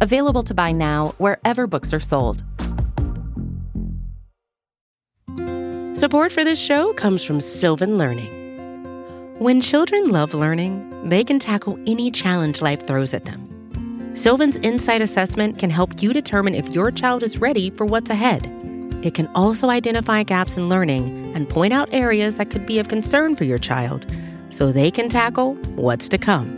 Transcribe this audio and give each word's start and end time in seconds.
Available 0.00 0.42
to 0.44 0.54
buy 0.54 0.72
now 0.72 1.14
wherever 1.18 1.66
books 1.66 1.92
are 1.92 2.00
sold. 2.00 2.44
Support 5.96 6.30
for 6.30 6.44
this 6.44 6.60
show 6.60 6.92
comes 6.92 7.24
from 7.24 7.40
Sylvan 7.40 7.98
Learning. 7.98 8.34
When 9.38 9.60
children 9.60 10.10
love 10.10 10.34
learning, 10.34 11.08
they 11.08 11.24
can 11.24 11.38
tackle 11.38 11.78
any 11.86 12.10
challenge 12.10 12.62
life 12.62 12.86
throws 12.86 13.14
at 13.14 13.24
them. 13.24 14.14
Sylvan's 14.14 14.56
Insight 14.56 15.00
Assessment 15.02 15.58
can 15.58 15.70
help 15.70 16.02
you 16.02 16.12
determine 16.12 16.54
if 16.54 16.68
your 16.68 16.90
child 16.90 17.22
is 17.22 17.38
ready 17.38 17.70
for 17.70 17.84
what's 17.84 18.10
ahead. 18.10 18.46
It 19.04 19.14
can 19.14 19.28
also 19.34 19.70
identify 19.70 20.24
gaps 20.24 20.56
in 20.56 20.68
learning 20.68 21.34
and 21.36 21.48
point 21.48 21.72
out 21.72 21.88
areas 21.92 22.36
that 22.36 22.50
could 22.50 22.66
be 22.66 22.80
of 22.80 22.88
concern 22.88 23.36
for 23.36 23.44
your 23.44 23.58
child 23.58 24.06
so 24.50 24.72
they 24.72 24.90
can 24.90 25.08
tackle 25.08 25.54
what's 25.76 26.08
to 26.08 26.18
come. 26.18 26.57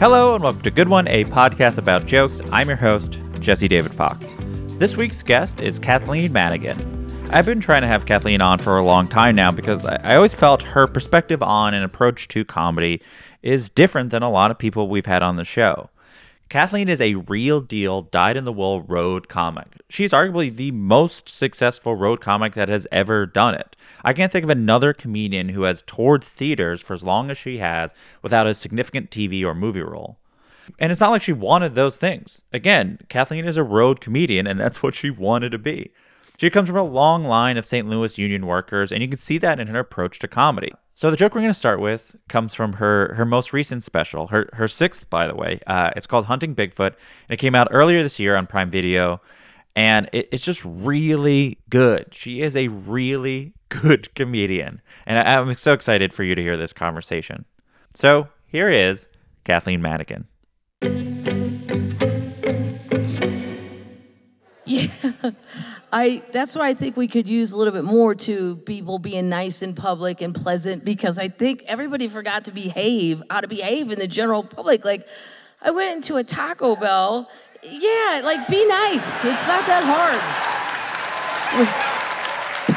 Hello 0.00 0.36
and 0.36 0.44
welcome 0.44 0.62
to 0.62 0.70
Good 0.70 0.88
One, 0.88 1.08
a 1.08 1.24
podcast 1.24 1.76
about 1.76 2.06
jokes. 2.06 2.40
I'm 2.52 2.68
your 2.68 2.76
host, 2.76 3.18
Jesse 3.40 3.66
David 3.66 3.92
Fox. 3.92 4.36
This 4.78 4.96
week's 4.96 5.24
guest 5.24 5.60
is 5.60 5.80
Kathleen 5.80 6.32
Madigan. 6.32 7.28
I've 7.30 7.46
been 7.46 7.58
trying 7.58 7.82
to 7.82 7.88
have 7.88 8.06
Kathleen 8.06 8.40
on 8.40 8.60
for 8.60 8.78
a 8.78 8.84
long 8.84 9.08
time 9.08 9.34
now 9.34 9.50
because 9.50 9.84
I, 9.84 10.14
always 10.14 10.34
felt 10.34 10.62
her 10.62 10.86
perspective 10.86 11.42
on 11.42 11.74
and 11.74 11.84
approach 11.84 12.28
to 12.28 12.44
comedy 12.44 13.02
is 13.42 13.70
different 13.70 14.10
than 14.10 14.22
a 14.22 14.30
lot 14.30 14.52
of 14.52 14.58
people 14.58 14.88
we've 14.88 15.04
had 15.04 15.24
on 15.24 15.34
the 15.34 15.44
show. 15.44 15.90
Kathleen 16.48 16.88
is 16.88 17.00
a 17.00 17.16
real 17.16 17.60
deal, 17.60 18.02
dyed 18.02 18.36
in 18.38 18.46
the 18.46 18.52
wool 18.52 18.80
road 18.82 19.28
comic. 19.28 19.66
She's 19.90 20.12
arguably 20.12 20.54
the 20.54 20.70
most 20.70 21.28
successful 21.28 21.94
road 21.94 22.22
comic 22.22 22.54
that 22.54 22.70
has 22.70 22.86
ever 22.90 23.26
done 23.26 23.54
it. 23.54 23.76
I 24.02 24.14
can't 24.14 24.32
think 24.32 24.44
of 24.44 24.50
another 24.50 24.94
comedian 24.94 25.50
who 25.50 25.62
has 25.62 25.82
toured 25.82 26.24
theaters 26.24 26.80
for 26.80 26.94
as 26.94 27.02
long 27.04 27.30
as 27.30 27.36
she 27.36 27.58
has 27.58 27.94
without 28.22 28.46
a 28.46 28.54
significant 28.54 29.10
TV 29.10 29.44
or 29.44 29.54
movie 29.54 29.82
role. 29.82 30.18
And 30.78 30.90
it's 30.90 31.00
not 31.00 31.10
like 31.10 31.22
she 31.22 31.34
wanted 31.34 31.74
those 31.74 31.98
things. 31.98 32.44
Again, 32.52 32.98
Kathleen 33.08 33.44
is 33.44 33.58
a 33.58 33.62
road 33.62 34.00
comedian, 34.00 34.46
and 34.46 34.58
that's 34.58 34.82
what 34.82 34.94
she 34.94 35.10
wanted 35.10 35.52
to 35.52 35.58
be. 35.58 35.92
She 36.38 36.50
comes 36.50 36.68
from 36.68 36.78
a 36.78 36.82
long 36.82 37.24
line 37.24 37.56
of 37.56 37.66
St. 37.66 37.88
Louis 37.88 38.16
union 38.16 38.46
workers, 38.46 38.90
and 38.90 39.02
you 39.02 39.08
can 39.08 39.18
see 39.18 39.38
that 39.38 39.60
in 39.60 39.68
her 39.68 39.80
approach 39.80 40.18
to 40.20 40.28
comedy. 40.28 40.72
So 40.98 41.12
the 41.12 41.16
joke 41.16 41.32
we're 41.32 41.42
going 41.42 41.52
to 41.52 41.54
start 41.54 41.78
with 41.78 42.16
comes 42.28 42.54
from 42.54 42.72
her 42.72 43.14
her 43.14 43.24
most 43.24 43.52
recent 43.52 43.84
special, 43.84 44.26
her 44.26 44.50
her 44.54 44.66
sixth, 44.66 45.08
by 45.08 45.28
the 45.28 45.34
way. 45.36 45.60
Uh, 45.64 45.92
it's 45.94 46.08
called 46.08 46.24
Hunting 46.24 46.56
Bigfoot, 46.56 46.88
and 46.88 47.30
it 47.30 47.36
came 47.36 47.54
out 47.54 47.68
earlier 47.70 48.02
this 48.02 48.18
year 48.18 48.34
on 48.34 48.48
Prime 48.48 48.68
Video, 48.68 49.20
and 49.76 50.10
it, 50.12 50.28
it's 50.32 50.44
just 50.44 50.60
really 50.64 51.56
good. 51.70 52.06
She 52.10 52.40
is 52.40 52.56
a 52.56 52.66
really 52.66 53.54
good 53.68 54.12
comedian, 54.16 54.82
and 55.06 55.20
I, 55.20 55.36
I'm 55.36 55.54
so 55.54 55.72
excited 55.72 56.12
for 56.12 56.24
you 56.24 56.34
to 56.34 56.42
hear 56.42 56.56
this 56.56 56.72
conversation. 56.72 57.44
So 57.94 58.26
here 58.48 58.68
is 58.68 59.08
Kathleen 59.44 59.80
Madigan. 59.80 60.26
Yeah. 64.68 64.88
I 65.90 66.22
that's 66.32 66.54
why 66.54 66.68
I 66.68 66.74
think 66.74 66.98
we 66.98 67.08
could 67.08 67.26
use 67.26 67.52
a 67.52 67.58
little 67.58 67.72
bit 67.72 67.84
more 67.84 68.14
to 68.14 68.56
people 68.56 68.98
being 68.98 69.30
nice 69.30 69.62
in 69.62 69.74
public 69.74 70.20
and 70.20 70.34
pleasant 70.34 70.84
because 70.84 71.18
I 71.18 71.28
think 71.28 71.62
everybody 71.66 72.08
forgot 72.08 72.44
to 72.44 72.52
behave, 72.52 73.22
how 73.30 73.40
to 73.40 73.48
behave 73.48 73.90
in 73.90 73.98
the 73.98 74.06
general 74.06 74.44
public. 74.44 74.84
Like 74.84 75.08
I 75.62 75.70
went 75.70 75.96
into 75.96 76.16
a 76.16 76.24
Taco 76.24 76.76
Bell. 76.76 77.30
Yeah, 77.62 78.20
like 78.22 78.46
be 78.48 78.66
nice. 78.66 79.24
It's 79.24 79.46
not 79.46 79.66
that 79.66 79.84
hard. 79.88 80.20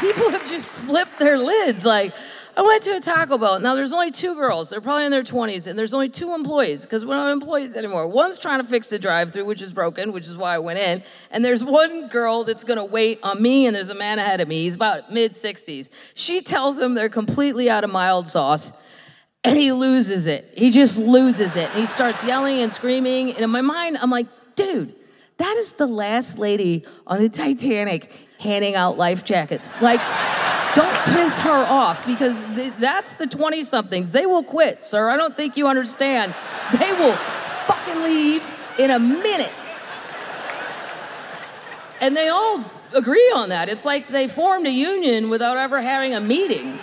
People 0.00 0.30
have 0.30 0.48
just 0.48 0.70
flipped 0.70 1.18
their 1.18 1.36
lids 1.36 1.84
like 1.84 2.14
I 2.54 2.60
went 2.60 2.82
to 2.82 2.96
a 2.96 3.00
Taco 3.00 3.38
Bell. 3.38 3.60
Now 3.60 3.74
there's 3.74 3.94
only 3.94 4.10
two 4.10 4.34
girls. 4.34 4.68
They're 4.68 4.82
probably 4.82 5.06
in 5.06 5.10
their 5.10 5.22
20s, 5.22 5.66
and 5.66 5.78
there's 5.78 5.94
only 5.94 6.10
two 6.10 6.34
employees 6.34 6.82
because 6.82 7.02
we 7.02 7.12
don't 7.12 7.24
have 7.24 7.32
employees 7.32 7.76
anymore. 7.76 8.06
One's 8.06 8.38
trying 8.38 8.60
to 8.60 8.66
fix 8.66 8.90
the 8.90 8.98
drive-through, 8.98 9.46
which 9.46 9.62
is 9.62 9.72
broken, 9.72 10.12
which 10.12 10.26
is 10.26 10.36
why 10.36 10.54
I 10.54 10.58
went 10.58 10.78
in. 10.78 11.02
And 11.30 11.42
there's 11.42 11.64
one 11.64 12.08
girl 12.08 12.44
that's 12.44 12.62
gonna 12.62 12.84
wait 12.84 13.20
on 13.22 13.40
me, 13.40 13.66
and 13.66 13.74
there's 13.74 13.88
a 13.88 13.94
man 13.94 14.18
ahead 14.18 14.40
of 14.42 14.48
me. 14.48 14.64
He's 14.64 14.74
about 14.74 15.10
mid 15.10 15.32
60s. 15.32 15.88
She 16.14 16.42
tells 16.42 16.78
him 16.78 16.92
they're 16.92 17.08
completely 17.08 17.70
out 17.70 17.84
of 17.84 17.90
mild 17.90 18.28
sauce. 18.28 18.72
And 19.44 19.58
he 19.58 19.72
loses 19.72 20.28
it. 20.28 20.52
He 20.54 20.70
just 20.70 20.98
loses 20.98 21.56
it. 21.56 21.68
He 21.70 21.86
starts 21.86 22.22
yelling 22.22 22.60
and 22.60 22.72
screaming. 22.72 23.30
And 23.30 23.40
in 23.40 23.50
my 23.50 23.60
mind, 23.60 23.98
I'm 24.00 24.10
like, 24.10 24.28
dude, 24.54 24.94
that 25.38 25.56
is 25.56 25.72
the 25.72 25.88
last 25.88 26.38
lady 26.38 26.84
on 27.08 27.18
the 27.18 27.28
Titanic 27.28 28.12
handing 28.42 28.74
out 28.74 28.98
life 28.98 29.24
jackets. 29.24 29.80
Like, 29.80 30.00
don't 30.74 30.94
piss 31.14 31.38
her 31.40 31.64
off 31.68 32.04
because 32.06 32.42
th- 32.54 32.72
that's 32.78 33.14
the 33.14 33.26
20 33.26 33.62
somethings. 33.62 34.12
They 34.12 34.26
will 34.26 34.42
quit, 34.42 34.84
sir. 34.84 35.08
I 35.08 35.16
don't 35.16 35.36
think 35.36 35.56
you 35.56 35.68
understand. 35.68 36.34
They 36.78 36.92
will 36.92 37.14
fucking 37.66 38.02
leave 38.02 38.42
in 38.78 38.90
a 38.90 38.98
minute. 38.98 39.52
And 42.00 42.16
they 42.16 42.28
all 42.28 42.64
agree 42.94 43.30
on 43.34 43.50
that. 43.50 43.68
It's 43.68 43.84
like 43.84 44.08
they 44.08 44.26
formed 44.26 44.66
a 44.66 44.72
union 44.72 45.30
without 45.30 45.56
ever 45.56 45.80
having 45.80 46.14
a 46.14 46.20
meeting. 46.20 46.78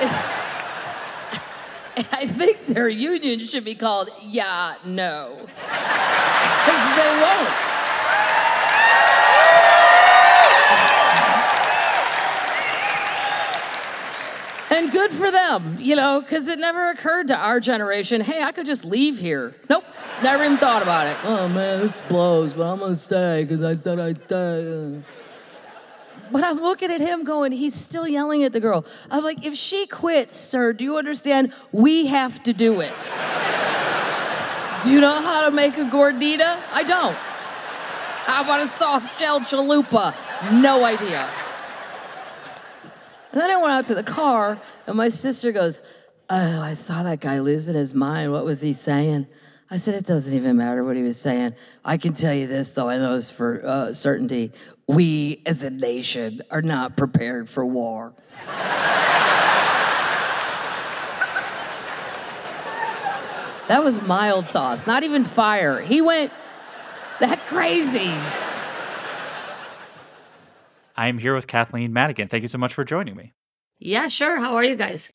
And 0.00 0.10
I 2.12 2.26
think 2.26 2.66
their 2.66 2.88
union 2.88 3.40
should 3.40 3.64
be 3.64 3.74
called 3.74 4.10
Yeah, 4.22 4.76
No. 4.84 5.36
Because 5.36 5.56
they 6.96 7.20
won't. 7.20 7.83
And 14.84 14.92
good 14.92 15.12
for 15.12 15.30
them, 15.30 15.78
you 15.80 15.96
know, 15.96 16.20
because 16.20 16.46
it 16.46 16.58
never 16.58 16.90
occurred 16.90 17.28
to 17.28 17.36
our 17.36 17.58
generation, 17.58 18.20
hey, 18.20 18.42
I 18.42 18.52
could 18.52 18.66
just 18.66 18.84
leave 18.84 19.18
here. 19.18 19.54
Nope, 19.70 19.82
never 20.22 20.44
even 20.44 20.58
thought 20.58 20.82
about 20.82 21.06
it. 21.06 21.16
Oh 21.24 21.48
man, 21.48 21.80
this 21.80 22.02
blows, 22.02 22.52
but 22.52 22.70
I'm 22.70 22.80
gonna 22.80 22.94
stay 22.94 23.44
because 23.44 23.62
I 23.62 23.76
said 23.76 23.98
I'd 23.98 24.22
stay. 24.24 25.00
But 26.30 26.44
I'm 26.44 26.60
looking 26.60 26.90
at 26.90 27.00
him 27.00 27.24
going, 27.24 27.50
he's 27.52 27.74
still 27.74 28.06
yelling 28.06 28.44
at 28.44 28.52
the 28.52 28.60
girl. 28.60 28.84
I'm 29.10 29.24
like, 29.24 29.46
if 29.46 29.54
she 29.54 29.86
quits, 29.86 30.36
sir, 30.36 30.74
do 30.74 30.84
you 30.84 30.98
understand? 30.98 31.54
We 31.72 32.04
have 32.08 32.42
to 32.42 32.52
do 32.52 32.82
it. 32.82 32.92
do 34.84 34.92
you 34.92 35.00
know 35.00 35.18
how 35.22 35.46
to 35.46 35.50
make 35.50 35.78
a 35.78 35.84
gordita? 35.84 36.60
I 36.74 36.82
don't. 36.82 37.16
How 38.26 38.42
about 38.42 38.60
a 38.60 38.68
soft 38.68 39.18
shell 39.18 39.40
chalupa? 39.40 40.14
No 40.60 40.84
idea. 40.84 41.30
And 43.34 43.42
then 43.42 43.50
I 43.50 43.56
went 43.56 43.72
out 43.72 43.84
to 43.86 43.96
the 43.96 44.04
car, 44.04 44.60
and 44.86 44.96
my 44.96 45.08
sister 45.08 45.50
goes, 45.50 45.80
Oh, 46.30 46.60
I 46.60 46.74
saw 46.74 47.02
that 47.02 47.18
guy 47.18 47.40
losing 47.40 47.74
his 47.74 47.92
mind. 47.92 48.30
What 48.30 48.44
was 48.44 48.60
he 48.60 48.72
saying? 48.72 49.26
I 49.68 49.76
said, 49.78 49.96
It 49.96 50.06
doesn't 50.06 50.32
even 50.32 50.56
matter 50.56 50.84
what 50.84 50.94
he 50.94 51.02
was 51.02 51.20
saying. 51.20 51.56
I 51.84 51.96
can 51.96 52.12
tell 52.12 52.32
you 52.32 52.46
this, 52.46 52.70
though, 52.70 52.88
I 52.88 52.98
know 52.98 53.16
it's 53.16 53.28
for 53.28 53.60
uh, 53.66 53.92
certainty. 53.92 54.52
We 54.86 55.42
as 55.46 55.64
a 55.64 55.70
nation 55.70 56.42
are 56.52 56.62
not 56.62 56.96
prepared 56.96 57.48
for 57.48 57.66
war. 57.66 58.14
that 63.66 63.82
was 63.82 64.00
mild 64.02 64.46
sauce, 64.46 64.86
not 64.86 65.02
even 65.02 65.24
fire. 65.24 65.80
He 65.80 66.00
went 66.00 66.30
that 67.18 67.44
crazy. 67.46 68.14
I'm 70.96 71.18
here 71.18 71.34
with 71.34 71.46
Kathleen 71.46 71.92
Madigan. 71.92 72.28
Thank 72.28 72.42
you 72.42 72.48
so 72.48 72.58
much 72.58 72.74
for 72.74 72.84
joining 72.84 73.16
me. 73.16 73.32
Yeah, 73.78 74.08
sure. 74.08 74.38
How 74.40 74.54
are 74.54 74.64
you 74.64 74.76
guys? 74.76 75.12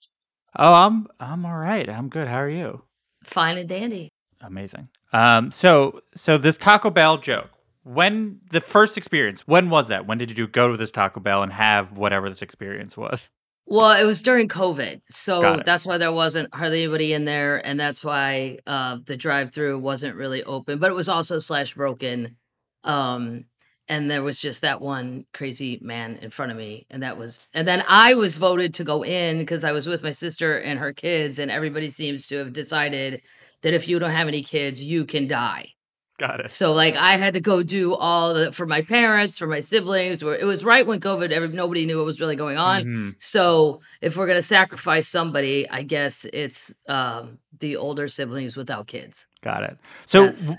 Oh, 0.55 0.73
I'm 0.73 1.07
I'm 1.19 1.45
all 1.45 1.57
right. 1.57 1.89
I'm 1.89 2.09
good. 2.09 2.27
How 2.27 2.39
are 2.41 2.49
you? 2.49 2.83
Fine 3.23 3.57
and 3.57 3.69
dandy. 3.69 4.09
Amazing. 4.41 4.89
Um, 5.13 5.51
so 5.51 6.01
so 6.15 6.37
this 6.37 6.57
Taco 6.57 6.89
Bell 6.89 7.17
joke. 7.17 7.49
when 7.83 8.39
the 8.51 8.61
first 8.61 8.97
experience, 8.97 9.47
when 9.47 9.69
was 9.69 9.87
that? 9.87 10.05
When 10.05 10.17
did 10.17 10.37
you 10.37 10.47
go 10.47 10.71
to 10.71 10.77
this 10.77 10.91
Taco 10.91 11.19
Bell 11.19 11.43
and 11.43 11.51
have 11.51 11.97
whatever 11.97 12.29
this 12.29 12.41
experience 12.41 12.95
was? 12.95 13.29
Well, 13.65 13.91
it 13.91 14.03
was 14.05 14.21
during 14.23 14.47
COVID, 14.47 15.01
so 15.11 15.61
that's 15.63 15.85
why 15.85 15.99
there 15.99 16.11
wasn't 16.11 16.53
hardly 16.55 16.83
anybody 16.83 17.13
in 17.13 17.25
there, 17.25 17.63
and 17.63 17.79
that's 17.79 18.03
why 18.03 18.57
uh, 18.65 18.97
the 19.05 19.15
drive-through 19.15 19.77
wasn't 19.79 20.15
really 20.15 20.43
open. 20.43 20.79
But 20.79 20.89
it 20.89 20.95
was 20.95 21.07
also 21.07 21.37
slash 21.37 21.75
broken, 21.75 22.35
um, 22.83 23.45
and 23.89 24.09
there 24.09 24.23
was 24.23 24.39
just 24.39 24.61
that 24.61 24.79
one 24.79 25.25
crazy 25.33 25.79
man 25.81 26.17
in 26.21 26.29
front 26.29 26.51
of 26.51 26.57
me, 26.57 26.85
and 26.91 27.03
that 27.03 27.17
was. 27.17 27.47
And 27.53 27.67
then 27.67 27.83
I 27.87 28.13
was 28.13 28.37
voted 28.37 28.73
to 28.75 28.83
go 28.83 29.03
in 29.03 29.39
because 29.39 29.63
I 29.63 29.71
was 29.71 29.87
with 29.87 30.03
my 30.03 30.11
sister 30.11 30.57
and 30.57 30.79
her 30.79 30.93
kids, 30.93 31.39
and 31.39 31.51
everybody 31.51 31.89
seems 31.89 32.27
to 32.27 32.37
have 32.37 32.53
decided 32.53 33.21
that 33.63 33.73
if 33.73 33.87
you 33.87 33.99
don't 33.99 34.11
have 34.11 34.27
any 34.27 34.43
kids, 34.43 34.81
you 34.81 35.05
can 35.05 35.27
die. 35.27 35.73
Got 36.19 36.41
it. 36.41 36.51
So 36.51 36.73
like 36.73 36.95
I 36.95 37.15
had 37.15 37.33
to 37.33 37.39
go 37.39 37.63
do 37.63 37.95
all 37.95 38.33
the 38.33 38.51
for 38.51 38.65
my 38.65 38.81
parents, 38.81 39.37
for 39.37 39.47
my 39.47 39.61
siblings. 39.61 40.23
Where 40.23 40.35
it 40.35 40.43
was 40.43 40.65
right 40.65 40.85
when 40.85 40.99
COVID, 40.99 41.31
every, 41.31 41.47
nobody 41.47 41.85
knew 41.85 41.97
what 41.97 42.05
was 42.05 42.19
really 42.19 42.35
going 42.35 42.57
on. 42.57 42.83
Mhm. 42.83 43.15
So 43.19 43.79
if 44.01 44.17
we're 44.17 44.27
gonna 44.27 44.41
sacrifice 44.41 45.07
somebody, 45.07 45.67
I 45.69 45.83
guess 45.83 46.25
it's 46.25 46.73
um, 46.89 47.39
the 47.59 47.77
older 47.77 48.09
siblings 48.09 48.57
without 48.57 48.87
kids. 48.87 49.27
Got 49.41 49.63
it. 49.63 49.77
So 50.05 50.25
That's, 50.25 50.51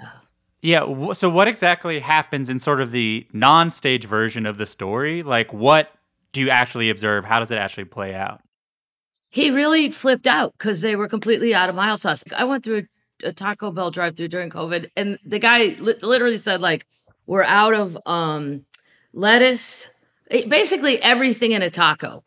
yeah, 0.62 1.12
so 1.14 1.30
what 1.30 1.48
exactly 1.48 1.98
happens 2.00 2.48
in 2.48 2.58
sort 2.58 2.80
of 2.80 2.90
the 2.90 3.26
non-stage 3.32 4.04
version 4.06 4.46
of 4.46 4.58
the 4.58 4.66
story? 4.66 5.22
Like 5.22 5.52
what 5.52 5.90
do 6.32 6.40
you 6.40 6.50
actually 6.50 6.90
observe? 6.90 7.24
How 7.24 7.40
does 7.40 7.50
it 7.50 7.58
actually 7.58 7.84
play 7.86 8.14
out? 8.14 8.40
he 9.32 9.50
really 9.52 9.90
flipped 9.90 10.26
out 10.26 10.52
because 10.58 10.80
they 10.80 10.96
were 10.96 11.06
completely 11.06 11.54
out 11.54 11.68
of 11.68 11.76
mild 11.76 12.00
sauce. 12.00 12.24
I 12.36 12.42
went 12.44 12.64
through 12.64 12.86
a, 13.22 13.32
Taco 13.32 13.70
Bell 13.70 13.92
drive-through 13.92 14.26
during 14.26 14.50
COVID, 14.50 14.90
and 14.96 15.20
the 15.24 15.38
guy 15.38 15.76
li- 15.78 15.94
literally 16.02 16.36
said 16.36 16.60
like, 16.60 16.84
"We're 17.26 17.44
out 17.44 17.72
of 17.72 17.96
um, 18.06 18.64
lettuce, 19.12 19.86
eh, 20.32 20.46
basically 20.48 21.00
everything 21.00 21.52
in 21.52 21.62
a 21.62 21.70
taco 21.70 22.24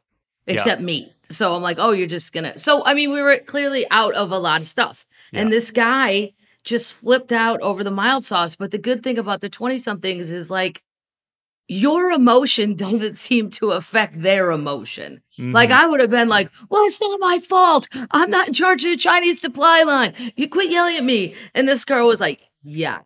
Yeah. 0.48 0.54
except 0.54 0.82
meat." 0.82 1.12
So 1.30 1.54
I'm 1.56 1.62
like, 1.62 1.78
"Oh, 1.78 1.92
you're 1.92 2.08
just 2.08 2.32
gonna." 2.32 2.58
So 2.58 2.86
I 2.86 2.94
mean, 2.94 3.12
we 3.12 3.22
were 3.22 3.38
clearly 3.40 3.86
out 3.92 4.14
of 4.14 4.32
a 4.32 4.38
lot 4.40 4.62
of 4.62 4.68
stuff, 4.68 5.06
Yeah. 5.34 5.42
and 5.42 5.52
this 5.52 5.72
guy 5.72 6.32
just 6.64 6.94
flipped 6.94 7.32
out 7.34 7.60
over 7.62 7.84
the 7.84 7.92
mild 7.92 8.26
sauce. 8.26 8.56
But 8.56 8.72
the 8.72 8.78
good 8.78 9.04
thing 9.04 9.18
about 9.18 9.42
the 9.42 9.50
twenty-somethings 9.50 10.32
is 10.32 10.50
like. 10.50 10.82
Your 11.70 12.12
emotion 12.12 12.76
doesn't 12.86 13.18
seem 13.18 13.50
to 13.52 13.72
affect 13.72 14.22
their 14.22 14.52
emotion. 14.52 15.22
Like 15.40 15.70
Mhm. 15.70 15.74
I 15.80 15.86
would 15.88 16.02
have 16.02 16.10
been 16.10 16.28
like, 16.28 16.52
"Well, 16.70 16.84
it's 16.84 17.00
not 17.00 17.20
my 17.22 17.40
fault. 17.40 17.88
I'm 18.12 18.30
not 18.30 18.50
in 18.50 18.54
charge 18.54 18.84
of 18.84 18.92
the 18.92 18.98
Chinese 18.98 19.40
supply 19.40 19.84
line. 19.84 20.14
You 20.36 20.50
quit 20.50 20.70
yelling 20.70 20.98
at 20.98 21.06
me." 21.06 21.36
And 21.56 21.66
this 21.68 21.86
girl 21.86 22.06
was 22.08 22.20
like, 22.20 22.42
"Yeah." 22.64 23.00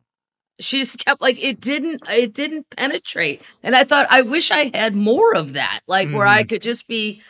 She 0.60 0.80
just 0.80 0.98
kept 1.06 1.22
like 1.22 1.38
it 1.42 1.62
didn't 1.62 2.02
it 2.10 2.34
didn't 2.34 2.68
penetrate. 2.72 3.44
And 3.62 3.76
I 3.76 3.84
thought 3.84 4.08
I 4.10 4.24
wish 4.24 4.50
I 4.50 4.72
had 4.76 4.96
more 4.96 5.36
of 5.36 5.54
that, 5.54 5.82
like 5.88 6.10
where 6.10 6.26
I 6.28 6.44
could 6.44 6.64
just 6.64 6.88
be 6.88 7.22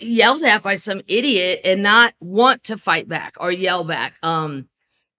yelled 0.00 0.42
at 0.42 0.62
by 0.62 0.76
some 0.76 1.00
idiot 1.08 1.60
and 1.64 1.82
not 1.82 2.12
want 2.20 2.62
to 2.64 2.76
fight 2.76 3.08
back 3.08 3.36
or 3.40 3.50
yell 3.50 3.84
back. 3.84 4.14
Um 4.22 4.68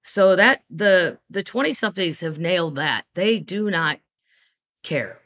so 0.08 0.36
that 0.36 0.62
the 0.70 1.18
the 1.32 1.42
20 1.44 1.74
somethings 1.74 2.20
have 2.22 2.38
nailed 2.38 2.76
that. 2.76 3.06
They 3.16 3.40
do 3.40 3.72
not 3.72 4.00
care 4.84 5.18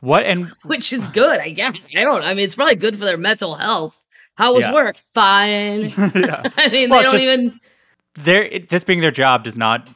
what 0.00 0.24
and 0.24 0.46
which 0.64 0.92
is 0.92 1.06
good, 1.08 1.38
I 1.38 1.50
guess. 1.50 1.74
I 1.94 2.02
don't. 2.02 2.22
I 2.22 2.34
mean, 2.34 2.44
it's 2.46 2.54
probably 2.54 2.74
good 2.76 2.96
for 2.98 3.04
their 3.04 3.18
mental 3.18 3.54
health. 3.54 4.02
How 4.34 4.54
was 4.54 4.62
Yeah. 4.62 4.72
work? 4.72 4.96
Fine. 5.14 5.82
yeah. 6.14 6.50
I 6.56 6.68
mean, 6.70 6.88
Well, 6.90 7.00
they 7.00 7.04
don't 7.04 7.12
just- 7.12 7.22
even. 7.24 7.60
their 8.14 8.58
this 8.68 8.82
being 8.84 9.00
their 9.02 9.10
job 9.10 9.44
does 9.44 9.56
not 9.58 9.88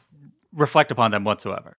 reflect 0.53 0.91
upon 0.91 1.09
them 1.11 1.23
whatsoever. 1.23 1.75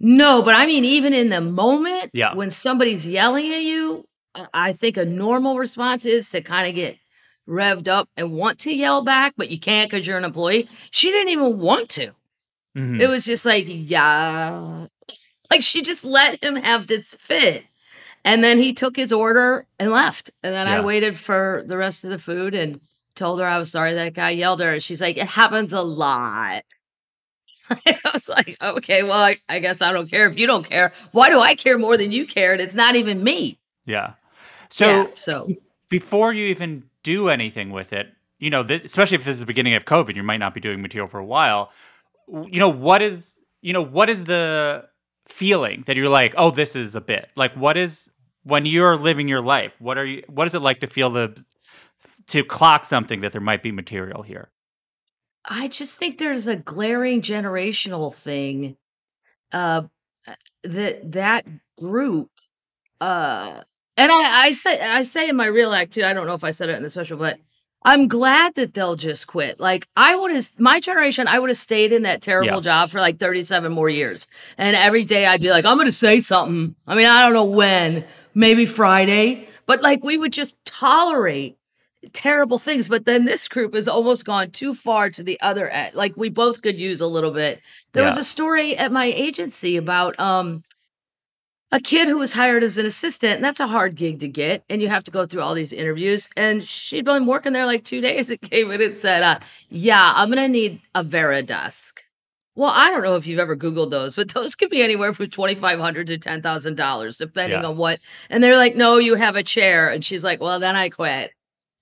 No, 0.00 0.42
but 0.42 0.54
I 0.56 0.66
mean, 0.66 0.84
even 0.84 1.12
in 1.12 1.28
the 1.28 1.40
moment, 1.40 2.10
Yeah. 2.12 2.34
when 2.34 2.50
somebody's 2.50 3.06
yelling 3.06 3.52
at 3.52 3.62
you, 3.62 4.04
I 4.52 4.72
think 4.72 4.96
a 4.96 5.04
normal 5.04 5.58
response 5.58 6.06
is 6.06 6.30
to 6.30 6.40
kind 6.40 6.68
of 6.68 6.74
get 6.74 6.96
revved 7.48 7.88
up 7.88 8.08
and 8.16 8.32
want 8.32 8.58
to 8.60 8.74
yell 8.74 9.02
back, 9.02 9.34
but 9.36 9.50
you 9.50 9.58
can't 9.58 9.90
because 9.90 10.06
you're 10.06 10.18
an 10.18 10.24
employee. 10.24 10.68
She 10.90 11.10
didn't 11.10 11.30
even 11.30 11.58
want 11.58 11.88
to. 11.90 12.12
Mhm. 12.76 13.00
It 13.00 13.08
was 13.08 13.24
just 13.24 13.44
like, 13.44 13.64
yeah. 13.68 14.86
Like 15.50 15.62
she 15.62 15.82
just 15.82 16.02
let 16.02 16.42
him 16.42 16.56
have 16.56 16.86
this 16.86 17.12
fit. 17.12 17.64
And 18.24 18.42
then 18.42 18.56
he 18.56 18.72
took 18.72 18.96
his 18.96 19.12
order 19.12 19.66
and 19.78 19.90
left. 19.90 20.30
And 20.42 20.54
then 20.54 20.66
I 20.66 20.80
waited 20.80 21.18
for 21.18 21.62
the 21.66 21.76
rest 21.76 22.04
of 22.04 22.10
the 22.10 22.18
food 22.18 22.54
and 22.54 22.80
told 23.16 23.38
her 23.38 23.46
I 23.46 23.58
was 23.58 23.70
sorry 23.70 23.92
that 23.92 24.14
guy 24.14 24.30
yelled 24.30 24.62
at 24.62 24.68
her. 24.72 24.80
She's 24.80 25.02
like, 25.02 25.18
it 25.18 25.26
happens 25.26 25.74
a 25.74 25.82
lot. 25.82 26.62
I 27.70 27.98
was 28.14 28.28
like, 28.28 28.56
okay, 28.62 29.02
well, 29.02 29.12
I, 29.22 29.36
I 29.46 29.58
guess 29.58 29.82
I 29.82 29.92
don't 29.92 30.10
care 30.10 30.26
if 30.26 30.38
you 30.38 30.46
don't 30.46 30.66
care. 30.66 30.92
Why 31.10 31.28
do 31.28 31.38
I 31.38 31.54
care 31.54 31.76
more 31.76 31.98
than 31.98 32.12
you 32.12 32.26
care? 32.26 32.52
And 32.52 32.60
it's 32.62 32.74
not 32.74 32.96
even 32.96 33.22
me. 33.22 33.58
yeah. 33.84 34.14
So 34.70 34.86
yeah, 34.86 35.06
so 35.16 35.48
before 35.90 36.32
you 36.32 36.46
even 36.46 36.84
do 37.02 37.28
anything 37.28 37.70
with 37.70 37.92
it, 37.92 38.08
you 38.38 38.50
know, 38.50 38.62
this, 38.62 38.82
especially 38.82 39.16
if 39.16 39.24
this 39.24 39.34
is 39.34 39.40
the 39.40 39.46
beginning 39.46 39.74
of 39.74 39.84
COVID, 39.84 40.16
you 40.16 40.22
might 40.22 40.38
not 40.38 40.54
be 40.54 40.60
doing 40.60 40.82
material 40.82 41.08
for 41.08 41.18
a 41.18 41.24
while. 41.24 41.70
You 42.28 42.58
know, 42.58 42.68
what 42.68 43.02
is, 43.02 43.38
you 43.60 43.72
know, 43.72 43.82
what 43.82 44.10
is 44.10 44.24
the 44.24 44.84
feeling 45.28 45.84
that 45.86 45.96
you're 45.96 46.08
like, 46.08 46.34
oh, 46.36 46.50
this 46.50 46.74
is 46.74 46.94
a 46.94 47.00
bit 47.00 47.28
like, 47.36 47.54
what 47.54 47.76
is 47.76 48.10
when 48.44 48.66
you're 48.66 48.96
living 48.96 49.28
your 49.28 49.40
life? 49.40 49.72
What 49.78 49.98
are 49.98 50.06
you? 50.06 50.22
What 50.28 50.46
is 50.46 50.54
it 50.54 50.60
like 50.60 50.80
to 50.80 50.86
feel 50.86 51.10
the 51.10 51.44
to 52.28 52.44
clock 52.44 52.84
something 52.84 53.20
that 53.20 53.32
there 53.32 53.40
might 53.40 53.62
be 53.62 53.72
material 53.72 54.22
here? 54.22 54.50
I 55.44 55.68
just 55.68 55.98
think 55.98 56.18
there's 56.18 56.46
a 56.46 56.56
glaring 56.56 57.22
generational 57.22 58.14
thing 58.14 58.76
uh 59.52 59.82
that 60.62 61.12
that 61.12 61.46
group 61.76 62.30
uh 63.00 63.62
and 63.96 64.10
I, 64.12 64.46
I 64.46 64.52
say 64.52 64.80
I 64.80 65.02
say 65.02 65.28
in 65.28 65.36
my 65.36 65.46
real 65.46 65.72
act 65.72 65.92
too, 65.92 66.04
I 66.04 66.12
don't 66.12 66.26
know 66.26 66.34
if 66.34 66.44
I 66.44 66.50
said 66.50 66.68
it 66.68 66.76
in 66.76 66.82
the 66.82 66.90
special, 66.90 67.16
but 67.18 67.38
I'm 67.84 68.06
glad 68.06 68.54
that 68.54 68.74
they'll 68.74 68.96
just 68.96 69.26
quit. 69.26 69.58
Like 69.58 69.86
I 69.96 70.14
would 70.16 70.32
have 70.32 70.48
my 70.58 70.80
generation, 70.80 71.26
I 71.26 71.38
would 71.38 71.50
have 71.50 71.56
stayed 71.56 71.92
in 71.92 72.02
that 72.02 72.22
terrible 72.22 72.54
Yeah. 72.56 72.60
job 72.60 72.90
for 72.90 73.00
like 73.00 73.18
37 73.18 73.72
more 73.72 73.88
years. 73.90 74.26
And 74.56 74.76
every 74.76 75.04
day 75.04 75.26
I'd 75.26 75.40
be 75.40 75.50
like, 75.50 75.64
I'm 75.64 75.76
gonna 75.78 75.92
say 75.92 76.20
something. 76.20 76.74
I 76.86 76.94
mean, 76.94 77.06
I 77.06 77.22
don't 77.22 77.34
know 77.34 77.44
when, 77.44 78.04
maybe 78.34 78.66
Friday, 78.66 79.48
but 79.66 79.82
like 79.82 80.04
we 80.04 80.16
would 80.16 80.32
just 80.32 80.56
tolerate 80.64 81.56
terrible 82.12 82.58
things. 82.58 82.88
But 82.88 83.04
then 83.04 83.24
this 83.24 83.46
group 83.48 83.74
has 83.74 83.88
almost 83.88 84.24
gone 84.24 84.50
too 84.50 84.74
far 84.74 85.10
to 85.10 85.22
the 85.22 85.40
other 85.40 85.68
end. 85.68 85.94
Like 85.94 86.16
we 86.16 86.28
both 86.28 86.62
could 86.62 86.76
use 86.76 87.00
a 87.00 87.06
little 87.06 87.30
bit. 87.32 87.60
There 87.92 88.04
was 88.04 88.16
a 88.16 88.24
story 88.24 88.76
at 88.76 88.90
my 88.92 89.04
agency 89.06 89.76
about 89.76 90.18
um 90.18 90.62
a 91.72 91.80
kid 91.80 92.06
who 92.06 92.18
was 92.18 92.34
hired 92.34 92.62
as 92.62 92.76
an 92.78 92.86
assistant, 92.86 93.34
and 93.36 93.44
that's 93.44 93.58
a 93.60 93.66
hard 93.66 93.96
gig 93.96 94.20
to 94.20 94.28
get, 94.28 94.62
and 94.68 94.80
you 94.82 94.88
have 94.88 95.02
to 95.04 95.10
go 95.10 95.26
through 95.26 95.40
all 95.42 95.54
these 95.54 95.72
interviews. 95.72 96.28
And 96.36 96.62
she'd 96.62 97.04
been 97.06 97.26
working 97.26 97.52
there 97.54 97.66
like 97.66 97.82
two 97.84 98.00
days. 98.00 98.30
It 98.30 98.42
came 98.42 98.70
in 98.70 98.80
and 98.82 98.94
said, 98.96 99.22
uh, 99.22 99.40
"Yeah, 99.70 100.12
I'm 100.14 100.28
gonna 100.28 100.48
need 100.48 100.80
a 100.94 101.02
Varidesk." 101.02 101.92
Well, 102.54 102.70
I 102.70 102.90
don't 102.90 103.02
know 103.02 103.16
if 103.16 103.26
you've 103.26 103.38
ever 103.38 103.56
Googled 103.56 103.90
those, 103.90 104.14
but 104.14 104.28
those 104.34 104.54
could 104.54 104.68
be 104.70 104.82
anywhere 104.82 105.12
from 105.14 105.30
twenty 105.30 105.54
five 105.54 105.80
hundred 105.80 106.06
to 106.08 106.18
ten 106.18 106.42
thousand 106.42 106.76
dollars, 106.76 107.16
depending 107.16 107.62
Yeah. 107.62 107.68
on 107.68 107.76
what. 107.78 107.98
And 108.30 108.44
they're 108.44 108.56
like, 108.58 108.76
"No, 108.76 108.98
you 108.98 109.14
have 109.14 109.34
a 109.36 109.42
chair," 109.42 109.88
and 109.88 110.04
she's 110.04 110.22
like, 110.22 110.40
"Well, 110.40 110.60
then 110.60 110.76
I 110.76 110.90
quit." 110.90 111.30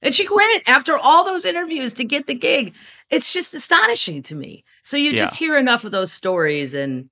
And 0.03 0.15
she 0.15 0.25
quit 0.25 0.63
after 0.67 0.97
all 0.97 1.25
those 1.25 1.45
interviews 1.45 1.93
to 1.95 2.05
get 2.05 2.27
the 2.27 2.35
gig. 2.35 2.75
It's 3.11 3.33
just 3.35 3.53
astonishing 3.53 4.23
to 4.25 4.35
me. 4.35 4.65
So 4.85 4.97
you 4.97 5.15
just 5.15 5.37
hear 5.37 5.59
enough 5.59 5.85
of 5.85 5.91
those 5.93 6.13
stories, 6.13 6.73
and 6.75 7.11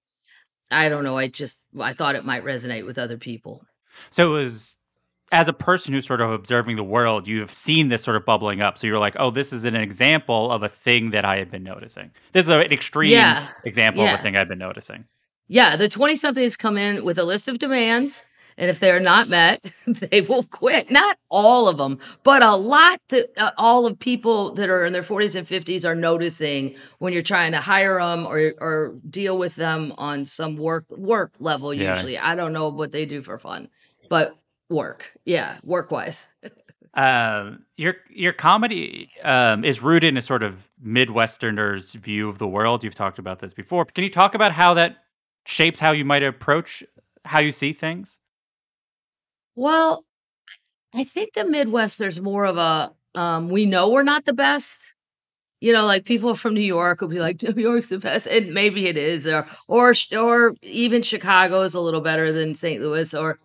I 0.70 0.88
don't 0.88 1.04
know. 1.04 1.16
I 1.16 1.28
just 1.28 1.60
I 1.80 1.92
thought 1.92 2.14
it 2.16 2.24
might 2.24 2.44
resonate 2.44 2.84
with 2.86 2.98
other 2.98 3.16
people. 3.16 3.64
So 4.10 4.34
it 4.36 4.42
was 4.44 4.76
as 5.30 5.48
a 5.48 5.52
person 5.52 5.92
who's 5.92 6.06
sort 6.06 6.20
of 6.22 6.30
observing 6.30 6.76
the 6.76 6.84
world, 6.84 7.28
you 7.28 7.40
have 7.40 7.52
seen 7.52 7.88
this 7.88 8.02
sort 8.02 8.16
of 8.16 8.24
bubbling 8.24 8.62
up. 8.62 8.78
So 8.78 8.86
you're 8.86 8.98
like, 8.98 9.14
oh, 9.18 9.30
this 9.30 9.52
is 9.52 9.64
an 9.64 9.76
example 9.76 10.50
of 10.50 10.62
a 10.62 10.68
thing 10.70 11.10
that 11.10 11.24
I 11.26 11.36
had 11.36 11.50
been 11.50 11.62
noticing. 11.62 12.10
This 12.32 12.46
is 12.46 12.50
an 12.50 12.60
extreme 12.72 13.10
Yeah. 13.10 13.46
example 13.64 14.04
of 14.14 14.20
a 14.20 14.22
thing 14.22 14.36
I've 14.36 14.48
been 14.48 14.58
noticing. 14.58 15.04
Yeah, 15.46 15.76
the 15.76 15.88
20 15.88 16.16
somethings 16.16 16.56
come 16.56 16.78
in 16.78 17.04
with 17.04 17.18
a 17.18 17.24
list 17.24 17.48
of 17.48 17.58
demands. 17.58 18.24
And 18.58 18.68
if 18.68 18.80
they're 18.80 19.00
not 19.00 19.28
met, 19.28 19.72
they 19.86 20.20
will 20.20 20.42
quit. 20.42 20.90
Not 20.90 21.16
all 21.30 21.68
of 21.68 21.78
them, 21.78 21.98
but 22.24 22.42
a 22.42 22.56
lot 22.56 23.00
that 23.08 23.30
uh, 23.38 23.52
all 23.56 23.86
of 23.86 23.98
people 23.98 24.52
that 24.54 24.68
are 24.68 24.84
in 24.84 24.92
their 24.92 25.02
40s 25.02 25.36
and 25.36 25.46
50s 25.46 25.84
are 25.84 25.94
noticing 25.94 26.74
when 26.98 27.12
you're 27.12 27.22
trying 27.22 27.52
to 27.52 27.60
hire 27.60 27.98
them 28.00 28.26
or, 28.26 28.52
or 28.60 28.94
deal 29.08 29.38
with 29.38 29.54
them 29.54 29.94
on 29.96 30.26
some 30.26 30.56
work 30.56 30.84
work 30.90 31.32
level. 31.38 31.72
Yeah. 31.72 31.94
Usually, 31.94 32.18
I 32.18 32.34
don't 32.34 32.52
know 32.52 32.68
what 32.68 32.90
they 32.90 33.06
do 33.06 33.22
for 33.22 33.38
fun, 33.38 33.68
but 34.10 34.36
work, 34.68 35.12
yeah, 35.24 35.58
work 35.62 35.90
wise. 35.90 36.26
Um, 36.94 37.64
your 37.76 37.94
your 38.10 38.32
comedy 38.32 39.10
um, 39.22 39.62
is 39.64 39.80
rooted 39.80 40.08
in 40.08 40.16
a 40.16 40.22
sort 40.22 40.42
of 40.42 40.56
Midwesterners 40.84 41.94
view 41.94 42.28
of 42.28 42.38
the 42.38 42.48
world. 42.48 42.82
You've 42.82 42.96
talked 42.96 43.20
about 43.20 43.38
this 43.38 43.54
before. 43.54 43.84
Can 43.84 44.02
you 44.02 44.10
talk 44.10 44.34
about 44.34 44.50
how 44.50 44.74
that 44.74 44.96
shapes 45.46 45.78
how 45.78 45.92
you 45.92 46.04
might 46.04 46.24
approach 46.24 46.82
how 47.24 47.38
you 47.38 47.52
see 47.52 47.72
things? 47.72 48.18
Well, 49.58 50.04
I 50.94 51.02
think 51.02 51.32
the 51.34 51.44
Midwest, 51.44 51.98
there's 51.98 52.20
more 52.20 52.44
of 52.46 52.56
a 52.56 52.92
um, 53.18 53.48
we 53.48 53.66
know 53.66 53.88
we're 53.90 54.04
not 54.04 54.24
the 54.24 54.32
best. 54.32 54.80
You 55.60 55.72
know, 55.72 55.84
like 55.84 56.04
people 56.04 56.36
from 56.36 56.54
New 56.54 56.60
York 56.60 57.00
will 57.00 57.08
be 57.08 57.18
like, 57.18 57.42
New 57.56 57.60
York's 57.60 57.88
the 57.88 57.98
best, 57.98 58.28
and 58.28 58.54
maybe 58.54 58.86
it 58.86 58.96
is, 58.96 59.26
or 59.26 59.46
or 59.66 59.94
or 60.16 60.54
even 60.62 61.02
Chicago 61.02 61.62
is 61.62 61.74
a 61.74 61.80
little 61.80 62.00
better 62.00 62.30
than 62.30 62.54
St. 62.54 62.80
Louis 62.80 63.12
or 63.14 63.40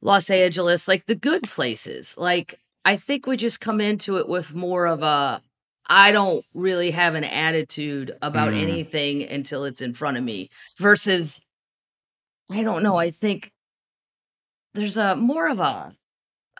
Los 0.00 0.30
Angeles, 0.30 0.88
like 0.88 1.04
the 1.06 1.14
good 1.14 1.42
places. 1.42 2.16
Like 2.16 2.58
I 2.86 2.96
think 2.96 3.26
we 3.26 3.36
just 3.36 3.60
come 3.60 3.82
into 3.82 4.16
it 4.16 4.28
with 4.30 4.54
more 4.54 4.86
of 4.86 5.02
a 5.02 5.42
I 5.88 6.12
don't 6.12 6.44
really 6.54 6.90
have 6.92 7.16
an 7.16 7.24
attitude 7.24 8.16
about 8.22 8.54
Mm. 8.54 8.62
anything 8.62 9.22
until 9.24 9.64
it's 9.64 9.82
in 9.82 9.92
front 9.92 10.16
of 10.16 10.24
me 10.24 10.48
versus 10.78 11.42
I 12.50 12.62
don't 12.62 12.82
know, 12.82 12.96
I 12.96 13.10
think 13.10 13.52
there's 14.74 14.96
a 14.96 15.16
more 15.16 15.48
of 15.48 15.60
a 15.60 15.94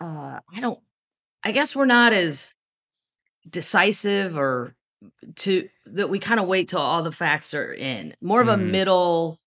uh 0.01 0.39
I 0.55 0.59
don't 0.59 0.79
I 1.43 1.51
guess 1.51 1.75
we're 1.75 1.85
not 1.85 2.13
as 2.13 2.53
decisive 3.49 4.37
or 4.37 4.75
to 5.37 5.67
that 5.87 6.09
we 6.09 6.19
kind 6.19 6.39
of 6.39 6.47
wait 6.47 6.69
till 6.69 6.79
all 6.79 7.01
the 7.03 7.11
facts 7.11 7.53
are 7.53 7.73
in. 7.73 8.15
More 8.21 8.41
of 8.41 8.47
a 8.47 8.55
Mhm. 8.55 8.69
middle 8.71 9.39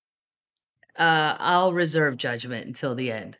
uh 0.99 1.37
I'll 1.39 1.73
reserve 1.73 2.17
judgment 2.17 2.67
until 2.67 2.95
the 2.95 3.11
end. 3.13 3.37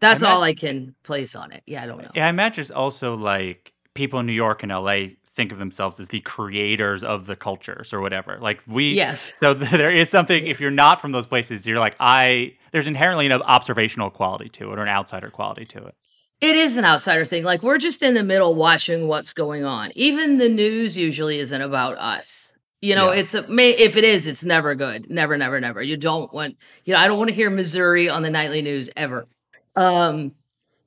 That's 0.00 0.22
ma- 0.22 0.30
all 0.34 0.42
I 0.42 0.54
can 0.54 0.94
place 1.04 1.34
on 1.36 1.52
it. 1.52 1.62
Yeah, 1.66 1.82
I 1.82 1.86
don't 1.86 2.02
know. 2.02 2.10
Yeah, 2.14 2.26
I 2.26 2.30
imagine 2.30 2.62
it's 2.62 2.70
also 2.70 3.16
like 3.16 3.72
people 3.94 4.18
in 4.20 4.26
New 4.26 4.32
York 4.32 4.62
and 4.62 4.72
LA 4.72 5.08
think 5.34 5.52
of 5.52 5.58
themselves 5.58 5.98
as 6.00 6.08
the 6.08 6.20
creators 6.20 7.02
of 7.04 7.26
the 7.26 7.34
cultures 7.36 7.92
or 7.92 8.00
whatever. 8.00 8.38
Like 8.40 8.62
we 8.66 8.92
Yes. 8.94 9.32
So 9.40 9.54
th- 9.54 9.70
there 9.70 9.92
is 9.94 10.08
something 10.10 10.46
if 10.46 10.60
you're 10.60 10.70
not 10.70 11.00
from 11.00 11.12
those 11.12 11.26
places, 11.26 11.66
you're 11.66 11.78
like 11.78 11.96
I 12.00 12.54
there's 12.72 12.86
inherently 12.86 13.26
an 13.26 13.32
observational 13.32 14.10
quality 14.10 14.48
to 14.50 14.72
it 14.72 14.78
or 14.78 14.82
an 14.82 14.88
outsider 14.88 15.28
quality 15.28 15.64
to 15.66 15.84
it. 15.86 15.94
It 16.40 16.56
is 16.56 16.76
an 16.76 16.84
outsider 16.84 17.24
thing. 17.24 17.44
Like 17.44 17.62
we're 17.62 17.78
just 17.78 18.02
in 18.02 18.14
the 18.14 18.22
middle 18.22 18.54
watching 18.54 19.08
what's 19.08 19.32
going 19.32 19.64
on. 19.64 19.90
Even 19.94 20.38
the 20.38 20.48
news 20.48 20.96
usually 20.96 21.38
isn't 21.38 21.60
about 21.62 21.96
us. 21.98 22.52
You 22.80 22.94
know, 22.94 23.12
Yeah. 23.12 23.20
it's 23.20 23.34
a 23.34 23.48
may 23.48 23.70
if 23.70 23.96
it 23.96 24.04
is, 24.04 24.26
it's 24.26 24.44
never 24.44 24.74
good. 24.74 25.08
Never, 25.10 25.38
never, 25.38 25.58
never. 25.60 25.82
You 25.82 25.96
don't 25.96 26.32
want, 26.34 26.56
you 26.84 26.92
know, 26.94 27.00
I 27.00 27.06
don't 27.08 27.16
want 27.18 27.28
to 27.30 27.34
hear 27.34 27.48
Missouri 27.50 28.08
on 28.10 28.22
the 28.22 28.30
nightly 28.30 28.60
news 28.62 28.90
ever. 28.96 29.26
Um, 29.74 30.32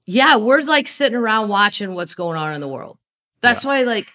yeah, 0.05 0.35
we're 0.37 0.61
like 0.61 0.87
sitting 0.87 1.17
around 1.17 1.49
watching 1.49 1.93
what's 1.95 2.13
going 2.13 2.37
on 2.37 2.53
in 2.53 2.61
the 2.61 2.67
world. 2.67 2.97
That's 3.41 3.63
why, 3.65 3.83
like, 3.83 4.07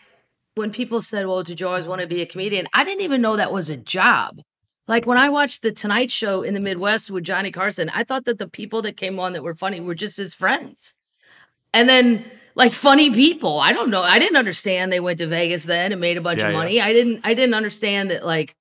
when 0.55 0.71
people 0.73 1.01
said, 1.01 1.27
Well, 1.27 1.43
did 1.43 1.61
you 1.61 1.69
always 1.69 1.87
want 1.87 2.01
to 2.01 2.07
be 2.07 2.23
a 2.23 2.27
comedian? 2.27 2.67
I 2.73 2.85
didn't 2.85 3.03
even 3.03 3.23
know 3.23 3.37
that 3.37 3.53
was 3.53 3.71
a 3.71 3.77
job. 3.77 4.41
Like 4.89 5.07
when 5.07 5.19
I 5.19 5.29
watched 5.29 5.63
the 5.63 5.73
Tonight 5.73 6.11
Show 6.11 6.43
in 6.43 6.55
the 6.55 6.61
Midwest 6.61 7.11
with 7.11 7.25
Johnny 7.25 7.51
Carson, 7.53 7.89
I 7.91 8.05
thought 8.05 8.25
that 8.25 8.39
the 8.39 8.49
people 8.49 8.83
that 8.83 8.97
came 8.97 9.19
on 9.19 9.33
that 9.33 9.43
were 9.43 9.55
funny 9.55 9.81
were 9.81 9.95
just 9.95 10.17
his 10.17 10.35
friends. 10.35 10.95
And 11.73 11.89
then 11.89 12.25
like 12.55 12.73
funny 12.73 13.11
people. 13.11 13.59
I 13.59 13.73
don't 13.73 13.91
know. 13.91 14.03
I 14.03 14.19
didn't 14.19 14.37
understand 14.37 14.93
they 14.93 15.01
went 15.01 15.19
to 15.19 15.27
Vegas 15.27 15.65
then 15.65 15.93
and 15.93 16.01
made 16.01 16.17
a 16.17 16.21
bunch 16.21 16.41
Yeah, 16.41 16.49
of 16.49 16.53
yeah. 16.53 16.59
money. 16.59 16.81
I 16.81 16.93
didn't 16.93 17.21
I 17.25 17.35
didn't 17.35 17.55
understand 17.55 18.11
that 18.11 18.25
like 18.27 18.55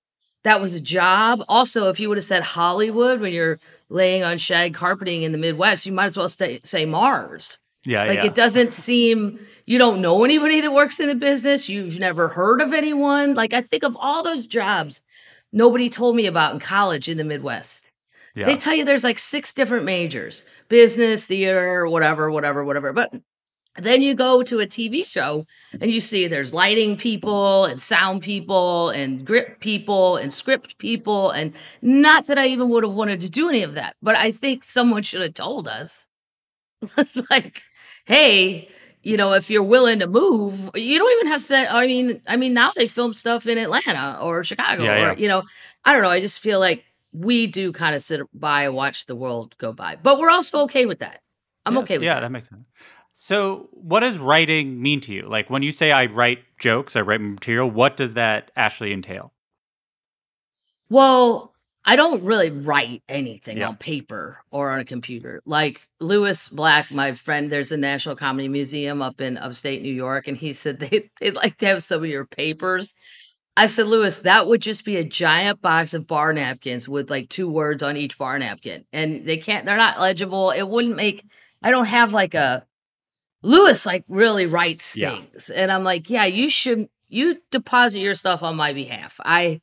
that 0.43 0.61
was 0.61 0.75
a 0.75 0.81
job. 0.81 1.43
Also, 1.49 1.89
if 1.89 1.99
you 1.99 2.07
would 2.09 2.17
have 2.17 2.23
said 2.23 2.43
Hollywood 2.43 3.19
when 3.19 3.33
you're 3.33 3.59
laying 3.89 4.23
on 4.23 4.37
shag 4.37 4.73
carpeting 4.73 5.23
in 5.23 5.31
the 5.31 5.37
Midwest, 5.37 5.85
you 5.85 5.91
might 5.91 6.05
as 6.07 6.17
well 6.17 6.29
stay, 6.29 6.61
say 6.63 6.85
Mars. 6.85 7.57
Yeah, 7.85 8.03
Like 8.03 8.17
yeah. 8.19 8.25
it 8.25 8.35
doesn't 8.35 8.73
seem 8.73 9.39
you 9.65 9.77
don't 9.77 10.01
know 10.01 10.23
anybody 10.23 10.61
that 10.61 10.73
works 10.73 10.99
in 10.99 11.07
the 11.07 11.15
business. 11.15 11.69
You've 11.69 11.99
never 11.99 12.27
heard 12.27 12.61
of 12.61 12.73
anyone. 12.73 13.33
Like 13.33 13.53
I 13.53 13.61
think 13.61 13.83
of 13.83 13.95
all 13.99 14.23
those 14.23 14.47
jobs 14.47 15.01
nobody 15.51 15.89
told 15.89 16.15
me 16.15 16.25
about 16.25 16.53
in 16.53 16.59
college 16.59 17.09
in 17.09 17.17
the 17.17 17.23
Midwest. 17.23 17.91
yeah. 18.35 18.45
They 18.45 18.55
tell 18.55 18.73
you 18.73 18.85
there's 18.85 19.03
like 19.03 19.19
six 19.19 19.53
different 19.53 19.85
majors 19.85 20.47
business, 20.69 21.25
theater, 21.25 21.87
whatever, 21.87 22.31
whatever, 22.31 22.63
whatever. 22.63 22.93
But 22.93 23.13
then 23.77 24.01
you 24.01 24.13
go 24.15 24.43
to 24.43 24.59
a 24.59 24.67
TV 24.67 25.05
show 25.05 25.45
and 25.79 25.91
you 25.91 25.99
see 26.01 26.27
there's 26.27 26.53
lighting 26.53 26.97
people 26.97 27.65
and 27.65 27.81
sound 27.81 28.21
people 28.21 28.89
and 28.89 29.25
grip 29.25 29.59
people 29.59 30.17
and 30.17 30.33
script 30.33 30.77
people. 30.77 31.31
And 31.31 31.53
not 31.81 32.27
that 32.27 32.37
I 32.37 32.47
even 32.47 32.69
would 32.69 32.83
have 32.83 32.93
wanted 32.93 33.21
to 33.21 33.29
do 33.29 33.49
any 33.49 33.63
of 33.63 33.73
that, 33.73 33.95
but 34.01 34.15
I 34.15 34.31
think 34.31 34.63
someone 34.63 35.03
should 35.03 35.21
have 35.21 35.33
told 35.33 35.67
us 35.67 36.05
like, 37.29 37.63
hey, 38.05 38.67
you 39.03 39.17
know, 39.17 39.33
if 39.33 39.49
you're 39.49 39.63
willing 39.63 39.99
to 39.99 40.07
move, 40.07 40.69
you 40.75 40.99
don't 40.99 41.11
even 41.19 41.31
have 41.31 41.45
to 41.47 41.73
I 41.73 41.87
mean, 41.87 42.21
I 42.27 42.35
mean, 42.35 42.53
now 42.53 42.71
they 42.75 42.87
film 42.87 43.13
stuff 43.13 43.47
in 43.47 43.57
Atlanta 43.57 44.19
or 44.21 44.43
Chicago 44.43 44.83
Yeah, 44.83 44.93
or, 44.93 44.97
yeah. 44.97 45.15
you 45.17 45.27
know, 45.27 45.43
I 45.85 45.93
don't 45.93 46.03
know. 46.03 46.09
I 46.09 46.19
just 46.19 46.39
feel 46.39 46.59
like 46.59 46.83
we 47.13 47.47
do 47.47 47.71
kind 47.73 47.95
of 47.95 48.01
sit 48.03 48.21
by 48.33 48.63
and 48.63 48.73
watch 48.75 49.05
the 49.05 49.15
world 49.15 49.55
go 49.57 49.73
by, 49.73 49.97
but 50.01 50.19
we're 50.19 50.29
also 50.29 50.61
okay 50.61 50.85
with 50.85 50.99
that. 50.99 51.21
I'm 51.65 51.73
yeah, 51.75 51.79
okay 51.81 51.97
with 51.97 52.01
that. 52.01 52.05
yeah, 52.05 52.13
that. 52.15 52.21
that 52.21 52.31
makes 52.31 52.49
sense. 52.49 52.65
So, 53.13 53.69
what 53.71 53.99
does 53.99 54.17
writing 54.17 54.81
mean 54.81 55.01
to 55.01 55.13
you? 55.13 55.27
Like 55.27 55.49
when 55.49 55.63
you 55.63 55.71
say 55.71 55.91
I 55.91 56.05
write 56.05 56.39
jokes, 56.59 56.95
I 56.95 57.01
write 57.01 57.21
material, 57.21 57.69
what 57.69 57.97
does 57.97 58.13
that 58.13 58.51
actually 58.55 58.93
entail? 58.93 59.33
Well, 60.89 61.53
I 61.83 61.95
don't 61.95 62.23
really 62.23 62.51
write 62.51 63.01
anything 63.09 63.57
Yeah. 63.57 63.69
on 63.69 63.75
paper 63.77 64.37
or 64.51 64.71
on 64.71 64.79
a 64.79 64.85
computer. 64.85 65.41
Like 65.45 65.81
Lewis 65.99 66.47
Black, 66.47 66.91
my 66.91 67.13
friend, 67.13 67.51
there's 67.51 67.71
a 67.71 67.77
National 67.77 68.15
Comedy 68.15 68.47
Museum 68.47 69.01
up 69.01 69.19
in 69.19 69.37
upstate 69.37 69.81
New 69.81 69.93
York, 69.93 70.27
and 70.27 70.37
he 70.37 70.53
said 70.53 70.79
they, 70.79 71.09
they'd 71.19 71.33
like 71.35 71.57
to 71.57 71.65
have 71.65 71.81
some 71.83 72.03
of 72.03 72.09
your 72.09 72.25
papers. 72.25 72.93
I 73.57 73.65
said, 73.65 73.87
Lewis, 73.87 74.19
that 74.19 74.47
would 74.47 74.61
just 74.61 74.85
be 74.85 74.95
a 74.97 75.03
giant 75.03 75.61
box 75.61 75.93
of 75.93 76.07
bar 76.07 76.31
napkins 76.33 76.87
with 76.87 77.09
like 77.09 77.29
two 77.29 77.49
words 77.49 77.83
on 77.83 77.97
each 77.97 78.17
bar 78.17 78.39
napkin. 78.39 78.85
And 78.93 79.25
they 79.25 79.37
can't, 79.37 79.65
they're 79.65 79.75
not 79.75 79.99
legible. 79.99 80.51
It 80.51 80.63
wouldn't 80.67 80.95
make, 80.95 81.25
I 81.61 81.71
don't 81.71 81.85
have 81.85 82.13
like 82.13 82.33
a, 82.33 82.65
Lewis 83.43 83.85
like 83.85 84.05
really 84.07 84.45
writes 84.45 84.95
Yeah. 84.95 85.15
things. 85.15 85.49
And 85.49 85.71
I'm 85.71 85.83
like, 85.83 86.09
yeah, 86.09 86.25
you 86.25 86.49
should, 86.49 86.87
you 87.09 87.41
deposit 87.51 87.99
your 87.99 88.15
stuff 88.15 88.43
on 88.43 88.55
my 88.55 88.71
behalf. 88.71 89.19
I, 89.25 89.61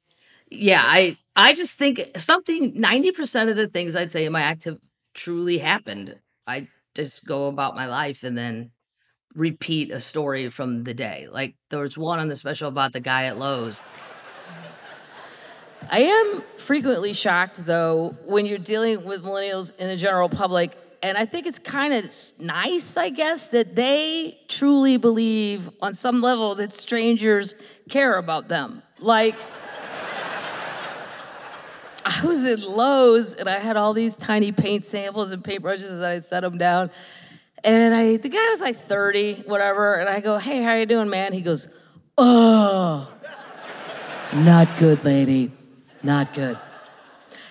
yeah, 0.51 0.83
I, 0.85 1.17
I 1.39 1.55
just 1.55 1.75
think 1.75 2.01
something, 2.17 2.75
90% 2.75 3.49
of 3.49 3.55
the 3.55 3.69
things 3.69 3.95
I'd 3.95 4.11
say 4.11 4.25
in 4.25 4.33
my 4.33 4.41
act 4.41 4.65
have 4.65 4.79
truly 5.15 5.59
happened. 5.59 6.19
I 6.49 6.67
just 6.97 7.27
go 7.27 7.47
about 7.47 7.77
my 7.77 7.87
life 7.87 8.25
and 8.25 8.37
then 8.37 8.73
repeat 9.37 9.93
a 9.93 10.01
story 10.01 10.51
from 10.51 10.83
the 10.83 10.95
day. 10.95 11.29
Like 11.31 11.55
there 11.71 11.79
was 11.79 11.97
one 11.97 12.19
on 12.19 12.27
the 12.27 12.35
special 12.35 12.67
about 12.67 12.93
the 12.93 12.99
guy 12.99 13.27
at 13.27 13.39
Lowe's. 13.39 13.81
I 15.93 16.01
am 16.01 16.43
frequently 16.57 17.13
shocked, 17.13 17.65
though, 17.67 18.17
when 18.25 18.45
you're 18.45 18.59
dealing 18.59 19.05
with 19.05 19.23
millennials 19.23 19.75
in 19.79 19.87
the 19.87 19.97
general 19.97 20.29
public. 20.29 20.77
And 21.05 21.17
I 21.17 21.25
think 21.25 21.47
it's 21.47 21.61
kind 21.61 21.95
of 21.95 22.13
nice, 22.41 22.97
I 22.97 23.11
guess, 23.11 23.47
that 23.49 23.77
they 23.77 24.41
truly 24.49 24.97
believe 24.97 25.71
on 25.81 25.95
some 25.95 26.21
level 26.21 26.57
that 26.57 26.73
strangers 26.73 27.55
care 27.89 28.19
about 28.19 28.49
them. 28.49 28.83
Like, 28.99 29.37
I 32.09 32.25
was 32.25 32.47
in 32.47 32.63
Lowe's 32.63 33.35
and 33.35 33.51
I 33.51 33.59
had 33.59 33.77
all 33.77 33.93
these 33.93 34.17
tiny 34.17 34.51
paint 34.51 34.87
samples 34.87 35.31
and 35.31 35.45
paintbrushes 35.45 35.91
and 35.91 36.05
I 36.05 36.21
set 36.21 36.41
them 36.41 36.57
down. 36.57 36.91
And 37.63 37.95
I, 37.95 38.17
the 38.17 38.31
guy 38.31 38.49
was 38.49 38.61
like 38.61 38.77
30, 38.77 39.43
whatever. 39.43 39.97
And 39.97 40.09
I 40.09 40.21
go, 40.21 40.39
hey, 40.39 40.63
how 40.63 40.75
you 40.75 40.87
doing, 40.87 41.11
man? 41.11 41.35
He 41.35 41.43
goes, 41.43 41.69
oh, 42.17 43.13
not 44.33 44.79
good, 44.79 45.05
lady. 45.05 45.53
Not 46.03 46.33
good. 46.33 46.59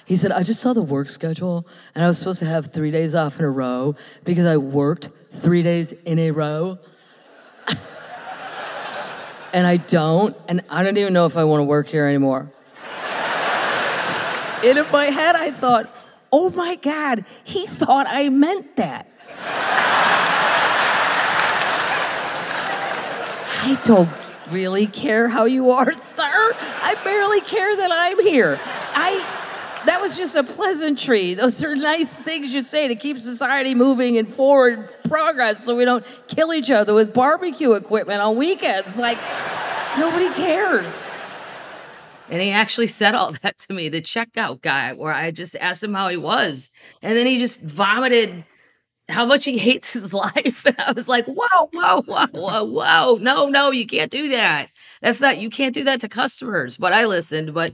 He 0.06 0.16
said, 0.16 0.32
I 0.32 0.42
just 0.42 0.60
saw 0.60 0.74
the 0.74 0.82
work 0.82 1.12
schedule 1.12 1.68
and 1.94 2.04
I 2.04 2.08
was 2.08 2.18
supposed 2.18 2.40
to 2.40 2.46
have 2.46 2.72
three 2.72 2.90
days 2.90 3.14
off 3.14 3.38
in 3.38 3.46
a 3.46 3.52
row 3.52 3.96
because 4.24 4.48
I 4.48 4.58
worked 4.58 5.10
three 5.30 5.62
days 5.62 5.92
in 5.92 6.18
a 6.18 6.32
row. 6.32 6.80
and 9.54 9.68
I 9.68 9.78
don't, 9.78 10.36
and 10.48 10.62
I 10.68 10.82
don't 10.82 10.98
even 10.98 11.14
know 11.14 11.28
if 11.28 11.38
I 11.38 11.44
want 11.44 11.60
to 11.60 11.66
work 11.66 11.88
here 11.90 12.06
anymore. 12.06 12.52
And 14.64 14.78
in 14.78 14.86
my 14.92 15.06
head, 15.06 15.36
I 15.36 15.52
thought, 15.52 15.94
oh 16.32 16.50
my 16.50 16.76
God, 16.76 17.26
he 17.44 17.66
thought 17.66 18.08
I 18.08 18.30
meant 18.30 18.76
that. 18.78 19.08
I 23.64 23.80
don't 23.84 24.10
really 24.50 24.88
care 24.88 25.28
how 25.30 25.46
you 25.46 25.72
are, 25.72 25.94
sir. 25.94 26.56
I 26.82 26.96
barely 27.04 27.42
care 27.42 27.76
that 27.76 27.92
I'm 27.92 28.22
here. 28.22 28.60
I 28.94 29.44
that 29.86 30.02
was 30.02 30.18
just 30.18 30.36
a 30.36 30.44
pleasantry. 30.44 31.34
Those 31.34 31.64
are 31.64 31.76
nice 31.76 32.14
things 32.14 32.54
you 32.54 32.62
say 32.62 32.90
to 32.90 32.96
keep 32.96 33.20
society 33.20 33.74
moving 33.74 34.18
and 34.18 34.34
forward 34.34 34.94
progress 35.04 35.64
so 35.64 35.76
we 35.76 35.86
don't 35.86 36.06
kill 36.28 36.54
each 36.54 36.72
other 36.72 36.94
with 36.94 37.14
barbecue 37.14 37.72
equipment 37.74 38.22
on 38.22 38.36
weekends. 38.36 38.98
Like 38.98 39.18
nobody 39.98 40.30
cares. 40.34 41.10
And 42.30 42.42
he 42.42 42.52
actually 42.52 42.88
said 42.88 43.16
all 43.16 43.34
that 43.42 43.58
to 43.60 43.74
me, 43.74 43.90
the 43.90 44.02
checkout 44.02 44.62
guy, 44.62 44.94
where 44.94 45.14
I 45.14 45.32
just 45.32 45.56
asked 45.56 45.84
him 45.84 45.94
how 45.94 46.10
he 46.10 46.18
was. 46.18 46.70
And 47.02 47.18
then 47.18 47.26
he 47.26 47.40
just 47.40 47.62
vomited 47.62 48.44
how 49.10 49.26
much 49.26 49.46
he 49.46 49.58
hates 49.58 49.94
his 49.94 50.14
life. 50.26 50.66
And 50.66 50.76
I 50.80 50.92
was 50.92 51.08
like, 51.08 51.26
whoa, 51.26 51.70
whoa, 51.74 52.02
whoa, 52.04 52.28
whoa, 52.32 52.64
whoa. 52.66 53.16
No, 53.22 53.48
no, 53.48 53.72
you 53.72 53.88
can't 53.88 54.12
do 54.12 54.30
that. 54.30 54.68
That's 55.02 55.22
not, 55.22 55.38
you 55.38 55.50
can't 55.50 55.74
do 55.74 55.86
that 55.86 56.02
to 56.02 56.10
customers. 56.10 56.76
But 56.78 56.92
I 56.94 57.06
listened. 57.06 57.54
But 57.54 57.74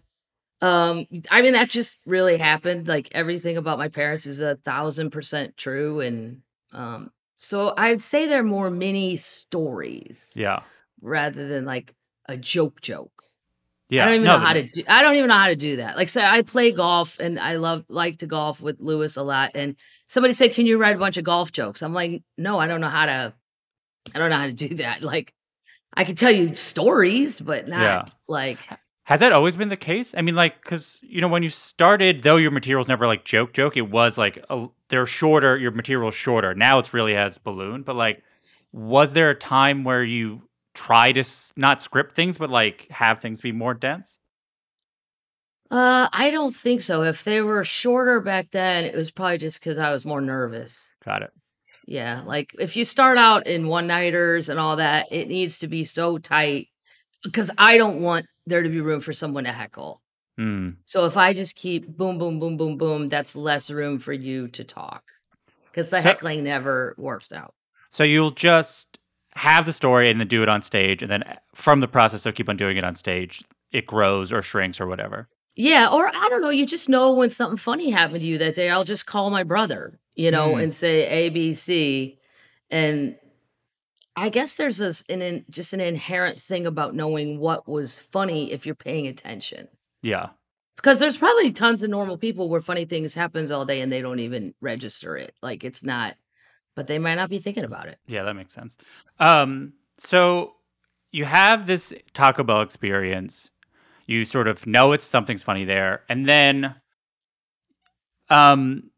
um, 0.61 1.07
I 1.31 1.41
mean, 1.41 1.53
that 1.53 1.69
just 1.69 1.97
really 2.05 2.37
happened. 2.37 2.87
Like 2.87 3.09
everything 3.13 3.57
about 3.57 3.77
my 3.79 3.87
parents 3.89 4.25
is 4.25 4.39
a 4.39 4.55
thousand 4.57 5.09
percent 5.09 5.57
true. 5.57 5.99
And 5.99 6.41
um, 6.71 7.09
so 7.37 7.73
I'd 7.75 8.03
say 8.03 8.27
they're 8.27 8.43
more 8.43 8.69
mini 8.69 9.17
stories 9.17 10.31
Yeah. 10.35 10.61
rather 11.01 11.47
than 11.47 11.65
like 11.65 11.93
a 12.29 12.37
joke 12.37 12.79
joke. 12.81 13.23
Yeah. 13.93 14.03
I 14.03 14.05
don't 14.07 14.15
even 14.15 14.25
no, 14.25 14.37
know 14.37 14.45
how 14.45 14.53
to 14.53 14.63
do. 14.63 14.83
I 14.87 15.01
don't 15.03 15.15
even 15.15 15.27
know 15.27 15.37
how 15.37 15.47
to 15.49 15.55
do 15.55 15.75
that. 15.77 15.95
Like, 15.95 16.09
say 16.09 16.25
I 16.25 16.41
play 16.41 16.71
golf 16.71 17.17
and 17.19 17.39
I 17.39 17.55
love 17.57 17.85
like 17.89 18.17
to 18.17 18.27
golf 18.27 18.59
with 18.59 18.79
Lewis 18.79 19.17
a 19.17 19.23
lot. 19.23 19.51
And 19.55 19.75
somebody 20.07 20.33
said, 20.33 20.53
"Can 20.53 20.65
you 20.65 20.79
write 20.79 20.95
a 20.95 20.99
bunch 20.99 21.17
of 21.17 21.23
golf 21.23 21.51
jokes?" 21.51 21.81
I'm 21.83 21.93
like, 21.93 22.23
"No, 22.37 22.59
I 22.59 22.67
don't 22.67 22.81
know 22.81 22.89
how 22.89 23.05
to. 23.05 23.33
I 24.13 24.17
don't 24.19 24.29
know 24.29 24.37
how 24.37 24.47
to 24.47 24.53
do 24.53 24.75
that. 24.75 25.01
Like, 25.13 25.33
I 25.95 26.03
can 26.05 26.15
tell 26.15 26.31
you 26.31 26.55
stories, 26.55 27.39
but 27.39 27.67
not 27.67 27.81
Yeah. 27.81 28.05
like 28.27 28.57
Has 29.03 29.19
that 29.19 29.31
always 29.31 29.55
been 29.55 29.69
the 29.69 29.77
case? 29.77 30.15
I 30.17 30.21
mean, 30.21 30.33
like, 30.35 30.61
because 30.63 30.99
you 31.03 31.21
know, 31.21 31.27
when 31.27 31.43
you 31.43 31.49
started, 31.49 32.23
though 32.23 32.37
your 32.37 32.51
material 32.51 32.79
material's 32.79 32.87
never 32.87 33.05
like 33.05 33.25
joke 33.25 33.53
joke, 33.53 33.77
it 33.77 33.89
was 33.89 34.17
like 34.17 34.43
a, 34.49 34.67
they're 34.89 35.05
shorter. 35.05 35.57
Your 35.57 35.71
material's 35.71 36.15
shorter. 36.15 36.55
Now 36.55 36.79
it's 36.79 36.93
really 36.93 37.13
has 37.13 37.37
balloon. 37.37 37.83
But 37.83 37.95
like, 37.95 38.23
was 38.71 39.13
there 39.13 39.29
a 39.29 39.35
time 39.35 39.83
where 39.83 40.03
you 40.03 40.41
try 40.73 41.11
to 41.11 41.19
s- 41.21 41.51
not 41.55 41.81
script 41.81 42.15
things, 42.15 42.37
but 42.37 42.49
like 42.49 42.87
have 42.89 43.19
things 43.19 43.41
be 43.41 43.51
more 43.51 43.73
dense? 43.73 44.17
Uh, 45.71 46.07
I 46.13 46.29
don't 46.29 46.55
think 46.55 46.81
so. 46.81 47.03
If 47.03 47.23
they 47.23 47.41
were 47.41 47.63
shorter 47.65 48.19
back 48.21 48.51
then, 48.51 48.83
it 48.85 48.95
was 48.95 49.09
probably 49.11 49.39
just 49.39 49.59
because 49.59 49.77
I 49.77 49.91
was 49.91 50.05
more 50.05 50.21
nervous. 50.21 50.91
Got 51.03 51.23
it. 51.23 51.31
Yeah, 51.85 52.21
like 52.25 52.51
if 52.59 52.75
you 52.77 52.85
start 52.85 53.17
out 53.17 53.47
in 53.47 53.67
one 53.67 53.87
nighters 53.87 54.49
and 54.49 54.59
all 54.59 54.75
that, 54.77 55.07
it 55.11 55.27
needs 55.27 55.59
to 55.59 55.67
be 55.67 55.83
so 55.83 56.17
tight 56.17 56.67
because 57.23 57.51
I 57.57 57.77
don't 57.77 58.01
want 58.01 58.25
there 58.45 58.61
to 58.61 58.69
be 58.69 58.81
room 58.81 59.01
for 59.01 59.13
someone 59.13 59.45
to 59.45 59.51
heckle. 59.51 60.01
Hmm. 60.37 60.71
So 60.85 61.05
if 61.05 61.17
I 61.17 61.33
just 61.33 61.55
keep 61.55 61.87
boom, 61.87 62.17
boom, 62.17 62.39
boom, 62.39 62.55
boom, 62.57 62.77
boom, 62.77 63.09
that's 63.09 63.35
less 63.35 63.69
room 63.69 63.99
for 63.99 64.13
you 64.13 64.47
to 64.49 64.63
talk 64.63 65.03
because 65.71 65.89
the 65.89 65.97
So- 66.01 66.09
heckling 66.09 66.43
never 66.43 66.93
works 66.97 67.31
out. 67.33 67.53
So 67.89 68.03
you'll 68.03 68.31
just 68.31 68.92
have 69.35 69.65
the 69.65 69.73
story 69.73 70.09
and 70.09 70.19
then 70.19 70.27
do 70.27 70.43
it 70.43 70.49
on 70.49 70.61
stage, 70.61 71.01
and 71.01 71.11
then 71.11 71.23
from 71.55 71.79
the 71.79 71.87
process 71.87 72.25
of 72.25 72.35
keep 72.35 72.49
on 72.49 72.57
doing 72.57 72.77
it 72.77 72.83
on 72.83 72.95
stage, 72.95 73.43
it 73.71 73.85
grows 73.85 74.31
or 74.31 74.41
shrinks 74.41 74.79
or 74.79 74.87
whatever. 74.87 75.27
Yeah, 75.55 75.89
or 75.91 76.07
I 76.07 76.27
don't 76.29 76.41
know, 76.41 76.49
you 76.49 76.65
just 76.65 76.89
know 76.89 77.13
when 77.13 77.29
something 77.29 77.57
funny 77.57 77.91
happened 77.91 78.21
to 78.21 78.25
you 78.25 78.37
that 78.39 78.55
day. 78.55 78.69
I'll 78.69 78.83
just 78.83 79.05
call 79.05 79.29
my 79.29 79.43
brother, 79.43 79.99
you 80.15 80.31
know, 80.31 80.53
Mm. 80.53 80.63
and 80.63 80.73
say 80.73 81.29
ABC. 81.29 82.17
And 82.71 83.17
I 84.15 84.29
guess 84.29 84.55
there's 84.55 84.77
this 84.77 85.03
an 85.09 85.21
in, 85.21 85.45
just 85.49 85.73
an 85.73 85.79
inherent 85.81 86.39
thing 86.39 86.65
about 86.65 86.95
knowing 86.95 87.39
what 87.39 87.67
was 87.67 87.99
funny 87.99 88.51
if 88.51 88.65
you're 88.65 88.75
paying 88.75 89.07
attention. 89.07 89.67
Yeah. 90.01 90.29
Because 90.75 90.99
there's 90.99 91.17
probably 91.17 91.51
tons 91.51 91.83
of 91.83 91.89
normal 91.89 92.17
people 92.17 92.49
where 92.49 92.59
funny 92.59 92.85
things 92.85 93.13
happens 93.13 93.51
all 93.51 93.65
day 93.65 93.81
and 93.81 93.91
they 93.91 94.01
don't 94.01 94.19
even 94.19 94.53
register 94.59 95.17
it. 95.17 95.35
Like 95.41 95.63
it's 95.63 95.83
not, 95.83 96.15
but 96.75 96.87
they 96.87 96.99
might 96.99 97.15
not 97.15 97.29
be 97.29 97.39
thinking 97.39 97.63
about 97.63 97.87
it. 97.87 97.99
Yeah, 98.07 98.23
that 98.23 98.33
makes 98.35 98.53
sense. 98.53 98.77
Um, 99.19 99.73
so 99.97 100.53
you 101.11 101.25
have 101.25 101.67
this 101.67 101.93
Taco 102.13 102.43
Bell 102.43 102.61
experience. 102.61 103.49
You 104.07 104.25
sort 104.25 104.47
of 104.47 104.65
know 104.67 104.91
it's 104.91 105.05
something's 105.05 105.43
funny 105.43 105.65
there, 105.65 106.03
and 106.09 106.27
then, 106.27 106.75
um, 108.29 108.89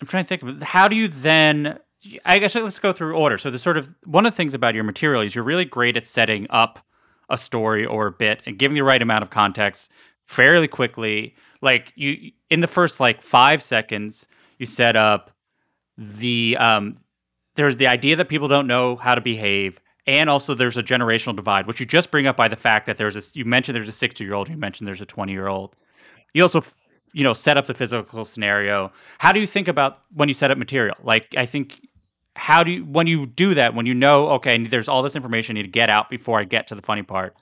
I'm 0.00 0.06
trying 0.06 0.24
to 0.24 0.28
think 0.28 0.42
of 0.42 0.62
how 0.62 0.88
do 0.88 0.96
you 0.96 1.08
then. 1.08 1.78
I 2.24 2.40
guess 2.40 2.56
let's 2.56 2.80
go 2.80 2.92
through 2.92 3.14
order. 3.16 3.38
So 3.38 3.48
the 3.48 3.60
sort 3.60 3.76
of 3.76 3.88
one 4.04 4.26
of 4.26 4.32
the 4.32 4.36
things 4.36 4.54
about 4.54 4.74
your 4.74 4.82
material 4.82 5.22
is 5.22 5.36
you're 5.36 5.44
really 5.44 5.64
great 5.64 5.96
at 5.96 6.04
setting 6.04 6.48
up 6.50 6.84
a 7.28 7.38
story 7.38 7.86
or 7.86 8.08
a 8.08 8.12
bit 8.12 8.42
and 8.44 8.58
giving 8.58 8.74
the 8.74 8.82
right 8.82 9.00
amount 9.00 9.22
of 9.22 9.30
context 9.30 9.88
fairly 10.26 10.66
quickly. 10.66 11.34
Like 11.60 11.92
you 11.94 12.32
in 12.50 12.60
the 12.60 12.66
first 12.66 12.98
like 12.98 13.22
five 13.22 13.62
seconds, 13.62 14.26
you 14.58 14.66
set 14.66 14.96
up 14.96 15.30
the 15.96 16.56
um 16.58 16.94
there's 17.54 17.76
the 17.76 17.86
idea 17.86 18.16
that 18.16 18.28
people 18.28 18.48
don't 18.48 18.66
know 18.66 18.96
how 18.96 19.14
to 19.14 19.20
behave 19.20 19.78
and 20.06 20.28
also 20.28 20.54
there's 20.54 20.76
a 20.76 20.82
generational 20.82 21.34
divide 21.34 21.66
which 21.66 21.80
you 21.80 21.86
just 21.86 22.10
bring 22.10 22.26
up 22.26 22.36
by 22.36 22.48
the 22.48 22.56
fact 22.56 22.86
that 22.86 22.96
there's 22.96 23.16
a 23.16 23.22
you 23.38 23.44
mentioned 23.44 23.76
there's 23.76 23.88
a 23.88 23.92
60 23.92 24.24
year 24.24 24.34
old 24.34 24.48
you 24.48 24.56
mentioned 24.56 24.86
there's 24.86 25.00
a 25.00 25.06
20 25.06 25.32
year 25.32 25.48
old 25.48 25.74
you 26.34 26.42
also 26.42 26.64
you 27.12 27.22
know 27.22 27.32
set 27.32 27.56
up 27.56 27.66
the 27.66 27.74
physical 27.74 28.24
scenario. 28.24 28.90
How 29.18 29.32
do 29.32 29.40
you 29.40 29.46
think 29.46 29.68
about 29.68 29.98
when 30.14 30.28
you 30.28 30.34
set 30.34 30.50
up 30.50 30.58
material? 30.58 30.96
Like 31.02 31.34
i 31.36 31.46
think 31.46 31.86
how 32.34 32.64
do 32.64 32.72
you 32.72 32.84
when 32.84 33.06
you 33.06 33.26
do 33.26 33.54
that 33.54 33.74
when 33.74 33.84
you 33.84 33.92
know 33.92 34.30
okay 34.30 34.66
there's 34.66 34.88
all 34.88 35.02
this 35.02 35.14
information 35.14 35.54
i 35.54 35.58
need 35.58 35.64
to 35.64 35.68
get 35.68 35.90
out 35.90 36.08
before 36.08 36.40
i 36.40 36.44
get 36.44 36.66
to 36.68 36.74
the 36.74 36.80
funny 36.80 37.02
part 37.02 37.36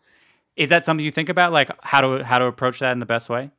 is 0.61 0.69
that 0.69 0.85
something 0.85 1.05
you 1.05 1.11
think 1.11 1.31
about? 1.31 1.53
Like 1.53 1.71
how 1.83 2.03
to 2.03 2.25
how 2.25 2.39
to 2.39 2.45
approach 2.45 2.81
that 2.81 2.93
in 2.93 2.99
the 2.99 3.07
best 3.07 3.29
way? 3.31 3.51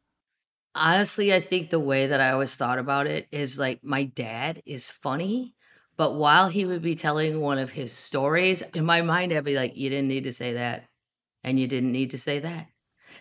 Honestly, 0.76 1.34
I 1.34 1.42
think 1.42 1.70
the 1.70 1.80
way 1.80 2.08
that 2.08 2.22
I 2.22 2.32
always 2.32 2.56
thought 2.56 2.78
about 2.78 3.08
it 3.08 3.28
is 3.32 3.58
like 3.58 3.84
my 3.84 4.04
dad 4.04 4.62
is 4.66 4.90
funny, 4.90 5.56
but 6.02 6.16
while 6.16 6.48
he 6.48 6.66
would 6.66 6.82
be 6.82 6.96
telling 6.96 7.40
one 7.40 7.60
of 7.60 7.70
his 7.70 7.94
stories, 7.94 8.64
in 8.74 8.84
my 8.86 9.04
mind, 9.04 9.32
I'd 9.32 9.44
be 9.44 9.54
like, 9.54 9.78
you 9.78 9.88
didn't 9.88 10.08
need 10.08 10.24
to 10.24 10.34
say 10.34 10.54
that. 10.54 10.86
And 11.44 11.60
you 11.60 11.68
didn't 11.68 11.92
need 11.92 12.10
to 12.10 12.18
say 12.18 12.40
that. 12.40 12.70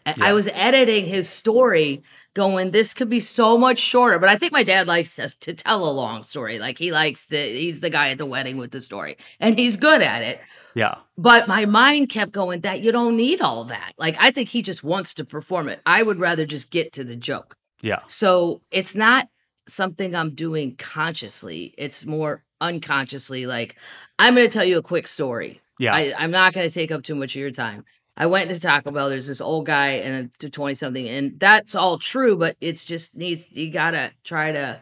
And 0.06 0.16
Yeah. 0.16 0.24
I 0.28 0.32
was 0.32 0.48
editing 0.54 1.04
his 1.04 1.28
story 1.28 2.02
going, 2.32 2.70
this 2.70 2.94
could 2.94 3.10
be 3.10 3.20
so 3.20 3.58
much 3.58 3.78
shorter. 3.78 4.18
But 4.18 4.30
I 4.30 4.38
think 4.38 4.54
my 4.54 4.62
dad 4.64 4.86
likes 4.86 5.18
us 5.18 5.34
to 5.40 5.52
tell 5.52 5.86
a 5.86 5.92
long 5.92 6.22
story. 6.22 6.58
Like 6.58 6.78
he 6.78 6.90
likes 6.90 7.26
to, 7.26 7.36
he's 7.36 7.80
the 7.80 7.90
guy 7.90 8.08
at 8.12 8.16
the 8.16 8.24
wedding 8.24 8.56
with 8.56 8.70
the 8.70 8.80
story 8.80 9.18
and 9.40 9.58
he's 9.58 9.76
good 9.76 10.00
at 10.00 10.22
it. 10.22 10.40
yeah 10.74 10.94
But 11.18 11.48
my 11.48 11.66
mind 11.66 12.08
kept 12.08 12.32
going 12.32 12.62
that 12.62 12.80
you 12.80 12.92
don't 12.92 13.14
need 13.14 13.42
all 13.42 13.64
that. 13.64 13.92
Like 13.98 14.16
I 14.18 14.30
think 14.30 14.48
he 14.48 14.62
just 14.62 14.82
wants 14.82 15.12
to 15.14 15.24
perform 15.26 15.68
it. 15.68 15.82
I 15.84 16.02
would 16.02 16.18
rather 16.18 16.46
just 16.46 16.70
get 16.70 16.94
to 16.94 17.04
the 17.04 17.16
joke. 17.16 17.58
yeah 17.82 18.00
So 18.06 18.62
it's 18.70 18.94
not 18.94 19.28
something 19.70 20.14
I'm 20.14 20.35
doing 20.35 20.76
consciously. 20.76 21.74
It's 21.78 22.04
more 22.04 22.42
unconsciously. 22.61 23.46
Like 23.46 23.76
I'm 24.18 24.35
going 24.35 24.46
to 24.46 24.52
tell 24.52 24.64
you 24.64 24.78
a 24.78 24.83
quick 24.83 25.06
story. 25.06 25.61
yeah 25.78 25.94
I, 25.94 26.14
I'm 26.18 26.30
not 26.30 26.52
going 26.52 26.68
to 26.68 26.74
take 26.74 26.90
up 26.90 27.02
too 27.02 27.14
much 27.14 27.35
of 27.35 27.40
your 27.40 27.50
time. 27.50 27.85
I 28.16 28.26
went 28.26 28.50
to 28.50 28.61
Taco 28.61 28.92
Bell. 28.92 29.09
There's 29.09 29.26
this 29.26 29.40
old 29.40 29.66
guy 29.66 29.92
and 29.92 30.30
a 30.42 30.50
20 30.50 30.74
something, 30.74 31.09
and 31.09 31.40
that's 31.40 31.74
all 31.74 31.98
true, 31.98 32.37
but 32.37 32.56
it's 32.61 32.85
just 32.85 33.16
needs, 33.16 33.50
you 33.50 33.70
got 33.70 33.92
to 33.92 34.12
try 34.24 34.52
to. 34.52 34.80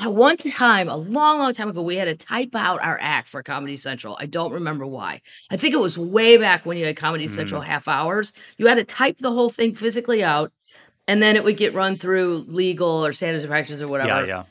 At 0.00 0.12
one 0.12 0.36
time, 0.36 0.88
a 0.88 0.96
long, 0.96 1.38
long 1.38 1.54
time 1.54 1.68
ago, 1.68 1.80
we 1.80 1.96
had 1.96 2.06
to 2.06 2.16
type 2.16 2.54
out 2.54 2.82
our 2.82 2.98
act 3.00 3.28
for 3.28 3.44
Comedy 3.44 3.76
Central. 3.76 4.16
I 4.20 4.26
don't 4.26 4.52
remember 4.52 4.86
why. 4.86 5.20
I 5.50 5.56
think 5.56 5.72
it 5.72 5.78
was 5.78 5.96
way 5.96 6.36
back 6.36 6.66
when 6.66 6.76
you 6.76 6.84
had 6.84 6.96
Comedy 6.96 7.28
Central 7.28 7.60
mm. 7.60 7.64
half 7.64 7.86
hours. 7.86 8.32
You 8.56 8.66
had 8.66 8.74
to 8.76 8.84
type 8.84 9.18
the 9.18 9.32
whole 9.32 9.50
thing 9.50 9.74
physically 9.74 10.24
out, 10.24 10.52
and 11.06 11.22
then 11.22 11.36
it 11.36 11.44
would 11.44 11.56
get 11.56 11.74
run 11.74 11.96
through 11.98 12.44
legal 12.48 13.04
or 13.04 13.12
standards 13.12 13.44
of 13.44 13.50
practice 13.50 13.82
or 13.82 13.88
whatever. 13.88 14.08
yeah 14.08 14.26
yeah 14.26 14.44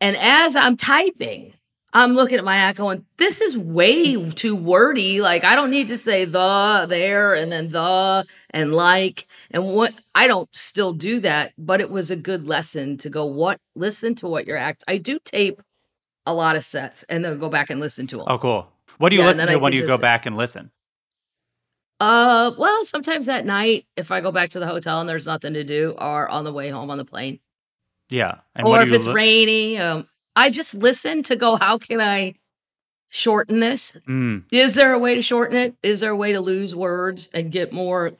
And 0.00 0.16
as 0.16 0.56
I'm 0.56 0.76
typing, 0.76 1.52
I'm 1.92 2.12
looking 2.14 2.38
at 2.38 2.44
my 2.44 2.56
act 2.56 2.78
going, 2.78 3.04
this 3.16 3.40
is 3.40 3.56
way 3.56 4.30
too 4.30 4.54
wordy. 4.54 5.20
Like, 5.22 5.44
I 5.44 5.54
don't 5.56 5.70
need 5.70 5.88
to 5.88 5.96
say 5.96 6.24
the 6.26 6.86
there 6.88 7.34
and 7.34 7.50
then 7.50 7.70
the 7.70 8.26
and 8.50 8.74
like. 8.74 9.26
And 9.50 9.74
what 9.74 9.94
I 10.14 10.26
don't 10.26 10.54
still 10.54 10.92
do 10.92 11.20
that, 11.20 11.52
but 11.56 11.80
it 11.80 11.90
was 11.90 12.10
a 12.10 12.16
good 12.16 12.46
lesson 12.46 12.98
to 12.98 13.08
go, 13.10 13.24
what, 13.24 13.58
listen 13.74 14.14
to 14.16 14.28
what 14.28 14.46
your 14.46 14.58
act. 14.58 14.84
I 14.86 14.98
do 14.98 15.18
tape 15.24 15.62
a 16.26 16.34
lot 16.34 16.56
of 16.56 16.62
sets 16.64 17.04
and 17.04 17.24
then 17.24 17.38
go 17.38 17.48
back 17.48 17.70
and 17.70 17.80
listen 17.80 18.06
to 18.08 18.18
them. 18.18 18.26
oh 18.28 18.36
cool 18.38 18.70
what 18.98 19.08
do 19.08 19.16
you 19.16 19.22
Yeah, 19.22 19.28
listen 19.28 19.46
to 19.48 19.58
when 19.58 19.72
you 19.72 19.86
go 19.86 19.96
back 19.96 20.26
and 20.26 20.36
listen 20.36 20.70
Uh, 22.00 22.52
well, 22.56 22.84
sometimes 22.84 23.28
at 23.28 23.44
night, 23.44 23.86
if 23.96 24.12
I 24.12 24.20
go 24.20 24.30
back 24.30 24.50
to 24.50 24.60
the 24.60 24.66
hotel 24.66 25.00
and 25.00 25.08
there's 25.08 25.26
nothing 25.26 25.54
to 25.54 25.64
do, 25.64 25.94
or 25.98 26.28
on 26.28 26.44
the 26.44 26.52
way 26.52 26.70
home 26.70 26.90
on 26.90 26.98
the 26.98 27.04
plane, 27.04 27.40
yeah 28.08 28.36
and 28.54 28.66
or 28.66 28.80
if 28.82 28.92
it's 28.92 29.06
li- 29.06 29.12
rainy, 29.14 29.78
um, 29.78 30.08
I 30.36 30.50
just 30.50 30.74
listen 30.74 31.22
to 31.24 31.36
go, 31.36 31.56
how 31.56 31.78
can 31.78 32.00
I 32.00 32.34
shorten 33.08 33.58
this? 33.60 33.96
Mm, 34.08 34.44
Is 34.52 34.74
there 34.74 34.92
a 34.92 34.98
way 34.98 35.14
to 35.16 35.22
shorten 35.22 35.56
it? 35.56 35.74
Is 35.82 36.00
there 36.00 36.12
a 36.12 36.16
way 36.16 36.32
to 36.32 36.40
lose 36.40 36.74
words 36.74 37.30
and 37.34 37.50
get 37.50 37.72
more 37.72 38.12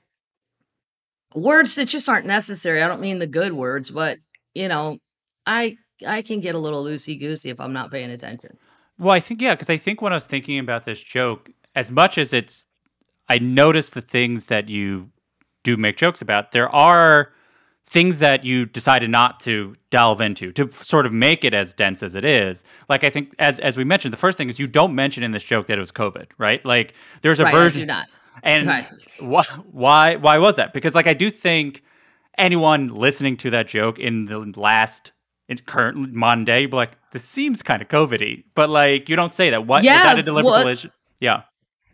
words 1.35 1.75
that 1.77 1.87
just 1.87 2.09
aren't 2.09 2.27
necessary? 2.27 2.83
I 2.83 2.89
don't 2.89 3.01
mean 3.01 3.19
the 3.19 3.27
good 3.27 3.53
words, 3.53 3.91
but 3.91 4.19
you 4.55 4.69
know, 4.69 4.99
I 5.47 5.77
I 6.07 6.23
can 6.23 6.41
get 6.41 6.55
a 6.55 6.59
little 6.59 6.85
loosey 6.85 7.19
goosey 7.19 7.51
if 7.51 7.61
I'm 7.61 7.73
not 7.73 7.91
paying 7.91 8.11
attention. 8.11 8.57
Well, 8.99 9.15
I 9.15 9.21
think 9.21 9.41
yeah, 9.41 9.55
because 9.55 9.71
I 9.71 9.77
think 9.77 10.03
when 10.03 10.13
I 10.13 10.17
was 10.17 10.27
thinking 10.27 10.59
about 10.59 10.85
this 10.85 11.01
joke, 11.01 11.51
as 11.75 11.91
much 11.93 12.19
as 12.19 12.33
it's, 12.33 12.67
I 13.29 13.39
noticed 13.39 13.95
the 13.95 14.01
things 14.03 14.47
that 14.47 14.69
you 14.69 15.11
do 15.65 15.77
make 15.77 15.97
jokes 15.97 16.23
about. 16.23 16.53
There 16.53 16.69
are 16.75 17.33
things 17.85 18.19
that 18.19 18.45
you 18.45 18.67
decided 18.67 19.09
not 19.11 19.41
to 19.41 19.75
delve 19.91 20.21
into 20.21 20.53
to 20.53 20.71
sort 20.71 21.07
of 21.07 21.13
make 21.13 21.43
it 21.45 21.55
as 21.55 21.73
dense 21.73 22.03
as 22.03 22.15
it 22.15 22.25
is. 22.25 22.63
Like 22.89 23.03
I 23.05 23.11
think, 23.11 23.35
as 23.39 23.59
as 23.61 23.77
we 23.77 23.85
mentioned, 23.85 24.13
the 24.13 24.19
first 24.19 24.37
thing 24.39 24.49
is 24.49 24.59
you 24.59 24.67
don't 24.67 24.95
mention 24.95 25.23
in 25.23 25.33
this 25.33 25.45
joke 25.45 25.67
that 25.69 25.79
it 25.79 25.81
was 25.81 25.93
COVID, 25.93 26.27
right? 26.39 26.65
Like 26.65 26.95
there's 27.23 27.41
a 27.41 27.45
right, 27.45 27.55
I 27.55 27.59
version, 27.59 27.83
do 27.83 27.87
not. 27.87 28.07
and 28.43 28.67
Right. 28.67 28.87
why 29.21 29.45
why 29.73 30.17
why 30.17 30.39
was 30.39 30.57
that? 30.57 30.73
Because 30.73 30.95
like 30.95 31.07
I 31.07 31.15
do 31.15 31.31
think 31.31 31.83
anyone 32.37 32.89
listening 32.95 33.37
to 33.39 33.51
that 33.51 33.69
joke 33.69 33.99
in 33.99 34.27
the 34.27 34.39
last 34.57 35.13
in 35.49 35.57
current 35.59 36.13
modern 36.13 36.45
day, 36.45 36.61
you'd 36.61 36.71
be 36.71 36.77
like, 36.77 36.93
this 37.13 37.25
seems 37.25 37.63
kind 37.63 37.81
of 37.81 37.89
COVID-y. 37.89 38.45
But 38.55 38.69
like 38.69 39.09
you 39.09 39.17
don't 39.17 39.35
say 39.35 39.49
that. 39.51 39.67
What 39.67 39.83
Yeah, 39.83 40.03
that 40.05 40.19
a 40.19 40.23
deliberate 40.23 40.65
well-? 40.65 40.93
Yeah. 41.21 41.43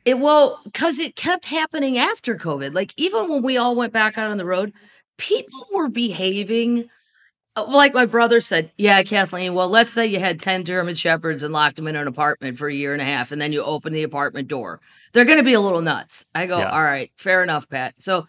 It 0.04 0.18
well, 0.18 0.60
because 0.64 0.98
it 0.98 1.16
kept 1.16 1.46
happening 1.46 1.98
after 1.98 2.36
COVID. 2.36 2.74
Like 2.74 2.92
even 2.96 3.28
when 3.28 3.42
we 3.42 3.56
all 3.56 3.74
went 3.74 3.92
back 3.92 4.18
out 4.18 4.30
on 4.30 4.36
the 4.36 4.44
road, 4.44 4.72
people 5.18 5.66
were 5.74 5.88
behaving 5.88 6.88
Uh, 7.56 7.64
Like 7.68 7.94
my 7.94 8.06
brother 8.06 8.40
said, 8.40 8.72
yeah, 8.78 9.02
Kathleen. 9.04 9.54
Well, 9.54 9.68
let's 9.68 9.92
say 9.92 10.06
you 10.06 10.18
had 10.20 10.40
10 10.40 10.64
German 10.64 10.94
Shepherds 10.96 11.42
and 11.44 11.52
locked 11.52 11.76
them 11.76 11.86
in 11.88 11.96
an 11.96 12.08
apartment 12.08 12.58
for 12.58 12.68
a 12.68 12.74
year 12.74 12.92
and 12.92 13.02
a 13.02 13.04
half, 13.04 13.32
and 13.32 13.40
then 13.40 13.52
you 13.52 13.62
open 13.62 13.92
the 13.92 14.02
apartment 14.04 14.48
door. 14.48 14.80
They're 15.12 15.24
going 15.26 15.38
to 15.38 15.44
be 15.44 15.54
a 15.54 15.60
little 15.60 15.82
nuts. 15.82 16.26
I 16.34 16.46
go, 16.46 16.58
Yeah. 16.58 16.70
all 16.70 16.82
right, 16.82 17.10
fair 17.16 17.42
enough, 17.44 17.68
Pat. 17.68 17.94
So 17.98 18.26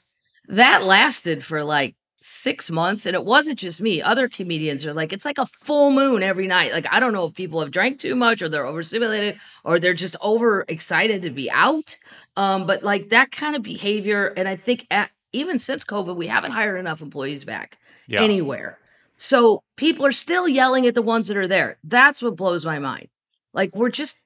that 0.50 0.84
lasted 0.84 1.44
for 1.44 1.64
like 1.64 1.96
six 2.28 2.72
months. 2.72 3.06
And 3.06 3.14
it 3.14 3.24
wasn't 3.24 3.60
just 3.60 3.80
me. 3.80 4.02
Other 4.02 4.28
comedians 4.28 4.84
are 4.86 4.94
like, 4.94 5.14
it's 5.14 5.26
like 5.26 5.38
a 5.38 5.46
full 5.46 5.92
moon 5.92 6.24
every 6.24 6.48
night. 6.48 6.72
Like, 6.72 6.88
I 6.92 7.00
don't 7.00 7.14
know 7.14 7.26
if 7.26 7.36
people 7.36 7.62
have 7.62 7.70
drank 7.70 8.00
too 8.00 8.16
much 8.16 8.42
or 8.42 8.50
they're 8.50 8.66
overstimulated 8.66 9.40
or 9.64 9.80
they're 9.80 9.94
just 9.94 10.16
over 10.22 10.66
excited 10.68 11.22
to 11.22 11.30
be 11.30 11.52
out. 11.52 11.96
Um, 12.36 12.66
but 12.66 12.82
like 12.82 13.10
that 13.10 13.32
kind 13.32 13.56
of 13.56 13.62
behavior. 13.62 14.34
And 14.36 14.48
I 14.48 14.56
think 14.56 14.88
at, 14.90 15.12
even 15.34 15.60
since 15.60 15.84
COVID, 15.84 16.16
we 16.16 16.26
haven't 16.28 16.52
hired 16.52 16.80
enough 16.80 17.02
employees 17.02 17.44
back 17.44 17.78
Yeah. 18.08 18.24
anywhere. 18.24 18.80
So 19.18 19.62
people 19.76 20.06
are 20.06 20.12
still 20.12 20.50
yelling 20.50 20.88
at 20.88 20.96
the 20.96 21.02
ones 21.04 21.28
that 21.28 21.38
are 21.38 21.48
there. 21.48 21.78
That's 21.84 22.24
what 22.24 22.36
blows 22.36 22.66
my 22.66 22.80
mind. 22.80 23.08
Like 23.54 23.76
we're 23.76 23.90
just 23.90 24.18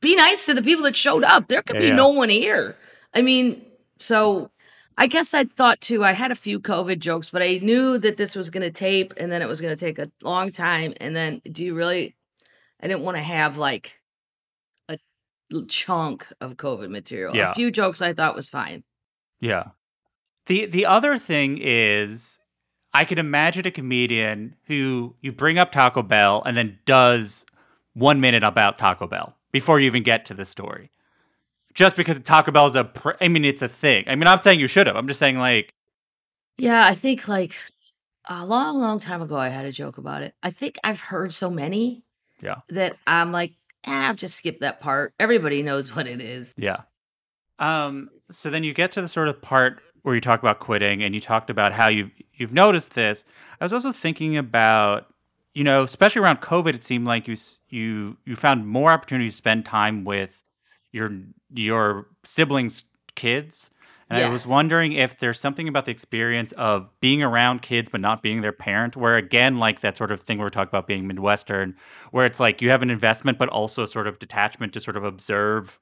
be 0.00 0.14
nice 0.14 0.44
to 0.44 0.52
the 0.52 0.62
people 0.62 0.84
that 0.84 0.94
showed 0.94 1.24
up. 1.24 1.48
There 1.48 1.62
could 1.62 1.76
Yeah, 1.76 1.82
be 1.82 1.88
yeah. 1.88 1.96
no 1.96 2.10
one 2.10 2.28
here. 2.28 2.76
I 3.14 3.22
mean, 3.22 3.64
so 3.98 4.50
I 4.96 5.06
guess 5.06 5.34
I 5.34 5.44
thought 5.44 5.80
too. 5.80 6.04
I 6.04 6.12
had 6.12 6.30
a 6.30 6.36
few 6.36 6.60
COVID 6.60 6.98
jokes, 6.98 7.30
but 7.30 7.42
I 7.42 7.58
knew 7.62 7.98
that 7.98 8.16
this 8.16 8.36
was 8.36 8.50
going 8.50 8.62
to 8.62 8.70
tape, 8.70 9.12
and 9.16 9.30
then 9.30 9.42
it 9.42 9.48
was 9.48 9.60
going 9.60 9.74
to 9.74 9.84
take 9.84 9.98
a 9.98 10.10
long 10.22 10.52
time. 10.52 10.94
And 10.98 11.16
then, 11.16 11.42
do 11.50 11.64
you 11.64 11.74
really? 11.74 12.14
I 12.80 12.86
didn't 12.86 13.02
want 13.02 13.16
to 13.16 13.22
have 13.22 13.56
like 13.56 14.00
a 14.88 14.98
chunk 15.68 16.26
of 16.40 16.56
COVID 16.56 16.90
material. 16.90 17.34
Yeah. 17.34 17.50
A 17.50 17.54
few 17.54 17.70
jokes 17.70 18.02
I 18.02 18.12
thought 18.12 18.34
was 18.34 18.48
fine. 18.48 18.82
Yeah. 19.40 19.68
The 20.46 20.66
the 20.66 20.86
other 20.86 21.18
thing 21.18 21.58
is 21.60 22.38
I 22.92 23.04
could 23.04 23.18
imagine 23.18 23.66
a 23.66 23.70
comedian 23.70 24.56
who 24.66 25.14
you 25.20 25.32
bring 25.32 25.58
up 25.58 25.72
Taco 25.72 26.02
Bell 26.02 26.42
and 26.44 26.56
then 26.56 26.78
does 26.86 27.44
one 27.94 28.20
minute 28.20 28.44
about 28.44 28.78
Taco 28.78 29.06
Bell 29.06 29.34
before 29.52 29.80
you 29.80 29.86
even 29.86 30.02
get 30.02 30.24
to 30.26 30.34
the 30.34 30.44
story. 30.44 30.90
Just 31.74 31.96
because 31.96 32.18
Taco 32.20 32.52
Bell 32.52 32.66
is 32.68 32.74
a, 32.74 32.84
pr- 32.84 33.12
I 33.20 33.28
mean, 33.28 33.44
it's 33.44 33.62
a 33.62 33.68
thing. 33.68 34.04
I 34.06 34.14
mean, 34.14 34.26
I'm 34.26 34.40
saying 34.40 34.60
you 34.60 34.68
should 34.68 34.86
have. 34.86 34.96
I'm 34.96 35.08
just 35.08 35.18
saying, 35.18 35.38
like, 35.38 35.74
Yeah, 36.56 36.86
I 36.86 36.94
think 36.94 37.26
like 37.28 37.54
a 38.28 38.44
long, 38.46 38.78
long 38.78 39.00
time 39.00 39.20
ago, 39.22 39.36
I 39.36 39.48
had 39.48 39.66
a 39.66 39.72
joke 39.72 39.98
about 39.98 40.22
it. 40.22 40.34
I 40.42 40.50
think 40.50 40.78
I've 40.84 41.00
heard 41.00 41.34
so 41.34 41.50
many 41.50 42.02
Yeah. 42.40 42.56
that 42.68 42.96
I'm 43.06 43.32
like, 43.32 43.52
ah, 43.86 44.08
I'll 44.08 44.14
just 44.14 44.36
skip 44.38 44.60
that 44.60 44.80
part. 44.80 45.12
Everybody 45.18 45.62
knows 45.62 45.94
what 45.94 46.06
it 46.06 46.20
is. 46.20 46.54
yeah. 46.56 46.82
Um. 47.58 48.08
So 48.30 48.50
then 48.50 48.64
you 48.64 48.72
get 48.74 48.90
to 48.92 49.02
the 49.02 49.08
sort 49.08 49.28
of 49.28 49.40
part 49.40 49.80
where 50.02 50.14
you 50.14 50.20
talk 50.20 50.40
about 50.40 50.58
quitting, 50.58 51.02
and 51.04 51.14
you 51.14 51.20
talked 51.20 51.50
about 51.50 51.72
how 51.72 51.86
you 51.88 52.10
you've 52.32 52.52
noticed 52.52 52.94
this. 52.94 53.24
I 53.60 53.64
was 53.64 53.72
also 53.72 53.92
thinking 53.92 54.36
about, 54.36 55.06
you 55.54 55.62
know, 55.62 55.84
especially 55.84 56.20
around 56.22 56.40
COVID, 56.40 56.74
it 56.74 56.82
seemed 56.82 57.06
like 57.06 57.28
you 57.28 57.36
you 57.68 58.16
you 58.24 58.34
found 58.34 58.66
more 58.66 58.90
opportunity 58.90 59.30
to 59.30 59.36
spend 59.36 59.64
time 59.66 60.04
with 60.04 60.42
your 60.90 61.12
your 61.54 62.06
siblings' 62.24 62.84
kids. 63.14 63.70
And 64.10 64.22
I 64.22 64.28
was 64.28 64.46
wondering 64.46 64.92
if 64.92 65.18
there's 65.18 65.40
something 65.40 65.66
about 65.66 65.86
the 65.86 65.90
experience 65.90 66.52
of 66.52 66.88
being 67.00 67.22
around 67.22 67.62
kids 67.62 67.88
but 67.90 68.00
not 68.00 68.22
being 68.22 68.42
their 68.42 68.52
parent, 68.52 68.96
where 68.96 69.16
again, 69.16 69.58
like 69.58 69.80
that 69.80 69.96
sort 69.96 70.12
of 70.12 70.20
thing 70.20 70.38
we 70.38 70.44
we're 70.44 70.50
talking 70.50 70.68
about 70.68 70.86
being 70.86 71.06
Midwestern, 71.06 71.74
where 72.12 72.26
it's 72.26 72.38
like 72.38 72.62
you 72.62 72.70
have 72.70 72.82
an 72.82 72.90
investment 72.90 73.38
but 73.38 73.48
also 73.48 73.86
sort 73.86 74.06
of 74.06 74.18
detachment 74.18 74.72
to 74.74 74.80
sort 74.80 74.96
of 74.96 75.04
observe 75.04 75.80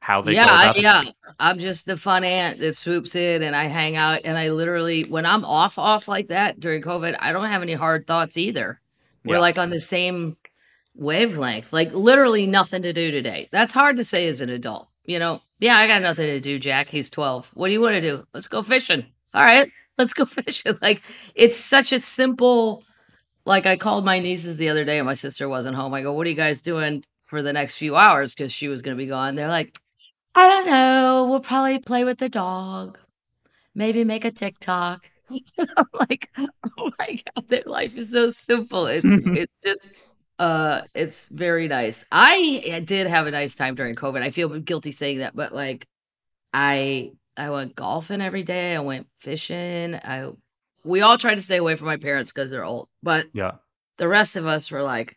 how 0.00 0.22
they 0.22 0.34
yeah, 0.34 0.46
go 0.46 0.52
I, 0.52 0.64
about 0.64 0.80
yeah. 0.80 1.04
I'm 1.40 1.58
just 1.58 1.86
the 1.86 1.96
fun 1.96 2.22
aunt 2.22 2.60
that 2.60 2.76
swoops 2.76 3.14
in 3.14 3.42
and 3.42 3.56
I 3.56 3.64
hang 3.64 3.96
out. 3.96 4.20
And 4.24 4.38
I 4.38 4.50
literally, 4.50 5.04
when 5.04 5.26
I'm 5.26 5.44
off, 5.44 5.78
off 5.78 6.06
like 6.06 6.28
that 6.28 6.60
during 6.60 6.82
COVID, 6.82 7.16
I 7.18 7.32
don't 7.32 7.48
have 7.48 7.62
any 7.62 7.74
hard 7.74 8.06
thoughts 8.06 8.36
either. 8.36 8.80
We're 9.24 9.34
Yeah. 9.34 9.40
like 9.40 9.58
on 9.58 9.70
the 9.70 9.80
same 9.80 10.36
wavelength, 10.94 11.72
like 11.72 11.92
literally 11.92 12.46
nothing 12.46 12.82
to 12.82 12.92
do 12.92 13.10
today. 13.10 13.48
That's 13.50 13.72
hard 13.72 13.96
to 13.96 14.04
say 14.04 14.28
as 14.28 14.40
an 14.40 14.48
adult. 14.50 14.88
You 15.06 15.18
know, 15.18 15.40
yeah, 15.60 15.76
I 15.76 15.86
got 15.86 16.02
nothing 16.02 16.26
to 16.26 16.40
do, 16.40 16.58
Jack. 16.58 16.88
He's 16.88 17.08
12. 17.08 17.50
What 17.54 17.68
do 17.68 17.72
you 17.72 17.80
want 17.80 17.94
to 17.94 18.00
do? 18.00 18.26
Let's 18.34 18.48
go 18.48 18.62
fishing. 18.62 19.06
All 19.32 19.42
right, 19.42 19.70
let's 19.98 20.12
go 20.12 20.24
fishing. 20.24 20.76
Like, 20.82 21.02
it's 21.34 21.56
such 21.56 21.92
a 21.92 22.00
simple, 22.00 22.82
like, 23.44 23.66
I 23.66 23.76
called 23.76 24.04
my 24.04 24.18
nieces 24.18 24.56
the 24.58 24.68
other 24.68 24.84
day 24.84 24.98
and 24.98 25.06
my 25.06 25.14
sister 25.14 25.48
wasn't 25.48 25.76
home. 25.76 25.94
I 25.94 26.02
go, 26.02 26.12
What 26.12 26.26
are 26.26 26.30
you 26.30 26.36
guys 26.36 26.60
doing 26.60 27.04
for 27.20 27.42
the 27.42 27.52
next 27.52 27.76
few 27.76 27.96
hours? 27.96 28.34
Because 28.34 28.52
she 28.52 28.68
was 28.68 28.82
going 28.82 28.96
to 28.96 29.02
be 29.02 29.08
gone. 29.08 29.36
They're 29.36 29.48
like, 29.48 29.78
I 30.34 30.46
don't 30.48 30.66
know. 30.66 31.26
We'll 31.30 31.40
probably 31.40 31.78
play 31.78 32.04
with 32.04 32.18
the 32.18 32.28
dog, 32.28 32.98
maybe 33.74 34.04
make 34.04 34.24
a 34.24 34.30
TikTok. 34.30 35.10
I'm 35.58 35.86
like, 35.94 36.30
oh 36.36 36.90
my 36.98 37.18
god, 37.34 37.48
their 37.48 37.62
life 37.64 37.96
is 37.96 38.10
so 38.10 38.30
simple. 38.30 38.86
It's 38.86 39.06
it's 39.10 39.52
just 39.64 39.88
uh 40.38 40.82
it's 40.94 41.28
very 41.28 41.68
nice. 41.68 42.04
I 42.12 42.62
uh, 42.74 42.80
did 42.80 43.06
have 43.06 43.26
a 43.26 43.30
nice 43.30 43.54
time 43.56 43.74
during 43.74 43.94
COVID. 43.94 44.22
I 44.22 44.30
feel 44.30 44.48
guilty 44.60 44.92
saying 44.92 45.18
that, 45.18 45.34
but 45.36 45.52
like 45.54 45.86
I 46.52 47.12
I 47.36 47.50
went 47.50 47.74
golfing 47.76 48.20
every 48.20 48.42
day. 48.42 48.74
I 48.76 48.80
went 48.80 49.06
fishing. 49.20 49.94
I 49.94 50.30
we 50.84 51.00
all 51.00 51.18
tried 51.18 51.36
to 51.36 51.42
stay 51.42 51.56
away 51.56 51.76
from 51.76 51.86
my 51.86 51.96
parents 51.96 52.32
because 52.32 52.50
they're 52.50 52.64
old, 52.64 52.88
but 53.02 53.26
Yeah. 53.32 53.52
the 53.98 54.08
rest 54.08 54.36
of 54.36 54.46
us 54.46 54.70
were 54.70 54.82
like, 54.82 55.16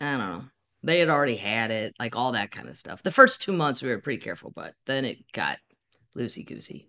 I 0.00 0.12
don't 0.12 0.18
know. 0.20 0.44
They 0.82 0.98
had 1.00 1.08
already 1.10 1.36
had 1.36 1.70
it, 1.70 1.94
like 1.98 2.16
all 2.16 2.32
that 2.32 2.50
kind 2.52 2.68
of 2.68 2.76
stuff. 2.76 3.02
The 3.02 3.10
first 3.10 3.42
two 3.42 3.52
months 3.52 3.82
we 3.82 3.90
were 3.90 3.98
pretty 3.98 4.22
careful, 4.22 4.50
but 4.54 4.74
then 4.86 5.04
it 5.04 5.18
got 5.32 5.58
loosey 6.16 6.46
goosey. 6.46 6.88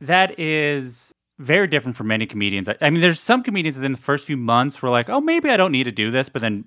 That 0.00 0.38
is 0.38 1.12
very 1.38 1.66
different 1.66 1.96
for 1.96 2.04
many 2.04 2.26
comedians. 2.26 2.68
I, 2.68 2.76
I 2.80 2.90
mean, 2.90 3.00
there's 3.00 3.20
some 3.20 3.42
comedians 3.42 3.76
that 3.76 3.84
in 3.84 3.92
the 3.92 3.98
first 3.98 4.26
few 4.26 4.36
months 4.36 4.80
were 4.80 4.90
like, 4.90 5.08
oh, 5.08 5.20
maybe 5.20 5.50
I 5.50 5.56
don't 5.56 5.72
need 5.72 5.84
to 5.84 5.92
do 5.92 6.10
this. 6.10 6.28
But 6.28 6.42
then 6.42 6.64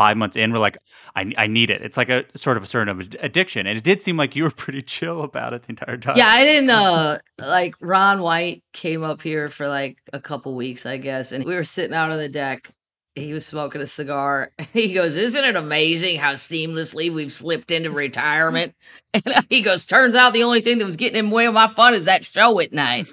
five 0.00 0.16
months 0.16 0.36
in, 0.36 0.52
we're 0.52 0.58
like, 0.58 0.78
I, 1.14 1.32
I 1.36 1.46
need 1.46 1.70
it. 1.70 1.82
It's 1.82 1.96
like 1.96 2.08
a 2.08 2.24
sort 2.34 2.56
of 2.56 2.62
a 2.62 2.66
certain 2.66 2.88
of 2.88 3.00
addiction. 3.20 3.66
And 3.66 3.76
it 3.76 3.84
did 3.84 4.02
seem 4.02 4.16
like 4.16 4.34
you 4.34 4.44
were 4.44 4.50
pretty 4.56 4.82
chill 4.82 5.22
about 5.22 5.52
it 5.52 5.62
the 5.62 5.70
entire 5.70 5.96
time. 5.96 6.16
Yeah, 6.16 6.28
I 6.28 6.44
didn't 6.44 6.70
uh 6.70 7.18
like 7.38 7.74
Ron 7.80 8.22
White 8.22 8.64
came 8.72 9.02
up 9.02 9.22
here 9.22 9.48
for 9.48 9.68
like 9.68 9.98
a 10.12 10.20
couple 10.20 10.54
weeks, 10.54 10.86
I 10.86 10.96
guess, 10.96 11.32
and 11.32 11.44
we 11.44 11.54
were 11.54 11.64
sitting 11.64 11.94
out 11.94 12.10
on 12.10 12.18
the 12.18 12.28
deck. 12.28 12.72
He 13.16 13.32
was 13.32 13.44
smoking 13.44 13.80
a 13.80 13.86
cigar. 13.86 14.52
He 14.72 14.94
goes, 14.94 15.16
"Isn't 15.16 15.44
it 15.44 15.56
amazing 15.56 16.18
how 16.18 16.32
seamlessly 16.34 17.12
we've 17.12 17.32
slipped 17.32 17.70
into 17.70 17.90
retirement?" 17.90 18.74
And 19.14 19.44
he 19.50 19.62
goes, 19.62 19.84
"Turns 19.84 20.14
out 20.14 20.32
the 20.32 20.44
only 20.44 20.60
thing 20.60 20.78
that 20.78 20.84
was 20.84 20.96
getting 20.96 21.18
in 21.18 21.28
the 21.28 21.34
way 21.34 21.46
of 21.46 21.54
my 21.54 21.66
fun 21.66 21.94
is 21.94 22.04
that 22.04 22.24
show 22.24 22.60
at 22.60 22.72
night." 22.72 23.08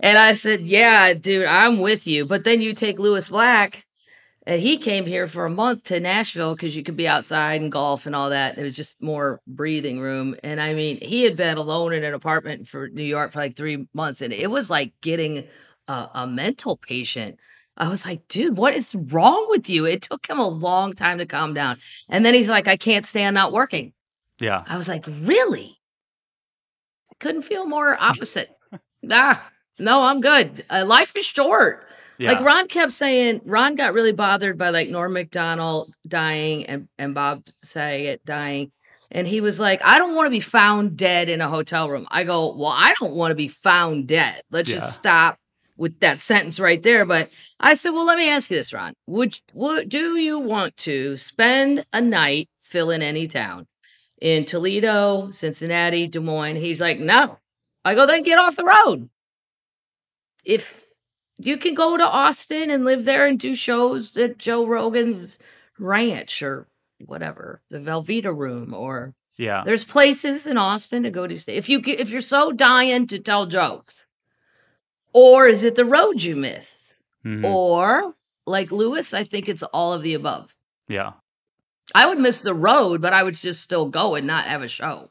And 0.00 0.18
I 0.18 0.34
said, 0.34 0.62
"Yeah, 0.62 1.14
dude, 1.14 1.46
I'm 1.46 1.80
with 1.80 2.06
you." 2.06 2.24
But 2.26 2.44
then 2.44 2.60
you 2.60 2.74
take 2.74 2.98
Lewis 2.98 3.28
Black, 3.28 3.86
and 4.46 4.60
he 4.60 4.78
came 4.78 5.06
here 5.06 5.26
for 5.26 5.46
a 5.46 5.50
month 5.50 5.84
to 5.84 6.00
Nashville 6.00 6.54
because 6.54 6.76
you 6.76 6.82
could 6.82 6.96
be 6.96 7.08
outside 7.08 7.60
and 7.60 7.70
golf 7.70 8.06
and 8.06 8.14
all 8.16 8.30
that. 8.30 8.56
It 8.58 8.62
was 8.62 8.76
just 8.76 9.00
more 9.02 9.40
breathing 9.46 10.00
room. 10.00 10.36
And 10.42 10.60
I 10.60 10.74
mean, 10.74 10.98
he 11.00 11.22
had 11.22 11.36
been 11.36 11.58
alone 11.58 11.92
in 11.92 12.04
an 12.04 12.14
apartment 12.14 12.68
for 12.68 12.88
New 12.88 13.02
York 13.02 13.32
for 13.32 13.40
like 13.40 13.56
three 13.56 13.86
months, 13.92 14.22
and 14.22 14.32
it 14.32 14.50
was 14.50 14.70
like 14.70 14.92
getting 15.02 15.46
a, 15.88 16.08
a 16.14 16.26
mental 16.26 16.76
patient. 16.76 17.38
I 17.76 17.88
was 17.88 18.04
like, 18.04 18.26
dude, 18.28 18.56
what 18.56 18.74
is 18.74 18.94
wrong 18.94 19.46
with 19.50 19.70
you? 19.70 19.84
It 19.84 20.02
took 20.02 20.28
him 20.28 20.38
a 20.38 20.48
long 20.48 20.94
time 20.94 21.18
to 21.18 21.26
calm 21.26 21.54
down. 21.54 21.78
And 22.08 22.24
then 22.24 22.34
he's 22.34 22.50
like, 22.50 22.66
I 22.66 22.76
can't 22.76 23.06
stand 23.06 23.34
not 23.34 23.52
working. 23.52 23.92
Yeah. 24.40 24.64
I 24.66 24.76
was 24.76 24.88
like, 24.88 25.06
really? 25.06 25.78
I 27.10 27.14
couldn't 27.20 27.42
feel 27.42 27.66
more 27.66 27.96
opposite. 28.00 28.50
ah, 29.10 29.50
no, 29.78 30.02
I'm 30.04 30.20
good. 30.20 30.64
Uh, 30.70 30.84
life 30.86 31.14
is 31.16 31.26
short. 31.26 31.84
Yeah. 32.18 32.32
Like 32.32 32.44
Ron 32.44 32.66
kept 32.66 32.92
saying, 32.92 33.42
Ron 33.44 33.76
got 33.76 33.94
really 33.94 34.12
bothered 34.12 34.58
by 34.58 34.70
like 34.70 34.88
Norm 34.88 35.12
Macdonald 35.12 35.92
dying 36.06 36.66
and, 36.66 36.88
and 36.98 37.14
Bob 37.14 37.44
Saget 37.62 38.24
dying. 38.24 38.72
And 39.10 39.26
he 39.26 39.40
was 39.40 39.58
like, 39.60 39.80
I 39.84 39.98
don't 39.98 40.14
want 40.16 40.26
to 40.26 40.30
be 40.30 40.40
found 40.40 40.96
dead 40.96 41.28
in 41.28 41.40
a 41.40 41.48
hotel 41.48 41.88
room. 41.88 42.06
I 42.10 42.24
go, 42.24 42.54
Well, 42.54 42.74
I 42.74 42.92
don't 43.00 43.14
want 43.14 43.30
to 43.30 43.36
be 43.36 43.48
found 43.48 44.08
dead. 44.08 44.42
Let's 44.50 44.68
Yeah. 44.68 44.76
just 44.80 44.98
stop 44.98 45.38
with 45.76 46.00
that 46.00 46.20
sentence 46.20 46.58
right 46.58 46.82
there. 46.82 47.04
But 47.04 47.30
I 47.60 47.74
said, 47.74 47.90
Well, 47.90 48.04
let 48.04 48.18
me 48.18 48.28
ask 48.28 48.50
you 48.50 48.56
this, 48.56 48.72
Ron. 48.72 48.94
Would, 49.06 49.38
would 49.54 49.88
do 49.88 50.16
you 50.16 50.40
want 50.40 50.76
to 50.78 51.16
spend 51.16 51.86
a 51.92 52.00
night 52.00 52.48
fill 52.64 52.90
in 52.90 53.00
any 53.00 53.28
town 53.28 53.66
in 54.20 54.44
Toledo, 54.44 55.30
Cincinnati, 55.30 56.08
Des 56.08 56.20
Moines? 56.20 56.56
He's 56.56 56.80
like, 56.80 56.98
No. 56.98 57.38
I 57.84 57.94
go, 57.94 58.06
then 58.06 58.24
get 58.24 58.38
off 58.38 58.56
the 58.56 58.64
road. 58.64 59.08
If 60.48 60.86
you 61.36 61.58
can 61.58 61.74
go 61.74 61.96
to 61.98 62.04
Austin 62.04 62.70
and 62.70 62.84
live 62.86 63.04
there 63.04 63.26
and 63.26 63.38
do 63.38 63.54
shows 63.54 64.16
at 64.16 64.38
Joe 64.38 64.66
Rogan's 64.66 65.38
ranch 65.78 66.42
or 66.42 66.66
whatever, 67.04 67.60
the 67.68 67.78
Velveeta 67.78 68.34
room, 68.36 68.72
or 68.72 69.14
yeah. 69.36 69.62
there's 69.64 69.84
places 69.84 70.46
in 70.46 70.56
Austin 70.56 71.02
to 71.02 71.10
go 71.10 71.26
to. 71.26 71.38
Stay. 71.38 71.56
If 71.56 71.68
you 71.68 71.80
if 71.84 72.10
you're 72.10 72.22
so 72.22 72.50
dying 72.50 73.06
to 73.08 73.18
tell 73.18 73.44
jokes, 73.46 74.06
or 75.12 75.46
is 75.46 75.64
it 75.64 75.74
the 75.76 75.84
road 75.84 76.22
you 76.22 76.34
miss, 76.34 76.92
Mhm. 77.24 77.44
or 77.44 78.14
like 78.46 78.72
Lewis? 78.72 79.12
I 79.14 79.24
think 79.24 79.48
it's 79.48 79.62
all 79.62 79.92
of 79.92 80.02
the 80.02 80.14
above. 80.14 80.54
Yeah. 80.88 81.12
I 81.94 82.06
would 82.06 82.18
miss 82.18 82.40
the 82.42 82.54
road, 82.54 83.00
but 83.02 83.12
I 83.12 83.22
would 83.22 83.34
just 83.34 83.60
still 83.60 83.86
go 83.86 84.14
and 84.14 84.26
not 84.26 84.46
have 84.46 84.62
a 84.62 84.68
show. 84.68 85.10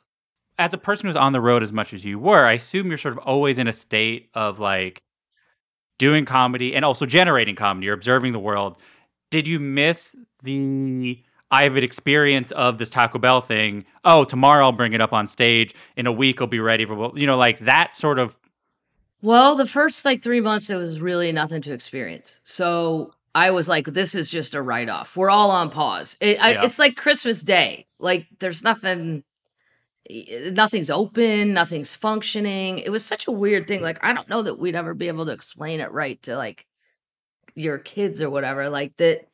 As 0.59 0.73
a 0.73 0.77
person 0.79 1.05
who's 1.07 1.15
on 1.15 1.33
the 1.33 1.41
road 1.41 1.61
as 1.61 1.71
much 1.71 1.93
as 1.93 2.03
you 2.03 2.17
were, 2.17 2.43
I 2.45 2.53
assume 2.53 2.87
you're 2.87 2.97
sort 2.97 3.13
of 3.15 3.19
always 3.19 3.59
in 3.59 3.67
a 3.67 3.73
state 3.73 4.29
of 4.33 4.59
like, 4.59 5.03
doing 5.97 6.25
comedy 6.25 6.75
and 6.75 6.85
also 6.85 7.05
generating 7.05 7.55
comedy. 7.55 7.85
You're 7.85 7.95
observing 7.95 8.33
the 8.33 8.39
world. 8.39 8.75
Did 9.31 9.47
you 9.47 9.59
miss 9.59 10.15
the 10.43 11.21
I've 11.49 11.77
an 11.77 11.83
experience 11.83 12.51
of 12.51 12.77
this 12.77 12.89
Taco 12.89 13.19
Bell 13.19 13.39
thing? 13.39 13.85
Oh, 14.03 14.25
tomorrow 14.25 14.65
I'll 14.65 14.71
bring 14.73 14.93
it 14.93 15.01
up 15.01 15.13
on 15.13 15.27
stage. 15.27 15.73
In 15.95 16.05
a 16.05 16.11
week 16.11 16.41
I'll 16.41 16.47
be 16.47 16.59
ready 16.59 16.85
for 16.85 17.11
you 17.15 17.27
know 17.27 17.37
like 17.37 17.59
that 17.59 17.95
sort 17.95 18.19
of. 18.19 18.37
Well, 19.21 19.55
the 19.55 19.65
first 19.65 20.05
like 20.05 20.21
three 20.21 20.41
months, 20.41 20.69
it 20.69 20.75
was 20.75 20.99
really 20.99 21.31
nothing 21.31 21.61
to 21.63 21.73
experience. 21.73 22.39
So 22.43 23.11
I 23.33 23.51
was 23.51 23.67
like, 23.67 23.85
this 23.85 24.15
is 24.15 24.29
just 24.29 24.55
a 24.55 24.61
write 24.61 24.89
off. 24.89 25.15
We're 25.15 25.29
all 25.29 25.51
on 25.51 25.69
pause. 25.69 26.17
It, 26.19 26.41
I, 26.41 26.63
it's 26.63 26.79
like 26.79 26.95
Christmas 26.95 27.41
Day. 27.41 27.85
Like 27.99 28.25
there's 28.39 28.63
nothing, 28.63 29.23
Eh, 30.09 30.51
nothing's 30.53 30.89
open, 30.89 31.53
nothing's 31.53 31.93
functioning. 31.93 32.79
It 32.79 32.89
was 32.89 33.05
such 33.05 33.27
a 33.27 33.31
weird 33.31 33.67
thing. 33.67 33.81
Like 33.81 34.03
I 34.03 34.13
don't 34.13 34.29
know 34.29 34.41
that 34.43 34.59
we'd 34.59 34.75
ever 34.75 34.93
be 34.93 35.07
able 35.07 35.25
to 35.25 35.31
explain 35.31 35.79
it 35.79 35.91
right 35.91 36.21
to 36.23 36.35
like 36.37 36.65
your 37.55 37.77
kids 37.77 38.21
or 38.21 38.29
whatever. 38.29 38.69
Like 38.69 38.95
that, 38.97 39.27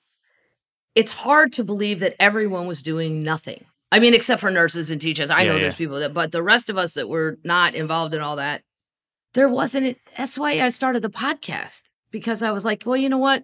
it's 0.96 1.12
hard 1.12 1.54
to 1.54 1.64
believe 1.64 2.00
that 2.02 2.16
everyone 2.20 2.68
was 2.68 2.82
doing 2.82 3.24
nothing. 3.24 3.66
I 3.92 4.00
mean, 4.00 4.14
except 4.14 4.42
for 4.42 4.50
nurses 4.50 4.90
and 4.90 5.00
teachers. 5.00 5.30
I 5.30 5.42
Yeah, 5.42 5.50
know 5.50 5.56
yeah. 5.56 5.62
there's 5.64 5.76
people 5.76 6.00
that, 6.00 6.14
but 6.14 6.32
the 6.32 6.42
rest 6.44 6.70
of 6.70 6.78
us 6.78 6.96
that 6.96 7.08
were 7.10 7.38
not 7.44 7.76
involved 7.76 8.14
in 8.16 8.22
all 8.22 8.38
that, 8.38 8.64
there 9.36 9.50
wasn't. 9.50 9.98
That's 10.18 10.38
why 10.38 10.62
I 10.62 10.70
started 10.70 11.02
the 11.04 11.10
podcast 11.10 11.84
because 12.12 12.42
I 12.42 12.52
was 12.52 12.66
like, 12.66 12.84
well, 12.86 12.98
you 12.98 13.10
know 13.10 13.18
what? 13.20 13.44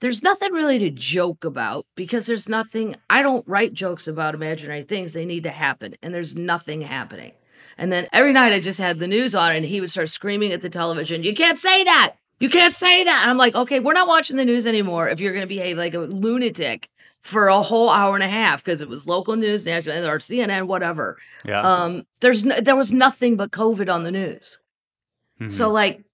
There's 0.00 0.22
nothing 0.22 0.52
really 0.52 0.78
to 0.80 0.90
joke 0.90 1.44
about 1.44 1.86
because 1.94 2.26
there's 2.26 2.48
nothing. 2.48 2.96
I 3.08 3.22
don't 3.22 3.46
write 3.48 3.72
jokes 3.72 4.06
about 4.06 4.34
imaginary 4.34 4.82
things. 4.82 5.12
They 5.12 5.24
need 5.24 5.44
to 5.44 5.50
happen, 5.50 5.94
and 6.02 6.12
there's 6.14 6.36
nothing 6.36 6.82
happening. 6.82 7.32
And 7.78 7.90
then 7.90 8.06
every 8.12 8.32
night 8.32 8.52
I 8.52 8.60
just 8.60 8.78
had 8.78 8.98
the 8.98 9.06
news 9.06 9.34
on, 9.34 9.52
and 9.56 9.64
he 9.64 9.80
would 9.80 9.90
start 9.90 10.08
screaming 10.10 10.52
at 10.52 10.60
the 10.62 10.70
television, 10.70 11.22
"You 11.22 11.34
can't 11.34 11.58
say 11.58 11.84
that! 11.84 12.14
You 12.40 12.50
can't 12.50 12.74
say 12.74 13.04
that!" 13.04 13.20
And 13.22 13.30
I'm 13.30 13.38
like, 13.38 13.54
"Okay, 13.54 13.80
we're 13.80 13.94
not 13.94 14.08
watching 14.08 14.36
the 14.36 14.44
news 14.44 14.66
anymore. 14.66 15.08
If 15.08 15.20
you're 15.20 15.32
going 15.32 15.44
to 15.44 15.48
behave 15.48 15.78
like 15.78 15.94
a 15.94 16.00
lunatic 16.00 16.88
for 17.22 17.48
a 17.48 17.60
whole 17.62 17.88
hour 17.90 18.14
and 18.14 18.22
a 18.22 18.28
half, 18.28 18.62
because 18.62 18.82
it 18.82 18.88
was 18.88 19.08
local 19.08 19.34
news, 19.36 19.64
national, 19.64 20.06
or 20.06 20.18
CNN, 20.20 20.66
whatever. 20.68 21.16
Yeah. 21.44 21.60
Um, 21.60 22.06
there's 22.20 22.44
no, 22.44 22.60
there 22.60 22.76
was 22.76 22.92
nothing 22.92 23.34
but 23.36 23.50
COVID 23.50 23.92
on 23.92 24.04
the 24.04 24.12
news. 24.12 24.58
Mhm. 25.40 25.50
So 25.50 25.68
like, 25.70 26.04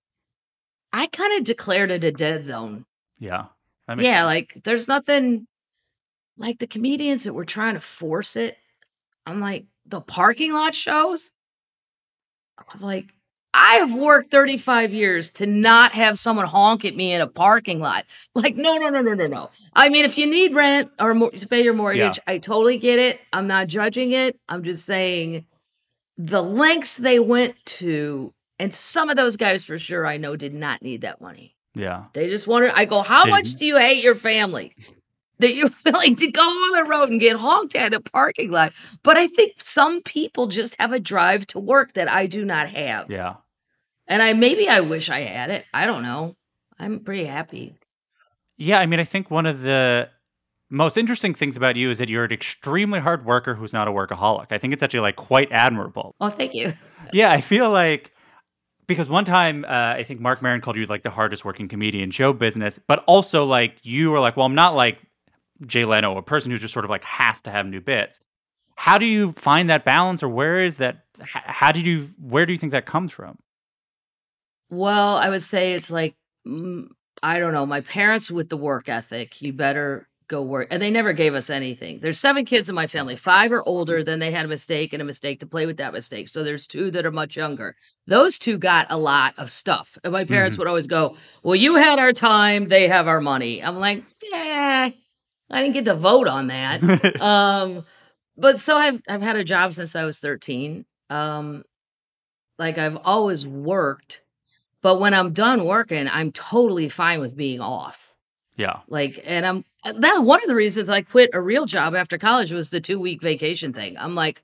I 0.92 1.06
kind 1.08 1.36
of 1.38 1.44
declared 1.44 1.90
it 1.90 2.04
a 2.04 2.12
dead 2.12 2.46
zone. 2.46 2.86
yeah. 3.18 3.46
Yeah, 3.88 4.20
sense. 4.20 4.26
like 4.26 4.64
there's 4.64 4.88
nothing 4.88 5.46
like 6.36 6.58
the 6.58 6.66
comedians 6.66 7.24
that 7.24 7.34
were 7.34 7.44
trying 7.44 7.74
to 7.74 7.80
force 7.80 8.36
it. 8.36 8.56
I'm 9.26 9.40
like 9.40 9.66
the 9.86 10.00
parking 10.00 10.52
lot 10.52 10.74
shows. 10.74 11.30
I'm 12.58 12.80
like 12.80 13.06
I 13.54 13.74
have 13.76 13.94
worked 13.94 14.30
35 14.30 14.94
years 14.94 15.28
to 15.32 15.46
not 15.46 15.92
have 15.92 16.18
someone 16.18 16.46
honk 16.46 16.86
at 16.86 16.96
me 16.96 17.12
in 17.12 17.20
a 17.20 17.26
parking 17.26 17.80
lot. 17.80 18.04
Like 18.34 18.56
no, 18.56 18.76
no, 18.76 18.88
no, 18.88 19.02
no, 19.02 19.12
no, 19.14 19.26
no. 19.26 19.50
I 19.74 19.88
mean, 19.90 20.04
if 20.04 20.16
you 20.16 20.26
need 20.26 20.54
rent 20.54 20.90
or 20.98 21.14
mo- 21.14 21.30
to 21.30 21.46
pay 21.48 21.62
your 21.62 21.74
mortgage, 21.74 22.18
I 22.26 22.38
totally 22.38 22.78
get 22.78 22.98
it. 22.98 23.20
I'm 23.32 23.46
not 23.46 23.66
judging 23.68 24.12
it. 24.12 24.38
I'm 24.48 24.62
just 24.64 24.86
saying 24.86 25.44
the 26.16 26.42
lengths 26.42 26.96
they 26.96 27.18
went 27.18 27.56
to, 27.66 28.32
and 28.58 28.72
some 28.72 29.10
of 29.10 29.16
those 29.16 29.36
guys 29.36 29.64
for 29.64 29.78
sure 29.78 30.06
I 30.06 30.16
know 30.16 30.34
did 30.36 30.54
not 30.54 30.80
need 30.82 31.02
that 31.02 31.20
money. 31.20 31.56
Yeah. 31.74 32.04
They 32.12 32.28
just 32.28 32.46
wanted. 32.46 32.72
I 32.74 32.84
go, 32.84 33.02
how 33.02 33.24
much 33.24 33.46
mm-hmm. 33.46 33.56
do 33.58 33.66
you 33.66 33.76
hate 33.78 34.02
your 34.02 34.14
family 34.14 34.74
that 35.38 35.54
you 35.54 35.70
like 35.84 36.18
to 36.18 36.30
go 36.30 36.42
on 36.42 36.84
the 36.84 36.90
road 36.90 37.10
and 37.10 37.20
get 37.20 37.36
honked 37.36 37.74
at 37.74 37.94
a 37.94 38.00
parking 38.00 38.50
lot? 38.50 38.72
But 39.02 39.16
I 39.16 39.26
think 39.28 39.54
some 39.58 40.02
people 40.02 40.46
just 40.46 40.76
have 40.78 40.92
a 40.92 41.00
drive 41.00 41.46
to 41.48 41.58
work 41.58 41.94
that 41.94 42.08
I 42.08 42.26
do 42.26 42.44
not 42.44 42.68
have. 42.68 43.10
Yeah. 43.10 43.36
And 44.06 44.22
I 44.22 44.32
maybe 44.32 44.68
I 44.68 44.80
wish 44.80 45.08
I 45.08 45.20
had 45.20 45.50
it. 45.50 45.64
I 45.72 45.86
don't 45.86 46.02
know. 46.02 46.36
I'm 46.78 47.00
pretty 47.00 47.24
happy. 47.24 47.76
Yeah, 48.58 48.78
I 48.78 48.86
mean, 48.86 49.00
I 49.00 49.04
think 49.04 49.30
one 49.30 49.46
of 49.46 49.62
the 49.62 50.08
most 50.70 50.96
interesting 50.96 51.34
things 51.34 51.56
about 51.56 51.76
you 51.76 51.90
is 51.90 51.98
that 51.98 52.08
you're 52.08 52.24
an 52.24 52.32
extremely 52.32 52.98
hard 52.98 53.24
worker 53.24 53.54
who's 53.54 53.72
not 53.72 53.88
a 53.88 53.90
workaholic. 53.90 54.46
I 54.50 54.58
think 54.58 54.72
it's 54.72 54.82
actually 54.82 55.00
like 55.00 55.16
quite 55.16 55.50
admirable. 55.52 56.14
Oh, 56.20 56.28
thank 56.28 56.54
you. 56.54 56.72
Yeah, 57.12 57.30
I 57.30 57.40
feel 57.40 57.70
like 57.70 58.11
because 58.92 59.08
one 59.08 59.24
time 59.24 59.64
uh, 59.64 59.94
I 59.96 60.04
think 60.04 60.20
Marc 60.20 60.42
Maron 60.42 60.60
called 60.60 60.76
you 60.76 60.86
like 60.86 61.02
the 61.02 61.10
hardest 61.10 61.44
working 61.44 61.68
comedian 61.68 62.10
show 62.10 62.32
business, 62.32 62.78
but 62.86 63.04
also 63.06 63.44
like 63.44 63.76
you 63.82 64.10
were 64.10 64.20
like, 64.20 64.36
well, 64.36 64.46
I'm 64.46 64.54
not 64.54 64.74
like 64.74 64.98
Jay 65.66 65.84
Leno, 65.84 66.16
a 66.16 66.22
person 66.22 66.50
who 66.50 66.58
just 66.58 66.72
sort 66.72 66.84
of 66.84 66.90
like 66.90 67.04
has 67.04 67.40
to 67.42 67.50
have 67.50 67.66
new 67.66 67.80
bits. 67.80 68.20
How 68.76 68.98
do 68.98 69.06
you 69.06 69.32
find 69.32 69.70
that 69.70 69.84
balance, 69.84 70.22
or 70.22 70.28
where 70.28 70.60
is 70.60 70.78
that? 70.78 71.04
How 71.20 71.72
did 71.72 71.86
you? 71.86 72.10
Where 72.18 72.46
do 72.46 72.52
you 72.52 72.58
think 72.58 72.72
that 72.72 72.86
comes 72.86 73.12
from? 73.12 73.38
Well, 74.70 75.16
I 75.16 75.28
would 75.28 75.42
say 75.42 75.74
it's 75.74 75.90
like 75.90 76.16
mm, 76.46 76.88
I 77.22 77.38
don't 77.38 77.52
know. 77.52 77.66
My 77.66 77.82
parents 77.82 78.30
with 78.30 78.48
the 78.48 78.56
work 78.56 78.88
ethic, 78.88 79.40
you 79.42 79.52
better 79.52 80.08
go 80.32 80.42
work. 80.42 80.68
And 80.70 80.82
they 80.82 80.90
never 80.90 81.12
gave 81.12 81.34
us 81.34 81.50
anything. 81.50 82.00
There's 82.00 82.18
seven 82.18 82.44
kids 82.44 82.68
in 82.68 82.74
my 82.74 82.86
family. 82.86 83.14
Five 83.16 83.52
are 83.52 83.62
older, 83.68 84.02
then 84.02 84.18
they 84.18 84.30
had 84.30 84.46
a 84.46 84.48
mistake 84.48 84.92
and 84.92 85.02
a 85.02 85.04
mistake 85.04 85.40
to 85.40 85.46
play 85.46 85.66
with 85.66 85.76
that 85.76 85.92
mistake. 85.92 86.28
So 86.28 86.42
there's 86.42 86.66
two 86.66 86.90
that 86.92 87.04
are 87.04 87.12
much 87.12 87.36
younger. 87.36 87.76
Those 88.06 88.38
two 88.38 88.56
got 88.58 88.86
a 88.90 88.96
lot 88.96 89.34
of 89.36 89.50
stuff. 89.50 89.98
And 90.02 90.12
my 90.12 90.24
parents 90.24 90.56
would 90.58 90.66
always 90.66 90.86
go, 90.86 91.16
Well, 91.42 91.54
you 91.54 91.76
had 91.76 91.98
our 91.98 92.12
time, 92.12 92.66
they 92.68 92.88
have 92.88 93.06
our 93.08 93.20
money. 93.20 93.62
I'm 93.62 93.78
like, 93.78 94.02
yeah, 94.32 94.90
I 95.50 95.60
didn't 95.62 95.74
get 95.74 95.84
to 95.84 95.94
vote 95.94 96.26
on 96.28 96.46
that. 96.48 96.82
um 97.20 97.84
but 98.36 98.58
so 98.58 98.76
I've 98.78 99.00
I've 99.06 99.22
had 99.22 99.36
a 99.36 99.44
job 99.44 99.74
since 99.74 99.94
I 99.94 100.04
was 100.04 100.18
13. 100.18 100.86
Um 101.10 101.62
like 102.58 102.78
I've 102.78 102.96
always 103.04 103.46
worked, 103.46 104.22
but 104.80 104.98
when 104.98 105.12
I'm 105.12 105.32
done 105.34 105.64
working, 105.64 106.08
I'm 106.08 106.32
totally 106.32 106.88
fine 106.88 107.20
with 107.20 107.36
being 107.36 107.60
off. 107.60 107.98
yeah, 108.56 108.80
Like 108.88 109.20
and 109.24 109.44
I'm 109.44 109.64
that 109.84 110.18
one 110.24 110.40
of 110.42 110.48
the 110.48 110.54
reasons 110.54 110.88
I 110.88 111.02
quit 111.02 111.30
a 111.32 111.40
real 111.40 111.66
job 111.66 111.94
after 111.94 112.18
college 112.18 112.52
was 112.52 112.70
the 112.70 112.80
2 112.80 112.98
week 113.00 113.20
vacation 113.22 113.72
thing. 113.72 113.96
I'm 113.98 114.14
like, 114.14 114.42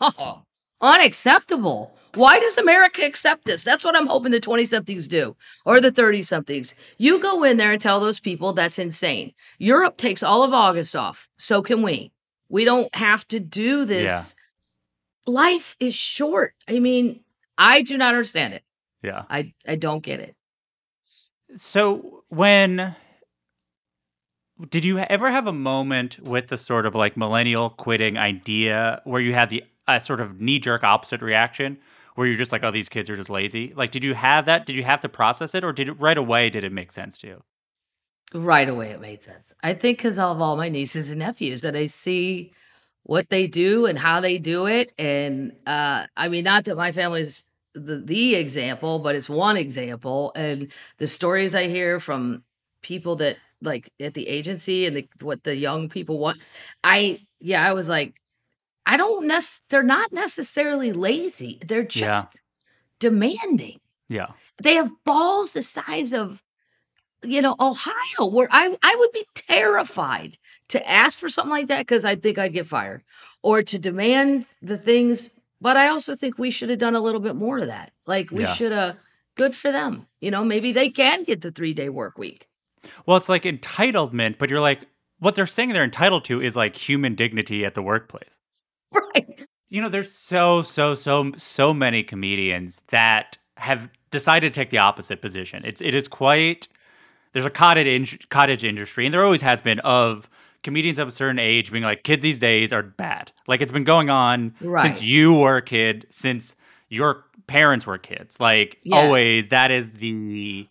"Oh, 0.00 0.42
unacceptable. 0.80 1.94
Why 2.14 2.40
does 2.40 2.56
America 2.58 3.02
accept 3.04 3.44
this? 3.44 3.62
That's 3.62 3.84
what 3.84 3.94
I'm 3.94 4.06
hoping 4.06 4.32
the 4.32 4.40
20 4.40 4.64
somethings 4.64 5.06
do 5.06 5.36
or 5.66 5.80
the 5.80 5.92
30 5.92 6.22
somethings. 6.22 6.74
You 6.96 7.20
go 7.20 7.44
in 7.44 7.58
there 7.58 7.70
and 7.72 7.80
tell 7.80 8.00
those 8.00 8.18
people 8.18 8.52
that's 8.54 8.78
insane. 8.78 9.34
Europe 9.58 9.98
takes 9.98 10.22
all 10.22 10.42
of 10.42 10.54
August 10.54 10.96
off. 10.96 11.28
So 11.36 11.62
can 11.62 11.82
we. 11.82 12.10
We 12.48 12.64
don't 12.64 12.92
have 12.94 13.28
to 13.28 13.38
do 13.40 13.84
this. 13.84 14.34
Life 15.26 15.76
is 15.78 15.94
short. 15.94 16.54
I 16.66 16.78
mean, 16.78 17.20
I 17.58 17.82
do 17.82 17.98
not 17.98 18.14
understand 18.14 18.54
it. 18.54 18.62
yeah. 19.02 19.24
I 19.28 19.52
I 19.66 19.76
don't 19.76 20.02
get 20.02 20.20
it. 20.20 20.34
So 21.56 22.24
when 22.28 22.94
did 24.70 24.84
you 24.84 24.98
ever 24.98 25.30
have 25.30 25.46
a 25.46 25.52
moment 25.52 26.18
with 26.20 26.48
the 26.48 26.58
sort 26.58 26.86
of 26.86 26.94
like 26.94 27.16
millennial 27.16 27.70
quitting 27.70 28.18
idea 28.18 29.00
where 29.04 29.20
you 29.20 29.32
had 29.32 29.50
the 29.50 29.64
uh, 29.86 29.98
sort 29.98 30.20
of 30.20 30.40
knee 30.40 30.58
jerk 30.58 30.84
opposite 30.84 31.22
reaction 31.22 31.78
where 32.14 32.26
you're 32.26 32.36
just 32.36 32.50
like, 32.50 32.64
oh, 32.64 32.70
these 32.70 32.88
kids 32.88 33.08
are 33.08 33.16
just 33.16 33.30
lazy? 33.30 33.72
Like, 33.76 33.92
did 33.92 34.02
you 34.02 34.14
have 34.14 34.46
that? 34.46 34.66
Did 34.66 34.74
you 34.74 34.82
have 34.82 35.00
to 35.02 35.08
process 35.08 35.54
it, 35.54 35.62
or 35.62 35.72
did 35.72 35.88
it 35.88 36.00
right 36.00 36.18
away? 36.18 36.50
Did 36.50 36.64
it 36.64 36.72
make 36.72 36.90
sense 36.90 37.16
to 37.18 37.28
you? 37.28 37.42
Right 38.34 38.68
away, 38.68 38.90
it 38.90 39.00
made 39.00 39.22
sense. 39.22 39.52
I 39.62 39.74
think 39.74 39.98
because 39.98 40.18
of 40.18 40.40
all 40.40 40.56
my 40.56 40.68
nieces 40.68 41.10
and 41.10 41.20
nephews 41.20 41.62
that 41.62 41.76
I 41.76 41.86
see 41.86 42.52
what 43.04 43.30
they 43.30 43.46
do 43.46 43.86
and 43.86 43.98
how 43.98 44.20
they 44.20 44.36
do 44.36 44.66
it. 44.66 44.92
And 44.98 45.52
uh, 45.66 46.06
I 46.16 46.28
mean, 46.28 46.44
not 46.44 46.64
that 46.64 46.76
my 46.76 46.92
family's 46.92 47.44
the, 47.74 48.02
the 48.04 48.34
example, 48.34 48.98
but 48.98 49.14
it's 49.14 49.30
one 49.30 49.56
example. 49.56 50.32
And 50.34 50.72
the 50.98 51.06
stories 51.06 51.54
I 51.54 51.68
hear 51.68 52.00
from 52.00 52.42
people 52.82 53.16
that 53.16 53.36
like 53.62 53.90
at 54.00 54.14
the 54.14 54.28
agency 54.28 54.86
and 54.86 54.96
the, 54.96 55.08
what 55.20 55.42
the 55.44 55.54
young 55.56 55.88
people 55.88 56.18
want, 56.18 56.38
mm-hmm. 56.38 56.46
I, 56.84 57.20
yeah, 57.40 57.66
I 57.68 57.72
was 57.72 57.88
like, 57.88 58.20
I 58.86 58.96
don't 58.96 59.26
nec- 59.26 59.44
they're 59.70 59.82
not 59.82 60.12
necessarily 60.12 60.92
lazy. 60.92 61.58
They're 61.66 61.80
Yeah. 61.82 61.86
just 61.86 62.26
demanding 63.00 63.80
Yeah, 64.08 64.28
they 64.62 64.74
have 64.74 64.90
balls 65.04 65.52
the 65.54 65.62
size 65.62 66.12
of 66.12 66.42
you 67.22 67.42
know 67.42 67.56
ohio 67.60 68.26
where 68.26 68.48
i 68.50 68.76
i 68.82 68.96
would 68.98 69.12
be 69.12 69.24
terrified 69.34 70.38
to 70.68 70.88
ask 70.88 71.18
for 71.20 71.28
something 71.28 71.50
like 71.50 71.66
that 71.68 71.80
because 71.80 72.04
i 72.04 72.14
think 72.16 72.38
i'd 72.38 72.52
get 72.52 72.66
fired 72.66 73.02
or 73.42 73.62
to 73.62 73.78
demand 73.78 74.46
the 74.62 74.78
things 74.78 75.30
but 75.60 75.76
i 75.76 75.88
also 75.88 76.16
think 76.16 76.38
we 76.38 76.50
should 76.50 76.70
have 76.70 76.78
done 76.78 76.94
a 76.94 77.00
little 77.00 77.20
bit 77.20 77.36
more 77.36 77.58
to 77.58 77.66
that 77.66 77.92
like 78.06 78.30
we 78.30 78.42
Yeah. 78.44 78.54
should 78.54 78.72
have 78.72 78.96
good 79.36 79.54
for 79.54 79.72
them 79.72 80.06
you 80.20 80.30
know 80.30 80.44
maybe 80.44 80.72
they 80.72 80.90
can 80.90 81.24
get 81.24 81.40
the 81.42 81.52
three 81.52 81.74
day 81.74 81.88
work 81.88 82.18
week 82.18 82.47
well, 83.06 83.16
it's 83.16 83.28
like 83.28 83.44
entitlement, 83.44 84.38
but 84.38 84.50
you're 84.50 84.60
like, 84.60 84.86
what 85.18 85.34
they're 85.34 85.46
saying 85.46 85.72
they're 85.72 85.84
entitled 85.84 86.24
to 86.26 86.40
is 86.40 86.56
like 86.56 86.76
human 86.76 87.14
dignity 87.14 87.64
at 87.64 87.74
the 87.74 87.82
workplace. 87.82 88.28
right 88.92 89.46
You 89.68 89.82
know, 89.82 89.88
there's 89.88 90.12
so, 90.12 90.62
so, 90.62 90.94
so, 90.94 91.32
so 91.36 91.74
many 91.74 92.02
comedians 92.02 92.80
that 92.90 93.36
have 93.56 93.88
decided 94.10 94.52
to 94.54 94.60
take 94.60 94.70
the 94.70 94.78
opposite 94.78 95.20
position. 95.20 95.62
It's 95.64 95.80
it 95.80 95.94
is 95.94 96.08
quite 96.08 96.68
there's 97.32 97.46
a 97.46 97.50
cottage 97.50 97.86
in, 97.86 98.18
cottage 98.30 98.64
industry, 98.64 99.04
and 99.06 99.12
there 99.12 99.24
always 99.24 99.42
has 99.42 99.60
been 99.60 99.80
of 99.80 100.28
comedians 100.62 100.98
of 100.98 101.08
a 101.08 101.10
certain 101.10 101.38
age 101.38 101.70
being 101.70 101.84
like 101.84 102.02
kids 102.04 102.22
these 102.22 102.40
days 102.40 102.72
are 102.72 102.82
bad. 102.82 103.32
Like 103.46 103.60
it's 103.60 103.72
been 103.72 103.84
going 103.84 104.10
on 104.10 104.54
Right. 104.60 104.82
since 104.82 105.02
you 105.02 105.34
were 105.34 105.58
a 105.58 105.62
kid, 105.62 106.06
since 106.10 106.54
your 106.88 107.24
parents 107.46 107.86
were 107.86 107.98
kids. 107.98 108.40
Like 108.40 108.78
Yeah. 108.84 108.98
always, 108.98 109.48
that 109.50 109.70
is 109.70 109.90
the 109.92 110.66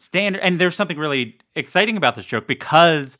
standard. 0.00 0.40
And 0.40 0.60
there's 0.60 0.74
something 0.74 0.98
really 0.98 1.38
exciting 1.54 1.96
about 1.96 2.16
this 2.16 2.24
joke 2.24 2.46
because 2.46 3.18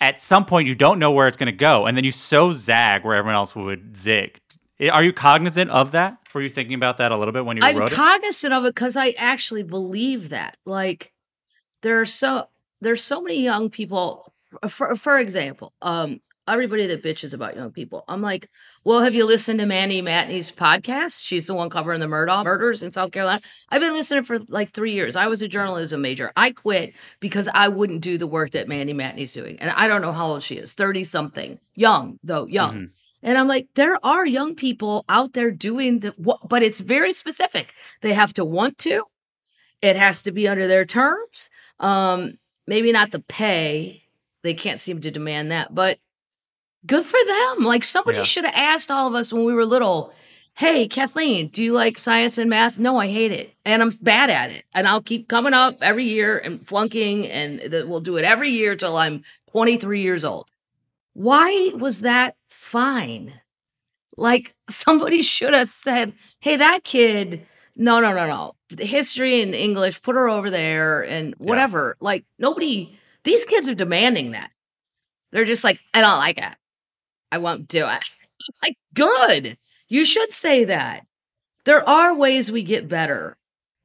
at 0.00 0.20
some 0.20 0.44
point 0.44 0.68
you 0.68 0.74
don't 0.74 0.98
know 0.98 1.12
where 1.12 1.26
it's 1.26 1.36
going 1.36 1.46
to 1.46 1.52
go, 1.52 1.86
and 1.86 1.96
then 1.96 2.04
you 2.04 2.12
so 2.12 2.52
zag 2.52 3.04
where 3.04 3.14
everyone 3.14 3.36
else 3.36 3.54
would 3.54 3.96
zig. 3.96 4.38
Are 4.92 5.02
you 5.02 5.12
cognizant 5.12 5.70
of 5.70 5.92
that? 5.92 6.18
Were 6.34 6.42
you 6.42 6.50
thinking 6.50 6.74
about 6.74 6.98
that 6.98 7.12
a 7.12 7.16
little 7.16 7.32
bit 7.32 7.46
when 7.46 7.56
you 7.56 7.62
were 7.62 7.66
writing? 7.66 7.76
I'm 7.78 7.80
wrote 7.80 7.92
it? 7.92 7.94
cognizant 7.94 8.52
of 8.52 8.64
it 8.66 8.74
because 8.74 8.94
I 8.94 9.10
actually 9.16 9.62
believe 9.62 10.28
that. 10.28 10.58
Like, 10.66 11.14
there 11.80 11.98
are 12.00 12.06
so 12.06 12.48
there's 12.82 13.02
so 13.02 13.22
many 13.22 13.42
young 13.42 13.70
people. 13.70 14.30
For 14.68 14.94
for 14.96 15.18
example, 15.18 15.72
um, 15.80 16.20
everybody 16.48 16.86
that 16.86 17.02
bitches 17.02 17.34
about 17.34 17.56
young 17.56 17.70
people, 17.70 18.04
I'm 18.08 18.22
like, 18.22 18.48
well, 18.84 19.00
have 19.00 19.14
you 19.14 19.24
listened 19.24 19.60
to 19.60 19.66
Mandy 19.66 20.02
Matney's 20.02 20.50
podcast? 20.50 21.22
She's 21.22 21.46
the 21.46 21.54
one 21.54 21.70
covering 21.70 22.00
the 22.00 22.06
Murdaugh 22.06 22.44
murders 22.44 22.82
in 22.82 22.92
South 22.92 23.12
Carolina. 23.12 23.42
I've 23.70 23.80
been 23.80 23.94
listening 23.94 24.24
for 24.24 24.38
like 24.48 24.70
three 24.70 24.92
years. 24.92 25.16
I 25.16 25.26
was 25.26 25.42
a 25.42 25.48
journalism 25.48 26.02
major. 26.02 26.32
I 26.36 26.50
quit 26.52 26.94
because 27.20 27.48
I 27.52 27.68
wouldn't 27.68 28.00
do 28.00 28.18
the 28.18 28.26
work 28.26 28.52
that 28.52 28.68
Mandy 28.68 28.94
Matney's 28.94 29.32
doing, 29.32 29.58
and 29.60 29.70
I 29.70 29.88
don't 29.88 30.02
know 30.02 30.12
how 30.12 30.26
old 30.28 30.42
she 30.42 30.56
is, 30.56 30.72
thirty 30.72 31.04
something, 31.04 31.58
young 31.74 32.18
though, 32.22 32.46
young. 32.46 32.74
Mhm. 32.74 32.90
And 33.22 33.38
I'm 33.38 33.48
like, 33.48 33.66
there 33.74 33.98
are 34.04 34.24
young 34.26 34.54
people 34.54 35.04
out 35.08 35.32
there 35.32 35.50
doing 35.50 36.00
the 36.00 36.14
what, 36.16 36.48
but 36.48 36.62
it's 36.62 36.78
very 36.80 37.12
specific. 37.12 37.74
They 38.02 38.12
have 38.12 38.32
to 38.34 38.44
want 38.44 38.78
to. 38.78 39.02
It 39.82 39.96
has 39.96 40.22
to 40.24 40.32
be 40.32 40.46
under 40.46 40.66
their 40.68 40.84
terms. 40.84 41.50
Um, 41.80 42.38
maybe 42.66 42.92
not 42.92 43.10
the 43.10 43.20
pay. 43.20 44.04
They 44.42 44.54
can't 44.54 44.78
seem 44.80 45.00
to 45.00 45.10
demand 45.10 45.50
that, 45.50 45.74
but 45.74 45.98
good 46.86 47.04
for 47.04 47.18
them. 47.26 47.64
Like 47.64 47.84
somebody 47.84 48.18
Yeah. 48.18 48.24
should 48.24 48.44
have 48.44 48.54
asked 48.54 48.90
all 48.90 49.06
of 49.08 49.14
us 49.14 49.32
when 49.32 49.44
we 49.44 49.52
were 49.54 49.64
little, 49.66 50.12
hey, 50.54 50.88
Kathleen, 50.88 51.48
do 51.48 51.62
you 51.62 51.72
like 51.72 51.98
science 51.98 52.38
and 52.38 52.48
math? 52.48 52.78
No, 52.78 52.96
I 52.98 53.08
hate 53.08 53.32
it. 53.32 53.54
And 53.64 53.82
I'm 53.82 53.90
bad 54.00 54.30
at 54.30 54.50
it. 54.50 54.64
And 54.74 54.86
I'll 54.88 55.02
keep 55.02 55.28
coming 55.28 55.52
up 55.54 55.78
every 55.82 56.04
year 56.04 56.38
and 56.38 56.66
flunking, 56.66 57.26
and 57.26 57.60
we'll 57.88 58.00
do 58.00 58.16
it 58.16 58.24
every 58.24 58.50
year 58.50 58.76
till 58.76 58.96
I'm 58.96 59.22
23 59.50 60.00
years 60.00 60.24
old. 60.24 60.48
Why 61.14 61.72
was 61.74 62.00
that 62.02 62.36
fine? 62.48 63.32
Like 64.16 64.54
somebody 64.70 65.22
should 65.22 65.54
have 65.54 65.68
said, 65.68 66.12
"Hey, 66.40 66.56
that 66.56 66.84
kid, 66.84 67.46
no, 67.76 68.00
no, 68.00 68.12
no, 68.14 68.26
no. 68.26 68.52
History 68.82 69.42
and 69.42 69.54
English, 69.54 70.02
put 70.02 70.16
her 70.16 70.28
over 70.28 70.50
there 70.50 71.02
and 71.02 71.34
whatever." 71.38 71.96
Like 72.00 72.24
nobody 72.38 72.98
these 73.24 73.44
kids 73.44 73.68
are 73.68 73.74
demanding 73.74 74.30
that. 74.32 74.50
They're 75.32 75.44
just 75.44 75.64
like, 75.64 75.80
"I 75.92 76.00
don't 76.00 76.18
like 76.18 76.38
it. 76.38 76.54
I 77.36 77.38
won't 77.38 77.68
do 77.68 77.86
it." 77.86 78.02
like, 78.62 78.76
good. 78.94 79.56
You 79.88 80.04
should 80.04 80.32
say 80.32 80.64
that. 80.64 81.06
There 81.64 81.86
are 81.88 82.14
ways 82.14 82.50
we 82.50 82.62
get 82.62 82.88
better. 82.88 83.36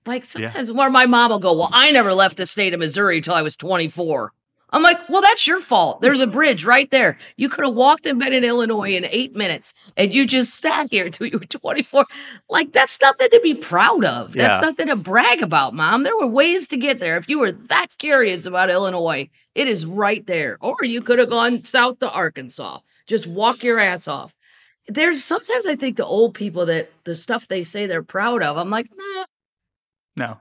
Like 0.05 0.23
Yeah. 0.23 0.47
sometimes 0.47 0.71
where 0.71 0.89
my 0.89 1.05
mom 1.05 1.31
will 1.31 1.39
go, 1.39 1.53
Well, 1.53 1.69
I 1.71 1.91
never 1.91 2.13
left 2.13 2.37
the 2.37 2.45
state 2.45 2.73
of 2.73 2.79
Missouri 2.79 3.21
till 3.21 3.33
I 3.33 3.41
was 3.41 3.55
24. 3.55 4.31
I'm 4.73 4.81
like, 4.83 4.97
well, 5.09 5.21
that's 5.21 5.45
your 5.45 5.59
fault. 5.59 5.99
There's 6.01 6.21
a 6.21 6.27
bridge 6.27 6.63
right 6.63 6.89
there. 6.91 7.17
You 7.35 7.49
could 7.49 7.65
have 7.65 7.73
walked 7.73 8.05
and 8.05 8.17
been 8.17 8.31
in 8.31 8.45
Illinois 8.45 8.95
in 8.95 9.03
eight 9.05 9.35
minutes 9.35 9.73
and 9.97 10.13
you 10.13 10.25
just 10.25 10.55
sat 10.61 10.87
here 10.89 11.09
till 11.09 11.27
you 11.27 11.37
were 11.39 11.45
24. 11.45 12.05
Like, 12.49 12.71
that's 12.71 12.99
nothing 13.01 13.27
to 13.31 13.39
be 13.43 13.53
proud 13.53 14.05
of. 14.05 14.31
That's 14.31 14.61
Yeah. 14.61 14.69
nothing 14.69 14.87
to 14.87 14.95
brag 14.95 15.41
about, 15.43 15.73
mom. 15.73 16.03
There 16.03 16.15
were 16.17 16.25
ways 16.27 16.67
to 16.69 16.77
get 16.77 16.99
there. 17.01 17.17
If 17.17 17.27
you 17.27 17.37
were 17.39 17.51
that 17.51 17.87
curious 17.97 18.45
about 18.45 18.69
Illinois, 18.69 19.29
it 19.55 19.67
is 19.67 19.85
right 19.85 20.25
there. 20.25 20.57
Or 20.61 20.77
you 20.83 21.01
could 21.01 21.19
have 21.19 21.29
gone 21.29 21.65
south 21.65 21.99
to 21.99 22.09
Arkansas. 22.09 22.79
Just 23.11 23.27
walk 23.27 23.61
your 23.61 23.77
ass 23.77 24.07
off. 24.07 24.33
There's 24.87 25.21
sometimes 25.21 25.65
I 25.65 25.75
think 25.75 25.97
the 25.97 26.05
old 26.05 26.33
people 26.33 26.65
that 26.67 26.89
the 27.03 27.13
stuff 27.13 27.49
they 27.49 27.61
say 27.61 27.85
they're 27.85 28.03
proud 28.03 28.41
of, 28.41 28.55
I'm 28.55 28.69
like, 28.69 28.87
nah, 28.95 29.25
No. 30.15 30.37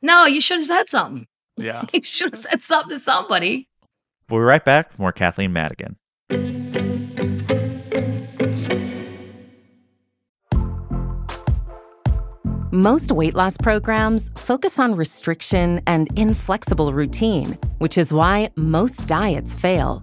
no, 0.00 0.24
you 0.24 0.40
should 0.40 0.60
have 0.60 0.66
said 0.66 0.88
something. 0.88 1.26
Yeah. 1.58 1.84
You 1.92 2.02
should 2.02 2.32
have 2.34 2.42
said 2.42 2.62
something 2.62 2.96
to 2.96 3.04
somebody. 3.04 3.68
We'll 4.30 4.40
be 4.40 4.44
right 4.44 4.64
back. 4.64 4.92
with 4.92 4.98
More 4.98 5.12
Kathleen 5.12 5.52
Madigan. 5.52 5.96
Most 12.72 13.12
weight 13.12 13.34
loss 13.34 13.56
programs 13.56 14.30
focus 14.36 14.78
on 14.78 14.94
restriction 14.94 15.80
and 15.86 16.08
inflexible 16.18 16.92
routine, 16.92 17.58
which 17.78 17.96
is 17.96 18.12
why 18.12 18.50
most 18.56 19.06
diets 19.06 19.54
fail. 19.54 20.02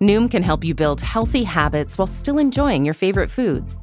Noom 0.00 0.30
can 0.30 0.42
help 0.42 0.64
you 0.64 0.74
build 0.74 1.00
healthy 1.00 1.44
habits 1.44 1.98
while 1.98 2.06
still 2.06 2.38
enjoying 2.38 2.84
your 2.84 2.94
favorite 2.94 3.30
foods. 3.30 3.78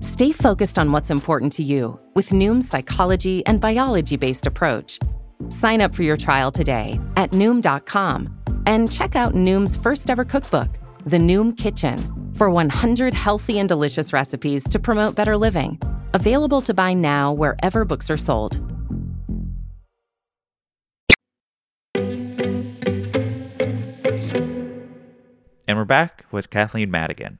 Stay 0.00 0.32
focused 0.32 0.78
on 0.78 0.90
what's 0.90 1.10
important 1.10 1.52
to 1.52 1.62
you 1.62 1.98
with 2.14 2.30
Noom's 2.30 2.68
psychology 2.68 3.44
and 3.46 3.60
biology 3.60 4.16
based 4.16 4.46
approach. 4.46 4.98
Sign 5.50 5.80
up 5.80 5.94
for 5.94 6.02
your 6.02 6.16
trial 6.16 6.50
today 6.50 7.00
at 7.16 7.30
Noom.com 7.32 8.28
and 8.66 8.90
check 8.90 9.14
out 9.14 9.34
Noom's 9.34 9.76
first 9.76 10.10
ever 10.10 10.24
cookbook, 10.24 10.70
The 11.06 11.18
Noom 11.18 11.56
Kitchen, 11.56 12.30
for 12.34 12.50
100 12.50 13.14
healthy 13.14 13.58
and 13.58 13.68
delicious 13.68 14.12
recipes 14.12 14.64
to 14.70 14.78
promote 14.78 15.14
better 15.14 15.36
living. 15.36 15.80
Available 16.12 16.62
to 16.62 16.74
buy 16.74 16.94
now 16.94 17.32
wherever 17.32 17.84
books 17.84 18.10
are 18.10 18.16
sold. 18.16 18.60
And 25.66 25.78
we're 25.78 25.84
back 25.84 26.26
with 26.30 26.50
Kathleen 26.50 26.90
Madigan. 26.90 27.38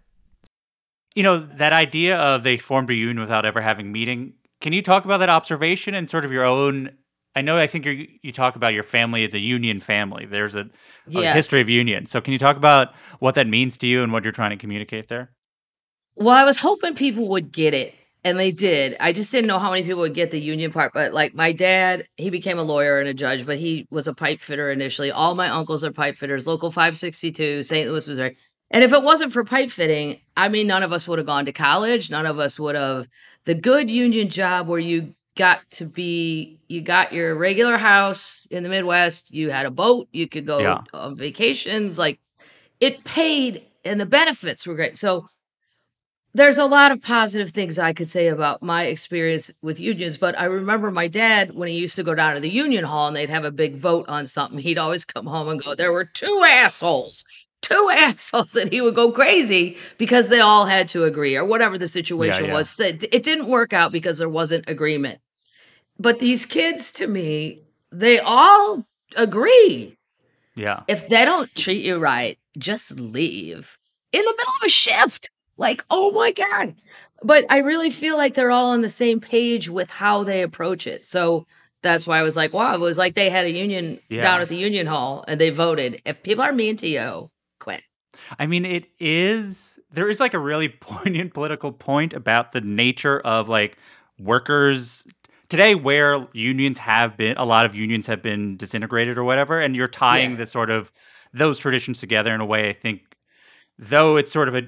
You 1.14 1.22
know, 1.22 1.38
that 1.38 1.72
idea 1.72 2.16
of 2.16 2.42
they 2.42 2.56
formed 2.56 2.90
a 2.90 2.94
union 2.94 3.20
without 3.20 3.44
ever 3.44 3.60
having 3.60 3.92
meeting. 3.92 4.34
Can 4.60 4.72
you 4.72 4.82
talk 4.82 5.04
about 5.04 5.18
that 5.18 5.28
observation 5.28 5.94
and 5.94 6.08
sort 6.08 6.24
of 6.24 6.32
your 6.32 6.44
own? 6.44 6.90
I 7.36 7.42
know 7.42 7.58
I 7.58 7.66
think 7.66 7.84
you 7.84 8.08
you 8.22 8.32
talk 8.32 8.56
about 8.56 8.74
your 8.74 8.82
family 8.82 9.24
as 9.24 9.34
a 9.34 9.38
union 9.38 9.80
family. 9.80 10.26
There's 10.26 10.54
a, 10.54 10.70
a 11.14 11.32
history 11.32 11.60
of 11.60 11.68
union. 11.68 12.06
So 12.06 12.20
can 12.20 12.32
you 12.32 12.38
talk 12.38 12.56
about 12.56 12.94
what 13.18 13.34
that 13.34 13.46
means 13.46 13.76
to 13.78 13.86
you 13.86 14.02
and 14.02 14.12
what 14.12 14.24
you're 14.24 14.32
trying 14.32 14.50
to 14.50 14.56
communicate 14.56 15.08
there? 15.08 15.30
Well, 16.16 16.34
I 16.34 16.44
was 16.44 16.58
hoping 16.58 16.94
people 16.94 17.28
would 17.28 17.52
get 17.52 17.74
it, 17.74 17.94
and 18.24 18.38
they 18.38 18.50
did. 18.50 18.96
I 19.00 19.12
just 19.12 19.30
didn't 19.30 19.48
know 19.48 19.58
how 19.58 19.70
many 19.70 19.82
people 19.82 20.00
would 20.00 20.14
get 20.14 20.30
the 20.30 20.40
union 20.40 20.72
part. 20.72 20.92
But 20.94 21.12
like 21.12 21.34
my 21.34 21.52
dad, 21.52 22.06
he 22.16 22.30
became 22.30 22.58
a 22.58 22.62
lawyer 22.62 22.98
and 22.98 23.08
a 23.08 23.14
judge, 23.14 23.44
but 23.44 23.58
he 23.58 23.86
was 23.90 24.08
a 24.08 24.14
pipe 24.14 24.40
fitter 24.40 24.70
initially. 24.70 25.10
All 25.10 25.34
my 25.34 25.48
uncles 25.50 25.84
are 25.84 25.92
pipe 25.92 26.16
fitters, 26.16 26.46
local 26.46 26.70
562, 26.70 27.62
St. 27.62 27.88
Louis, 27.88 28.08
Missouri. 28.08 28.36
And 28.70 28.82
if 28.82 28.92
it 28.92 29.02
wasn't 29.02 29.32
for 29.32 29.44
pipe 29.44 29.70
fitting, 29.70 30.20
I 30.36 30.48
mean, 30.48 30.66
none 30.66 30.82
of 30.82 30.92
us 30.92 31.06
would 31.06 31.18
have 31.18 31.26
gone 31.26 31.44
to 31.44 31.52
college. 31.52 32.10
None 32.10 32.26
of 32.26 32.38
us 32.38 32.58
would 32.58 32.74
have 32.74 33.06
the 33.44 33.54
good 33.54 33.90
union 33.90 34.30
job 34.30 34.66
where 34.68 34.80
you 34.80 35.14
got 35.36 35.60
to 35.72 35.84
be, 35.84 36.58
you 36.68 36.80
got 36.80 37.12
your 37.12 37.36
regular 37.36 37.76
house 37.76 38.46
in 38.50 38.62
the 38.62 38.68
Midwest, 38.68 39.32
you 39.34 39.50
had 39.50 39.66
a 39.66 39.70
boat, 39.70 40.08
you 40.12 40.28
could 40.28 40.46
go 40.46 40.60
Yeah. 40.60 40.78
on 40.94 41.16
vacations. 41.16 41.98
Like 41.98 42.20
it 42.80 43.04
paid 43.04 43.64
and 43.84 44.00
the 44.00 44.06
benefits 44.06 44.66
were 44.66 44.74
great. 44.74 44.96
So 44.96 45.28
there's 46.34 46.58
a 46.58 46.66
lot 46.66 46.90
of 46.90 47.00
positive 47.00 47.50
things 47.50 47.78
I 47.78 47.92
could 47.92 48.10
say 48.10 48.26
about 48.26 48.60
my 48.60 48.84
experience 48.84 49.52
with 49.62 49.78
unions, 49.78 50.16
but 50.16 50.38
I 50.38 50.46
remember 50.46 50.90
my 50.90 51.06
dad 51.06 51.54
when 51.54 51.68
he 51.68 51.76
used 51.76 51.94
to 51.96 52.02
go 52.02 52.14
down 52.14 52.34
to 52.34 52.40
the 52.40 52.50
union 52.50 52.84
hall 52.84 53.06
and 53.06 53.16
they'd 53.16 53.30
have 53.30 53.44
a 53.44 53.52
big 53.52 53.76
vote 53.76 54.08
on 54.08 54.26
something. 54.26 54.58
He'd 54.58 54.78
always 54.78 55.04
come 55.04 55.26
home 55.26 55.48
and 55.48 55.62
go, 55.62 55.74
There 55.76 55.92
were 55.92 56.04
two 56.04 56.44
assholes, 56.44 57.24
two 57.62 57.88
assholes. 57.92 58.56
And 58.56 58.72
he 58.72 58.80
would 58.80 58.96
go 58.96 59.12
crazy 59.12 59.76
because 59.96 60.28
they 60.28 60.40
all 60.40 60.66
had 60.66 60.88
to 60.88 61.04
agree 61.04 61.36
or 61.36 61.44
whatever 61.44 61.78
the 61.78 61.88
situation 61.88 62.46
yeah. 62.46 62.52
was. 62.52 62.68
So 62.68 62.84
it 62.84 63.22
didn't 63.22 63.46
work 63.46 63.72
out 63.72 63.92
because 63.92 64.18
there 64.18 64.28
wasn't 64.28 64.68
agreement. 64.68 65.20
But 66.00 66.18
these 66.18 66.44
kids, 66.46 66.90
to 66.94 67.06
me, 67.06 67.60
they 67.92 68.18
all 68.18 68.84
agree 69.16 69.96
Yeah. 70.56 70.82
if 70.88 71.08
they 71.08 71.24
don't 71.24 71.54
treat 71.54 71.84
you 71.84 71.98
right, 71.98 72.36
just 72.58 72.90
leave 72.90 73.78
in 74.10 74.24
the 74.24 74.34
middle 74.36 74.52
of 74.60 74.66
a 74.66 74.68
shift. 74.68 75.30
Like, 75.56 75.84
oh 75.90 76.10
my 76.12 76.32
God. 76.32 76.74
But 77.22 77.44
I 77.48 77.58
really 77.58 77.90
feel 77.90 78.16
like 78.16 78.34
they're 78.34 78.50
all 78.50 78.70
on 78.70 78.82
the 78.82 78.88
same 78.88 79.20
page 79.20 79.68
with 79.68 79.88
how 79.90 80.24
they 80.24 80.42
approach 80.42 80.86
it. 80.86 81.04
So 81.04 81.46
that's 81.82 82.06
why 82.06 82.18
I 82.18 82.22
was 82.22 82.36
like, 82.36 82.52
wow, 82.52 82.74
it 82.74 82.80
was 82.80 82.98
like 82.98 83.14
they 83.14 83.30
had 83.30 83.44
a 83.44 83.50
union 83.50 84.00
Yeah. 84.10 84.22
down 84.22 84.40
at 84.40 84.48
the 84.48 84.56
union 84.56 84.86
hall 84.86 85.24
and 85.28 85.40
they 85.40 85.50
voted. 85.50 86.02
If 86.04 86.22
people 86.22 86.42
are 86.44 86.52
mean 86.52 86.76
to 86.78 86.88
you, 86.88 87.30
quit. 87.60 87.82
I 88.38 88.46
mean, 88.46 88.64
it 88.64 88.86
is. 89.00 89.78
There 89.90 90.08
is 90.08 90.20
like 90.20 90.34
a 90.34 90.38
really 90.38 90.68
poignant 90.80 91.34
political 91.34 91.72
point 91.72 92.12
about 92.14 92.52
the 92.52 92.60
nature 92.60 93.20
of 93.20 93.48
like 93.48 93.76
workers 94.18 95.04
today, 95.48 95.74
where 95.74 96.26
unions 96.32 96.78
have 96.78 97.16
been, 97.16 97.36
a 97.36 97.44
lot 97.44 97.66
of 97.66 97.74
unions 97.74 98.06
have 98.06 98.22
been 98.22 98.56
disintegrated 98.56 99.18
or 99.18 99.24
whatever, 99.24 99.60
and 99.60 99.76
you're 99.76 99.88
tying 99.88 100.32
Yeah. 100.32 100.36
the 100.38 100.46
sort 100.46 100.70
of 100.70 100.90
those 101.32 101.58
traditions 101.58 102.00
together 102.00 102.34
in 102.34 102.40
a 102.40 102.46
way 102.46 102.68
I 102.68 102.72
think 102.72 103.02
though 103.78 104.16
it's 104.16 104.32
sort 104.32 104.48
of 104.48 104.54
a, 104.54 104.62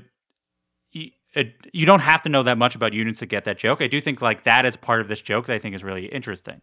a 1.36 1.54
you 1.72 1.86
don't 1.86 2.00
have 2.00 2.22
to 2.22 2.28
know 2.28 2.42
that 2.42 2.58
much 2.58 2.74
about 2.74 2.92
units 2.92 3.20
to 3.20 3.26
get 3.26 3.44
that 3.44 3.58
joke. 3.58 3.80
I 3.82 3.86
do 3.86 4.00
think 4.00 4.20
like 4.20 4.44
that 4.44 4.64
is 4.66 4.76
part 4.76 5.00
of 5.00 5.08
this 5.08 5.20
joke 5.20 5.46
that 5.46 5.54
I 5.54 5.58
think 5.58 5.74
is 5.74 5.84
really 5.84 6.06
interesting. 6.06 6.60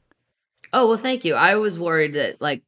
Oh, 0.74 0.88
well, 0.88 0.97
thank 0.97 1.24
you. 1.24 1.36
I 1.36 1.55
was 1.55 1.78
worried 1.78 2.13
that 2.15 2.41
like 2.41 2.63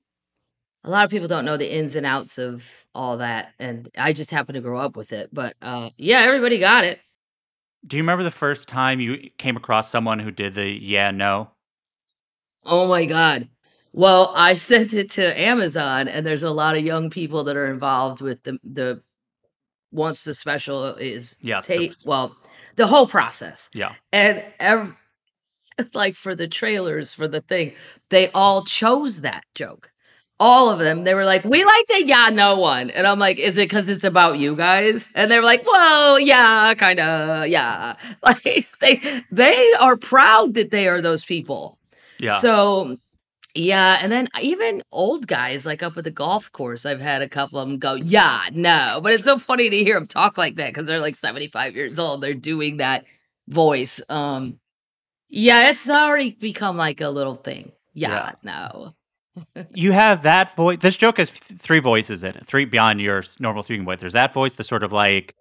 a 0.83 0.89
lot 0.89 1.03
of 1.03 1.09
people 1.09 1.27
don't 1.27 1.45
know 1.45 1.57
the 1.57 1.75
ins 1.75 1.95
and 1.95 2.05
outs 2.05 2.37
of 2.37 2.63
all 2.93 3.17
that, 3.17 3.53
and 3.59 3.89
I 3.97 4.13
just 4.13 4.31
happen 4.31 4.53
to 4.55 4.61
grow 4.61 4.79
up 4.79 4.95
with 4.95 5.11
it. 5.11 5.29
But 5.33 5.55
uh, 5.61 5.89
yeah, 5.97 6.19
everybody 6.21 6.59
got 6.59 6.83
it. 6.83 6.99
Do 7.87 7.97
you 7.97 8.03
remember 8.03 8.23
the 8.23 8.31
first 8.31 8.67
time 8.67 8.99
you 8.99 9.29
came 9.37 9.57
across 9.57 9.89
someone 9.91 10.19
who 10.19 10.31
did 10.31 10.53
the 10.53 10.69
yeah 10.69 11.11
no? 11.11 11.49
Oh 12.63 12.87
my 12.87 13.05
god. 13.05 13.49
Well, 13.93 14.33
I 14.35 14.53
sent 14.55 14.93
it 14.93 15.09
to 15.11 15.39
Amazon, 15.39 16.07
and 16.07 16.25
there's 16.25 16.43
a 16.43 16.51
lot 16.51 16.77
of 16.77 16.83
young 16.83 17.09
people 17.09 17.43
that 17.45 17.57
are 17.57 17.71
involved 17.71 18.21
with 18.21 18.43
the 18.43 18.59
the 18.63 19.01
once 19.91 20.23
the 20.23 20.33
special 20.33 20.95
is 20.95 21.35
Yes, 21.41 21.67
the- 21.67 21.93
Well, 22.05 22.35
the 22.75 22.87
whole 22.87 23.07
process, 23.07 23.69
Yeah. 23.73 23.93
and 24.11 24.43
ev- 24.59 24.95
like 25.93 26.15
for 26.15 26.35
the 26.35 26.47
trailers 26.47 27.13
for 27.13 27.27
the 27.27 27.41
thing, 27.41 27.73
they 28.09 28.29
all 28.31 28.63
chose 28.65 29.21
that 29.21 29.43
joke. 29.55 29.91
All 30.37 30.69
of 30.69 30.79
them, 30.79 31.05
they 31.05 31.13
were 31.13 31.23
like, 31.23 31.45
"We 31.45 31.63
like 31.63 31.87
the 31.87 32.03
yeah 32.05 32.29
no 32.29 32.57
one," 32.57 32.89
and 32.89 33.07
I'm 33.07 33.19
like, 33.19 33.37
"Is 33.37 33.57
it 33.57 33.69
because 33.69 33.87
it's 33.87 34.03
about 34.03 34.37
you 34.37 34.53
guys?" 34.53 35.07
And 35.15 35.31
they're 35.31 35.41
like, 35.41 35.65
"Well, 35.65 36.19
yeah, 36.19 36.73
kind 36.73 36.99
of, 36.99 37.47
yeah." 37.47 37.95
Like 38.21 38.67
they 38.81 39.23
they 39.31 39.73
are 39.79 39.95
proud 39.95 40.55
that 40.55 40.71
they 40.71 40.89
are 40.89 40.99
those 41.01 41.23
people. 41.23 41.77
Yeah. 42.19 42.39
So, 42.39 42.97
yeah, 43.55 43.99
and 44.01 44.11
then 44.11 44.27
even 44.41 44.83
old 44.91 45.27
guys 45.27 45.65
like 45.65 45.81
up 45.81 45.97
at 45.97 46.03
the 46.03 46.11
golf 46.11 46.51
course, 46.51 46.85
I've 46.85 46.99
had 46.99 47.21
a 47.21 47.29
couple 47.29 47.57
of 47.57 47.67
them 47.67 47.79
go, 47.79 47.93
"Yeah, 47.93 48.41
no," 48.51 48.99
but 49.01 49.13
it's 49.13 49.23
so 49.23 49.39
funny 49.39 49.69
to 49.69 49.77
hear 49.77 49.95
them 49.95 50.07
talk 50.07 50.37
like 50.37 50.55
that 50.55 50.67
because 50.67 50.87
they're 50.87 50.99
like 50.99 51.15
seventy 51.15 51.47
five 51.47 51.75
years 51.75 51.97
old. 51.97 52.21
They're 52.21 52.33
doing 52.33 52.77
that 52.77 53.05
voice. 53.47 54.01
Um, 54.09 54.59
yeah, 55.29 55.69
it's 55.69 55.89
already 55.89 56.31
become 56.31 56.75
like 56.75 56.99
a 56.99 57.09
little 57.09 57.35
thing. 57.35 57.71
Yeah, 57.93 58.33
no. 58.43 58.93
you 59.73 59.93
have 59.93 60.23
that 60.23 60.55
voice. 60.55 60.79
This 60.79 60.97
joke 60.97 61.17
has 61.17 61.29
th- 61.29 61.59
three 61.59 61.79
voices 61.79 62.23
in 62.23 62.35
it, 62.35 62.45
three 62.45 62.65
beyond 62.65 62.99
your 62.99 63.23
normal 63.39 63.63
speaking 63.63 63.85
voice. 63.85 63.99
There's 63.99 64.13
that 64.13 64.33
voice, 64.33 64.55
the 64.55 64.63
sort 64.65 64.83
of 64.83 64.91
like 64.91 65.33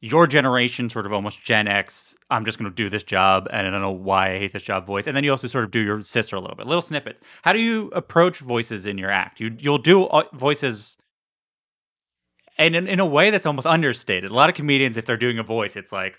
your 0.00 0.26
generation, 0.26 0.90
sort 0.90 1.06
of 1.06 1.12
almost 1.12 1.42
Gen 1.42 1.68
X. 1.68 2.11
I'm 2.32 2.44
just 2.44 2.58
going 2.58 2.70
to 2.70 2.74
do 2.74 2.88
this 2.88 3.02
job, 3.02 3.46
and 3.52 3.66
I 3.66 3.70
don't 3.70 3.82
know 3.82 3.90
why 3.92 4.32
I 4.34 4.38
hate 4.38 4.52
this 4.52 4.62
job 4.62 4.86
voice. 4.86 5.06
And 5.06 5.16
then 5.16 5.22
you 5.22 5.30
also 5.30 5.46
sort 5.46 5.64
of 5.64 5.70
do 5.70 5.80
your 5.80 6.02
sister 6.02 6.34
a 6.36 6.40
little 6.40 6.56
bit, 6.56 6.66
little 6.66 6.82
snippets. 6.82 7.20
How 7.42 7.52
do 7.52 7.60
you 7.60 7.90
approach 7.94 8.38
voices 8.38 8.86
in 8.86 8.98
your 8.98 9.10
act? 9.10 9.38
You 9.38 9.54
you'll 9.58 9.78
do 9.78 10.04
uh, 10.06 10.24
voices. 10.32 10.96
And 12.58 12.76
in, 12.76 12.86
in 12.86 13.00
a 13.00 13.06
way 13.06 13.30
that's 13.30 13.46
almost 13.46 13.66
understated. 13.66 14.30
A 14.30 14.34
lot 14.34 14.48
of 14.50 14.54
comedians, 14.54 14.96
if 14.96 15.06
they're 15.06 15.16
doing 15.16 15.38
a 15.38 15.42
voice, 15.42 15.74
it's 15.74 15.90
like, 15.90 16.16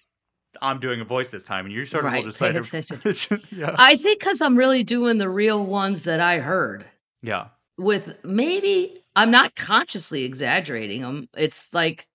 I'm 0.61 0.80
doing 0.80 0.99
a 0.99 1.05
voice 1.05 1.30
this 1.30 1.43
time. 1.43 1.66
And 1.66 1.74
you're 1.74 1.86
sort 1.86 2.05
of 2.05 2.11
Right, 2.11 2.26
just 2.26 2.41
like, 2.41 3.51
yeah. 3.51 3.76
I 3.78 3.95
think 3.95 4.20
because 4.20 4.41
I'm 4.41 4.57
really 4.57 4.84
doing 4.84 5.20
the 5.20 5.30
real 5.30 5.64
ones 5.66 6.03
that 6.03 6.20
I 6.20 6.39
heard. 6.39 6.86
yeah. 7.22 7.47
with 7.78 8.16
maybe 8.24 9.03
I'm 9.16 9.32
not 9.32 9.55
consciously 9.55 10.24
exaggerating 10.24 11.01
them. 11.01 11.30
It's 11.38 11.72
like 11.74 12.07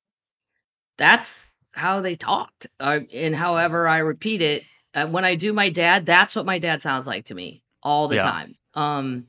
that's 0.98 1.54
how 1.78 2.00
they 2.00 2.16
talked, 2.16 2.66
uh, 2.80 3.00
and 3.12 3.34
however 3.34 3.88
I 3.88 3.98
repeat 3.98 4.42
it. 4.42 4.64
Uh, 4.94 5.06
when 5.06 5.24
I 5.24 5.34
do 5.34 5.52
my 5.52 5.70
dad, 5.70 6.06
that's 6.06 6.34
what 6.34 6.46
my 6.46 6.58
dad 6.58 6.82
sounds 6.82 7.06
like 7.06 7.26
to 7.26 7.34
me 7.34 7.62
all 7.82 8.08
the 8.08 8.16
Yeah. 8.16 8.22
time. 8.24 8.54
Um, 8.74 9.26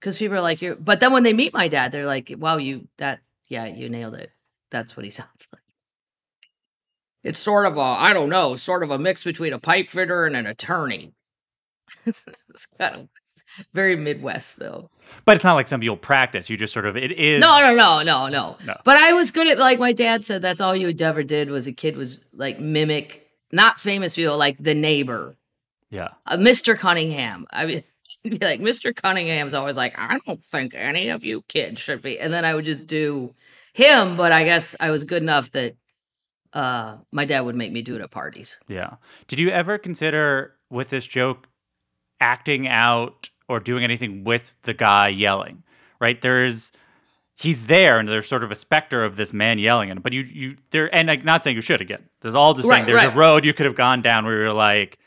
because 0.00 0.18
people 0.18 0.36
are 0.36 0.40
like, 0.42 0.60
"You're," 0.62 0.76
but 0.76 1.00
then 1.00 1.12
when 1.12 1.22
they 1.22 1.32
meet 1.32 1.54
my 1.54 1.68
dad, 1.68 1.92
they're 1.92 2.06
like, 2.06 2.32
"Wow, 2.36 2.58
you 2.58 2.88
that 2.98 3.20
yeah, 3.48 3.66
you 3.66 3.88
nailed 3.88 4.14
it. 4.14 4.30
That's 4.70 4.96
what 4.96 5.04
he 5.04 5.10
sounds 5.20 5.48
like." 5.52 5.62
It's 7.22 7.38
sort 7.38 7.66
of 7.66 7.76
a 7.76 7.80
I 7.80 8.12
don't 8.12 8.28
know, 8.30 8.56
sort 8.56 8.82
of 8.82 8.90
a 8.90 8.98
mix 8.98 9.24
between 9.24 9.52
a 9.52 9.58
pipe 9.58 9.88
fitter 9.88 10.26
and 10.26 10.36
an 10.36 10.46
attorney. 10.46 11.12
it's 12.06 12.24
kind 12.78 12.94
of 12.94 13.08
very 13.72 13.96
Midwest 13.96 14.58
though. 14.58 14.90
But 15.24 15.36
it's 15.36 15.44
not 15.44 15.54
like 15.54 15.68
something 15.68 15.84
you'll 15.84 15.96
practice. 15.96 16.50
You 16.50 16.56
just 16.56 16.72
sort 16.72 16.84
of, 16.86 16.96
it 16.96 17.12
is. 17.12 17.40
No, 17.40 17.60
no, 17.60 17.74
no, 17.74 18.02
no, 18.02 18.28
no. 18.28 18.56
No. 18.64 18.74
But 18.84 18.96
I 18.96 19.12
was 19.12 19.30
good 19.30 19.46
at 19.46 19.58
like 19.58 19.78
my 19.78 19.92
dad 19.92 20.24
said 20.24 20.42
that's 20.42 20.60
all 20.60 20.74
you 20.74 20.92
ever 21.00 21.22
did 21.22 21.48
was 21.50 21.66
a 21.66 21.72
kid 21.72 21.96
was 21.96 22.24
like 22.32 22.58
mimic 22.60 23.22
not 23.52 23.78
famous 23.78 24.14
people 24.16 24.36
like 24.36 24.56
the 24.58 24.74
neighbor, 24.74 25.36
Yeah. 25.90 26.08
uh, 26.26 26.36
Mr. 26.36 26.76
Cunningham. 26.76 27.46
I 27.52 27.66
mean 27.66 27.84
be 28.24 28.38
like 28.38 28.60
Mr. 28.60 28.94
Cunningham's 28.94 29.54
always 29.54 29.76
like 29.76 29.94
I 29.96 30.18
don't 30.26 30.44
think 30.44 30.74
any 30.74 31.08
of 31.10 31.24
you 31.24 31.42
kids 31.48 31.80
should 31.80 32.02
be 32.02 32.18
and 32.18 32.32
then 32.32 32.44
I 32.44 32.54
would 32.56 32.64
just 32.64 32.88
do 32.88 33.32
him, 33.72 34.16
but 34.16 34.32
I 34.32 34.42
guess 34.44 34.74
I 34.80 34.90
was 34.90 35.04
good 35.04 35.22
enough 35.22 35.52
that 35.52 35.76
uh 36.52 36.96
my 37.12 37.24
dad 37.24 37.40
would 37.42 37.54
make 37.54 37.70
me 37.70 37.82
do 37.82 37.94
it 37.94 38.00
at 38.02 38.10
parties. 38.10 38.58
Yeah. 38.66 38.94
Did 39.28 39.38
you 39.38 39.50
ever 39.50 39.78
consider 39.78 40.54
with 40.70 40.90
this 40.90 41.06
joke 41.06 41.46
acting 42.20 42.66
out 42.66 43.30
or 43.48 43.60
doing 43.60 43.84
anything 43.84 44.24
with 44.24 44.52
the 44.62 44.74
guy 44.74 45.08
yelling? 45.08 45.62
Right? 46.00 46.20
There's 46.20 46.72
he's 47.36 47.66
there 47.66 47.98
and 47.98 48.08
there's 48.08 48.26
sort 48.26 48.42
of 48.42 48.50
a 48.50 48.56
specter 48.56 49.04
of 49.04 49.16
this 49.16 49.32
man 49.32 49.58
yelling 49.58 49.90
at 49.90 49.96
him. 49.96 50.02
But 50.02 50.12
you 50.12 50.22
you 50.22 50.56
there 50.70 50.92
and 50.94 51.08
like 51.08 51.24
not 51.24 51.44
saying 51.44 51.56
you 51.56 51.62
should 51.62 51.80
again. 51.80 52.08
There's 52.20 52.34
all 52.34 52.54
just 52.54 52.68
saying 52.68 52.86
there's 52.86 52.96
right. 52.96 53.12
a 53.12 53.16
road 53.16 53.44
you 53.44 53.52
could 53.52 53.66
have 53.66 53.76
gone 53.76 54.02
down 54.02 54.24
where 54.24 54.36
you're 54.36 54.52
like 54.52 54.98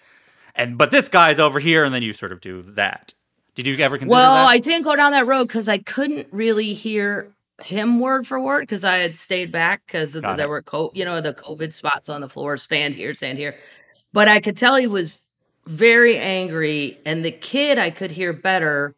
and 0.56 0.78
but 0.78 0.92
this 0.92 1.10
guy's 1.10 1.40
over 1.40 1.60
here 1.60 1.84
and 1.84 1.94
then 1.94 2.04
you 2.04 2.14
sort 2.14 2.32
of 2.32 2.42
do 2.42 2.62
that. 2.62 3.14
Did 3.56 3.66
you 3.66 3.78
ever 3.84 3.98
consider 3.98 4.16
that? 4.16 4.22
Well, 4.22 4.34
that? 4.36 4.50
I 4.50 4.60
didn't 4.60 4.84
go 4.84 4.96
down 4.96 5.12
that 5.12 5.28
road 5.28 5.48
because 5.48 5.68
I 5.68 5.80
couldn't 5.80 6.28
really 6.32 6.74
hear 6.74 7.32
him 7.62 8.00
word 8.00 8.26
for 8.26 8.40
word 8.40 8.62
because 8.62 8.84
I 8.84 8.98
had 8.98 9.18
stayed 9.18 9.52
back 9.52 9.82
because 9.86 10.16
Got 10.16 10.38
there 10.38 10.48
were 10.48 10.62
co- 10.62 10.92
you 10.94 11.04
know 11.04 11.20
the 11.22 11.34
COVID 11.34 11.74
spots 11.74 12.10
on 12.10 12.22
the 12.22 12.30
floor. 12.30 12.58
Stand 12.58 12.96
here, 12.96 13.14
stand 13.14 13.38
here. 13.38 13.56
But 14.14 14.28
I 14.28 14.40
could 14.40 14.58
tell 14.58 14.76
he 14.76 14.88
was 14.88 15.22
very 15.66 16.18
angry, 16.18 17.00
and 17.06 17.24
the 17.24 17.32
kid 17.32 17.78
I 17.78 17.90
could 17.90 18.12
hear 18.12 18.34
better 18.34 18.96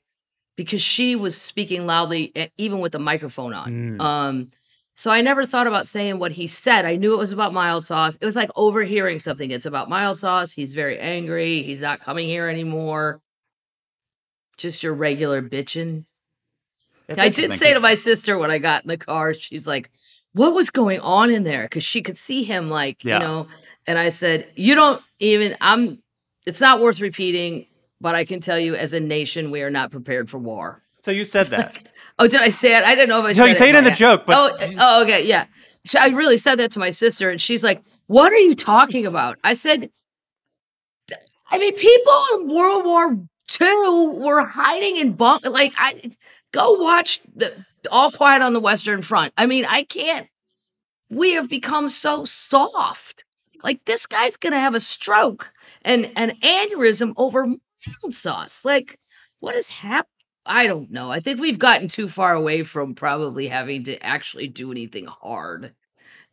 because 0.55 0.82
she 0.82 1.16
was 1.16 1.39
speaking 1.39 1.86
loudly, 1.86 2.32
e- 2.36 2.49
even 2.57 2.80
with 2.80 2.91
the 2.91 2.99
microphone 2.99 3.53
on. 3.53 3.72
Mm. 3.72 4.01
Um, 4.01 4.49
so 4.93 5.09
I 5.09 5.22
never 5.22 5.45
thought 5.45 5.68
about 5.68 5.88
saying 5.88 6.20
what 6.20 6.32
he 6.34 6.47
said. 6.47 6.86
I 6.86 6.95
knew 6.97 7.14
it 7.14 7.18
was 7.18 7.32
about 7.32 7.53
mild 7.53 7.86
sauce. 7.86 8.16
It 8.20 8.26
was 8.26 8.36
like 8.36 8.51
overhearing 8.55 9.20
something. 9.20 9.49
It's 9.49 9.66
about 9.66 9.89
mild 9.89 10.20
sauce. 10.20 10.51
He's 10.51 10.74
very 10.74 10.99
angry. 10.99 11.64
He's 11.64 11.82
not 11.82 12.01
coming 12.01 12.28
here 12.28 12.47
anymore. 12.47 13.22
Just 14.57 14.84
your 14.84 14.93
regular 14.93 15.41
bitching. 15.41 16.05
I 17.09 17.30
did 17.30 17.55
say 17.55 17.74
to 17.74 17.80
my 17.80 17.95
sister 17.95 18.38
when 18.38 18.51
I 18.51 18.57
got 18.57 18.84
in 18.84 18.88
the 18.88 18.97
car, 18.97 19.34
she's 19.34 19.68
like, 19.68 19.89
What 20.34 20.53
was 20.53 20.70
going 20.70 20.99
on 20.99 21.30
in 21.30 21.43
there? 21.43 21.64
Because 21.64 21.84
she 21.84 22.01
could 22.01 22.18
see 22.18 22.43
him, 22.43 22.70
like, 22.70 23.03
Yeah. 23.03 23.16
you 23.16 23.20
know. 23.20 23.47
And 23.88 23.97
I 23.97 24.09
said, 24.09 24.47
You 24.55 24.76
don't 24.76 25.01
even, 25.20 25.57
I'm, 25.59 26.01
it's 26.46 26.62
not 26.62 26.80
worth 26.82 27.00
repeating, 27.00 27.66
but 28.00 28.16
I 28.16 28.26
can 28.26 28.42
tell 28.42 28.60
you 28.60 28.76
as 28.76 28.94
a 28.94 29.00
nation, 29.00 29.52
we 29.52 29.62
are 29.62 29.70
not 29.70 29.92
prepared 29.92 30.30
for 30.30 30.38
war. 30.38 30.82
So 31.04 31.12
you 31.12 31.26
said 31.26 31.48
that. 31.48 31.80
Oh, 32.20 32.28
did 32.28 32.42
I 32.42 32.50
say 32.50 32.78
it? 32.78 32.84
I 32.84 32.94
didn't 32.94 33.10
know 33.10 33.20
if 33.20 33.26
I 33.26 33.30
So 33.34 33.38
said 33.38 33.46
you 33.46 33.52
it. 33.56 33.58
say 33.58 33.70
it 33.70 33.76
in 33.76 33.84
the 33.84 33.89
joke, 33.92 34.28
but 34.28 34.38
oh, 34.38 34.56
uh, 34.64 34.72
oh, 34.78 35.02
okay, 35.04 35.26
yeah. 35.26 35.46
I 35.98 36.10
really 36.10 36.38
said 36.38 36.56
that 36.60 36.72
to 36.74 36.80
my 36.80 36.92
sister, 36.92 37.32
and 37.32 37.42
she's 37.42 37.64
like, 37.64 37.82
"What 38.06 38.32
are 38.32 38.38
you 38.38 38.54
talking 38.54 39.08
about?" 39.08 39.39
I 39.44 39.56
said, 39.56 39.89
"I 41.50 41.58
mean, 41.58 41.74
people 41.76 42.14
in 42.36 42.54
World 42.54 42.86
War 42.86 43.18
II 43.60 44.20
were 44.20 44.46
hiding 44.46 44.98
in 44.98 45.14
bunk. 45.14 45.46
Like, 45.46 45.74
I 45.78 46.12
go 46.52 46.74
watch 46.74 47.22
the 47.36 47.66
All 47.89 48.12
Quiet 48.12 48.44
on 48.44 48.54
the 48.54 48.60
Western 48.60 49.02
Front. 49.02 49.34
I 49.36 49.48
mean, 49.48 49.66
I 49.66 49.84
can't. 49.84 50.28
We 51.10 51.32
have 51.32 51.50
become 51.50 51.89
so 51.89 52.26
soft. 52.26 53.24
Like, 53.64 53.84
this 53.86 54.06
guy's 54.06 54.36
gonna 54.36 54.60
have 54.60 54.76
a 54.76 54.80
stroke 54.82 55.52
and 55.84 56.12
an 56.16 56.38
aneurysm 56.44 57.14
over 57.18 57.46
mild 57.48 58.14
sauce. 58.14 58.64
Like, 58.64 59.00
what 59.40 59.56
is 59.56 59.70
happening?" 59.70 60.08
I 60.46 60.66
don't 60.68 60.92
know. 60.92 61.12
I 61.12 61.20
think 61.20 61.40
we've 61.40 61.60
gotten 61.60 61.88
too 61.88 62.08
far 62.08 62.34
away 62.34 62.64
from 62.64 62.96
probably 62.96 63.48
having 63.48 63.84
to 63.84 64.04
actually 64.04 64.48
do 64.48 64.72
anything 64.72 65.06
hard. 65.06 65.74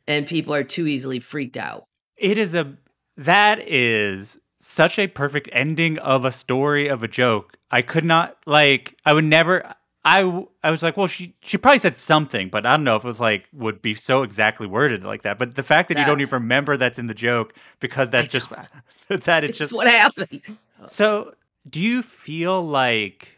And 0.07 0.27
people 0.27 0.55
are 0.55 0.65
too 0.65 0.87
easily 0.87 1.21
freaked 1.21 1.59
out. 1.59 1.85
It 2.17 2.39
is 2.39 2.55
a 2.55 2.77
that 3.19 3.61
is 3.69 4.39
such 4.61 4.99
a 4.99 5.07
perfect 5.07 5.49
ending 5.53 5.99
of 5.99 6.25
a 6.25 6.33
story 6.33 6.89
of 6.89 7.03
a 7.03 7.09
joke. 7.09 7.57
I 7.71 7.83
could 7.83 8.05
not 8.05 8.39
like 8.47 8.97
I 9.05 9.13
would 9.13 9.25
never 9.25 9.75
I 10.09 10.47
I 10.63 10.71
was 10.71 10.83
like, 10.83 10.97
well 10.97 11.07
she 11.07 11.35
she 11.41 11.59
probably 11.59 11.79
said 11.81 11.99
something, 11.99 12.49
but 12.49 12.65
I 12.65 12.77
don't 12.77 12.85
know 12.85 12.97
if 12.97 13.05
it 13.05 13.07
was 13.07 13.21
like 13.21 13.47
would 13.53 13.83
be 13.83 13.95
so 13.95 14.23
exactly 14.23 14.67
worded 14.67 15.05
like 15.05 15.23
that. 15.23 15.39
But 15.39 15.55
the 15.55 15.63
fact 15.63 15.89
that 15.89 15.99
you 15.99 16.05
don't 16.05 16.21
even 16.21 16.43
remember 16.43 16.77
that's 16.77 16.99
in 16.99 17.09
the 17.09 17.15
joke 17.15 17.55
because 17.81 18.11
that's 18.11 18.29
just 18.29 18.49
that 19.09 19.45
it's 19.45 19.51
It's 19.51 19.59
just 19.59 19.73
what 19.73 19.87
happened. 19.87 20.43
So, 20.85 21.35
do 21.69 21.81
you 21.81 22.03
feel 22.03 22.63
like, 22.63 23.33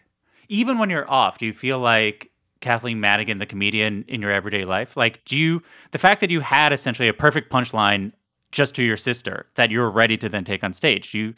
even 0.48 0.78
when 0.78 0.90
you're 0.90 1.10
off, 1.10 1.38
do 1.38 1.46
you 1.46 1.52
feel 1.52 1.78
like 1.78 2.30
Kathleen 2.60 3.00
Madigan, 3.00 3.38
the 3.38 3.46
comedian, 3.46 4.04
in 4.08 4.20
your 4.20 4.30
everyday 4.30 4.64
life? 4.64 4.96
Like, 4.96 5.24
do 5.24 5.36
you, 5.36 5.62
the 5.92 5.98
fact 5.98 6.20
that 6.20 6.30
you 6.30 6.40
had 6.40 6.72
essentially 6.72 7.08
a 7.08 7.14
perfect 7.14 7.50
punchline 7.50 8.12
just 8.52 8.74
to 8.74 8.82
your 8.82 8.96
sister 8.96 9.46
that 9.54 9.70
you're 9.70 9.90
ready 9.90 10.16
to 10.18 10.28
then 10.28 10.44
take 10.44 10.62
on 10.62 10.72
stage, 10.72 11.12
do 11.12 11.18
you, 11.18 11.34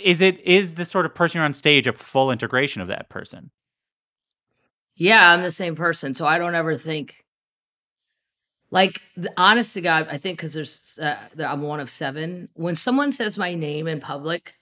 is 0.00 0.20
it, 0.20 0.40
is 0.40 0.74
the 0.74 0.84
sort 0.84 1.06
of 1.06 1.14
person 1.14 1.38
you're 1.38 1.44
on 1.44 1.54
stage 1.54 1.86
a 1.86 1.92
full 1.92 2.30
integration 2.30 2.80
of 2.80 2.88
that 2.88 3.08
person? 3.08 3.50
Yeah, 4.96 5.30
I'm 5.30 5.42
the 5.42 5.52
same 5.52 5.76
person. 5.76 6.14
So 6.14 6.26
I 6.26 6.38
don't 6.38 6.54
ever 6.54 6.74
think 6.74 7.24
Like, 8.70 9.00
the 9.16 9.32
honest 9.36 9.74
to 9.74 9.80
God, 9.80 10.08
I 10.10 10.18
think 10.18 10.38
because 10.38 10.54
there's, 10.54 10.98
uh, 11.00 11.16
I'm 11.38 11.62
one 11.62 11.80
of 11.80 11.88
seven. 11.88 12.48
When 12.54 12.74
someone 12.74 13.12
says 13.12 13.38
my 13.38 13.54
name 13.54 13.86
in 13.86 14.00
public, 14.00 14.54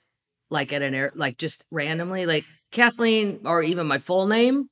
like 0.51 0.73
at 0.73 0.83
an 0.83 0.95
air, 0.95 1.11
like 1.15 1.39
just 1.39 1.65
randomly, 1.71 2.27
like 2.27 2.45
Kathleen 2.71 3.41
or 3.45 3.63
even 3.63 3.87
my 3.87 3.99
full 3.99 4.27
name, 4.27 4.69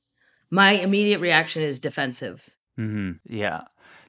my 0.51 0.73
immediate 0.73 1.19
reaction 1.19 1.63
is 1.63 1.79
defensive. 1.79 2.47
Mm-hmm. 2.79 3.13
Yeah. 3.25 3.61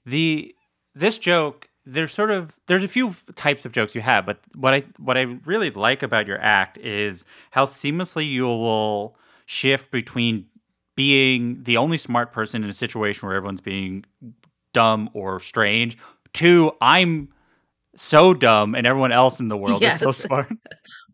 The 0.05 0.55
this 0.95 1.19
joke, 1.19 1.69
there's 1.87 2.13
sort 2.13 2.31
of 2.31 2.55
there's 2.69 2.85
a 2.85 2.89
few 2.89 3.15
types 3.35 3.65
of 3.65 3.73
jokes 3.73 3.95
you 3.95 4.03
have, 4.03 4.27
but 4.27 4.39
what 4.55 4.75
I 4.75 4.85
what 4.99 5.17
I 5.17 5.23
really 5.47 5.71
like 5.71 6.03
about 6.03 6.27
your 6.27 6.41
act 6.41 6.77
is 6.79 7.25
how 7.51 7.65
seamlessly 7.65 8.29
you 8.29 8.45
will 8.45 9.17
shift 9.47 9.91
between 9.91 10.47
being 10.97 11.63
the 11.65 11.77
only 11.77 11.99
smart 11.99 12.33
person 12.33 12.63
in 12.63 12.71
a 12.71 12.75
situation 12.75 13.27
where 13.27 13.37
everyone's 13.37 13.61
being 13.61 14.05
dumb 14.73 15.11
or 15.13 15.41
strange 15.41 15.97
to 16.35 16.73
I'm 16.81 17.29
so 17.97 18.35
dumb 18.35 18.75
and 18.75 18.87
everyone 18.87 19.13
else 19.13 19.41
in 19.41 19.49
the 19.49 19.57
world 19.57 19.83
is 19.83 19.99
so 19.99 20.13
smart. 20.13 20.49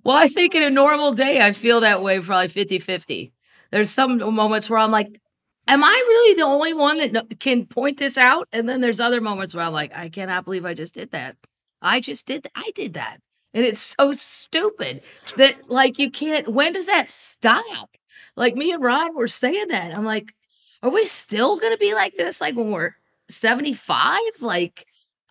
Well, 0.05 0.17
I 0.17 0.29
think 0.29 0.55
in 0.55 0.63
a 0.63 0.71
normal 0.71 1.13
day, 1.13 1.43
I 1.43 1.53
feel 1.53 1.81
that 1.81 2.03
way 2.03 2.21
probably 2.21 2.49
50 2.49 2.79
50. 2.79 3.33
There's 3.71 3.91
some 3.91 4.19
moments 4.19 4.69
where 4.69 4.79
I'm 4.79 4.91
like, 4.91 5.21
am 5.69 5.85
I 5.85 5.91
really 5.91 6.35
the 6.37 6.43
only 6.43 6.75
one 6.75 7.13
that 7.13 7.39
can 7.39 7.67
point 7.67 7.99
this 7.99 8.19
out? 8.19 8.49
And 8.53 8.69
then 8.69 8.81
there's 8.81 9.01
other 9.01 9.21
moments 9.21 9.55
where 9.55 9.65
I'm 9.65 9.73
like, 9.73 9.93
I 9.95 10.09
cannot 10.09 10.45
believe 10.45 10.65
I 10.65 10.75
just 10.75 10.95
did 10.95 11.13
that. 11.13 11.37
I 11.83 12.01
just 12.01 12.27
did, 12.27 12.49
I 12.55 12.71
did 12.75 12.95
that. 12.95 13.19
And 13.55 13.65
it's 13.65 13.95
so 13.99 14.15
stupid 14.15 15.03
that, 15.37 15.69
like, 15.69 15.99
you 15.99 16.11
can't, 16.11 16.49
when 16.49 16.73
does 16.73 16.87
that 16.87 17.09
stop? 17.09 17.97
Like, 18.41 18.57
me 18.57 18.73
and 18.73 18.83
Ron 18.83 19.15
were 19.15 19.29
saying 19.29 19.69
that. 19.69 19.97
I'm 19.97 20.05
like, 20.05 20.35
are 20.83 20.91
we 20.91 21.07
still 21.07 21.59
going 21.59 21.73
to 21.73 21.79
be 21.79 21.95
like 21.95 22.15
this? 22.15 22.41
Like, 22.41 22.57
when 22.57 22.71
we're 22.71 22.95
75? 23.29 24.19
Like, 24.41 24.87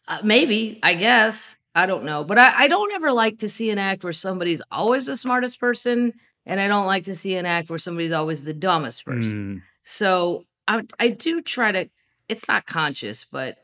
uh, 0.08 0.20
maybe, 0.24 0.80
I 0.84 0.94
guess. 0.94 1.58
I 1.76 1.86
don't 1.86 2.04
know. 2.06 2.24
But 2.24 2.38
I, 2.38 2.64
I 2.64 2.68
don't 2.68 2.92
ever 2.94 3.12
like 3.12 3.38
to 3.40 3.50
see 3.50 3.70
an 3.72 3.78
act 3.78 4.04
where 4.04 4.14
somebody's 4.14 4.62
always 4.72 5.06
the 5.08 5.18
smartest 5.18 5.60
person. 5.60 6.14
And 6.46 6.60
I 6.60 6.68
don't 6.68 6.86
like 6.86 7.04
to 7.06 7.16
see 7.16 7.36
an 7.36 7.46
act 7.46 7.70
where 7.70 7.80
somebody's 7.80 8.12
always 8.12 8.44
the 8.44 8.54
dumbest 8.54 9.06
person. 9.06 9.56
Mm, 9.58 9.62
So 9.84 10.46
I, 10.68 10.84
I 11.00 11.10
do 11.10 11.42
try 11.42 11.72
to, 11.72 11.90
it's 12.28 12.48
not 12.48 12.66
conscious, 12.66 13.24
but 13.26 13.58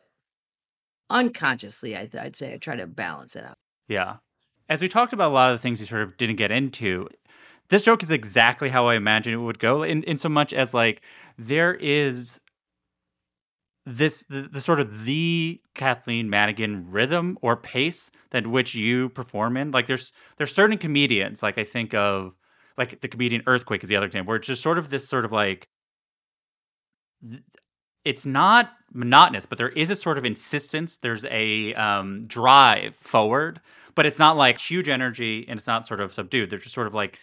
unconsciously, 1.09 1.95
I, 1.95 2.09
I'd 2.19 2.35
say 2.35 2.53
I 2.53 2.57
try 2.57 2.75
to 2.75 2.87
balance 2.87 3.35
it 3.35 3.43
out. 3.43 3.57
yeah. 3.87 4.17
As 4.67 4.81
we 4.81 4.87
talked 4.87 5.13
about 5.13 5.31
a 5.31 5.33
lot 5.35 5.51
of 5.51 5.59
the 5.59 5.61
things 5.61 5.79
we 5.79 5.85
sort 5.85 6.01
of 6.01 6.17
didn't 6.17 6.37
get 6.37 6.49
into, 6.49 7.07
this 7.69 7.83
joke 7.83 8.03
is 8.03 8.11
exactly 8.11 8.69
how 8.69 8.87
I 8.87 8.95
imagined 8.95 9.35
it 9.35 9.37
would 9.37 9.59
go 9.59 9.83
in, 9.83 10.03
in 10.03 10.17
so 10.17 10.29
much 10.29 10.53
as 10.53 10.73
like 10.73 11.01
there 11.37 11.73
is 11.73 12.39
this 13.85 14.25
the, 14.29 14.41
the 14.51 14.61
sort 14.61 14.79
of 14.79 15.05
the 15.05 15.61
Kathleen 15.75 16.29
Madigan 16.29 16.89
rhythm 16.89 17.37
or 17.41 17.55
pace 17.55 18.09
that 18.31 18.47
which 18.47 18.73
you 18.73 19.09
perform 19.09 19.57
in. 19.57 19.71
Like 19.71 19.87
there's 19.87 20.11
there's 20.37 20.53
certain 20.53 20.77
comedians, 20.77 21.43
like 21.43 21.57
I 21.57 21.63
think 21.63 21.93
of 21.93 22.33
like 22.77 23.01
the 23.01 23.07
comedian 23.07 23.43
Earthquake 23.47 23.83
is 23.83 23.89
the 23.89 23.95
other 23.95 24.07
example, 24.07 24.29
where 24.29 24.37
it's 24.37 24.47
just 24.47 24.63
sort 24.63 24.77
of 24.77 24.89
this 24.89 25.07
sort 25.07 25.25
of 25.25 25.31
like 25.31 25.67
it's 28.03 28.25
not 28.25 28.71
monotonous, 28.93 29.45
but 29.45 29.57
there 29.57 29.69
is 29.69 29.89
a 29.89 29.95
sort 29.95 30.17
of 30.17 30.25
insistence. 30.25 30.97
There's 30.97 31.25
a 31.25 31.73
um, 31.73 32.23
drive 32.25 32.95
forward, 32.97 33.59
but 33.95 34.05
it's 34.05 34.19
not 34.19 34.37
like 34.37 34.59
huge 34.59 34.89
energy 34.89 35.45
and 35.47 35.57
it's 35.57 35.67
not 35.67 35.87
sort 35.87 36.01
of 36.01 36.13
subdued. 36.13 36.49
There's 36.49 36.63
just 36.63 36.75
sort 36.75 36.87
of 36.87 36.93
like 36.93 37.19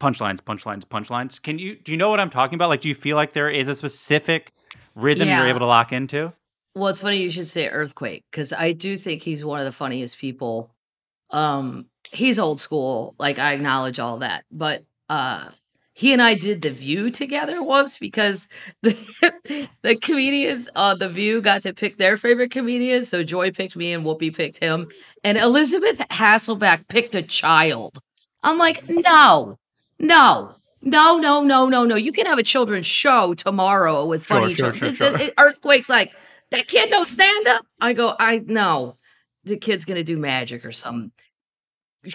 punchlines, 0.00 0.40
punchlines, 0.40 0.84
punchlines. 0.84 1.40
Can 1.40 1.58
you 1.58 1.76
do 1.76 1.92
you 1.92 1.98
know 1.98 2.08
what 2.10 2.20
I'm 2.20 2.30
talking 2.30 2.56
about? 2.56 2.68
Like, 2.68 2.80
do 2.80 2.88
you 2.88 2.94
feel 2.94 3.16
like 3.16 3.32
there 3.32 3.50
is 3.50 3.68
a 3.68 3.74
specific 3.74 4.52
rhythm 4.94 5.28
you're 5.28 5.46
able 5.46 5.60
to 5.60 5.66
lock 5.66 5.92
into? 5.92 6.32
Well, 6.74 6.88
it's 6.88 7.00
funny 7.00 7.18
you 7.18 7.30
should 7.30 7.48
say 7.48 7.68
Earthquake 7.68 8.24
because 8.30 8.52
I 8.52 8.72
do 8.72 8.96
think 8.96 9.22
he's 9.22 9.44
one 9.44 9.60
of 9.60 9.64
the 9.64 9.72
funniest 9.72 10.18
people. 10.18 10.74
Um, 11.30 11.86
he's 12.10 12.38
old 12.38 12.60
school, 12.60 13.14
like 13.18 13.38
I 13.38 13.52
acknowledge 13.52 13.98
all 13.98 14.18
that, 14.18 14.44
but 14.50 14.82
uh, 15.08 15.50
he 15.94 16.12
and 16.12 16.20
I 16.20 16.34
did 16.34 16.62
The 16.62 16.70
View 16.70 17.10
together 17.10 17.62
once 17.62 17.98
because 17.98 18.48
the, 18.82 19.68
the 19.82 19.96
comedians 19.96 20.68
on 20.74 20.98
The 20.98 21.08
View 21.08 21.40
got 21.40 21.62
to 21.62 21.72
pick 21.72 21.96
their 21.96 22.16
favorite 22.16 22.50
comedians. 22.50 23.08
So 23.08 23.22
Joy 23.22 23.52
picked 23.52 23.76
me 23.76 23.92
and 23.92 24.04
Whoopi 24.04 24.34
picked 24.34 24.58
him, 24.58 24.88
and 25.22 25.38
Elisabeth 25.38 25.98
Hasselbeck 26.10 26.88
picked 26.88 27.14
a 27.14 27.22
child. 27.22 28.00
I'm 28.42 28.58
like, 28.58 28.88
no, 28.88 29.56
no. 29.98 30.54
No, 30.86 31.16
no, 31.18 31.42
no, 31.42 31.66
no, 31.68 31.84
no. 31.84 31.96
You 31.96 32.12
can 32.12 32.26
have 32.26 32.38
a 32.38 32.42
children's 32.42 32.84
show 32.84 33.32
tomorrow 33.32 34.04
with 34.04 34.26
Sure, 34.26 34.40
funny 34.40 34.54
sure, 34.54 34.66
jokes. 34.70 34.78
sure, 34.78 34.88
It's- 34.88 35.18
sure. 35.18 35.28
it- 35.28 35.34
Earthquake's 35.38 35.88
like, 35.88 36.12
that 36.50 36.68
kid 36.68 36.90
no 36.90 37.04
stand 37.04 37.46
up. 37.48 37.64
I 37.80 37.94
go, 37.94 38.14
I 38.20 38.38
know 38.38 38.98
the 39.44 39.56
kid's 39.56 39.86
gonna 39.86 40.04
do 40.04 40.18
magic 40.18 40.62
or 40.64 40.72
some 40.72 41.10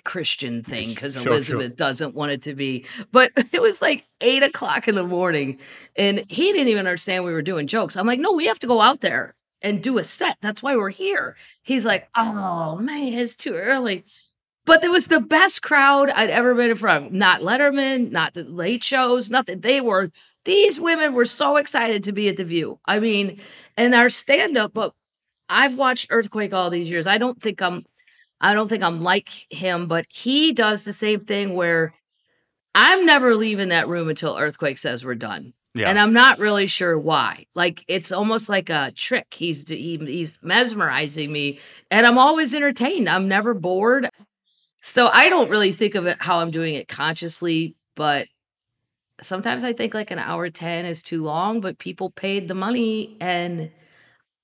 Christian 0.04 0.64
thing 0.64 0.90
because. 0.90 1.16
Elisabeth 1.18 1.76
doesn't 1.76 2.14
want 2.14 2.32
it 2.32 2.44
to 2.44 2.54
be. 2.54 2.86
But 3.12 3.32
it 3.52 3.62
was 3.62 3.82
like 3.82 4.06
eight 4.22 4.44
o'clock 4.44 4.88
in 4.88 4.94
the 4.96 5.04
morning, 5.04 5.58
and 5.96 6.24
he 6.30 6.52
didn't 6.52 6.68
even 6.68 6.86
understand 6.86 7.24
we 7.26 7.34
were 7.34 7.42
doing 7.42 7.66
jokes. 7.66 7.98
I'm 7.98 8.06
like, 8.06 8.20
no, 8.20 8.34
we 8.34 8.46
have 8.46 8.60
to 8.60 8.68
go 8.68 8.82
out 8.82 9.02
there 9.02 9.34
and 9.64 9.82
do 9.82 9.98
a 9.98 10.04
set. 10.04 10.38
That's 10.42 10.62
why 10.62 10.76
we're 10.76 10.90
here. 10.90 11.36
He's 11.64 11.86
like, 11.86 12.08
oh 12.16 12.76
man, 12.78 13.14
it's 13.14 13.36
too 13.36 13.54
early. 13.54 14.06
But 14.70 14.84
it 14.84 14.92
was 14.92 15.08
the 15.08 15.20
best 15.20 15.64
crowd 15.64 16.12
I'd 16.12 16.30
ever 16.30 16.54
been 16.54 16.70
in 16.70 16.76
front 16.78 17.08
of. 17.08 17.12
Not 17.12 17.42
Letterman, 17.42 18.12
not 18.12 18.36
the 18.36 18.44
late 18.44 18.84
shows, 18.84 19.32
nothing. 19.32 19.62
They 19.62 19.82
were, 19.82 20.12
these 20.46 20.80
women 20.80 21.16
were 21.16 21.26
so 21.26 21.58
excited 21.58 22.04
to 22.04 22.12
be 22.12 22.30
at 22.30 22.38
the 22.38 22.44
view. 22.44 22.80
I 22.86 23.00
mean, 23.00 23.42
and 23.78 23.96
our 23.96 24.12
stand 24.12 24.60
up, 24.60 24.76
but 24.76 24.94
I've 25.50 25.76
watched 25.76 26.10
Earthquake 26.12 26.54
all 26.54 26.70
these 26.70 26.88
years. 26.88 27.08
I 27.08 27.18
don't 27.18 27.42
think 27.42 27.64
I'm, 27.64 27.84
I 28.42 28.54
don't 28.54 28.68
think 28.68 28.84
I'm 28.84 29.02
like 29.02 29.30
him, 29.50 29.88
but 29.88 30.06
he 30.08 30.54
does 30.54 30.84
the 30.84 30.94
same 30.94 31.22
thing 31.22 31.56
where 31.56 31.92
I'm 32.76 33.08
never 33.08 33.36
leaving 33.36 33.70
that 33.70 33.88
room 33.88 34.08
until 34.08 34.38
Earthquake 34.38 34.78
says 34.78 35.04
we're 35.04 35.16
done. 35.16 35.52
Yeah. 35.74 35.90
And 35.90 35.98
I'm 35.98 36.14
not 36.14 36.38
really 36.38 36.68
sure 36.68 36.98
why. 36.98 37.48
Like 37.56 37.84
it's 37.88 38.12
almost 38.12 38.50
like 38.50 38.70
a 38.70 38.92
trick. 38.96 39.34
He's 39.34 39.68
he, 39.68 39.98
he's 39.98 40.38
mesmerizing 40.44 41.32
me, 41.32 41.60
and 41.90 42.06
I'm 42.06 42.18
always 42.20 42.54
entertained. 42.54 43.10
I'm 43.10 43.28
never 43.28 43.54
bored. 43.56 44.10
So 44.82 45.08
I 45.08 45.30
don't 45.30 45.50
really 45.50 45.72
think 45.72 45.96
of 45.96 46.06
it 46.06 46.18
how 46.20 46.40
I'm 46.40 46.52
doing 46.52 46.76
it 46.76 46.88
consciously, 46.88 47.76
but 47.96 48.28
sometimes 49.22 49.64
I 49.64 49.74
think 49.74 49.94
like 49.94 50.12
an 50.12 50.20
hour 50.20 50.50
10 50.50 50.86
is 50.86 51.02
too 51.02 51.24
long, 51.24 51.60
but 51.62 51.80
people 51.80 52.12
paid 52.12 52.48
the 52.48 52.56
money 52.56 53.18
and 53.20 53.70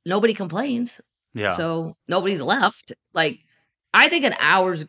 nobody 0.06 0.34
complains. 0.34 1.00
yeah. 1.34 1.50
So 1.50 1.96
nobody's 2.08 2.42
left. 2.42 2.92
Like 3.14 3.40
I 3.94 4.10
think 4.10 4.26
an 4.26 4.36
hour's 4.40 4.86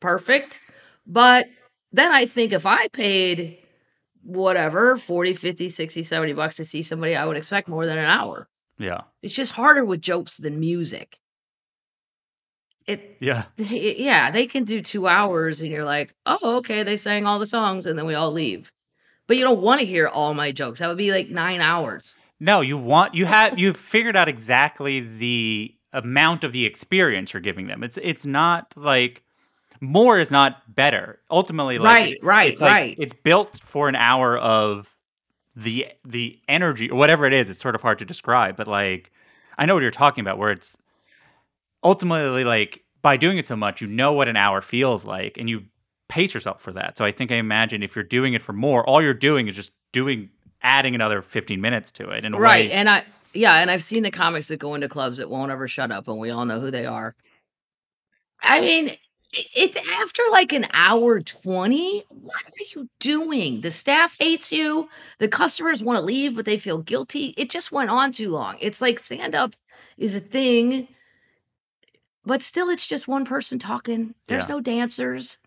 perfect, 0.00 0.60
but 1.06 1.46
then 1.92 2.10
I 2.12 2.26
think 2.26 2.52
if 2.52 2.64
I 2.66 2.88
paid 2.88 3.58
whatever 4.22 4.96
40, 4.96 5.34
50, 5.34 5.68
60, 5.68 6.02
70 6.02 6.32
bucks 6.32 6.56
to 6.56 6.64
see 6.64 6.82
somebody, 6.82 7.14
I 7.14 7.24
would 7.26 7.36
expect 7.36 7.68
more 7.68 7.86
than 7.86 7.98
an 7.98 8.06
hour. 8.06 8.48
yeah. 8.78 9.02
It's 9.22 9.34
just 9.34 9.52
harder 9.52 9.84
with 9.84 10.00
jokes 10.00 10.38
than 10.38 10.58
music. 10.58 11.18
It 12.86 13.16
Yeah. 13.20 13.44
yeah, 13.56 14.30
they 14.30 14.46
can 14.46 14.64
do 14.64 14.80
two 14.80 15.08
hours 15.08 15.60
and 15.60 15.70
you're 15.70 15.84
like, 15.84 16.14
oh, 16.24 16.58
okay, 16.58 16.82
they 16.82 16.96
sang 16.96 17.26
all 17.26 17.38
the 17.38 17.46
songs 17.46 17.86
and 17.86 17.98
then 17.98 18.06
we 18.06 18.14
all 18.14 18.32
leave. 18.32 18.72
But 19.26 19.36
you 19.36 19.44
don't 19.44 19.60
want 19.60 19.80
to 19.80 19.86
hear 19.86 20.06
all 20.06 20.34
my 20.34 20.52
jokes. 20.52 20.80
That 20.80 20.88
would 20.88 20.96
be 20.96 21.10
like 21.10 21.28
nine 21.28 21.60
hours. 21.60 22.14
No, 22.38 22.60
you 22.60 22.78
want 22.78 23.14
you 23.14 23.26
have 23.26 23.58
you've 23.58 23.76
figured 23.76 24.16
out 24.16 24.28
exactly 24.28 25.00
the 25.00 25.74
amount 25.92 26.44
of 26.44 26.52
the 26.52 26.66
experience 26.66 27.32
you're 27.32 27.40
giving 27.40 27.66
them. 27.66 27.82
It's 27.82 27.98
it's 28.02 28.26
not 28.26 28.72
like 28.76 29.24
more 29.80 30.20
is 30.20 30.30
not 30.30 30.74
better. 30.74 31.18
Ultimately, 31.30 31.78
like 31.78 31.94
Right, 31.94 32.18
right, 32.22 32.52
it's 32.52 32.60
like, 32.60 32.72
right. 32.72 32.96
It's 32.98 33.14
built 33.14 33.58
for 33.58 33.88
an 33.88 33.96
hour 33.96 34.38
of 34.38 34.94
the 35.54 35.86
the 36.04 36.38
energy 36.48 36.90
or 36.90 36.96
whatever 36.98 37.24
it 37.26 37.32
is. 37.32 37.48
It's 37.48 37.60
sort 37.60 37.74
of 37.74 37.80
hard 37.80 37.98
to 38.00 38.04
describe, 38.04 38.56
but 38.56 38.68
like 38.68 39.10
I 39.58 39.66
know 39.66 39.74
what 39.74 39.82
you're 39.82 39.90
talking 39.90 40.22
about. 40.22 40.38
Where 40.38 40.50
it's 40.50 40.76
ultimately 41.82 42.44
like 42.44 42.82
by 43.02 43.16
doing 43.16 43.38
it 43.38 43.46
so 43.46 43.56
much, 43.56 43.80
you 43.80 43.86
know 43.86 44.12
what 44.12 44.28
an 44.28 44.36
hour 44.36 44.60
feels 44.60 45.04
like, 45.04 45.36
and 45.38 45.48
you 45.48 45.64
pace 46.08 46.34
yourself 46.34 46.60
for 46.60 46.72
that. 46.72 46.96
So 46.96 47.04
I 47.04 47.12
think 47.12 47.30
I 47.32 47.36
imagine 47.36 47.82
if 47.82 47.94
you're 47.94 48.04
doing 48.04 48.34
it 48.34 48.42
for 48.42 48.52
more, 48.52 48.84
all 48.88 49.02
you're 49.02 49.14
doing 49.14 49.48
is 49.48 49.56
just 49.56 49.72
doing 49.92 50.30
adding 50.62 50.94
another 50.94 51.22
15 51.22 51.60
minutes 51.60 51.90
to 51.92 52.10
it 52.10 52.24
in 52.24 52.34
a 52.34 52.38
Right. 52.38 52.68
way. 52.68 52.72
And 52.72 52.88
I, 52.88 53.04
yeah, 53.32 53.56
and 53.56 53.70
I've 53.70 53.82
seen 53.82 54.02
the 54.02 54.10
comics 54.10 54.48
that 54.48 54.58
go 54.58 54.74
into 54.74 54.88
clubs 54.88 55.18
that 55.18 55.30
won't 55.30 55.52
ever 55.52 55.68
shut 55.68 55.90
up, 55.92 56.08
and 56.08 56.18
we 56.18 56.30
all 56.30 56.44
know 56.44 56.58
who 56.60 56.70
they 56.70 56.86
are. 56.86 57.14
I 58.42 58.60
mean, 58.60 58.96
it's 59.32 59.76
after 60.00 60.22
like 60.30 60.52
an 60.52 60.66
hour 60.72 61.20
20. 61.20 62.04
What 62.08 62.42
are 62.44 62.64
you 62.74 62.88
doing? 63.00 63.60
The 63.60 63.70
staff 63.70 64.16
hates 64.18 64.52
you. 64.52 64.88
The 65.18 65.28
customers 65.28 65.82
want 65.82 65.98
to 65.98 66.04
leave, 66.04 66.34
but 66.36 66.44
they 66.44 66.58
feel 66.58 66.78
guilty. 66.78 67.34
It 67.36 67.50
just 67.50 67.72
went 67.72 67.90
on 67.90 68.12
too 68.12 68.30
long. 68.30 68.56
It's 68.60 68.80
like 68.80 68.98
stand 68.98 69.34
up 69.34 69.54
is 69.98 70.16
a 70.16 70.20
thing, 70.20 70.88
but 72.26 72.42
still, 72.42 72.68
it's 72.68 72.86
just 72.86 73.08
one 73.08 73.24
person 73.24 73.58
talking. 73.58 74.14
There's 74.26 74.44
Yeah. 74.44 74.54
no 74.56 74.60
dancers. 74.60 75.38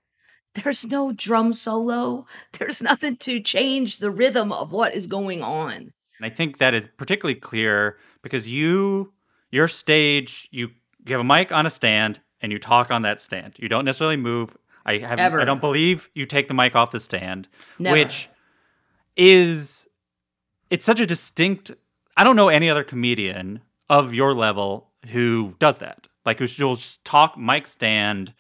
There's 0.56 0.86
no 0.88 1.12
drum 1.12 1.54
solo. 1.54 2.26
There's 2.58 2.82
nothing 2.82 3.18
to 3.18 3.40
change 3.40 4.00
the 4.00 4.10
rhythm 4.10 4.52
of 4.52 4.72
what 4.72 4.96
is 4.96 5.06
going 5.06 5.44
on. 5.44 5.74
And 6.18 6.26
I 6.26 6.30
think 6.30 6.58
that 6.58 6.74
is 6.74 6.88
particularly 6.98 7.40
clear 7.40 7.98
because 8.24 8.48
you 8.48 9.14
your 9.52 9.68
stage, 9.68 10.48
you 10.52 10.70
you 11.06 11.14
have 11.14 11.22
a 11.22 11.24
mic 11.24 11.52
on 11.52 11.66
a 11.66 11.70
stand 11.70 12.20
and 12.42 12.52
you 12.52 12.58
talk 12.60 12.90
on 12.92 13.04
that 13.04 13.20
stand. 13.20 13.54
You 13.58 13.70
don't 13.70 13.86
necessarily 13.86 14.18
move. 14.18 14.56
I 14.86 14.98
have 14.98 15.20
I 15.20 15.46
don't 15.46 15.62
believe 15.62 16.10
you 16.16 16.26
take 16.26 16.48
the 16.48 16.54
mic 16.54 16.76
off 16.76 16.92
the 16.92 17.00
stand, 17.00 17.48
Never. 17.78 17.98
which 17.98 18.30
is 19.16 19.88
it's 20.70 20.86
such 20.86 21.00
a 21.00 21.06
distinct 21.06 21.72
I 22.18 22.24
don't 22.24 22.36
know 22.36 22.50
any 22.50 22.70
other 22.70 22.84
comedian 22.84 23.62
of 23.90 24.14
your 24.14 24.34
level 24.34 24.90
who 25.08 25.56
does 25.60 25.78
that. 25.78 26.08
Like 26.26 26.40
who 26.40 26.48
will 26.66 26.76
just 26.76 27.04
talk 27.04 27.38
mic 27.38 27.68
stand. 27.68 28.34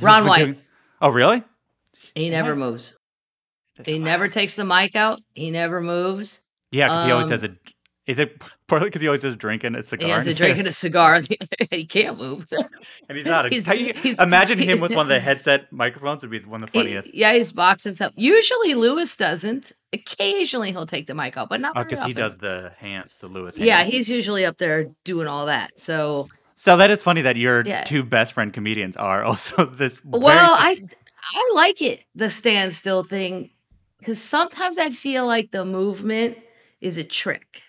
Ron 0.00 0.26
White. 0.28 0.58
oh, 1.00 1.08
really? 1.10 1.42
he 2.14 2.30
never 2.30 2.50
What? 2.50 2.58
moves. 2.70 2.94
He 3.84 3.98
never 3.98 4.28
takes 4.28 4.56
the 4.56 4.64
mic 4.64 4.96
out. 4.96 5.20
He 5.34 5.50
never 5.50 5.80
moves. 5.80 6.40
Yeah, 6.72 6.86
because 6.88 7.04
he 7.06 7.12
always 7.12 7.26
Um, 7.26 7.30
has 7.32 7.42
a. 7.44 7.56
Is 8.08 8.18
it 8.18 8.42
partly 8.66 8.88
because 8.88 9.02
he 9.02 9.06
always 9.06 9.22
has 9.22 9.36
drinking 9.36 9.74
a 9.74 9.82
cigar? 9.82 10.06
He 10.06 10.12
has 10.12 10.26
a 10.26 10.32
drink 10.34 10.58
and 10.58 10.66
a 10.66 10.72
cigar. 10.72 11.20
he 11.70 11.84
can't 11.84 12.18
move. 12.18 12.46
and 13.08 13.16
he's 13.18 13.26
not. 13.26 13.46
A, 13.46 13.48
he's- 13.50 13.66
you- 13.68 13.92
he's- 13.92 14.18
imagine 14.18 14.58
him 14.58 14.80
with 14.80 14.92
one 14.94 15.04
of 15.04 15.10
the 15.10 15.20
headset 15.28 15.70
microphones 15.70 16.22
would 16.22 16.30
be 16.30 16.40
one 16.40 16.62
of 16.64 16.72
the 16.72 16.78
He- 16.78 16.84
funniest. 16.84 17.14
yeah, 17.14 17.34
he's 17.34 17.52
boxed 17.52 17.84
himself. 17.84 18.14
Usually 18.16 18.74
Lewis 18.74 19.14
doesn't. 19.16 19.72
Occasionally 19.92 20.72
he'll 20.72 20.86
take 20.86 21.06
the 21.06 21.14
mic 21.14 21.36
out, 21.36 21.48
but 21.50 21.60
not 21.60 21.72
Oh, 21.76 21.84
because 21.84 22.02
he 22.04 22.12
does 22.14 22.38
the 22.38 22.72
hands, 22.78 23.16
the 23.20 23.28
Lewis. 23.28 23.56
Hands. 23.56 23.66
Yeah, 23.66 23.84
he's 23.84 24.08
usually 24.08 24.44
up 24.46 24.56
there 24.58 24.86
doing 25.04 25.28
all 25.28 25.46
that. 25.46 25.78
So 25.78 26.28
So 26.54 26.76
that 26.78 26.90
is 26.90 27.02
funny 27.02 27.20
that 27.22 27.36
your 27.36 27.62
Yeah. 27.66 27.84
two 27.84 28.02
best 28.04 28.32
friend 28.32 28.52
comedians 28.52 28.96
are 28.96 29.22
also 29.30 29.66
this. 29.66 30.00
Well, 30.04 30.56
I 30.58 30.78
like 31.54 31.82
it 31.82 32.04
the 32.14 32.30
standstill 32.30 33.04
thing 33.04 33.50
because 33.98 34.22
sometimes 34.22 34.78
I 34.78 34.88
feel 34.90 35.26
like 35.26 35.50
the 35.50 35.64
movement 35.66 36.38
is 36.80 36.96
a 36.96 37.04
trick. 37.04 37.62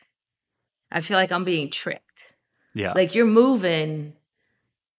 I 0.92 1.02
feel 1.02 1.18
like 1.18 1.32
I'm 1.32 1.44
being 1.44 1.70
tricked. 1.70 2.34
yeah, 2.74 2.94
Like 2.94 3.16
you're 3.16 3.26
moving, 3.26 4.14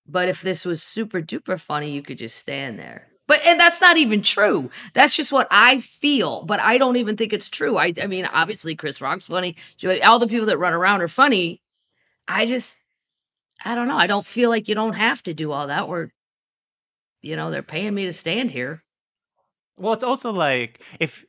but 0.06 0.28
if 0.28 0.42
this 0.42 0.64
was 0.64 0.82
super 0.82 1.20
duper 1.20 1.58
funny, 1.58 1.90
you 1.90 2.02
could 2.02 2.18
just 2.18 2.38
stand 2.38 2.78
there. 2.78 3.06
But 3.26 3.42
and 3.44 3.60
that's 3.60 3.80
not 3.80 3.96
even 3.96 4.22
true. 4.22 4.70
That's 4.92 5.14
just 5.14 5.30
what 5.32 5.46
I 5.52 5.80
feel. 5.80 6.44
But 6.44 6.58
I 6.58 6.78
don't 6.78 6.96
even 6.96 7.16
think 7.16 7.32
it's 7.32 7.48
true. 7.48 7.78
I 7.78 7.92
I 8.02 8.06
mean, 8.08 8.26
obviously 8.26 8.74
Chris 8.74 9.00
Rock's 9.00 9.26
funny. 9.28 9.56
All 10.04 10.18
the 10.18 10.26
people 10.26 10.46
that 10.46 10.58
run 10.58 10.72
around 10.72 11.00
are 11.02 11.08
funny. 11.08 11.62
I 12.26 12.46
just 12.46 12.76
I 13.64 13.74
don't 13.76 13.86
know. 13.86 13.96
I 13.96 14.08
don't 14.08 14.26
feel 14.26 14.50
like 14.50 14.66
you 14.66 14.74
don't 14.74 14.94
have 14.94 15.22
to 15.24 15.34
do 15.34 15.52
all 15.52 15.68
that. 15.68 15.88
We're 15.88 16.10
you 17.22 17.36
know, 17.36 17.50
they're 17.50 17.62
paying 17.62 17.94
me 17.94 18.06
to 18.06 18.12
stand 18.12 18.50
here. 18.50 18.82
Well, 19.76 19.92
it's 19.92 20.02
also 20.02 20.32
like 20.32 20.80
if 20.98 21.24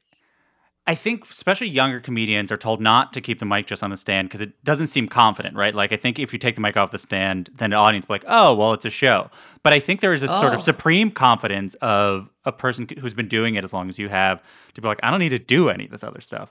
I 0.88 0.96
think 0.96 1.30
especially 1.30 1.70
younger 1.70 2.00
comedians 2.00 2.52
are 2.52 2.58
told 2.58 2.82
not 2.82 3.14
to 3.14 3.22
keep 3.22 3.38
the 3.40 3.46
mic 3.46 3.68
just 3.68 3.84
on 3.84 3.92
the 3.92 3.98
stand 3.98 4.28
because 4.28 4.42
it 4.42 4.52
doesn't 4.64 4.88
seem 4.88 5.08
confident, 5.08 5.56
right? 5.56 5.76
Like 5.76 5.92
I 5.94 5.98
think 5.98 6.18
if 6.18 6.34
you 6.34 6.40
take 6.40 6.56
the 6.56 6.62
mic 6.62 6.76
off 6.76 6.90
the 6.92 6.98
stand, 6.98 7.52
then 7.56 7.70
the 7.70 7.76
audience 7.76 8.08
will 8.08 8.18
be 8.18 8.26
like, 8.26 8.34
"Oh, 8.34 8.56
well, 8.56 8.74
it's 8.74 8.84
a 8.86 8.90
show." 8.90 9.30
But 9.64 9.74
I 9.74 9.80
think 9.80 10.02
there 10.02 10.12
is 10.12 10.22
this 10.22 10.32
sort 10.32 10.54
Oh. 10.54 10.56
of 10.56 10.64
supreme 10.64 11.12
confidence 11.12 11.76
of 11.82 12.30
a 12.46 12.52
person 12.52 12.88
who's 13.00 13.14
been 13.14 13.28
doing 13.28 13.56
it 13.56 13.64
as 13.64 13.74
long 13.74 13.90
as 13.90 14.00
you 14.00 14.10
have 14.10 14.42
to 14.74 14.82
be 14.82 14.88
like, 14.88 15.00
"I 15.04 15.12
don't 15.12 15.20
need 15.20 15.30
to 15.30 15.40
do 15.40 15.70
any 15.70 15.86
of 15.86 15.92
this 15.92 16.04
other 16.04 16.20
stuff." 16.22 16.50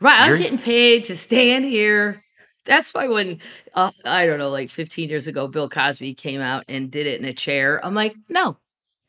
Right. 0.00 0.20
I'm 0.30 0.38
getting 0.38 0.58
paid 0.58 1.04
to 1.04 1.16
stand 1.16 1.64
here. 1.64 2.22
That's 2.64 2.94
why 2.94 3.08
when 3.08 3.40
uh, 3.74 3.90
I 4.04 4.24
don't 4.26 4.38
know, 4.38 4.50
like 4.50 4.70
15 4.70 5.08
years 5.08 5.26
ago, 5.26 5.48
Bill 5.48 5.68
Cosby 5.68 6.14
came 6.14 6.40
out 6.40 6.64
and 6.68 6.90
did 6.92 7.08
it 7.08 7.20
in 7.20 7.26
a 7.26 7.34
chair. 7.34 7.84
I'm 7.84 7.94
like, 7.94 8.14
no, 8.28 8.56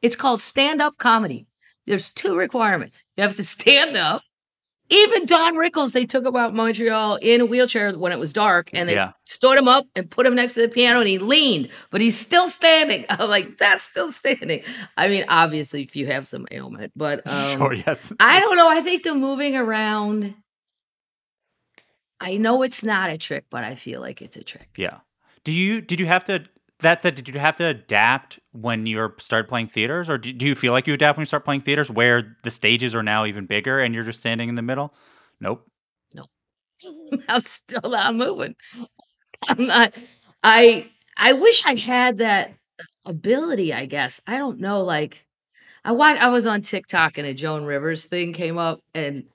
it's 0.02 0.16
called 0.16 0.42
stand 0.42 0.82
up 0.82 0.98
comedy. 0.98 1.46
There's 1.86 2.10
two 2.10 2.36
requirements. 2.36 3.04
You 3.18 3.24
have 3.24 3.36
to 3.36 3.44
stand 3.44 3.98
up. 3.98 4.22
Even 4.90 5.26
Don 5.26 5.56
Rickles, 5.56 5.94
they 5.94 6.06
took 6.06 6.26
about 6.26 6.54
Montreal 6.54 7.16
in 7.16 7.42
a 7.42 7.46
wheelchair 7.46 7.92
when 7.98 8.12
it 8.12 8.20
was 8.20 8.34
dark, 8.34 8.70
and 8.74 8.88
they 8.88 8.94
Yeah. 8.96 9.14
stood 9.26 9.58
him 9.58 9.68
up 9.68 9.86
and 9.96 10.12
put 10.12 10.26
him 10.26 10.36
next 10.36 10.54
to 10.56 10.62
the 10.62 10.68
piano, 10.68 11.00
and 11.00 11.08
he 11.08 11.18
leaned, 11.18 11.70
but 11.90 12.02
he's 12.02 12.20
still 12.20 12.48
standing. 12.50 13.06
I'm 13.10 13.30
like, 13.30 13.58
that's 13.58 13.86
still 13.86 14.12
standing. 14.12 14.62
I 14.98 15.08
mean, 15.08 15.24
obviously, 15.30 15.84
if 15.84 15.96
you 15.96 16.08
have 16.08 16.28
some 16.28 16.46
ailment, 16.52 16.92
but 16.96 17.26
um, 17.28 17.58
sure, 17.60 17.74
yes. 17.74 18.12
I 18.20 18.40
don't 18.42 18.58
know. 18.58 18.70
I 18.70 18.82
think 18.82 19.04
the 19.04 19.16
moving 19.16 19.56
around. 19.56 20.36
I 22.20 22.38
know 22.38 22.62
it's 22.62 22.84
not 22.84 23.10
a 23.10 23.18
trick, 23.18 23.46
but 23.50 23.64
I 23.64 23.76
feel 23.76 24.00
like 24.00 24.22
it's 24.22 24.38
a 24.38 24.44
trick. 24.44 24.70
Yeah. 24.78 25.00
Do 25.44 25.52
you 25.52 25.82
did 25.82 26.00
you 26.00 26.06
have 26.06 26.26
to 26.26 26.46
that 26.84 27.02
said 27.02 27.16
did 27.16 27.28
you 27.28 27.40
have 27.40 27.58
to 27.58 27.66
adapt 27.66 28.40
when 28.52 28.86
you 28.86 29.12
started 29.18 29.50
playing 29.50 29.68
theaters 29.68 30.10
or 30.10 30.18
do, 30.18 30.46
you 30.46 30.56
feel 30.56 30.72
like 30.72 30.88
you 30.88 30.94
adapt 30.94 31.18
when 31.18 31.24
you 31.24 31.26
start 31.26 31.46
playing 31.46 31.62
theaters 31.62 31.90
where 31.90 32.38
the 32.44 32.52
stages 32.52 32.94
are 32.94 33.04
now 33.04 33.26
even 33.26 33.46
bigger 33.46 33.80
and 33.80 33.96
you're 33.96 34.04
just 34.04 34.20
standing 34.20 34.50
in 34.50 34.56
the 34.56 34.62
middle? 34.62 34.94
Nope. 35.40 35.68
Nope. 36.14 36.30
I'm 37.28 37.42
still 37.44 37.90
not 37.90 38.16
moving. 38.16 38.56
I'm 39.48 39.66
not. 39.66 39.94
I 40.44 40.88
I 41.18 41.34
wish 41.34 41.66
I 41.66 41.76
had 41.76 42.18
that 42.20 42.54
ability. 43.06 43.74
I 43.74 43.86
guess 43.86 44.22
I 44.28 44.38
don't 44.38 44.60
know. 44.60 44.84
Like 44.84 45.26
I 45.84 45.92
watched. 45.92 46.22
I 46.22 46.30
was 46.30 46.48
on 46.48 46.62
TikTok 46.62 47.18
and 47.18 47.28
a 47.28 47.34
Joan 47.34 47.66
Rivers 47.66 48.06
thing 48.06 48.34
came 48.34 48.58
up, 48.58 48.80
and 48.94 49.26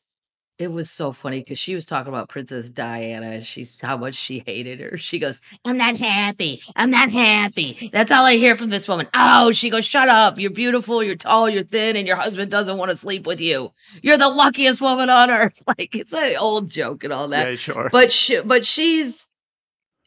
it 0.58 0.72
was 0.72 0.90
so 0.90 1.12
funny 1.12 1.38
because 1.40 1.58
she 1.58 1.74
was 1.76 1.84
talking 1.86 2.08
about 2.08 2.28
Princess 2.28 2.68
Diana. 2.68 3.40
She's 3.42 3.80
how 3.80 3.96
much 3.96 4.16
she 4.16 4.42
hated 4.44 4.80
her. 4.80 4.98
She 4.98 5.18
goes, 5.18 5.40
"I'm 5.64 5.76
not 5.78 5.96
happy. 5.96 6.60
I'm 6.74 6.90
not 6.90 7.10
happy." 7.10 7.90
That's 7.92 8.10
all 8.10 8.24
I 8.24 8.36
hear 8.36 8.56
from 8.56 8.68
this 8.68 8.88
woman. 8.88 9.06
Oh, 9.14 9.52
she 9.52 9.70
goes, 9.70 9.84
"Shut 9.86 10.08
up. 10.08 10.38
You're 10.38 10.50
beautiful. 10.50 11.02
You're 11.02 11.14
tall. 11.16 11.48
You're 11.48 11.62
thin, 11.62 11.94
and 11.96 12.06
your 12.06 12.16
husband 12.16 12.50
doesn't 12.50 12.76
want 12.76 12.90
to 12.90 12.96
sleep 12.96 13.26
with 13.26 13.40
you. 13.40 13.72
You're 14.02 14.18
the 14.18 14.28
luckiest 14.28 14.80
woman 14.80 15.08
on 15.10 15.30
earth." 15.30 15.62
Like 15.78 15.94
it's 15.94 16.12
an 16.12 16.36
old 16.36 16.70
joke 16.70 17.04
and 17.04 17.12
all 17.12 17.28
that 17.28 17.48
yeah, 17.50 17.54
sure. 17.56 17.88
but 17.92 18.10
she, 18.10 18.40
but 18.40 18.64
she's 18.64 19.26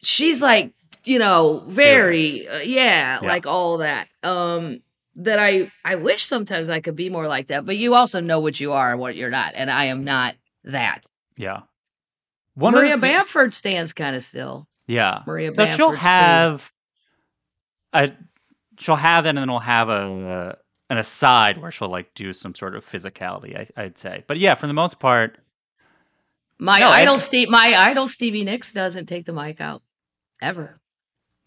she's 0.02 0.42
like 0.42 0.72
you 1.04 1.18
know 1.18 1.62
very 1.68 2.46
uh, 2.48 2.58
yeah, 2.58 3.20
Yeah. 3.22 3.28
like 3.28 3.46
all 3.46 3.78
that 3.78 4.08
um 4.22 4.82
that 5.16 5.38
i 5.38 5.70
i 5.84 5.94
wish 5.94 6.24
sometimes 6.24 6.68
i 6.68 6.80
could 6.80 6.96
be 6.96 7.10
more 7.10 7.26
like 7.28 7.48
that 7.48 7.64
but 7.66 7.76
you 7.76 7.94
also 7.94 8.20
know 8.20 8.40
what 8.40 8.58
you 8.60 8.72
are 8.72 8.90
and 8.92 9.00
what 9.00 9.14
you're 9.14 9.30
not 9.30 9.52
and 9.54 9.70
i 9.70 9.84
am 9.86 10.04
not 10.04 10.34
that 10.64 11.06
yeah. 11.36 11.60
One 12.54 12.74
of 12.74 12.80
the 12.80 12.86
maria 12.86 12.98
bamford 12.98 13.54
stands 13.54 13.92
kind 13.92 14.14
of 14.16 14.22
still 14.22 14.68
Yeah. 14.86 15.22
maria 15.26 15.54
So 15.54 15.66
she'll 15.66 15.92
have 15.92 16.70
a 17.92 18.12
she'll 18.78 18.96
have 18.96 19.24
that 19.24 19.30
and 19.30 19.38
then 19.38 19.50
we'll 19.50 19.58
have 19.60 19.88
a 19.88 20.58
an 20.90 20.98
aside 20.98 21.58
where 21.60 21.70
she'll 21.70 21.88
like 21.88 22.12
do 22.14 22.32
some 22.34 22.54
sort 22.54 22.74
of 22.76 22.84
physicality, 22.84 23.56
I, 23.56 23.82
I'd 23.82 23.96
say. 23.96 24.24
But 24.26 24.38
yeah, 24.38 24.54
for 24.54 24.66
the 24.66 24.74
most 24.74 24.98
part, 24.98 25.38
my 26.58 26.80
No, 26.80 26.90
I- 26.90 27.00
idol 27.00 27.18
steve 27.18 27.48
my 27.48 27.74
idol 27.74 28.08
stevie 28.08 28.44
nicks 28.44 28.72
doesn't 28.72 29.06
take 29.06 29.24
the 29.26 29.32
mic 29.32 29.60
out 29.60 29.82
ever 30.40 30.78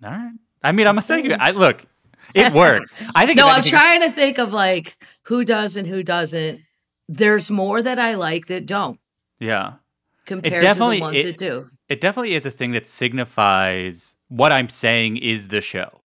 all 0.03 0.09
right. 0.11 0.31
I 0.63 0.71
mean, 0.71 0.87
I'm 0.87 0.95
saying 0.99 1.27
saying. 1.27 1.39
I 1.39 1.51
look, 1.51 1.85
it 2.33 2.53
works. 2.53 2.95
I 3.15 3.25
think 3.27 3.37
no 3.37 3.47
i'm 3.47 3.63
trying 3.63 4.01
to 4.01 4.11
think 4.11 4.39
of 4.39 4.51
like 4.51 4.97
who 5.23 5.45
does 5.45 5.77
and 5.77 5.87
who 5.87 6.01
doesn't 6.03 6.61
there's 7.07 7.51
more 7.51 7.81
that 7.83 7.99
i 7.99 8.15
like 8.15 8.47
that 8.47 8.65
don't 8.65 8.99
Yeah. 9.39 9.73
compared 10.25 10.61
definitely- 10.61 10.97
to 10.97 10.99
the 10.99 11.05
ones 11.05 11.19
it- 11.21 11.25
that 11.25 11.37
do 11.37 11.69
it 11.87 12.01
definitely 12.01 12.33
is 12.33 12.45
a 12.47 12.51
thing 12.51 12.71
that 12.71 12.87
signifies 12.87 14.15
what 14.29 14.51
I'm 14.51 14.69
saying 14.69 15.17
is 15.17 15.49
the 15.49 15.61
show. 15.61 16.01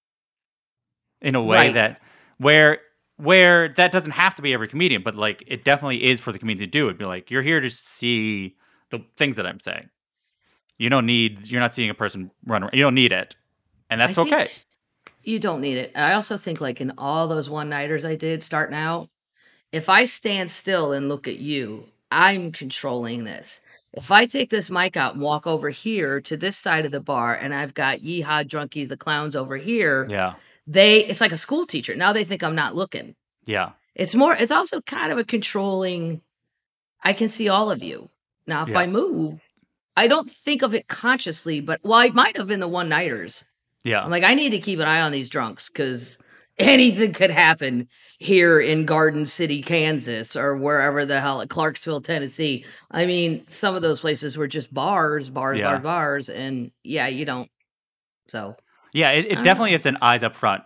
In 1.22 1.34
a 1.34 1.42
way 1.42 1.56
Right. 1.56 1.74
that 1.74 2.00
where 2.38 2.80
where 3.16 3.68
that 3.68 3.92
doesn't 3.92 4.12
have 4.12 4.34
to 4.34 4.40
be 4.42 4.54
every 4.54 4.66
comedian, 4.68 5.02
but 5.02 5.14
like 5.14 5.42
it 5.46 5.62
definitely 5.64 6.02
is 6.04 6.20
for 6.20 6.32
the 6.32 6.38
comedian 6.38 6.66
to 6.66 6.70
do 6.70 6.86
It'd 6.86 6.96
Be 6.98 7.04
like, 7.04 7.30
you're 7.30 7.42
here 7.42 7.60
to 7.60 7.68
see 7.70 8.56
the 8.90 9.00
things 9.18 9.36
that 9.36 9.46
I'm 9.46 9.60
saying. 9.60 9.90
You 10.78 10.88
don't 10.88 11.04
need 11.06 11.46
you're 11.50 11.60
not 11.60 11.74
seeing 11.74 11.90
a 11.90 11.94
person 11.94 12.30
run 12.46 12.62
around. 12.62 12.72
You 12.74 12.82
don't 12.82 12.94
need 12.94 13.12
it. 13.12 13.36
And 13.90 14.00
that's 14.00 14.16
I 14.16 14.22
okay. 14.22 14.46
You 15.22 15.38
don't 15.38 15.60
need 15.60 15.76
it. 15.76 15.92
And 15.94 16.04
I 16.04 16.14
also 16.14 16.38
think 16.38 16.60
like 16.62 16.80
in 16.80 16.92
all 16.96 17.28
those 17.28 17.50
one 17.50 17.68
nighters 17.68 18.04
I 18.06 18.14
did 18.16 18.42
starting 18.42 18.74
out, 18.76 19.08
if 19.72 19.88
I 19.90 20.04
stand 20.06 20.50
still 20.50 20.92
and 20.92 21.08
look 21.08 21.28
at 21.28 21.36
you, 21.36 21.86
I'm 22.10 22.52
controlling 22.52 23.24
this. 23.24 23.60
If 23.92 24.10
I 24.10 24.26
take 24.26 24.50
this 24.50 24.70
mic 24.70 24.96
out 24.96 25.14
and 25.14 25.22
walk 25.22 25.46
over 25.46 25.70
here 25.70 26.20
to 26.22 26.36
this 26.36 26.56
side 26.56 26.86
of 26.86 26.92
the 26.92 27.00
bar 27.00 27.34
and 27.34 27.52
I've 27.54 27.74
got 27.74 27.98
Yeehaw 28.00 28.46
Drunkies 28.48 28.88
the 28.88 28.96
clowns 28.96 29.34
over 29.34 29.56
here, 29.56 30.06
Yeah. 30.08 30.34
they 30.66 31.04
it's 31.04 31.20
like 31.20 31.32
a 31.32 31.36
school 31.36 31.66
teacher. 31.66 31.94
Now 31.96 32.12
they 32.12 32.24
think 32.24 32.42
I'm 32.42 32.54
not 32.54 32.74
looking. 32.76 33.14
Yeah. 33.44 33.70
It's 33.94 34.14
more 34.14 34.34
it's 34.34 34.52
also 34.52 34.80
kind 34.82 35.10
of 35.12 35.18
a 35.18 35.24
controlling 35.24 36.20
I 37.02 37.12
can 37.14 37.28
see 37.28 37.48
all 37.48 37.70
of 37.70 37.82
you. 37.82 38.10
Now 38.46 38.62
if 38.62 38.68
Yeah. 38.70 38.78
I 38.80 38.86
move, 38.86 39.48
I 39.96 40.06
don't 40.06 40.30
think 40.30 40.62
of 40.62 40.74
it 40.74 40.86
consciously, 40.88 41.60
but 41.60 41.80
well, 41.82 41.94
I 41.98 42.08
might 42.10 42.36
have 42.36 42.50
in 42.50 42.60
the 42.60 42.68
one 42.68 42.88
nighters. 42.88 43.44
Yeah. 43.84 44.02
I'm 44.04 44.10
like, 44.10 44.24
I 44.24 44.34
need 44.34 44.50
to 44.50 44.58
keep 44.60 44.78
an 44.78 44.86
eye 44.86 45.00
on 45.00 45.10
these 45.12 45.28
drunks 45.28 45.68
because 45.68 46.16
anything 46.60 47.12
could 47.12 47.30
happen 47.30 47.88
here 48.18 48.60
in 48.60 48.86
Garden 48.86 49.26
City, 49.26 49.62
Kansas, 49.62 50.36
or 50.36 50.56
wherever 50.56 51.04
the 51.04 51.20
hell, 51.20 51.44
Clarksville, 51.46 52.00
Tennessee. 52.02 52.64
I 52.90 53.06
mean, 53.06 53.46
some 53.48 53.74
of 53.74 53.82
those 53.82 54.00
places 54.00 54.36
were 54.36 54.48
just 54.48 54.72
bars, 54.72 55.30
bars, 55.30 55.58
Yeah. 55.58 55.72
bars, 55.72 55.82
bars, 55.82 56.28
and 56.28 56.70
yeah, 56.84 57.06
you 57.08 57.24
don't. 57.24 57.50
So 58.28 58.56
Yeah, 58.92 59.10
it, 59.10 59.26
it 59.26 59.42
definitely 59.42 59.70
know. 59.70 59.76
is 59.76 59.86
an 59.86 59.98
eyes 60.02 60.22
up 60.22 60.34
front 60.36 60.62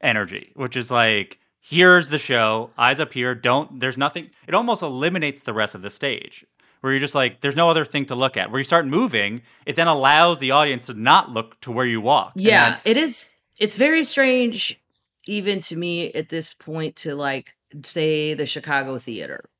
energy, 0.00 0.52
which 0.54 0.76
is 0.76 0.90
like, 0.90 1.38
here's 1.60 2.08
the 2.08 2.18
show, 2.18 2.70
eyes 2.78 3.00
up 3.00 3.12
here. 3.12 3.34
Don't, 3.34 3.80
there's 3.80 3.96
nothing, 3.96 4.30
it 4.46 4.54
almost 4.54 4.82
eliminates 4.82 5.42
the 5.42 5.52
rest 5.52 5.74
of 5.74 5.82
the 5.82 5.90
stage. 5.90 6.44
where 6.80 6.92
you're 6.92 7.00
just 7.00 7.14
like, 7.16 7.40
there's 7.40 7.56
no 7.56 7.68
other 7.68 7.84
thing 7.84 8.06
to 8.06 8.14
look 8.14 8.36
at. 8.36 8.50
Where 8.52 8.60
you 8.60 8.64
start 8.64 8.86
moving, 8.86 9.42
it 9.66 9.74
then 9.74 9.88
allows 9.88 10.38
the 10.38 10.52
audience 10.52 10.86
to 10.86 10.94
not 10.94 11.28
look 11.30 11.60
to 11.62 11.72
where 11.72 11.84
you 11.86 12.00
walk. 12.00 12.32
Yeah, 12.36 12.70
that- 12.70 12.80
it 12.84 12.96
is. 12.96 13.28
It's 13.58 13.76
very 13.76 14.04
strange, 14.04 14.80
even 15.26 15.60
to 15.60 15.76
me 15.76 16.12
at 16.12 16.28
this 16.28 16.54
point, 16.54 16.96
to 16.96 17.14
like 17.14 17.54
say 17.82 18.34
the 18.34 18.46
Chicago 18.46 18.98
theater. 18.98 19.50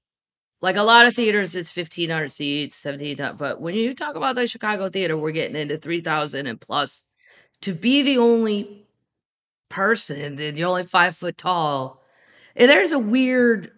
Like 0.60 0.76
a 0.76 0.82
lot 0.82 1.06
of 1.06 1.14
theaters, 1.14 1.54
it's 1.56 1.70
fifteen 1.70 2.10
hundred 2.10 2.32
seats, 2.32 2.76
seventeen. 2.76 3.16
But 3.36 3.60
when 3.60 3.74
you 3.74 3.94
talk 3.94 4.14
about 4.16 4.36
the 4.36 4.46
Chicago 4.46 4.88
theater, 4.88 5.16
we're 5.16 5.32
getting 5.32 5.56
into 5.56 5.78
three 5.78 6.00
thousand 6.00 6.46
and 6.46 6.60
plus. 6.60 7.04
To 7.62 7.72
be 7.72 8.02
the 8.02 8.18
only 8.18 8.86
person, 9.68 10.38
and 10.40 10.56
you're 10.56 10.68
only 10.68 10.86
five 10.86 11.16
foot 11.16 11.36
tall, 11.36 12.02
and 12.56 12.70
there's 12.70 12.92
a 12.92 12.98
weird. 12.98 13.72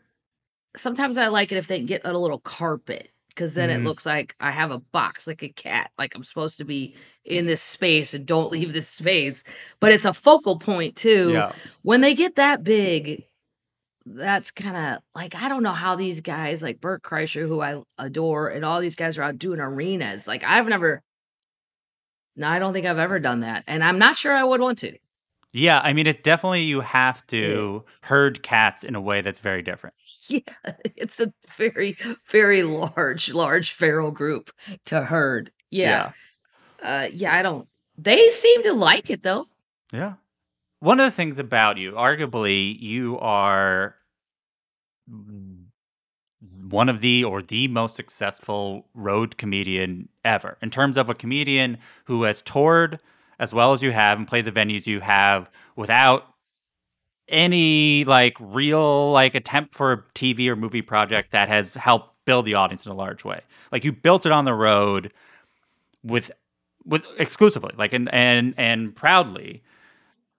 Sometimes 0.77 1.17
I 1.19 1.29
like 1.29 1.51
it 1.51 1.57
if 1.59 1.67
they 1.67 1.81
get 1.81 2.03
a 2.05 2.17
little 2.17 2.39
carpet 2.39 3.11
because 3.31 3.55
then 3.55 3.71
Mhm. 3.71 3.77
it 3.77 3.85
looks 3.85 4.05
like 4.07 4.35
I 4.41 4.51
have 4.51 4.71
a 4.71 4.79
box, 4.79 5.27
like 5.27 5.43
a 5.43 5.49
cat, 5.49 5.91
like 5.99 6.15
I'm 6.15 6.25
supposed 6.25 6.59
to 6.59 6.65
be 6.65 6.95
in 7.25 7.47
this 7.47 7.63
space 7.63 8.13
and 8.15 8.27
don't 8.27 8.53
leave 8.53 8.73
this 8.73 8.89
space. 8.89 9.43
But 9.81 9.93
it's 9.93 10.05
a 10.05 10.13
focal 10.15 10.59
point 10.59 10.97
too. 10.97 11.31
yeah. 11.33 11.53
When 11.83 12.01
they 12.03 12.15
get 12.15 12.37
that 12.37 12.63
big, 12.63 13.25
that's 14.07 14.51
kind 14.51 14.77
of 14.77 15.03
like 15.15 15.35
I 15.35 15.49
don't 15.49 15.63
know 15.63 15.73
how 15.73 15.95
these 15.97 16.21
guys 16.21 16.63
like 16.63 16.81
Bert 16.81 17.03
Kreischer, 17.03 17.47
who 17.47 17.61
I 17.61 17.81
adore, 17.99 18.49
and 18.49 18.65
all 18.65 18.81
these 18.81 18.97
guys 18.97 19.19
are 19.19 19.23
out 19.23 19.39
doing 19.39 19.61
arenas. 19.61 20.27
Like 20.27 20.43
I've 20.45 20.67
never. 20.69 21.03
No, 22.37 22.49
I 22.49 22.59
don't 22.59 22.73
think 22.73 22.87
I've 22.87 22.99
ever 22.99 23.19
done 23.19 23.41
that, 23.41 23.65
and 23.67 23.83
I'm 23.85 23.99
not 23.99 24.17
sure 24.17 24.35
I 24.35 24.45
would 24.45 24.61
want 24.61 24.79
to. 24.79 24.97
Yeah, 25.53 25.81
I 25.81 25.93
mean, 25.93 26.07
it 26.07 26.23
definitely 26.23 26.63
you 26.63 26.81
have 26.81 27.27
to 27.27 27.85
herd 28.03 28.43
cats 28.43 28.85
in 28.85 28.95
a 28.95 29.01
way 29.01 29.21
that's 29.21 29.41
very 29.41 29.63
different. 29.63 29.97
Yeah, 30.29 30.41
it's 30.97 31.19
a 31.19 31.33
very, 31.57 31.97
very 32.29 32.63
large, 32.63 33.33
large 33.33 33.73
feral 33.73 34.11
group 34.11 34.51
to 34.87 35.03
herd. 35.03 35.51
Yeah. 35.71 36.13
Uh 36.83 37.09
yeah, 37.13 37.35
I 37.35 37.43
don't 37.43 37.67
they 37.97 38.29
seem 38.31 38.63
to 38.65 38.73
like 38.73 39.11
it 39.11 39.23
though. 39.23 39.47
Yeah. 39.93 40.15
One 40.81 40.99
of 41.01 41.07
the 41.07 41.17
things 41.17 41.39
about 41.39 41.77
you, 41.77 41.93
arguably, 41.93 42.81
you 42.81 43.19
are 43.19 43.97
one 46.71 46.89
of 46.89 47.01
the 47.01 47.25
or 47.25 47.43
the 47.43 47.69
most 47.69 47.97
successful 47.97 48.87
road 48.95 49.37
comedian 49.37 50.09
ever 50.25 50.57
in 50.63 50.71
terms 50.71 50.97
of 50.97 51.11
a 51.11 51.15
comedian 51.15 51.77
who 52.05 52.23
has 52.23 52.41
toured 52.43 52.99
as 53.39 53.53
well 53.53 53.73
as 53.73 53.83
you 53.83 53.91
have 53.91 54.19
and 54.19 54.27
played 54.27 54.45
the 54.45 54.53
venues 54.53 54.87
you 54.87 55.01
have 55.01 55.51
without 55.77 56.30
any 57.31 58.05
like 58.05 58.37
real 58.39 59.13
like 59.13 59.35
attempt 59.35 59.75
for 59.75 59.93
a 59.93 60.03
TV 60.15 60.49
or 60.49 60.57
movie 60.57 60.83
project 60.83 61.33
that 61.33 61.49
has 61.49 61.73
helped 61.73 62.15
build 62.25 62.45
the 62.45 62.55
audience 62.55 62.85
in 62.85 62.93
a 62.93 62.95
large 62.95 63.25
way. 63.25 63.41
Like 63.73 63.85
you 63.85 63.93
built 63.93 64.27
it 64.27 64.33
on 64.33 64.45
the 64.45 64.55
road 64.55 65.13
with 66.03 66.31
with 66.85 67.05
exclusively 67.19 67.75
like 67.77 67.93
and 67.93 68.13
and 68.13 68.55
and 68.57 68.95
proudly. 68.95 69.63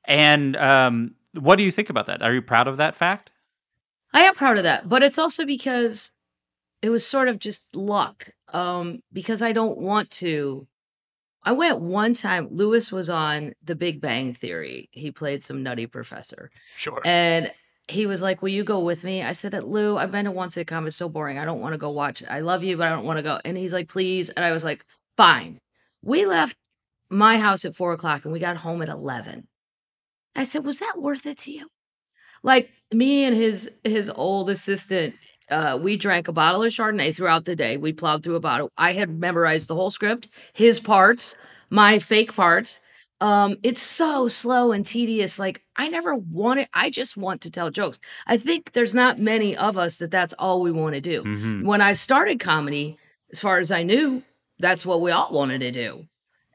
And 0.05 0.55
um 0.57 1.15
what 1.33 1.55
do 1.55 1.63
you 1.63 1.71
think 1.71 1.89
about 1.89 2.07
that? 2.07 2.21
Are 2.21 2.33
you 2.33 2.41
proud 2.41 2.67
of 2.67 2.77
that 2.77 2.95
fact? 2.95 3.31
I 4.13 4.21
am 4.21 4.35
proud 4.35 4.57
of 4.57 4.63
that, 4.63 4.89
but 4.89 5.03
it's 5.03 5.17
also 5.17 5.45
because 5.45 6.11
it 6.81 6.89
was 6.89 7.05
sort 7.05 7.27
of 7.27 7.39
just 7.39 7.65
luck. 7.73 8.29
Um, 8.53 9.01
because 9.13 9.41
I 9.41 9.53
don't 9.53 9.77
want 9.77 10.11
to. 10.11 10.67
I 11.43 11.51
went 11.53 11.79
one 11.81 12.13
time. 12.13 12.47
Lewis 12.51 12.91
was 12.91 13.09
on 13.09 13.53
The 13.63 13.75
Big 13.75 13.99
Bang 14.01 14.33
Theory. 14.33 14.89
He 14.91 15.11
played 15.11 15.43
some 15.43 15.63
nutty 15.63 15.87
professor, 15.87 16.51
Sure. 16.77 17.01
and 17.03 17.51
he 17.87 18.05
was 18.05 18.21
like, 18.21 18.41
"Will 18.41 18.49
you 18.49 18.63
go 18.63 18.79
with 18.79 19.03
me?" 19.03 19.23
I 19.23 19.33
said, 19.33 19.53
uh, 19.55 19.57
"At 19.57 19.67
"Lou, 19.67 19.97
I've 19.97 20.11
been 20.11 20.25
to 20.25 20.31
one 20.31 20.49
sitcom. 20.49 20.85
It's 20.87 20.95
so 20.95 21.09
boring. 21.09 21.37
I 21.39 21.45
don't 21.45 21.59
want 21.61 21.73
to 21.73 21.77
go 21.79 21.89
watch 21.89 22.21
it. 22.21 22.27
I 22.29 22.41
love 22.41 22.63
you, 22.63 22.77
but 22.77 22.87
I 22.87 22.91
don't 22.91 23.05
want 23.05 23.17
to 23.17 23.23
go." 23.23 23.39
And 23.43 23.57
he's 23.57 23.73
like, 23.73 23.89
"Please," 23.89 24.29
and 24.29 24.45
I 24.45 24.51
was 24.51 24.63
like, 24.63 24.85
"Fine." 25.17 25.59
We 26.03 26.25
left 26.25 26.57
my 27.09 27.37
house 27.39 27.65
at 27.65 27.75
four 27.75 27.91
o'clock, 27.93 28.23
and 28.23 28.31
we 28.33 28.39
got 28.39 28.57
home 28.57 28.81
at 28.81 28.89
eleven. 28.89 29.47
I 30.35 30.43
said, 30.45 30.63
"Was 30.65 30.77
that 30.79 30.99
worth 30.99 31.25
it 31.25 31.39
to 31.39 31.51
you?" 31.51 31.67
Like 32.43 32.69
me 32.93 33.23
and 33.25 33.35
his 33.35 33.69
his 33.83 34.09
old 34.09 34.49
assistant, 34.49 35.15
uh, 35.51 35.77
we 35.81 35.97
drank 35.97 36.27
a 36.27 36.31
bottle 36.31 36.63
of 36.63 36.71
Chardonnay 36.71 37.15
throughout 37.15 37.45
the 37.45 37.55
day. 37.55 37.77
We 37.77 37.93
plowed 37.93 38.23
through 38.23 38.35
a 38.35 38.39
bottle. 38.39 38.71
I 38.77 38.93
had 38.93 39.09
memorized 39.09 39.67
the 39.67 39.75
whole 39.75 39.91
script, 39.91 40.27
his 40.53 40.79
parts, 40.79 41.35
my 41.69 41.99
fake 41.99 42.33
parts. 42.33 42.79
Um, 43.19 43.57
it's 43.61 43.81
so 43.81 44.27
slow 44.27 44.71
and 44.71 44.83
tedious. 44.83 45.37
Like 45.37 45.61
I 45.75 45.87
never 45.89 46.15
wanted. 46.15 46.67
I 46.73 46.89
just 46.89 47.17
want 47.17 47.41
to 47.41 47.51
tell 47.51 47.69
jokes. 47.69 47.99
I 48.25 48.37
think 48.37 48.71
there's 48.71 48.95
not 48.95 49.19
many 49.19 49.55
of 49.55 49.77
us 49.77 49.97
that 49.97 50.09
that's 50.09 50.33
all 50.39 50.61
we 50.61 50.71
want 50.71 50.95
to 50.95 51.01
do. 51.01 51.21
Mhm. 51.23 51.63
When 51.65 51.81
I 51.81 51.93
started 51.93 52.39
comedy, 52.39 52.97
as 53.31 53.39
far 53.39 53.59
as 53.59 53.71
I 53.71 53.83
knew, 53.83 54.23
that's 54.59 54.85
what 54.85 55.01
we 55.01 55.11
all 55.11 55.31
wanted 55.31 55.59
to 55.59 55.71
do. 55.71 56.05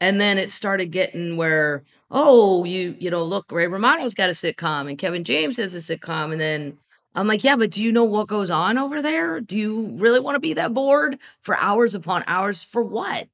And 0.01 0.21
then 0.21 0.39
it 0.39 0.51
started 0.51 0.87
getting 0.87 1.37
where, 1.37 1.85
oh, 2.11 2.65
you, 2.65 2.97
you 2.99 3.11
know, 3.11 3.25
look, 3.25 3.51
Ray 3.51 3.67
Romano's 3.69 4.15
got 4.15 4.29
a 4.29 4.33
sitcom 4.33 4.89
and 4.89 4.99
Kevin 4.99 5.25
James 5.25 5.57
has 5.57 5.73
a 5.75 5.79
sitcom. 5.79 6.33
And 6.33 6.41
then 6.41 6.79
I'm 7.17 7.27
like, 7.27 7.43
yeah, 7.43 7.57
but 7.57 7.71
do 7.71 7.83
you 7.83 7.93
know 7.93 8.05
what 8.05 8.29
goes 8.29 8.51
on 8.51 8.77
over 8.77 9.01
there? 9.01 9.41
Do 9.41 9.57
you 9.57 9.89
really 9.97 10.21
want 10.21 10.37
to 10.37 10.41
be 10.41 10.53
that 10.55 10.75
bored 10.75 11.19
for 11.41 11.57
hours 11.57 11.95
upon 11.95 12.25
hours? 12.27 12.63
For 12.63 12.83
what? 12.83 13.27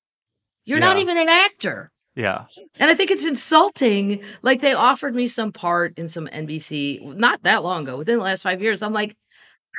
You're 0.65 0.79
not 0.79 0.99
even 0.99 1.19
an 1.19 1.29
actor. 1.29 1.91
Yeah. 2.15 2.45
And 2.79 2.91
I 2.91 2.95
think 2.95 3.11
it's 3.11 3.27
insulting. 3.27 4.23
Like 4.43 4.61
they 4.61 4.75
offered 4.75 5.15
me 5.15 5.27
some 5.27 5.51
part 5.51 5.99
in 5.99 6.07
some 6.07 6.29
NBC 6.29 7.17
not 7.17 7.43
that 7.43 7.65
long 7.65 7.83
ago, 7.83 7.99
within 7.99 8.19
the 8.19 8.25
last 8.25 8.43
five 8.43 8.63
years. 8.63 8.83
I'm 8.83 8.93
like, 8.93 9.17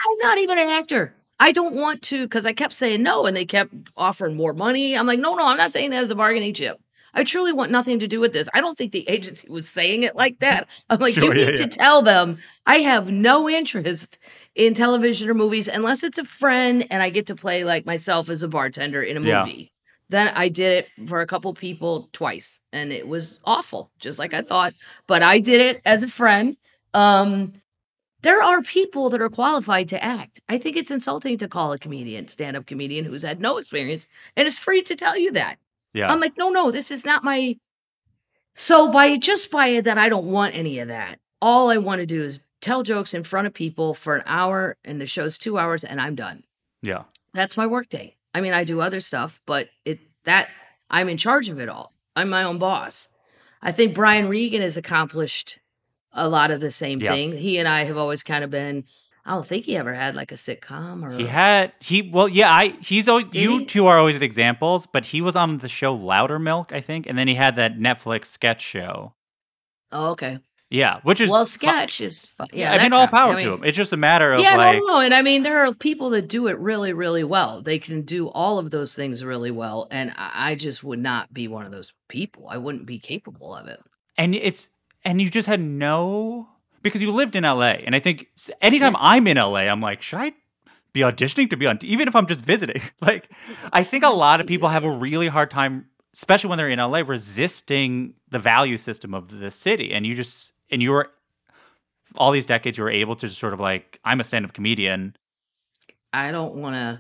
I'm 0.06 0.18
not 0.20 0.38
even 0.40 0.58
an 0.58 0.68
actor. 0.68 1.16
I 1.40 1.52
don't 1.52 1.76
want 1.76 2.02
to 2.04 2.24
because 2.26 2.46
I 2.46 2.54
kept 2.54 2.74
saying 2.74 3.04
no 3.04 3.26
and 3.26 3.36
they 3.36 3.46
kept 3.46 3.74
offering 3.96 4.36
more 4.36 4.54
money. 4.54 4.98
I'm 4.98 5.08
like, 5.08 5.20
no, 5.20 5.36
no, 5.36 5.46
I'm 5.46 5.58
not 5.58 5.74
saying 5.74 5.92
that 5.92 6.04
as 6.04 6.12
a 6.12 6.16
bargaining 6.16 6.54
chip. 6.54 6.80
I 7.14 7.24
truly 7.24 7.54
want 7.54 7.72
nothing 7.72 8.00
to 8.00 8.08
do 8.08 8.20
with 8.20 8.34
this. 8.34 8.50
I 8.54 8.62
don't 8.62 8.78
think 8.78 8.92
the 8.92 9.08
agency 9.08 9.48
was 9.50 9.68
saying 9.70 10.04
it 10.04 10.16
like 10.16 10.40
that. 10.40 10.68
I'm 10.90 11.00
like, 11.00 11.14
Sure, 11.14 11.34
you 11.34 11.40
yeah, 11.42 11.48
need 11.48 11.60
yeah. 11.60 11.66
to 11.66 11.78
tell 11.78 12.02
them 12.02 12.38
I 12.66 12.80
have 12.80 13.10
no 13.10 13.50
interest 13.50 14.18
in 14.56 14.74
television 14.74 15.30
or 15.30 15.34
movies 15.34 15.68
unless 15.68 16.04
it's 16.04 16.18
a 16.18 16.26
friend 16.26 16.88
and 16.90 17.02
I 17.04 17.10
get 17.10 17.28
to 17.28 17.36
play 17.36 17.64
like 17.64 17.86
myself 17.86 18.30
as 18.30 18.44
a 18.44 18.48
bartender 18.48 19.02
in 19.02 19.18
a 19.18 19.20
movie. 19.20 19.72
Then 20.10 20.28
I 20.30 20.50
did 20.50 20.86
it 20.86 21.08
for 21.08 21.22
a 21.22 21.28
couple 21.28 21.54
people 21.54 22.10
twice 22.14 22.60
and 22.72 22.92
it 22.92 23.08
was 23.08 23.40
awful, 23.46 23.92
just 24.00 24.20
like 24.20 24.34
I 24.34 24.42
thought. 24.42 24.74
But 25.08 25.24
I 25.24 25.40
did 25.40 25.62
it 25.62 25.82
as 25.86 26.04
a 26.04 26.08
friend. 26.08 26.56
Um, 26.94 27.54
there 28.22 28.42
are 28.42 28.62
people 28.62 29.10
that 29.10 29.22
are 29.22 29.30
qualified 29.30 29.90
to 29.90 30.04
act. 30.04 30.40
I 30.48 30.58
think 30.58 30.78
it's 30.78 30.92
insulting 30.92 31.38
to 31.40 31.48
call 31.48 31.74
a 31.74 31.78
comedian, 31.78 32.28
stand 32.30 32.56
up 32.56 32.66
comedian 32.66 33.06
who's 33.06 33.22
had 33.22 33.42
no 33.42 33.58
experience 33.58 34.08
and 34.38 34.48
is 34.48 34.58
free 34.58 34.82
to 34.84 34.96
tell 34.96 35.18
you 35.18 35.32
that. 35.34 35.58
Yeah. 35.94 36.12
I'm 36.12 36.20
like, 36.20 36.38
no, 36.38 36.50
no, 36.50 36.72
this 36.72 36.92
is 36.92 37.06
not 37.06 37.24
my. 37.24 37.58
So 38.56 38.92
by 38.92 39.18
just 39.18 39.50
by 39.52 39.82
that, 39.82 39.98
I 39.98 40.10
don't 40.10 40.32
want 40.32 40.56
any 40.56 40.80
of 40.80 40.88
that. 40.90 41.20
All 41.42 41.70
I 41.70 41.78
want 41.78 42.00
to 42.00 42.06
do 42.06 42.22
is 42.24 42.42
tell 42.62 42.84
jokes 42.84 43.14
in 43.14 43.24
front 43.24 43.48
of 43.48 43.54
people 43.54 43.94
for 43.94 44.16
an 44.16 44.24
hour, 44.26 44.78
and 44.86 45.02
the 45.02 45.06
show's 45.06 45.38
two 45.38 45.58
hours, 45.58 45.84
and 45.84 46.00
I'm 46.00 46.16
done. 46.16 46.44
yeah. 46.82 47.04
That's 47.36 47.58
my 47.58 47.66
work 47.66 47.90
day. 47.90 48.16
I 48.36 48.42
mean, 48.42 48.54
I 48.54 48.64
do 48.64 48.80
other 48.80 49.02
stuff, 49.02 49.42
but 49.48 49.68
it 49.86 50.00
that 50.26 50.50
I'm 50.92 51.10
in 51.10 51.18
charge 51.18 51.50
of 51.50 51.60
it 51.60 51.68
all. 51.68 51.92
I'm 52.16 52.30
my 52.30 52.44
own 52.44 52.60
boss. 52.60 53.10
I 53.60 53.72
think 53.72 53.96
Brian 53.96 54.30
Regan 54.30 54.62
has 54.62 54.78
accomplished 54.78 55.58
a 56.12 56.30
lot 56.30 56.52
of 56.52 56.62
the 56.62 56.70
same 56.70 57.00
Yeah. 57.00 57.12
thing. 57.12 57.36
He 57.36 57.58
and 57.58 57.68
I 57.68 57.86
have 57.86 57.98
always 57.98 58.22
kind 58.22 58.44
of 58.44 58.52
been. 58.52 58.84
I 59.26 59.32
don't 59.36 59.46
think 59.48 59.66
he 59.66 59.78
ever 59.78 59.94
had 59.94 60.16
like 60.16 60.32
a 60.32 60.36
sitcom 60.36 61.04
or. 61.06 61.12
He 61.18 61.26
had 61.26 61.72
he 61.80 62.10
well 62.12 62.28
yeah 62.28 62.52
I 62.52 62.76
he's 62.82 63.08
always 63.08 63.26
Did 63.26 63.42
you 63.42 63.60
he? 63.60 63.66
two 63.66 63.88
are 63.88 63.98
always 63.98 64.16
examples 64.18 64.86
but 64.92 65.06
he 65.06 65.22
was 65.22 65.36
on 65.36 65.60
the 65.60 65.70
show 65.70 65.98
Loudermilk 65.98 66.72
I 66.74 66.82
think 66.82 67.08
and 67.08 67.18
then 67.18 67.28
he 67.28 67.36
had 67.36 67.56
that 67.56 67.78
Netflix 67.78 68.26
sketch 68.26 68.62
show 68.62 69.14
oh, 69.92 70.12
okay. 70.12 70.40
yeah 70.70 71.00
which 71.04 71.22
is 71.22 71.30
Well, 71.30 71.46
fu- 71.46 71.52
sketch 71.52 72.02
is. 72.02 72.26
Fu- 72.26 72.46
yeah, 72.52 72.74
I 72.74 72.84
mean 72.84 72.92
all 72.92 73.08
power 73.08 73.36
I 73.36 73.44
to 73.44 73.54
him 73.54 73.64
it's 73.64 73.78
just 73.78 73.94
a 73.94 73.98
matter 73.98 74.34
of 74.34 74.42
Yeah, 74.42 74.58
like 74.58 74.80
no, 74.80 74.86
no, 74.88 75.00
and 75.00 75.14
I 75.14 75.22
mean 75.22 75.44
there 75.44 75.66
are 75.66 75.74
people 75.74 76.10
that 76.12 76.28
do 76.28 76.48
it 76.48 76.58
really, 76.60 76.92
really 76.92 77.24
well. 77.24 77.62
They 77.62 77.80
can 77.80 78.02
do 78.02 78.28
all 78.30 78.60
of 78.60 78.72
those 78.72 78.94
things 78.96 79.24
really 79.24 79.52
well, 79.52 79.88
and 79.90 80.12
I, 80.18 80.52
I 80.52 80.56
just 80.56 80.84
would 80.84 81.00
not 81.00 81.34
be 81.34 81.48
one 81.48 81.66
of 81.66 81.72
those 81.72 81.94
people. 82.10 82.48
I 82.50 82.58
wouldn't 82.58 82.86
be 82.86 83.00
capable 83.00 83.56
of 83.56 83.68
it. 83.68 83.80
and 84.18 84.36
it's 84.36 84.70
and 85.06 85.22
you 85.22 85.30
just 85.30 85.48
had 85.48 85.62
no 85.62 86.48
because 86.84 87.02
you 87.02 87.12
lived 87.12 87.36
in 87.36 87.44
LA 87.44 87.72
and 87.86 87.96
I 87.96 88.00
think 88.00 88.28
anytime 88.62 88.96
I'm 88.98 89.26
in 89.28 89.38
LA 89.38 89.62
I'm 89.62 89.82
like 89.82 90.02
should 90.02 90.20
I 90.20 90.34
be 90.94 91.02
auditioning 91.02 91.50
to 91.50 91.58
be 91.58 91.66
on 91.66 91.80
even 91.82 92.08
if 92.08 92.16
I'm 92.16 92.28
just 92.28 92.46
visiting 92.46 92.82
like 93.02 93.28
I 93.72 93.84
think 93.84 94.04
a 94.04 94.10
lot 94.10 94.40
of 94.40 94.48
people 94.48 94.70
have 94.70 94.84
a 94.84 94.92
really 95.06 95.28
hard 95.28 95.50
time 95.50 95.88
especially 96.14 96.50
when 96.50 96.58
they're 96.58 96.70
in 96.70 96.80
LA 96.80 97.00
resisting 97.00 98.14
the 98.30 98.40
value 98.40 98.78
system 98.78 99.14
of 99.14 99.40
the 99.40 99.50
city 99.50 99.92
and 99.94 100.06
you 100.06 100.16
just 100.16 100.54
and 100.70 100.84
you 100.84 100.92
were 100.92 101.10
all 102.16 102.32
these 102.32 102.46
decades 102.46 102.78
you 102.78 102.84
were 102.84 102.92
able 102.92 103.16
to 103.16 103.28
just 103.28 103.40
sort 103.40 103.54
of 103.54 103.60
like 103.60 104.00
I'm 104.06 104.20
a 104.20 104.24
stand-up 104.24 104.54
comedian 104.54 105.16
I 106.14 106.32
don't 106.32 106.54
want 106.56 106.76
to. 106.76 107.00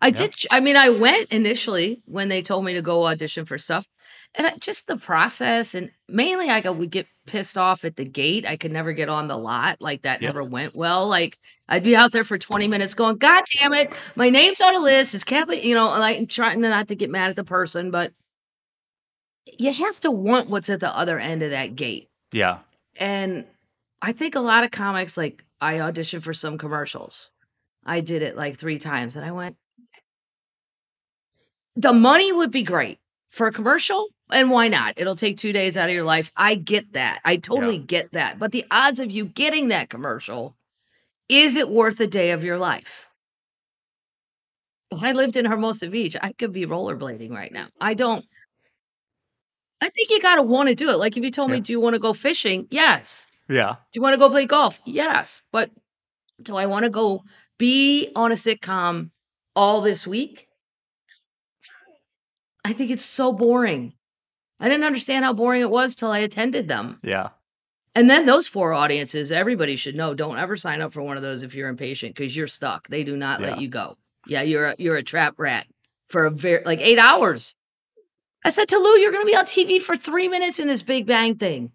I 0.00 0.08
Yeah. 0.08 0.12
did. 0.12 0.34
I 0.50 0.60
mean, 0.60 0.76
I 0.76 0.88
went 0.88 1.30
initially 1.30 2.02
when 2.06 2.30
they 2.30 2.40
told 2.40 2.64
me 2.64 2.72
to 2.72 2.80
go 2.82 3.04
audition 3.04 3.44
for 3.44 3.58
stuff, 3.58 3.86
and 4.34 4.50
just 4.60 4.86
the 4.86 4.96
process, 4.96 5.74
and 5.74 5.90
mainly 6.08 6.48
I 6.50 6.60
go 6.60 6.72
would 6.72 6.90
get 6.90 7.06
pissed 7.26 7.56
off 7.58 7.84
at 7.84 7.96
the 7.96 8.04
gate. 8.04 8.46
I 8.46 8.56
could 8.56 8.72
never 8.72 8.92
get 8.92 9.08
on 9.08 9.28
the 9.28 9.36
lot. 9.36 9.80
Like 9.80 10.02
that 10.02 10.22
Yes. 10.22 10.28
never 10.28 10.44
went 10.44 10.74
well. 10.74 11.08
Like 11.08 11.36
I'd 11.68 11.82
be 11.84 11.96
out 11.96 12.12
there 12.12 12.24
for 12.24 12.38
twenty 12.38 12.68
minutes 12.68 12.94
going, 12.94 13.16
"God 13.18 13.44
damn 13.58 13.72
it, 13.74 13.92
my 14.16 14.30
name's 14.30 14.60
on 14.60 14.74
a 14.74 14.78
list. 14.78 15.14
It's 15.14 15.24
Kathleen." 15.24 15.64
You 15.64 15.74
know, 15.74 15.88
like 15.88 16.28
trying 16.28 16.60
not 16.60 16.88
to 16.88 16.96
get 16.96 17.10
mad 17.10 17.30
at 17.30 17.36
the 17.36 17.44
person, 17.44 17.90
but 17.90 18.12
you 19.58 19.72
have 19.72 19.98
to 20.00 20.10
want 20.10 20.48
what's 20.48 20.70
at 20.70 20.80
the 20.80 20.94
other 20.96 21.18
end 21.18 21.42
of 21.42 21.50
that 21.50 21.74
gate. 21.76 22.08
Yeah. 22.32 22.58
And 22.96 23.46
I 24.02 24.12
think 24.12 24.34
a 24.34 24.40
lot 24.40 24.64
of 24.64 24.70
comics, 24.70 25.16
like 25.16 25.44
I 25.60 25.74
auditioned 25.74 26.22
for 26.22 26.34
some 26.34 26.58
commercials. 26.58 27.30
I 27.84 28.00
did 28.00 28.22
it 28.22 28.36
like 28.36 28.56
three 28.58 28.78
times 28.78 29.16
and 29.16 29.24
I 29.24 29.32
went, 29.32 29.56
the 31.76 31.92
money 31.92 32.32
would 32.32 32.50
be 32.50 32.62
great 32.62 32.98
for 33.30 33.46
a 33.46 33.52
commercial. 33.52 34.08
And 34.32 34.50
why 34.50 34.68
not? 34.68 34.94
It'll 34.96 35.14
take 35.14 35.36
two 35.36 35.52
days 35.52 35.76
out 35.76 35.88
of 35.88 35.94
your 35.94 36.04
life. 36.04 36.30
I 36.36 36.54
get 36.54 36.92
that. 36.92 37.20
I 37.24 37.36
totally 37.36 37.78
get 37.78 38.12
that. 38.12 38.38
But 38.38 38.52
the 38.52 38.64
odds 38.70 39.00
of 39.00 39.10
you 39.10 39.26
getting 39.26 39.68
that 39.68 39.90
commercial, 39.90 40.56
is 41.28 41.56
it 41.56 41.68
worth 41.68 42.00
a 42.00 42.06
day 42.06 42.30
of 42.30 42.44
your 42.44 42.58
life? 42.58 43.08
If 44.90 45.02
I 45.02 45.12
lived 45.12 45.36
in 45.36 45.44
Hermosa 45.44 45.88
Beach, 45.88 46.16
I 46.20 46.32
could 46.32 46.52
be 46.52 46.66
rollerblading 46.66 47.30
right 47.30 47.52
now. 47.52 47.68
I 47.80 47.94
don't. 47.94 48.24
I 49.80 49.88
think 49.88 50.10
you 50.10 50.20
got 50.20 50.36
to 50.36 50.42
want 50.42 50.68
to 50.68 50.74
do 50.74 50.90
it. 50.90 50.96
Like 50.96 51.16
if 51.16 51.24
you 51.24 51.30
told 51.30 51.50
me, 51.50 51.60
do 51.60 51.72
you 51.72 51.80
want 51.80 51.94
to 51.94 52.00
go 52.00 52.12
fishing? 52.12 52.66
Yes. 52.70 53.26
Yeah. 53.48 53.76
Do 53.92 53.98
you 53.98 54.02
want 54.02 54.14
to 54.14 54.18
go 54.18 54.28
play 54.28 54.46
golf? 54.46 54.80
Yes. 54.84 55.42
But 55.52 55.70
do 56.42 56.56
I 56.56 56.66
want 56.66 56.84
to 56.84 56.90
go 56.90 57.22
be 57.58 58.10
on 58.14 58.32
a 58.32 58.34
sitcom 58.34 59.10
all 59.54 59.80
this 59.80 60.06
week? 60.06 60.48
I 62.64 62.72
think 62.72 62.90
it's 62.90 63.04
so 63.04 63.32
boring. 63.32 63.94
I 64.60 64.68
didn't 64.68 64.84
understand 64.84 65.24
how 65.24 65.32
boring 65.32 65.62
it 65.62 65.70
was 65.70 65.94
till 65.94 66.10
I 66.10 66.18
attended 66.18 66.68
them. 66.68 66.98
Yeah. 67.02 67.30
And 67.94 68.08
then 68.08 68.26
those 68.26 68.46
four 68.46 68.72
audiences, 68.72 69.32
everybody 69.32 69.74
should 69.74 69.96
know, 69.96 70.14
don't 70.14 70.38
ever 70.38 70.56
sign 70.56 70.80
up 70.80 70.92
for 70.92 71.02
one 71.02 71.16
of 71.16 71.22
those 71.22 71.42
if 71.42 71.54
you're 71.54 71.68
impatient 71.68 72.14
because 72.14 72.36
you're 72.36 72.46
stuck. 72.46 72.86
They 72.88 73.02
do 73.02 73.16
not 73.16 73.40
Yeah. 73.40 73.50
let 73.50 73.60
you 73.60 73.68
go. 73.68 73.96
Yeah, 74.26 74.42
you're 74.42 74.66
a, 74.66 74.74
you're 74.78 74.96
a 74.96 75.02
trap 75.02 75.34
rat 75.38 75.66
for 76.08 76.26
a 76.26 76.30
very 76.30 76.62
like 76.64 76.80
eight 76.80 76.98
hours. 76.98 77.56
I 78.44 78.50
said 78.50 78.68
to 78.68 78.78
Lou, 78.78 78.98
you're 78.98 79.12
going 79.12 79.24
to 79.24 79.30
be 79.30 79.36
on 79.36 79.44
TV 79.44 79.80
for 79.80 79.96
three 79.96 80.28
minutes 80.28 80.58
in 80.58 80.68
this 80.68 80.82
Big 80.82 81.06
Bang 81.06 81.36
thing. 81.36 81.72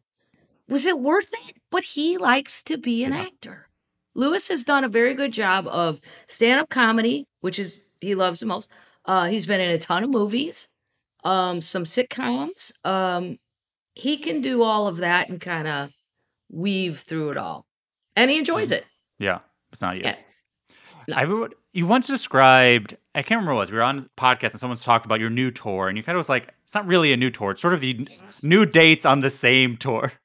Was 0.70 0.86
it 0.86 1.00
worth 1.00 1.32
it? 1.48 1.58
But 1.70 1.84
he 1.84 2.18
likes 2.18 2.64
to 2.64 2.78
be 2.78 3.04
an 3.04 3.12
Yeah. 3.12 3.24
actor. 3.24 3.68
Lewis 4.16 4.48
has 4.48 4.64
done 4.64 4.84
a 4.84 4.90
very 4.90 5.14
good 5.14 5.34
job 5.34 5.68
of 5.68 6.00
stand 6.28 6.60
up 6.62 6.70
comedy, 6.70 7.28
which 7.42 7.60
is 7.60 7.82
he 8.00 8.16
loves 8.16 8.40
the 8.40 8.46
most. 8.46 8.70
Uh, 9.04 9.26
he's 9.26 9.46
been 9.46 9.60
in 9.60 9.70
a 9.72 9.78
ton 9.78 10.04
of 10.04 10.10
movies, 10.10 10.70
um, 11.26 11.62
some 11.62 11.84
sitcoms. 11.84 12.72
Um, 12.86 13.38
he 13.94 14.18
can 14.18 14.42
do 14.42 14.64
all 14.64 14.88
of 14.88 14.98
that 14.98 15.30
and 15.30 15.42
kind 15.42 15.68
of 15.68 15.90
weave 16.50 17.00
through 17.00 17.32
it 17.32 17.38
all, 17.38 17.66
and 18.16 18.32
he 18.32 18.38
enjoys 18.38 18.72
it. 18.72 18.86
Yeah. 19.20 19.40
It's 19.76 19.82
not 19.82 19.98
you. 19.98 20.04
Yeah. 20.06 20.16
No. 21.10 21.16
I 21.18 21.48
you 21.74 21.86
once 21.86 22.08
described, 22.08 22.96
I 23.14 23.22
can't 23.22 23.40
remember 23.40 23.56
what 23.56 23.60
it 23.60 23.64
was. 23.64 23.72
We 23.72 23.78
were 23.78 23.84
on 23.84 24.00
a 24.00 24.02
podcast 24.18 24.52
and 24.52 24.60
someone's 24.62 24.84
talked 24.84 25.06
about 25.06 25.20
your 25.20 25.30
new 25.30 25.52
tour, 25.52 25.90
and 25.90 25.98
you 25.98 26.04
kind 26.04 26.16
of 26.16 26.20
was 26.22 26.30
like, 26.30 26.54
it's 26.64 26.74
not 26.74 26.88
really 26.88 27.12
a 27.12 27.18
new 27.18 27.30
tour. 27.30 27.52
It's 27.52 27.62
sort 27.62 27.74
of 27.74 27.82
the 27.82 28.08
new 28.42 28.66
dates 28.66 29.06
on 29.06 29.20
the 29.20 29.30
same 29.30 29.76
tour. 29.76 30.14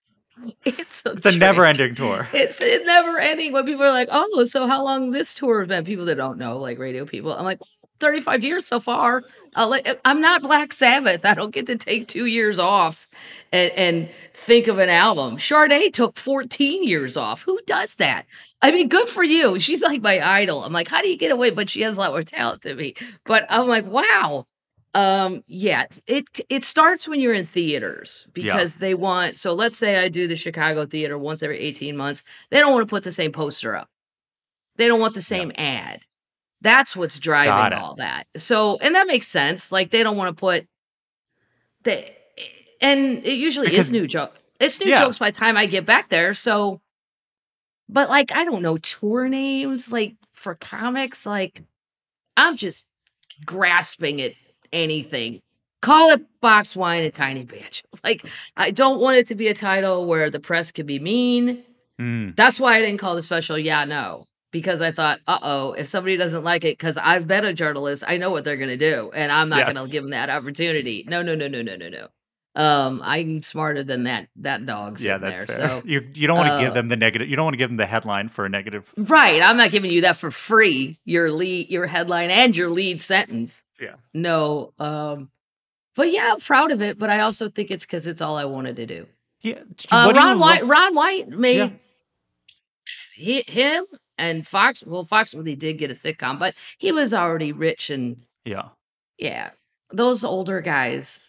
It's 0.64 1.02
a, 1.04 1.10
It's 1.10 1.26
a 1.26 1.36
never 1.36 1.66
ending 1.66 1.94
tour. 1.94 2.26
It's 2.32 2.62
it 2.62 2.86
never 2.86 3.18
ending. 3.18 3.52
When 3.52 3.66
people 3.66 3.82
are 3.82 3.92
like, 3.92 4.08
"Oh, 4.10 4.44
so 4.44 4.66
how 4.66 4.82
long 4.82 5.10
this 5.10 5.34
tour 5.34 5.58
has 5.60 5.68
been?" 5.68 5.84
People 5.84 6.06
that 6.06 6.14
don't 6.14 6.38
know, 6.38 6.56
like 6.56 6.78
radio 6.78 7.04
people, 7.04 7.34
I'm 7.34 7.44
like, 7.44 7.58
35 8.00 8.42
years 8.44 8.66
so 8.66 8.80
far. 8.80 9.22
I'll, 9.54 9.76
I'm 10.04 10.20
not 10.20 10.42
Black 10.42 10.72
Sabbath. 10.72 11.24
I 11.24 11.34
don't 11.34 11.52
get 11.52 11.66
to 11.66 11.76
take 11.76 12.06
two 12.08 12.26
years 12.26 12.58
off 12.58 13.08
and, 13.52 13.72
and 13.72 14.08
think 14.32 14.68
of 14.68 14.78
an 14.78 14.88
album. 14.88 15.38
Sade 15.38 15.92
took 15.92 16.16
14 16.16 16.84
years 16.84 17.16
off. 17.16 17.42
Who 17.42 17.60
does 17.66 17.96
that? 17.96 18.26
I 18.62 18.70
mean, 18.70 18.88
good 18.88 19.08
for 19.08 19.24
you. 19.24 19.58
She's 19.58 19.82
like 19.82 20.02
my 20.02 20.20
idol. 20.24 20.64
I'm 20.64 20.72
like, 20.72 20.88
how 20.88 21.02
do 21.02 21.08
you 21.08 21.16
get 21.18 21.32
away? 21.32 21.50
But 21.50 21.68
she 21.70 21.80
has 21.82 21.96
a 21.96 22.00
lot 22.00 22.12
more 22.12 22.22
talent 22.22 22.62
than 22.62 22.76
me. 22.76 22.94
But 23.24 23.46
I'm 23.48 23.66
like, 23.66 23.86
wow. 23.86 24.46
Um, 24.92 25.44
yeah, 25.46 25.86
it 26.08 26.24
it 26.48 26.64
starts 26.64 27.06
when 27.06 27.20
you're 27.20 27.32
in 27.32 27.46
theaters 27.46 28.26
Yeah. 28.34 28.42
because 28.54 28.74
they 28.74 28.94
want 28.94 29.38
so 29.38 29.54
let's 29.54 29.78
say 29.78 29.98
I 30.02 30.08
do 30.08 30.26
the 30.26 30.34
Chicago 30.34 30.84
theater 30.84 31.16
once 31.16 31.44
every 31.44 31.60
18 31.60 31.96
months. 31.96 32.24
They 32.50 32.58
don't 32.58 32.72
want 32.72 32.88
to 32.88 32.90
put 32.90 33.04
the 33.04 33.12
same 33.12 33.30
poster 33.30 33.76
up. 33.76 33.88
They 34.78 34.88
don't 34.88 34.98
want 34.98 35.14
the 35.14 35.22
same 35.22 35.52
ad. 35.56 36.00
That's 36.62 36.94
what's 36.94 37.18
driving 37.18 37.78
all 37.78 37.94
that. 37.96 38.26
So, 38.36 38.76
and 38.78 38.94
that 38.94 39.06
makes 39.06 39.26
sense. 39.26 39.72
Like 39.72 39.90
they 39.90 40.02
don't 40.02 40.16
want 40.16 40.36
to 40.36 40.40
put 40.40 40.66
the 41.84 42.04
and 42.80 43.24
it 43.24 43.34
usually 43.34 43.68
Because- 43.68 43.86
is 43.86 43.92
new 43.92 44.06
joke. 44.06 44.34
It's 44.58 44.78
new 44.80 44.90
Yeah. 44.90 45.00
jokes 45.00 45.16
by 45.18 45.30
the 45.30 45.36
time 45.38 45.56
I 45.56 45.66
get 45.66 45.86
back 45.86 46.10
there. 46.10 46.34
So 46.34 46.80
but 47.88 48.08
like 48.10 48.30
I 48.32 48.44
don't 48.44 48.62
know 48.62 48.76
tour 48.78 49.28
names 49.28 49.90
like 49.90 50.14
for 50.34 50.54
comics 50.54 51.24
like 51.26 51.62
I'm 52.36 52.56
just 52.56 52.84
grasping 53.44 54.20
at 54.20 54.32
anything. 54.72 55.40
Call 55.82 56.10
it 56.10 56.20
box 56.42 56.76
wine 56.76 57.02
and 57.04 57.14
tiny 57.14 57.44
bitch. 57.44 57.82
Like 58.04 58.24
I 58.56 58.70
don't 58.70 59.00
want 59.00 59.16
it 59.18 59.26
to 59.28 59.34
be 59.34 59.48
a 59.48 59.54
title 59.54 60.06
where 60.06 60.30
the 60.30 60.40
press 60.40 60.72
could 60.72 60.86
be 60.86 60.98
mean. 60.98 61.62
Mm, 62.00 62.34
That's 62.36 62.58
why 62.60 62.76
I 62.76 62.80
didn't 62.80 62.98
call 62.98 63.14
the 63.14 63.22
special 63.22 63.58
yeah 63.58 63.84
no 63.84 64.26
because 64.50 64.80
I 64.80 64.90
thought 64.92 65.20
uh 65.26 65.38
oh 65.42 65.72
if 65.72 65.86
somebody 65.88 66.16
doesn't 66.16 66.44
like 66.44 66.64
it 66.64 66.76
because 66.78 66.96
I've 66.96 67.26
been 67.26 67.44
a 67.44 67.52
journalist 67.52 68.04
I 68.06 68.16
know 68.16 68.30
what 68.30 68.44
they're 68.44 68.56
gonna 68.56 68.76
do 68.76 69.10
and 69.14 69.30
I'm 69.30 69.48
not 69.48 69.58
Yes. 69.58 69.74
gonna 69.74 69.88
give 69.88 70.02
them 70.02 70.10
that 70.10 70.30
opportunity. 70.30 71.04
No 71.08 71.22
no 71.22 71.34
no 71.34 71.48
no 71.48 71.62
no 71.62 71.76
no 71.76 71.88
no. 71.88 72.08
Um, 72.56 73.00
I'm 73.04 73.44
smarter 73.44 73.84
than 73.84 74.04
that 74.04 74.26
that 74.36 74.66
dog's 74.66 75.04
yeah, 75.04 75.18
that's 75.18 75.38
there. 75.38 75.46
fair. 75.46 75.68
So 75.68 75.82
you 75.84 76.04
you 76.14 76.26
don't 76.26 76.36
want 76.36 76.48
to 76.48 76.54
uh, 76.54 76.60
give 76.60 76.74
them 76.74 76.88
the 76.88 76.96
negative. 76.96 77.28
You 77.28 77.36
don't 77.36 77.44
want 77.44 77.54
to 77.54 77.58
give 77.58 77.70
them 77.70 77.76
the 77.76 77.86
headline 77.86 78.28
for 78.28 78.44
a 78.44 78.48
negative. 78.48 78.92
Right. 78.96 79.40
I'm 79.40 79.56
not 79.56 79.70
giving 79.70 79.92
you 79.92 80.00
that 80.00 80.16
for 80.16 80.32
free. 80.32 80.98
Your 81.04 81.30
lead, 81.30 81.68
your 81.70 81.86
headline, 81.86 82.30
and 82.30 82.56
your 82.56 82.68
lead 82.68 83.00
sentence. 83.02 83.64
Yeah. 83.80 83.94
No. 84.14 84.72
Um. 84.80 85.30
But 85.94 86.10
yeah, 86.10 86.32
I'm 86.32 86.40
proud 86.40 86.72
of 86.72 86.82
it. 86.82 86.98
But 86.98 87.08
I 87.08 87.20
also 87.20 87.50
think 87.50 87.70
it's 87.70 87.84
because 87.86 88.08
it's 88.08 88.20
all 88.20 88.36
I 88.36 88.46
wanted 88.46 88.76
to 88.76 88.86
do. 88.86 89.06
Yeah. 89.42 89.60
Uh, 89.90 90.04
what 90.06 90.14
do 90.16 90.18
Ron 90.20 90.40
White. 90.40 90.62
look- 90.62 90.70
Ron 90.72 90.94
White 90.96 91.28
made 91.28 91.56
Yeah. 91.56 91.70
he, 93.14 93.42
him 93.46 93.84
and 94.20 94.46
Fox. 94.46 94.84
Well, 94.84 95.04
Foxworthy 95.04 95.58
did 95.58 95.78
get 95.78 95.90
a 95.90 95.94
sitcom, 95.94 96.38
but 96.38 96.54
he 96.78 96.92
was 96.92 97.12
already 97.14 97.52
rich 97.52 97.90
and 97.90 98.24
Yeah. 98.44 98.68
yeah, 99.18 99.50
those 99.90 100.22
older 100.24 100.60
guys 100.60 101.20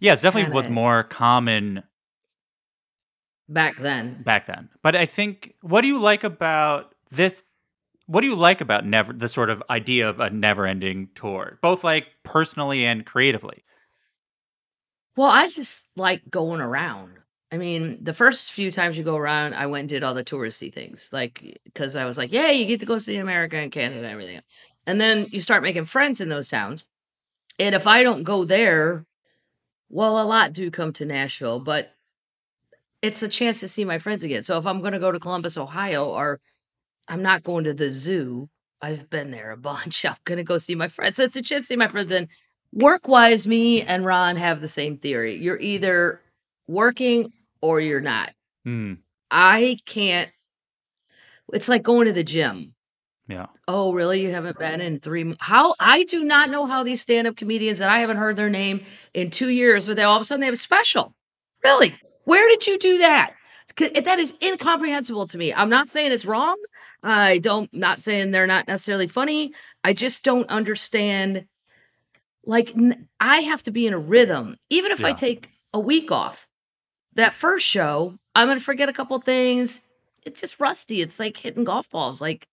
Yeah, 0.00 0.12
it 0.14 0.20
definitely 0.22 0.52
was 0.54 0.68
more 0.68 1.04
common 1.04 1.82
back 3.48 3.76
then. 3.78 4.22
back 4.24 4.46
then. 4.46 4.68
But 4.82 4.96
I 4.96 5.06
think 5.06 5.54
what 5.62 5.80
do 5.82 5.88
you 5.88 5.98
like 5.98 6.24
about 6.24 6.94
this? 7.10 7.44
What 8.06 8.20
do 8.20 8.26
you 8.26 8.34
like 8.34 8.60
about 8.60 8.84
never 8.84 9.12
the 9.14 9.28
sort 9.28 9.48
of 9.48 9.62
idea 9.70 10.08
of 10.08 10.20
a 10.20 10.28
never-ending 10.28 11.08
tour, 11.14 11.58
both 11.62 11.84
like 11.84 12.08
personally 12.22 12.84
and 12.84 13.06
creatively? 13.06 13.64
Well, 15.16 15.28
I 15.28 15.48
just 15.48 15.84
like 15.96 16.28
going 16.28 16.60
around. 16.60 17.12
I 17.52 17.56
mean, 17.56 18.02
the 18.02 18.14
first 18.14 18.52
few 18.52 18.70
times 18.70 18.98
you 18.98 19.04
go 19.04 19.16
around, 19.16 19.54
I 19.54 19.66
went 19.66 19.82
and 19.82 19.88
did 19.88 20.02
all 20.02 20.14
the 20.14 20.24
touristy 20.24 20.72
things, 20.72 21.10
like 21.12 21.60
because 21.64 21.94
I 21.94 22.04
was 22.04 22.18
like, 22.18 22.32
"Yeah, 22.32 22.50
you 22.50 22.66
get 22.66 22.80
to 22.80 22.86
go 22.86 22.98
see 22.98 23.16
America 23.16 23.56
and 23.56 23.70
Canada 23.70 24.00
and 24.00 24.06
everything." 24.10 24.40
And 24.86 25.00
then 25.00 25.26
you 25.30 25.40
start 25.40 25.62
making 25.62 25.84
friends 25.86 26.20
in 26.20 26.28
those 26.28 26.48
towns. 26.48 26.86
And 27.58 27.74
if 27.74 27.86
I 27.86 28.02
don't 28.02 28.24
go 28.24 28.44
there, 28.44 29.06
well, 29.88 30.20
a 30.20 30.24
lot 30.24 30.52
do 30.52 30.70
come 30.70 30.92
to 30.94 31.04
Nashville, 31.04 31.60
but 31.60 31.94
it's 33.00 33.22
a 33.22 33.28
chance 33.28 33.60
to 33.60 33.68
see 33.68 33.84
my 33.84 33.98
friends 33.98 34.22
again. 34.22 34.42
So 34.42 34.58
if 34.58 34.66
I'm 34.66 34.80
going 34.80 34.92
to 34.92 34.98
go 34.98 35.12
to 35.12 35.20
Columbus, 35.20 35.58
Ohio, 35.58 36.06
or 36.06 36.40
I'm 37.06 37.22
not 37.22 37.42
going 37.42 37.64
to 37.64 37.74
the 37.74 37.90
zoo, 37.90 38.48
I've 38.82 39.08
been 39.10 39.30
there 39.30 39.50
a 39.52 39.56
bunch. 39.70 40.04
I'm 40.04 40.16
going 40.24 40.38
to 40.38 40.44
go 40.44 40.58
see 40.58 40.74
my 40.74 40.88
friends. 40.88 41.16
So 41.16 41.24
it's 41.24 41.36
a 41.36 41.42
chance 41.42 41.64
to 41.64 41.66
see 41.68 41.76
my 41.76 41.88
friends. 41.88 42.10
And 42.10 42.28
work 42.72 43.06
wise, 43.06 43.46
me 43.46 43.82
and 43.82 44.04
Ron 44.04 44.36
have 44.36 44.60
the 44.60 44.68
same 44.68 44.98
theory. 44.98 45.36
You're 45.36 45.60
either 45.60 46.20
working 46.66 47.32
or 47.60 47.80
you're 47.80 48.00
not. 48.00 48.32
Hmm. 48.64 48.94
I 49.30 49.78
can't. 49.86 50.30
It's 51.52 51.68
like 51.68 51.82
going 51.82 52.06
to 52.06 52.12
the 52.12 52.24
gym. 52.24 52.74
Yeah. 53.26 53.46
Oh, 53.68 53.92
really? 53.92 54.20
You 54.20 54.32
haven't 54.32 54.58
been 54.58 54.80
in 54.80 55.00
three? 55.00 55.34
How? 55.40 55.74
I 55.80 56.04
do 56.04 56.24
not 56.24 56.50
know 56.50 56.66
how 56.66 56.82
these 56.82 57.00
stand-up 57.00 57.36
comedians 57.36 57.78
that 57.78 57.88
I 57.88 58.00
haven't 58.00 58.18
heard 58.18 58.36
their 58.36 58.50
name 58.50 58.84
in 59.14 59.30
two 59.30 59.48
years, 59.48 59.86
but 59.86 59.96
they 59.96 60.02
all 60.02 60.16
of 60.16 60.22
a 60.22 60.24
sudden 60.24 60.40
they 60.40 60.46
have 60.46 60.54
a 60.54 60.58
special. 60.58 61.14
Really? 61.62 61.94
Where 62.24 62.46
did 62.48 62.66
you 62.66 62.78
do 62.78 62.98
that? 62.98 63.32
That 63.76 64.18
is 64.18 64.34
incomprehensible 64.42 65.26
to 65.28 65.38
me. 65.38 65.54
I'm 65.54 65.70
not 65.70 65.90
saying 65.90 66.12
it's 66.12 66.26
wrong. 66.26 66.56
I 67.02 67.38
don't. 67.38 67.72
Not 67.72 67.98
saying 67.98 68.30
they're 68.30 68.46
not 68.46 68.68
necessarily 68.68 69.08
funny. 69.08 69.52
I 69.82 69.94
just 69.94 70.22
don't 70.22 70.48
understand. 70.48 71.46
Like 72.44 72.74
I 73.20 73.40
have 73.40 73.62
to 73.64 73.70
be 73.70 73.86
in 73.86 73.94
a 73.94 73.98
rhythm, 73.98 74.58
even 74.68 74.92
if 74.92 75.02
I 75.04 75.12
take 75.12 75.48
a 75.72 75.80
week 75.80 76.12
off. 76.12 76.46
That 77.16 77.34
first 77.34 77.66
show, 77.66 78.14
I'm 78.34 78.48
gonna 78.48 78.60
forget 78.60 78.88
a 78.88 78.92
couple 78.92 79.18
things. 79.20 79.82
It's 80.26 80.40
just 80.40 80.58
rusty. 80.60 81.00
It's 81.02 81.18
like 81.20 81.36
hitting 81.36 81.64
golf 81.64 81.88
balls. 81.90 82.20
Like 82.20 82.46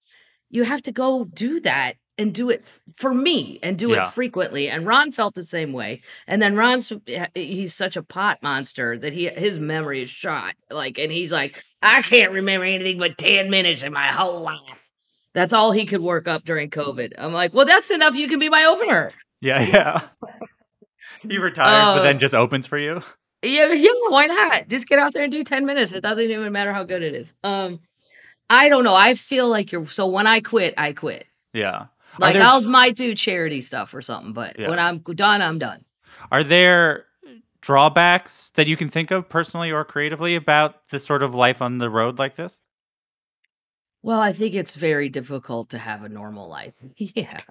you 0.49 0.63
have 0.63 0.81
to 0.83 0.91
go 0.91 1.25
do 1.25 1.59
that 1.61 1.93
and 2.17 2.33
do 2.35 2.49
it 2.49 2.63
for 2.97 3.13
me 3.13 3.57
and 3.63 3.79
do 3.79 3.89
Yeah. 3.91 4.05
it 4.07 4.11
frequently. 4.13 4.69
And 4.69 4.85
Ron 4.85 5.11
felt 5.11 5.33
the 5.33 5.41
same 5.43 5.71
way. 5.73 6.01
And 6.27 6.41
then 6.41 6.55
Ron's 6.55 6.91
eh, 7.07 7.27
he's 7.33 7.73
such 7.73 7.95
a 7.95 8.03
pot 8.03 8.43
monster 8.43 8.97
that 8.99 9.13
he 9.13 9.27
his 9.29 9.59
memory 9.59 10.01
is 10.03 10.09
shot. 10.09 10.53
Like, 10.69 10.99
and 10.99 11.11
he's 11.11 11.31
like, 11.31 11.63
I 11.81 12.01
can't 12.03 12.31
remember 12.33 12.65
anything 12.65 12.99
but 12.99 13.17
10 13.17 13.49
minutes 13.49 13.81
in 13.83 13.93
my 13.93 14.07
whole 14.07 14.41
life. 14.41 14.89
That's 15.33 15.53
all 15.53 15.71
he 15.71 15.85
could 15.85 16.01
work 16.01 16.27
up 16.27 16.43
during 16.43 16.69
COVID. 16.69 17.13
I'm 17.17 17.31
like, 17.31 17.53
well, 17.53 17.65
that's 17.65 17.89
enough. 17.89 18.15
You 18.15 18.27
can 18.27 18.37
be 18.39 18.49
my 18.49 18.65
opener. 18.65 19.11
Yeah, 19.39 19.61
yeah. 19.73 20.01
he 21.27 21.37
retires, 21.37 21.95
but 21.95 21.99
Uh, 22.01 22.03
then 22.03 22.19
just 22.19 22.35
opens 22.35 22.67
for 22.67 22.77
you. 22.77 23.01
Yeah, 23.43 23.71
yeah, 23.73 23.89
why 24.09 24.27
not? 24.27 24.67
Just 24.67 24.87
get 24.87 24.99
out 24.99 25.13
there 25.13 25.23
and 25.23 25.31
do 25.31 25.43
10 25.43 25.65
minutes. 25.65 25.93
It 25.93 26.01
doesn't 26.01 26.23
even 26.29 26.51
matter 26.51 26.73
how 26.73 26.83
good 26.83 27.01
it 27.01 27.15
is. 27.15 27.33
Um, 27.43 27.79
I 28.49 28.69
don't 28.69 28.83
know. 28.83 28.93
I 28.95 29.13
feel 29.15 29.47
like 29.47 29.71
you're 29.71 29.87
so 29.87 30.07
when 30.07 30.27
I 30.27 30.41
quit, 30.41 30.73
I 30.77 30.93
quit. 30.93 31.25
Yeah. 31.53 31.85
Like 32.19 32.33
there, 32.35 32.43
I'll 32.43 32.61
might 32.61 32.95
do 32.95 33.15
charity 33.15 33.61
stuff 33.61 33.93
or 33.93 34.01
something, 34.01 34.33
but 34.33 34.59
Yeah. 34.59 34.69
when 34.69 34.77
I'm 34.79 34.99
done, 34.99 35.41
I'm 35.41 35.57
done. 35.57 35.83
are 36.31 36.43
there 36.43 37.05
drawbacks 37.61 38.49
that 38.51 38.67
you 38.67 38.75
can 38.75 38.89
think 38.89 39.11
of 39.11 39.29
personally 39.29 39.71
or 39.71 39.85
creatively 39.85 40.35
about 40.35 40.85
this 40.89 41.05
sort 41.05 41.23
of 41.23 41.33
life 41.33 41.61
on 41.61 41.77
the 41.77 41.89
road 41.89 42.19
like 42.19 42.35
this? 42.35 42.59
Well, 44.03 44.19
I 44.19 44.31
think 44.33 44.55
it's 44.55 44.75
very 44.75 45.09
difficult 45.09 45.69
to 45.69 45.77
have 45.77 46.03
a 46.03 46.09
normal 46.09 46.47
life. 46.49 46.75
Yeah. 46.97 47.41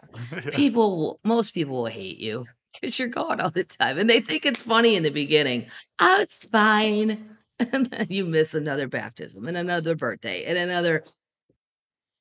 People 0.53 0.97
will, 0.97 1.21
most 1.25 1.55
people 1.55 1.77
will 1.77 1.87
hate 1.87 2.19
you 2.19 2.47
because 2.73 2.99
you're 2.99 3.09
gone 3.09 3.41
all 3.41 3.51
the 3.51 3.65
time. 3.65 3.99
And 3.99 4.09
they 4.09 4.21
think 4.21 4.45
it's 4.47 4.63
funny 4.63 4.97
in 4.97 5.03
the 5.03 5.11
beginning. 5.11 5.67
Oh, 5.99 6.19
it's 6.21 6.47
fine. 6.47 7.27
And 7.73 7.85
then 7.91 8.07
you 8.09 8.25
miss 8.25 8.55
another 8.55 8.89
baptism 8.89 9.47
and 9.47 9.55
another 9.55 9.95
birthday 9.95 10.47
and 10.47 10.57
another. 10.57 11.05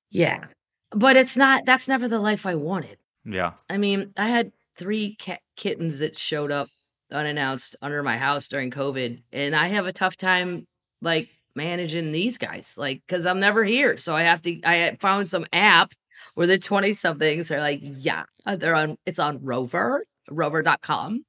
Yeah. 0.09 0.47
But 0.91 1.15
it's 1.15 1.37
not, 1.37 1.63
that's 1.65 1.87
never 1.87 2.09
the 2.09 2.19
life 2.19 2.45
I 2.45 2.55
wanted. 2.55 2.97
yeah. 3.23 3.53
I 3.69 3.77
mean, 3.77 4.11
I 4.17 4.27
had 4.27 4.51
three 4.75 5.15
cat 5.15 5.39
kittens 5.55 5.99
that 5.99 6.17
showed 6.17 6.51
up 6.51 6.67
unannounced 7.11 7.77
under 7.81 8.03
my 8.03 8.17
house 8.17 8.49
during 8.49 8.69
COVID, 8.69 9.21
and 9.31 9.55
I 9.55 9.67
have 9.67 9.85
a 9.85 9.93
tough 9.93 10.17
time 10.17 10.67
like 11.01 11.29
managing 11.55 12.11
these 12.11 12.37
guys, 12.37 12.75
like 12.77 13.01
because 13.07 13.25
I'm 13.25 13.39
never 13.39 13.63
here. 13.63 13.97
So 13.97 14.15
I 14.15 14.23
have 14.23 14.41
to. 14.41 14.61
I 14.63 14.97
found 14.99 15.27
some 15.29 15.45
app 15.53 15.93
where 16.33 16.47
the 16.47 16.59
20 16.59 16.93
somethings 16.93 17.49
are 17.49 17.59
like, 17.61 17.79
yeah, 17.81 18.23
they're 18.57 18.75
on. 18.75 18.97
It's 19.05 19.19
on 19.19 19.39
Rover, 19.43 20.03
Rover.com, 20.31 21.25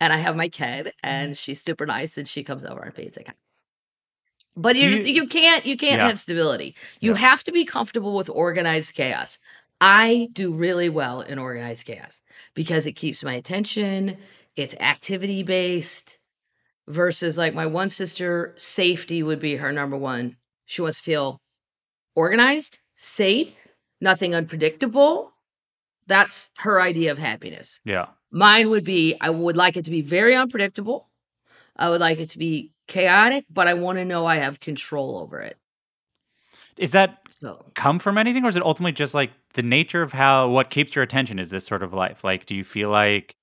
and 0.00 0.12
I 0.12 0.16
have 0.18 0.36
my 0.36 0.48
kid, 0.48 0.86
mm-hmm. 0.86 0.90
and 1.02 1.36
she's 1.36 1.62
super 1.62 1.86
nice, 1.86 2.16
and 2.18 2.26
she 2.28 2.42
comes 2.44 2.64
over 2.64 2.80
and 2.80 2.94
feeds 2.94 3.16
the 3.16 3.24
cats. 3.24 3.38
But 4.56 4.76
you, 4.76 4.88
you- 4.88 5.04
you 5.04 5.26
can't 5.28 5.64
you 5.66 5.76
can't 5.76 6.00
Yeah. 6.00 6.08
have 6.08 6.18
stability. 6.18 6.74
You 7.00 7.12
Yeah. 7.12 7.18
have 7.18 7.44
to 7.44 7.52
be 7.52 7.64
comfortable 7.64 8.16
with 8.16 8.28
organized 8.30 8.94
chaos. 8.94 9.38
I 9.80 10.28
do 10.32 10.52
really 10.52 10.88
well 10.88 11.20
in 11.20 11.38
organized 11.38 11.86
chaos 11.86 12.20
because 12.54 12.84
it 12.86 12.92
keeps 12.92 13.22
my 13.22 13.34
attention. 13.34 14.16
It's 14.56 14.74
activity 14.80 15.44
based 15.44 16.18
versus 16.88 17.38
like 17.38 17.54
my 17.54 17.66
one 17.66 17.88
sister, 17.90 18.54
safety 18.56 19.22
would 19.22 19.38
be 19.38 19.54
her 19.56 19.70
number 19.70 19.96
one. 19.96 20.36
She 20.66 20.82
wants 20.82 20.98
to 20.98 21.04
feel 21.04 21.40
organized, 22.16 22.80
safe, 22.96 23.54
nothing 24.00 24.34
unpredictable. 24.34 25.32
That's 26.08 26.50
her 26.58 26.80
idea 26.82 27.12
of 27.12 27.18
happiness. 27.18 27.78
Yeah. 27.84 28.06
Mine 28.30 28.70
would 28.70 28.84
be 28.84 29.16
I 29.20 29.30
would 29.30 29.56
like 29.56 29.76
it 29.76 29.84
to 29.86 29.90
be 29.90 30.02
very 30.02 30.36
unpredictable. 30.36 31.08
I 31.76 31.90
would 31.90 32.00
like 32.00 32.18
it 32.18 32.30
to 32.30 32.38
be 32.38 32.72
chaotic, 32.86 33.44
but 33.50 33.68
I 33.68 33.74
want 33.74 33.98
to 33.98 34.04
know 34.04 34.26
I 34.26 34.36
have 34.36 34.60
control 34.60 35.18
over 35.18 35.40
it. 35.40 35.56
Is 36.76 36.92
that 36.92 37.18
So 37.30 37.64
come 37.74 37.98
from 37.98 38.18
anything 38.18 38.44
or 38.44 38.48
is 38.48 38.56
it 38.56 38.62
ultimately 38.62 38.92
just 38.92 39.14
like 39.14 39.30
the 39.54 39.62
nature 39.62 40.02
of 40.02 40.12
how 40.12 40.48
what 40.48 40.70
keeps 40.70 40.94
your 40.94 41.02
attention 41.02 41.38
is 41.38 41.50
this 41.50 41.64
sort 41.66 41.82
of 41.82 41.92
life? 41.92 42.24
Like 42.24 42.46
do 42.46 42.54
you 42.54 42.64
feel 42.64 42.90
like 42.90 43.36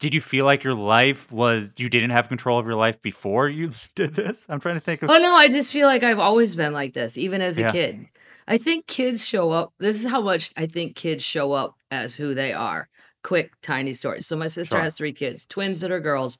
did 0.00 0.14
you 0.14 0.20
feel 0.20 0.44
like 0.44 0.62
your 0.64 0.74
life 0.74 1.30
was 1.32 1.72
you 1.78 1.88
didn't 1.88 2.10
have 2.10 2.28
control 2.28 2.58
of 2.58 2.66
your 2.66 2.74
life 2.74 3.00
before 3.02 3.48
you 3.48 3.72
did 3.94 4.14
this? 4.14 4.46
I'm 4.48 4.60
trying 4.60 4.76
to 4.76 4.80
think 4.80 5.02
of 5.02 5.10
Oh 5.10 5.18
no, 5.18 5.34
I 5.34 5.48
just 5.48 5.72
feel 5.72 5.86
like 5.86 6.02
I've 6.02 6.18
always 6.18 6.56
been 6.56 6.72
like 6.72 6.94
this, 6.94 7.16
even 7.18 7.40
as 7.40 7.56
a 7.58 7.62
Yeah. 7.62 7.72
kid. 7.72 8.06
I 8.46 8.58
think 8.58 8.86
kids 8.86 9.26
show 9.26 9.50
up. 9.52 9.72
This 9.78 10.04
is 10.04 10.10
how 10.10 10.20
much 10.20 10.52
I 10.56 10.66
think 10.66 10.96
kids 10.96 11.24
show 11.24 11.52
up 11.52 11.76
as 11.90 12.14
who 12.14 12.34
they 12.34 12.52
are. 12.52 12.88
Quick, 13.24 13.52
tiny 13.62 13.94
story. 13.94 14.20
So 14.22 14.36
my 14.36 14.46
sister 14.48 14.76
Sure. 14.76 14.82
has 14.82 14.96
three 14.96 15.12
kids, 15.12 15.46
twins 15.46 15.80
that 15.80 15.90
are 15.90 15.98
girls, 15.98 16.38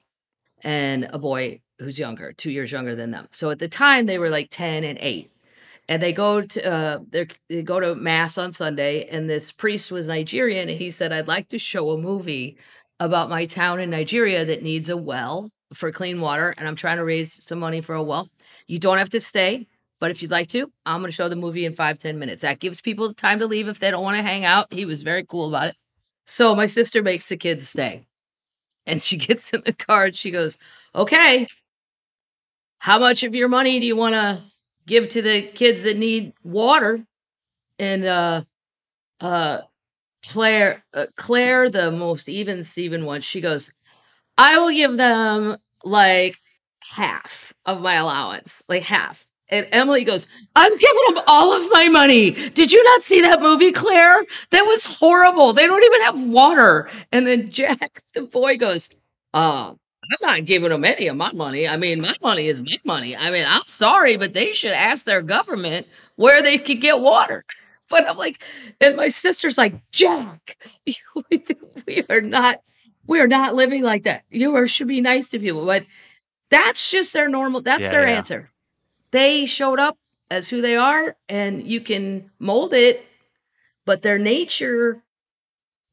and 0.62 1.08
a 1.12 1.18
boy 1.18 1.60
who's 1.80 1.98
younger, 1.98 2.32
two 2.32 2.50
years 2.52 2.70
younger 2.70 2.94
than 2.94 3.10
them. 3.10 3.26
So 3.32 3.50
at 3.50 3.58
the 3.58 3.68
time 3.68 4.06
they 4.06 4.18
were 4.18 4.30
like 4.30 4.48
10 4.50 4.84
and 4.84 4.98
8. 5.00 5.30
And 5.88 6.02
they 6.02 6.12
go 6.12 6.40
to 6.40 6.64
uh 6.72 6.98
they're- 7.10 7.26
they 7.48 7.62
go 7.62 7.80
to 7.80 7.94
mass 7.94 8.38
on 8.38 8.52
Sunday, 8.52 9.06
and 9.08 9.28
this 9.28 9.50
priest 9.52 9.90
was 9.90 10.08
Nigerian, 10.08 10.68
and 10.68 10.78
he 10.78 10.90
said, 10.90 11.12
I'd 11.12 11.26
like 11.28 11.48
to 11.48 11.58
show 11.58 11.90
a 11.90 11.98
movie 11.98 12.56
about 13.00 13.28
my 13.28 13.44
town 13.44 13.80
in 13.80 13.90
Nigeria 13.90 14.44
that 14.46 14.62
needs 14.62 14.88
a 14.88 14.96
well 14.96 15.50
for 15.74 15.90
clean 15.92 16.20
water, 16.20 16.54
and 16.56 16.68
I'm 16.68 16.76
trying 16.76 16.98
to 16.98 17.04
raise 17.04 17.42
some 17.44 17.58
money 17.58 17.80
for 17.80 17.94
a 17.94 18.02
well. 18.02 18.28
You 18.66 18.78
don't 18.78 18.98
have 18.98 19.10
to 19.10 19.20
stay, 19.20 19.66
but 20.00 20.10
if 20.10 20.22
you'd 20.22 20.30
like 20.30 20.48
to, 20.48 20.70
I'm 20.86 21.00
going 21.00 21.10
to 21.10 21.16
show 21.16 21.28
the 21.28 21.36
movie 21.36 21.64
in 21.66 21.74
five 21.74 21.98
ten 21.98 22.18
minutes. 22.18 22.42
That 22.42 22.60
gives 22.60 22.80
people 22.80 23.12
time 23.12 23.40
to 23.40 23.46
leave 23.46 23.68
if 23.68 23.78
they 23.78 23.90
don't 23.90 24.02
want 24.04 24.16
to 24.16 24.22
hang 24.22 24.44
out. 24.44 24.72
He 24.72 24.84
was 24.86 25.02
very 25.02 25.24
cool 25.26 25.48
about 25.48 25.68
it. 25.68 25.76
So 26.26 26.54
my 26.54 26.66
sister 26.66 27.02
makes 27.02 27.28
the 27.28 27.36
kids 27.36 27.68
stay. 27.68 28.06
And 28.86 29.02
she 29.02 29.16
gets 29.18 29.52
in 29.52 29.62
the 29.64 29.72
car 29.72 30.06
and 30.06 30.16
she 30.16 30.30
goes, 30.30 30.58
Okay, 30.94 31.46
how 32.78 32.98
much 32.98 33.22
of 33.22 33.34
your 33.34 33.48
money 33.48 33.80
do 33.80 33.86
you 33.86 33.96
want 33.96 34.14
to 34.14 34.42
give 34.86 35.08
to 35.10 35.22
the 35.22 35.42
kids 35.54 35.82
that 35.82 35.96
need 35.96 36.32
water? 36.42 37.04
And 37.78 38.04
uh 38.04 38.44
uh 39.20 39.60
Claire, 40.30 40.84
uh, 40.94 41.06
Claire, 41.16 41.70
the 41.70 41.90
most 41.90 42.28
even 42.28 42.64
Steven 42.64 43.04
one, 43.06 43.20
she 43.22 43.40
goes, 43.40 43.72
I 44.38 44.58
will 44.58 44.72
give 44.72 44.96
them 44.96 45.58
like 45.84 46.36
half 46.80 47.52
of 47.66 47.80
my 47.80 47.94
allowance, 47.96 48.62
like 48.68 48.84
half. 48.84 49.26
And 49.54 49.68
Emily 49.72 50.04
goes, 50.04 50.26
I'm 50.56 50.72
giving 50.76 51.14
them 51.14 51.22
all 51.26 51.52
of 51.52 51.70
my 51.70 51.88
money. 51.88 52.32
Did 52.50 52.72
you 52.72 52.82
not 52.84 53.02
see 53.02 53.20
that 53.22 53.40
movie, 53.40 53.72
Claire? 53.72 54.24
That 54.50 54.62
was 54.62 54.84
horrible. 54.84 55.52
They 55.52 55.66
don't 55.66 55.82
even 55.84 56.02
have 56.02 56.28
water. 56.28 56.90
And 57.12 57.26
then 57.26 57.50
Jack, 57.50 58.02
the 58.14 58.22
boy, 58.22 58.56
goes, 58.58 58.88
uh, 59.32 59.72
I'm 59.72 60.18
not 60.28 60.44
giving 60.44 60.70
them 60.70 60.84
any 60.84 61.06
of 61.06 61.16
my 61.16 61.32
money. 61.32 61.68
I 61.68 61.76
mean, 61.76 62.00
my 62.00 62.14
money 62.22 62.48
is 62.48 62.60
my 62.60 62.76
money. 62.84 63.16
I 63.16 63.30
mean, 63.30 63.44
I'm 63.46 63.62
sorry, 63.66 64.16
but 64.16 64.34
they 64.34 64.52
should 64.52 64.72
ask 64.72 65.04
their 65.04 65.22
government 65.22 65.86
where 66.16 66.42
they 66.42 66.58
could 66.58 66.80
get 66.80 67.00
water. 67.00 67.44
But 67.90 68.08
I'm 68.08 68.16
like, 68.16 68.42
and 68.80 68.96
my 68.96 69.08
sister's 69.08 69.58
like, 69.58 69.74
Jack, 69.92 70.56
we 71.86 72.02
are 72.08 72.22
not, 72.22 72.60
we 73.06 73.20
are 73.20 73.26
not 73.26 73.54
living 73.54 73.82
like 73.82 74.04
that. 74.04 74.24
You 74.30 74.56
are 74.56 74.66
should 74.66 74.88
be 74.88 75.02
nice 75.02 75.28
to 75.28 75.38
people, 75.38 75.66
but 75.66 75.84
that's 76.50 76.90
just 76.90 77.12
their 77.12 77.28
normal. 77.28 77.60
That's 77.60 77.84
Yeah, 77.86 77.90
their 77.92 78.08
yeah. 78.08 78.16
answer. 78.16 78.50
They 79.14 79.46
showed 79.46 79.78
up 79.78 79.96
as 80.28 80.48
who 80.48 80.60
they 80.60 80.74
are, 80.74 81.16
and 81.28 81.64
you 81.64 81.80
can 81.80 82.32
mold 82.40 82.74
it, 82.74 83.06
but 83.86 84.02
their 84.02 84.18
nature. 84.18 85.04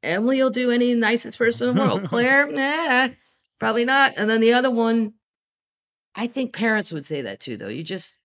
Emily 0.01 0.41
will 0.41 0.49
do 0.49 0.71
any 0.71 0.95
nicest 0.95 1.37
person 1.37 1.69
in 1.69 1.75
the 1.75 1.81
world. 1.81 2.03
Claire, 2.05 2.51
nah, 2.51 3.09
probably 3.59 3.85
not. 3.85 4.13
And 4.17 4.27
then 4.27 4.41
the 4.41 4.53
other 4.53 4.71
one, 4.71 5.13
I 6.15 6.25
think 6.25 6.51
parents 6.51 6.91
would 6.91 7.05
say 7.05 7.21
that 7.21 7.39
too, 7.39 7.57
though. 7.57 7.67
You 7.67 7.83
just 7.83 8.15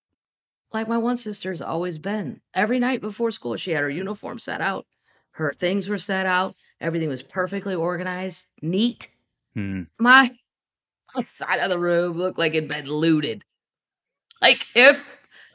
like 0.73 0.89
my 0.89 0.97
one 0.97 1.19
sister 1.19 1.51
has 1.51 1.61
always 1.61 1.99
been. 1.99 2.41
Every 2.55 2.79
night 2.79 3.03
before 3.03 3.31
school, 3.31 3.57
she 3.57 3.73
had 3.73 3.83
her 3.83 3.91
uniform 3.91 4.39
set 4.39 4.63
out, 4.63 4.87
her 5.33 5.53
things 5.59 5.91
were 5.91 5.99
set 5.99 6.25
out, 6.25 6.55
everything 6.81 7.11
was 7.11 7.23
perfectly 7.23 7.75
organized, 7.75 8.47
neat. 8.63 9.11
Hmm. 9.53 9.83
My 9.99 10.31
side 11.27 11.61
of 11.61 11.69
the 11.69 11.79
room 11.79 12.17
looked 12.17 12.39
like 12.39 12.55
it'd 12.55 12.67
been 12.67 12.87
looted. 12.87 13.45
Like 14.41 14.67
if 14.75 15.03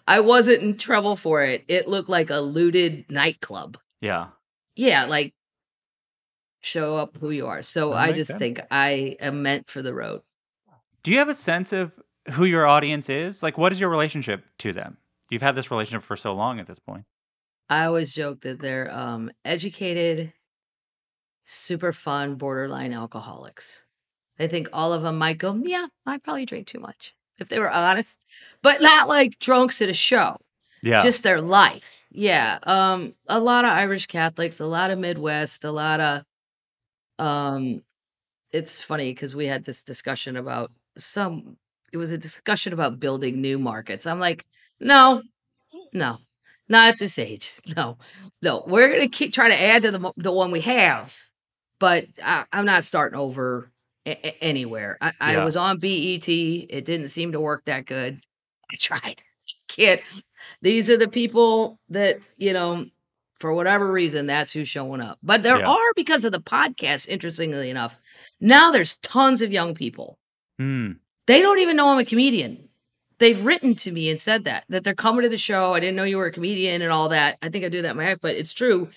I 0.08 0.20
wasn't 0.20 0.64
in 0.64 0.78
trouble 0.78 1.16
for 1.16 1.44
it, 1.44 1.64
it 1.68 1.88
looked 1.88 2.10
like 2.10 2.30
a 2.30 2.40
looted 2.40 3.06
nightclub. 3.10 3.78
Yeah. 4.02 4.28
Yeah, 4.76 5.06
like 5.06 5.34
show 6.62 6.98
up 6.98 7.18
who 7.18 7.32
you 7.32 7.48
are. 7.48 7.62
So 7.62 7.94
I 7.94 8.12
just 8.12 8.30
sense. 8.30 8.40
think 8.40 8.62
I 8.72 9.18
am 9.20 9.42
meant 9.42 9.70
for 9.70 9.82
the 9.82 9.94
road. 9.94 10.22
Do 11.04 11.12
you 11.12 11.18
have 11.18 11.30
a 11.30 11.36
sense 11.36 11.74
of 11.74 11.92
who 12.32 12.46
your 12.46 12.66
audience 12.66 13.10
is? 13.10 13.44
Like 13.44 13.58
what 13.58 13.72
is 13.72 13.80
your 13.80 13.90
relationship 13.90 14.44
to 14.60 14.74
them? 14.74 14.98
You've 15.30 15.42
had 15.42 15.56
this 15.56 15.72
relationship 15.72 16.04
for 16.04 16.18
so 16.18 16.34
long 16.34 16.60
at 16.60 16.68
this 16.68 16.80
point. 16.80 17.06
I 17.70 17.86
always 17.86 18.14
joke 18.14 18.42
that 18.42 18.60
they're 18.60 18.94
um, 18.94 19.32
educated, 19.46 20.34
super 21.44 21.94
fun, 21.94 22.36
borderline 22.36 22.92
alcoholics. 22.92 23.84
I 24.40 24.48
think 24.48 24.68
all 24.74 24.92
of 24.92 25.04
them 25.04 25.18
might 25.18 25.38
go, 25.38 25.56
yeah, 25.64 25.88
I 26.06 26.18
probably 26.18 26.46
drink 26.46 26.68
too 26.68 26.80
much 26.80 27.16
if 27.42 27.50
they 27.50 27.60
were 27.60 27.72
honest, 27.72 28.24
but 28.64 28.82
not 28.82 29.08
like 29.10 29.40
drunks 29.40 29.82
at 29.82 29.90
a 29.90 29.94
show. 29.94 30.38
Yeah. 30.84 31.02
Just 31.04 31.24
their 31.24 31.42
life. 31.42 32.08
Yeah. 32.12 32.60
Um, 32.64 33.16
a 33.28 33.40
lot 33.40 33.66
of 33.66 33.72
Irish 33.72 34.08
Catholics, 34.08 34.60
a 34.60 34.66
lot 34.66 34.92
of 34.92 35.00
Midwest, 35.00 35.64
a 35.66 35.72
lot 35.72 36.00
of 36.00 36.24
um 37.20 37.82
it's 38.52 38.82
funny 38.84 39.14
because 39.14 39.36
we 39.36 39.48
had 39.48 39.66
this 39.66 39.84
discussion 39.84 40.38
about 40.38 40.72
some 40.98 41.58
it 41.94 41.98
was 41.98 42.12
a 42.12 42.18
discussion 42.18 42.74
about 42.74 43.00
building 43.00 43.42
new 43.42 43.60
markets. 43.60 44.08
I'm 44.08 44.20
like, 44.20 44.46
no, 44.80 45.24
no, 45.94 46.20
Not 46.70 46.90
at 46.96 47.00
this 47.00 47.20
age. 47.20 47.54
No, 47.78 47.98
no. 48.42 48.64
We're 48.68 48.92
gonna 48.92 49.10
keep 49.10 49.34
trying 49.34 49.52
to 49.52 49.62
add 49.62 49.84
to 49.84 49.92
the 49.92 50.14
the 50.18 50.32
one 50.34 50.52
we 50.52 50.62
have, 50.62 51.18
but 51.80 52.06
I, 52.24 52.46
I'm 52.54 52.66
not 52.66 52.84
starting 52.86 53.20
over 53.20 53.72
a- 54.06 54.44
anywhere. 54.44 54.98
I, 55.02 55.12
I 55.20 55.32
Yeah. 55.34 55.46
was 55.46 55.56
on 55.58 55.80
BET. 55.80 56.28
It 56.28 56.86
didn't 56.86 57.10
seem 57.10 57.32
to 57.34 57.40
work 57.40 57.66
that 57.66 57.86
good. 57.86 58.22
I 58.72 58.76
tried. 58.80 59.24
Can't. 59.68 60.02
These 60.62 60.90
are 60.90 60.98
the 60.98 61.08
people 61.08 61.80
that 61.90 62.20
you 62.38 62.54
know, 62.54 62.86
for 63.36 63.54
whatever 63.54 63.92
reason, 63.92 64.28
that's 64.28 64.52
who's 64.52 64.70
showing 64.70 65.02
up. 65.02 65.18
But 65.24 65.44
there 65.44 65.60
Yeah. 65.60 65.68
are 65.70 65.94
because 65.96 66.26
of 66.26 66.32
the 66.32 66.42
podcast. 66.42 67.08
Interestingly 67.08 67.70
enough, 67.70 68.00
now 68.40 68.72
there's 68.72 68.98
tons 68.98 69.42
of 69.42 69.52
young 69.52 69.74
people 69.76 70.18
Hmm. 70.60 70.92
they 71.28 71.42
don't 71.42 71.60
even 71.60 71.76
know 71.76 71.90
I'm 71.90 72.00
a 72.00 72.06
comedian. 72.06 72.68
They've 73.20 73.44
written 73.46 73.76
to 73.76 73.92
me 73.92 74.10
and 74.10 74.20
said 74.20 74.44
that 74.46 74.64
that 74.70 74.84
they're 74.84 74.96
coming 74.96 75.24
to 75.24 75.30
the 75.30 75.38
show. 75.38 75.74
I 75.74 75.80
didn't 75.80 75.96
know 75.96 76.04
you 76.04 76.18
were 76.18 76.26
a 76.28 76.32
comedian 76.32 76.82
and 76.82 76.92
all 76.92 77.10
that. 77.10 77.38
I 77.42 77.50
think 77.50 77.64
I 77.66 77.70
do 77.70 77.82
that 77.84 77.92
in 77.92 77.98
my 77.98 78.06
act, 78.06 78.22
but 78.22 78.36
it's 78.36 78.54
true 78.54 78.90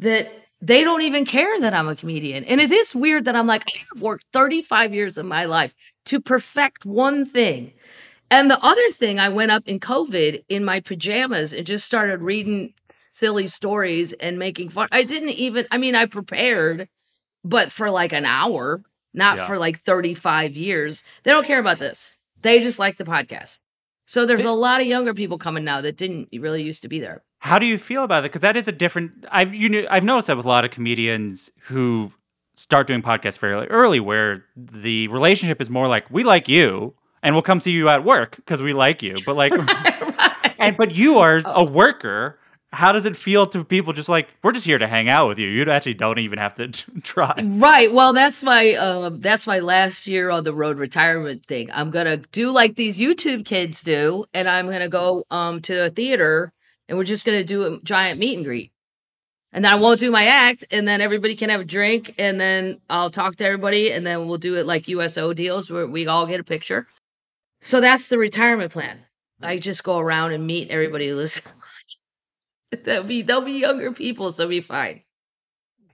that 0.00 0.28
they 0.60 0.84
don't 0.84 1.02
even 1.02 1.24
care 1.24 1.58
that 1.60 1.74
I'm 1.74 1.88
a 1.88 1.96
comedian. 1.96 2.44
And 2.44 2.60
it 2.60 2.70
is 2.70 2.94
weird 2.94 3.24
that 3.24 3.36
I'm 3.36 3.46
like, 3.46 3.62
I 3.66 3.78
have 3.92 4.02
worked 4.02 4.26
35 4.32 4.92
years 4.92 5.16
of 5.18 5.26
my 5.26 5.44
life 5.46 5.74
to 6.06 6.20
perfect 6.20 6.84
one 6.84 7.24
thing. 7.24 7.72
And 8.30 8.50
the 8.50 8.62
other 8.62 8.90
thing, 8.90 9.18
I 9.18 9.28
went 9.28 9.50
up 9.50 9.64
in 9.66 9.80
COVID 9.80 10.44
in 10.48 10.64
my 10.64 10.80
pajamas 10.80 11.52
and 11.52 11.66
just 11.66 11.84
started 11.84 12.20
reading 12.22 12.74
silly 13.12 13.48
stories 13.48 14.12
and 14.14 14.38
making 14.38 14.68
fun. 14.68 14.88
I 14.92 15.02
didn't 15.02 15.30
even, 15.30 15.66
I 15.70 15.78
mean, 15.78 15.94
I 15.94 16.06
prepared, 16.06 16.88
but 17.42 17.72
for 17.72 17.90
like 17.90 18.12
an 18.12 18.24
hour, 18.26 18.82
not 19.12 19.38
Yeah. 19.38 19.46
for 19.46 19.58
like 19.58 19.80
35 19.80 20.56
years. 20.56 21.04
They 21.24 21.30
don't 21.32 21.46
care 21.46 21.58
about 21.58 21.78
this. 21.78 22.16
They 22.42 22.60
just 22.60 22.78
like 22.78 22.96
the 22.98 23.04
podcast. 23.04 23.58
So 24.06 24.26
there's 24.26 24.44
a 24.44 24.50
lot 24.52 24.80
of 24.80 24.86
younger 24.86 25.14
people 25.14 25.38
coming 25.38 25.64
now 25.64 25.80
that 25.80 25.96
didn't 25.96 26.28
really 26.32 26.62
used 26.62 26.82
to 26.82 26.88
be 26.88 27.00
there. 27.00 27.22
How 27.40 27.58
do 27.58 27.66
you 27.66 27.78
feel 27.78 28.04
about 28.04 28.22
it? 28.24 28.28
Because 28.30 28.42
that 28.42 28.56
is 28.56 28.68
a 28.68 28.72
different. 28.72 29.24
I've 29.30 29.52
you 29.54 29.68
know 29.68 29.86
I've 29.90 30.04
noticed 30.04 30.28
that 30.28 30.36
with 30.36 30.46
a 30.46 30.48
lot 30.48 30.64
of 30.64 30.70
comedians 30.70 31.50
who 31.62 32.12
start 32.56 32.86
doing 32.86 33.02
podcasts 33.02 33.38
fairly 33.38 33.66
early, 33.68 33.98
where 33.98 34.44
the 34.56 35.08
relationship 35.08 35.60
is 35.60 35.70
more 35.70 35.88
like 35.88 36.08
we 36.10 36.22
like 36.22 36.48
you 36.48 36.94
and 37.22 37.34
we'll 37.34 37.42
come 37.42 37.60
see 37.60 37.70
you 37.70 37.88
at 37.88 38.04
work 38.04 38.36
because 38.36 38.60
we 38.62 38.72
like 38.74 39.02
you, 39.02 39.16
but 39.24 39.36
like 39.36 39.52
Right. 39.56 40.54
and 40.58 40.76
but 40.76 40.94
you 40.94 41.18
are 41.18 41.40
a 41.46 41.64
worker. 41.64 42.38
How 42.72 42.92
does 42.92 43.04
it 43.04 43.16
feel 43.16 43.46
to 43.48 43.64
people 43.64 43.92
just 43.92 44.08
like 44.08 44.28
we're 44.42 44.52
just 44.52 44.66
here 44.66 44.78
to 44.78 44.86
hang 44.86 45.08
out 45.08 45.26
with 45.26 45.38
you? 45.38 45.48
You 45.48 45.68
actually 45.70 45.94
don't 45.94 46.18
even 46.18 46.38
have 46.38 46.54
to 46.56 46.68
try. 47.02 47.34
Right. 47.42 47.92
Well, 47.92 48.12
that's 48.12 48.42
my 48.42 48.74
um 48.74 49.20
that's 49.20 49.46
my 49.46 49.60
last 49.60 50.06
year 50.06 50.28
on 50.30 50.44
the 50.44 50.52
road 50.52 50.78
retirement 50.78 51.46
thing. 51.46 51.70
I'm 51.72 51.90
gonna 51.90 52.18
do 52.18 52.52
like 52.52 52.76
these 52.76 52.98
YouTube 52.98 53.46
kids 53.46 53.82
do, 53.82 54.26
and 54.34 54.46
I'm 54.48 54.66
gonna 54.66 54.90
go 54.90 55.24
um 55.30 55.62
to 55.62 55.86
a 55.86 55.90
theater 55.90 56.52
and 56.90 56.98
we're 56.98 57.04
just 57.04 57.24
gonna 57.24 57.44
do 57.44 57.62
a 57.62 57.80
giant 57.82 58.18
meet 58.18 58.36
and 58.36 58.44
greet. 58.44 58.72
And 59.52 59.64
then 59.64 59.72
I 59.72 59.76
won't 59.76 60.00
do 60.00 60.10
my 60.10 60.26
act, 60.26 60.64
and 60.70 60.86
then 60.86 61.00
everybody 61.00 61.34
can 61.34 61.50
have 61.50 61.60
a 61.60 61.64
drink, 61.64 62.14
and 62.18 62.40
then 62.40 62.80
I'll 62.90 63.10
talk 63.10 63.36
to 63.36 63.44
everybody, 63.44 63.90
and 63.90 64.06
then 64.06 64.28
we'll 64.28 64.38
do 64.38 64.56
it 64.56 64.66
like 64.66 64.88
USO 64.88 65.32
deals 65.32 65.70
where 65.70 65.86
we 65.86 66.06
all 66.06 66.26
get 66.26 66.40
a 66.40 66.44
picture. 66.44 66.86
So 67.60 67.80
that's 67.80 68.08
the 68.08 68.18
retirement 68.18 68.72
plan. 68.72 69.00
I 69.40 69.58
just 69.58 69.84
go 69.84 69.98
around 69.98 70.32
and 70.32 70.46
meet 70.46 70.70
everybody 70.70 71.08
who 71.08 71.16
listens. 71.16 71.46
they'll 72.84 73.04
be 73.04 73.22
they'll 73.22 73.44
be 73.44 73.52
younger 73.52 73.92
people, 73.92 74.32
so 74.32 74.48
be 74.48 74.60
fine. 74.60 75.02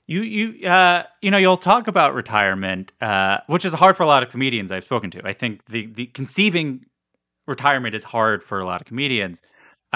You 0.07 0.23
you 0.23 0.67
uh 0.67 1.05
you 1.21 1.31
know 1.31 1.39
you'll 1.39 1.57
talk 1.57 1.89
about 1.89 2.15
retirement, 2.15 2.93
uh, 3.01 3.39
which 3.49 3.65
is 3.65 3.73
hard 3.73 3.97
for 3.97 4.03
a 4.03 4.07
lot 4.07 4.23
of 4.23 4.31
comedians 4.31 4.71
I've 4.71 4.85
spoken 4.85 5.11
to. 5.13 5.27
I 5.27 5.33
think 5.33 5.65
the 5.67 5.87
the 5.87 6.07
conceiving 6.07 6.87
retirement 7.47 7.95
is 7.95 8.05
hard 8.05 8.43
for 8.43 8.61
a 8.61 8.65
lot 8.65 8.81
of 8.81 8.87
comedians. 8.87 9.41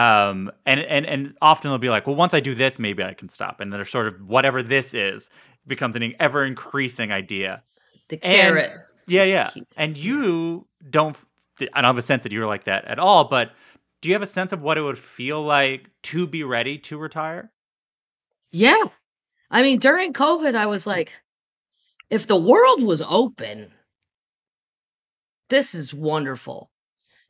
Um, 0.01 0.51
and 0.67 0.81
and 0.81 1.05
and 1.07 1.35
often 1.43 1.71
they'll 1.71 1.79
be 1.79 1.89
like, 1.91 2.07
well, 2.07 2.17
once 2.17 2.33
I 2.33 2.41
do 2.41 2.55
this, 2.55 2.79
maybe 2.79 3.03
I 3.03 3.13
can 3.15 3.29
stop. 3.29 3.61
And 3.61 3.73
they're 3.73 3.85
sort 3.85 4.07
of 4.07 4.21
whatever 4.27 4.63
this 4.63 4.95
is 4.95 5.29
becomes 5.67 5.97
an 5.97 6.15
ever 6.21 6.45
increasing 6.45 7.13
idea. 7.13 7.63
The 8.09 8.17
And- 8.25 8.35
carrot. 8.35 8.73
Yeah, 9.07 9.25
yeah. 9.25 9.51
keeps- 9.51 9.77
And 9.77 9.97
you 9.97 10.67
don't. 10.89 11.17
I 11.75 11.81
don't 11.83 11.89
have 11.89 11.99
a 11.99 12.03
sense 12.03 12.23
that 12.23 12.33
you're 12.33 12.47
like 12.47 12.65
that 12.65 12.85
at 12.87 12.99
all. 12.99 13.25
But 13.25 13.53
do 14.01 14.09
you 14.09 14.15
have 14.15 14.23
a 14.23 14.27
sense 14.27 14.53
of 14.53 14.63
what 14.63 14.79
it 14.79 14.83
would 14.83 14.99
feel 14.99 15.43
like 15.43 15.91
to 16.05 16.27
be 16.27 16.43
ready 16.45 16.79
to 16.79 16.97
retire? 16.97 17.51
Yeah. 18.53 18.83
I 19.51 19.63
mean, 19.63 19.79
during 19.81 20.13
COVID, 20.15 20.55
I 20.55 20.67
was 20.67 20.87
like, 20.87 21.13
if 22.09 22.27
the 22.27 22.37
world 22.41 22.83
was 22.83 23.03
open, 23.03 23.73
this 25.51 25.75
is 25.75 25.93
wonderful. 25.93 26.71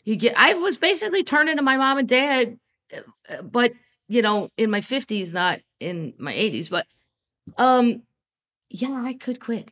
You 0.04 0.16
get, 0.16 0.34
I 0.36 0.54
was 0.54 0.76
basically 0.76 1.22
turning 1.24 1.56
to 1.56 1.62
my 1.62 1.76
mom 1.76 1.98
and 1.98 2.08
dad, 2.08 2.58
uh, 2.94 3.00
uh, 3.32 3.42
but, 3.42 3.72
you 4.08 4.22
know, 4.22 4.50
in 4.56 4.70
my 4.70 4.80
50s, 4.80 5.32
not 5.32 5.60
in 5.78 6.14
my 6.18 6.32
80s, 6.32 6.68
but, 6.70 6.86
um, 7.58 8.02
yeah, 8.70 9.02
I 9.04 9.14
could 9.14 9.40
quit. 9.40 9.70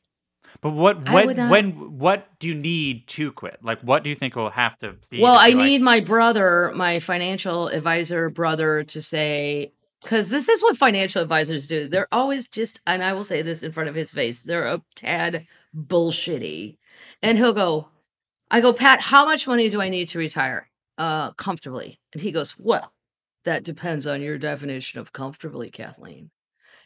But 0.61 0.71
what 0.71 1.07
I 1.09 1.15
when 1.15 1.27
would 1.27 1.37
not- 1.37 1.51
when 1.51 1.99
what 1.99 2.39
do 2.39 2.49
you 2.49 2.55
need 2.55 3.07
to 3.09 3.31
quit? 3.33 3.59
Like 3.63 3.81
what 3.83 4.03
do 4.03 4.11
you 4.11 4.17
think 4.17 4.35
will 4.35 4.51
have 4.51 4.77
to 4.79 4.97
be? 5.11 5.21
Well, 5.21 5.35
to 5.35 5.41
I 5.41 5.51
be 5.51 5.55
like- 5.57 5.65
need 5.67 5.83
my 5.83 6.01
brother, 6.01 6.73
my 6.75 6.99
financial 6.99 7.69
advisor 7.69 8.29
brother, 8.31 8.83
to 8.85 9.03
say, 9.03 9.73
because 10.03 10.29
this 10.31 10.49
is 10.49 10.63
what 10.63 10.77
financial 10.77 11.23
advisors 11.23 11.67
do. 11.67 11.89
They're 11.89 12.09
always 12.13 12.49
just, 12.49 12.81
and 12.87 13.05
I 13.05 13.13
will 13.13 13.25
say 13.25 13.43
this 13.43 13.63
in 13.63 13.73
front 13.73 13.89
of 13.89 13.95
his 13.95 14.13
face, 14.13 14.41
they're 14.41 14.67
a 14.67 14.83
tad 14.95 15.47
bullshitty. 15.77 16.77
And 17.23 17.37
he'll 17.39 17.53
go, 17.53 17.89
I 18.51 18.61
go, 18.61 18.73
Pat, 18.73 19.01
how 19.01 19.25
much 19.25 19.47
money 19.47 19.69
do 19.69 19.81
I 19.81 19.89
need 19.89 20.09
to 20.09 20.19
retire 20.19 20.69
uh, 20.97 21.33
comfortably? 21.33 22.01
And 22.13 22.23
he 22.23 22.33
goes, 22.33 22.59
Well, 22.59 22.93
that 23.45 23.65
depends 23.65 24.07
on 24.07 24.23
your 24.23 24.39
definition 24.39 25.01
of 25.01 25.13
comfortably, 25.13 25.71
Kathleen. 25.71 26.31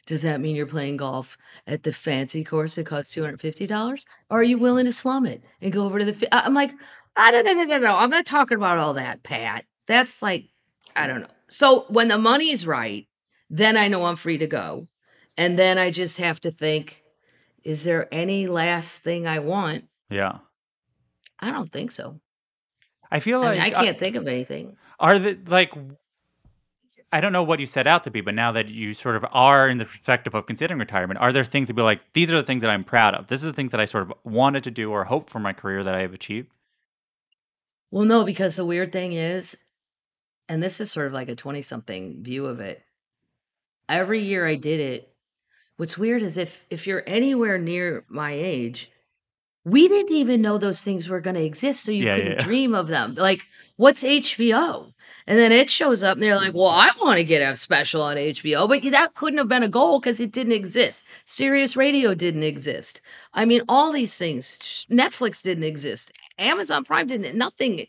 Does 0.06 0.22
that 0.22 0.40
mean 0.40 0.56
you're 0.56 0.66
playing 0.66 0.96
golf 0.96 1.38
at 1.66 1.84
the 1.84 1.92
fancy 1.92 2.42
course 2.42 2.74
that 2.74 2.86
costs 2.86 3.14
$250? 3.14 4.04
Or 4.30 4.40
are 4.40 4.42
you 4.42 4.58
willing 4.58 4.86
to 4.86 4.92
slum 4.92 5.26
it 5.26 5.42
and 5.60 5.72
go 5.72 5.84
over 5.84 6.00
to 6.00 6.04
the. 6.04 6.12
Fi-? 6.14 6.26
I- 6.32 6.40
I'm 6.40 6.54
like, 6.54 6.72
ah, 7.16 7.30
no, 7.30 7.42
no, 7.42 7.52
no, 7.54 7.64
no, 7.64 7.78
no. 7.78 7.96
I'm 7.96 8.10
not 8.10 8.26
talking 8.26 8.56
about 8.56 8.78
all 8.78 8.94
that, 8.94 9.22
Pat. 9.22 9.64
That's 9.86 10.20
like, 10.20 10.46
I 10.96 11.06
don't 11.06 11.20
know. 11.20 11.28
So 11.48 11.84
when 11.88 12.08
the 12.08 12.18
money's 12.18 12.66
right, 12.66 13.06
then 13.48 13.76
I 13.76 13.86
know 13.88 14.04
I'm 14.04 14.16
free 14.16 14.38
to 14.38 14.46
go. 14.46 14.88
And 15.36 15.58
then 15.58 15.78
I 15.78 15.90
just 15.90 16.18
have 16.18 16.40
to 16.40 16.50
think, 16.50 17.02
is 17.62 17.84
there 17.84 18.12
any 18.12 18.48
last 18.48 19.02
thing 19.02 19.26
I 19.26 19.38
want? 19.38 19.84
Yeah. 20.10 20.38
I 21.42 21.50
don't 21.50 21.70
think 21.70 21.92
so. 21.92 22.20
I 23.10 23.20
feel 23.20 23.40
I 23.40 23.44
like 23.44 23.52
mean, 23.52 23.74
I 23.74 23.76
uh, 23.76 23.82
can't 23.82 23.98
think 23.98 24.16
of 24.16 24.26
anything. 24.26 24.76
are 24.98 25.18
the 25.18 25.38
like 25.46 25.74
I 27.12 27.20
don't 27.20 27.32
know 27.32 27.42
what 27.42 27.60
you 27.60 27.66
set 27.66 27.86
out 27.86 28.04
to 28.04 28.10
be, 28.10 28.22
but 28.22 28.34
now 28.34 28.52
that 28.52 28.68
you 28.68 28.94
sort 28.94 29.16
of 29.16 29.26
are 29.32 29.68
in 29.68 29.76
the 29.76 29.84
perspective 29.84 30.34
of 30.34 30.46
considering 30.46 30.80
retirement, 30.80 31.20
are 31.20 31.30
there 31.30 31.44
things 31.44 31.68
to 31.68 31.74
be 31.74 31.82
like, 31.82 32.00
these 32.14 32.30
are 32.32 32.36
the 32.36 32.42
things 32.42 32.62
that 32.62 32.70
I'm 32.70 32.84
proud 32.84 33.14
of. 33.14 33.26
This 33.26 33.40
is 33.40 33.44
the 33.44 33.52
things 33.52 33.70
that 33.72 33.80
I 33.80 33.84
sort 33.84 34.04
of 34.04 34.14
wanted 34.24 34.64
to 34.64 34.70
do 34.70 34.90
or 34.90 35.04
hope 35.04 35.28
for 35.28 35.38
my 35.38 35.52
career 35.52 35.84
that 35.84 35.94
I 35.94 36.00
have 36.00 36.14
achieved. 36.14 36.48
Well, 37.90 38.06
no, 38.06 38.24
because 38.24 38.56
the 38.56 38.64
weird 38.64 38.92
thing 38.92 39.12
is, 39.12 39.54
and 40.48 40.62
this 40.62 40.80
is 40.80 40.90
sort 40.90 41.06
of 41.06 41.12
like 41.12 41.28
a 41.28 41.34
20 41.34 41.60
something 41.60 42.22
view 42.22 42.46
of 42.46 42.60
it. 42.60 42.82
Every 43.90 44.22
year 44.22 44.46
I 44.46 44.54
did 44.54 44.80
it. 44.80 45.12
What's 45.76 45.98
weird 45.98 46.22
is 46.22 46.38
if 46.38 46.64
if 46.70 46.86
you're 46.86 47.02
anywhere 47.06 47.58
near 47.58 48.04
my 48.08 48.32
age, 48.32 48.90
we 49.64 49.88
didn't 49.88 50.12
even 50.14 50.42
know 50.42 50.58
those 50.58 50.82
things 50.82 51.08
were 51.08 51.20
going 51.20 51.36
to 51.36 51.44
exist, 51.44 51.84
so 51.84 51.92
you 51.92 52.04
Yeah, 52.04 52.16
couldn't 52.16 52.32
yeah. 52.32 52.44
dream 52.44 52.74
of 52.74 52.88
them. 52.88 53.14
Like, 53.14 53.42
what's 53.76 54.02
HBO? 54.02 54.92
And 55.26 55.38
then 55.38 55.52
it 55.52 55.70
shows 55.70 56.02
up, 56.02 56.14
and 56.14 56.22
they're 56.22 56.36
like, 56.36 56.52
"Well, 56.54 56.66
I 56.66 56.90
want 57.00 57.18
to 57.18 57.24
get 57.24 57.40
a 57.42 57.54
special 57.54 58.02
on 58.02 58.16
HBO," 58.16 58.68
but 58.68 58.82
that 58.90 59.14
couldn't 59.14 59.38
have 59.38 59.48
been 59.48 59.62
a 59.62 59.68
goal 59.68 60.00
because 60.00 60.18
it 60.18 60.32
didn't 60.32 60.52
exist. 60.52 61.04
Sirius 61.24 61.76
Radio 61.76 62.12
didn't 62.14 62.42
exist. 62.42 63.00
I 63.32 63.44
mean, 63.44 63.62
all 63.68 63.92
these 63.92 64.16
things. 64.16 64.86
Netflix 64.90 65.40
didn't 65.42 65.64
exist. 65.64 66.10
Amazon 66.38 66.84
Prime 66.84 67.06
didn't. 67.06 67.36
Nothing. 67.38 67.86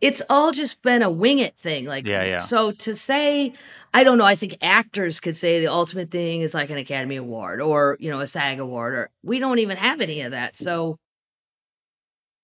It's 0.00 0.22
all 0.30 0.52
just 0.52 0.82
been 0.82 1.02
a 1.02 1.10
wing 1.10 1.40
it 1.40 1.54
thing. 1.58 1.84
Like, 1.84 2.06
Yeah, 2.06 2.24
yeah. 2.24 2.38
so 2.38 2.72
to 2.72 2.94
say, 2.94 3.52
I 3.92 4.02
don't 4.02 4.16
know. 4.16 4.24
I 4.24 4.36
think 4.36 4.56
actors 4.62 5.20
could 5.20 5.36
say 5.36 5.60
the 5.60 5.66
ultimate 5.70 6.10
thing 6.10 6.40
is 6.40 6.54
like 6.54 6.70
an 6.70 6.78
Academy 6.78 7.16
Award 7.16 7.60
or 7.60 7.98
you 8.00 8.10
know 8.10 8.20
a 8.20 8.26
SAG 8.26 8.58
Award, 8.58 8.94
or 8.94 9.10
we 9.22 9.38
don't 9.38 9.58
even 9.58 9.76
have 9.76 10.00
any 10.00 10.22
of 10.22 10.30
that. 10.30 10.56
So, 10.56 10.98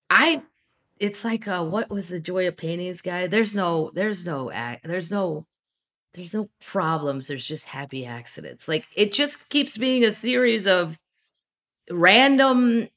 I, 0.09 0.41
it's 0.99 1.23
like 1.25 1.47
uh, 1.47 1.63
what 1.63 1.89
was 1.89 2.07
the 2.09 2.19
Joy 2.19 2.47
of 2.47 2.57
Paintings 2.57 3.01
guy? 3.01 3.27
There's 3.27 3.53
no, 3.55 3.91
there's 3.93 4.25
no 4.25 4.51
act, 4.51 4.87
there's 4.87 5.11
no, 5.11 5.45
there's 6.13 6.33
no 6.33 6.49
problems. 6.61 7.27
There's 7.27 7.45
just 7.45 7.65
happy 7.67 8.05
accidents. 8.05 8.67
Like 8.67 8.85
it 8.95 9.11
just 9.11 9.49
keeps 9.49 9.77
being 9.77 10.03
a 10.03 10.11
series 10.11 10.65
of 10.65 10.97
random. 11.91 12.87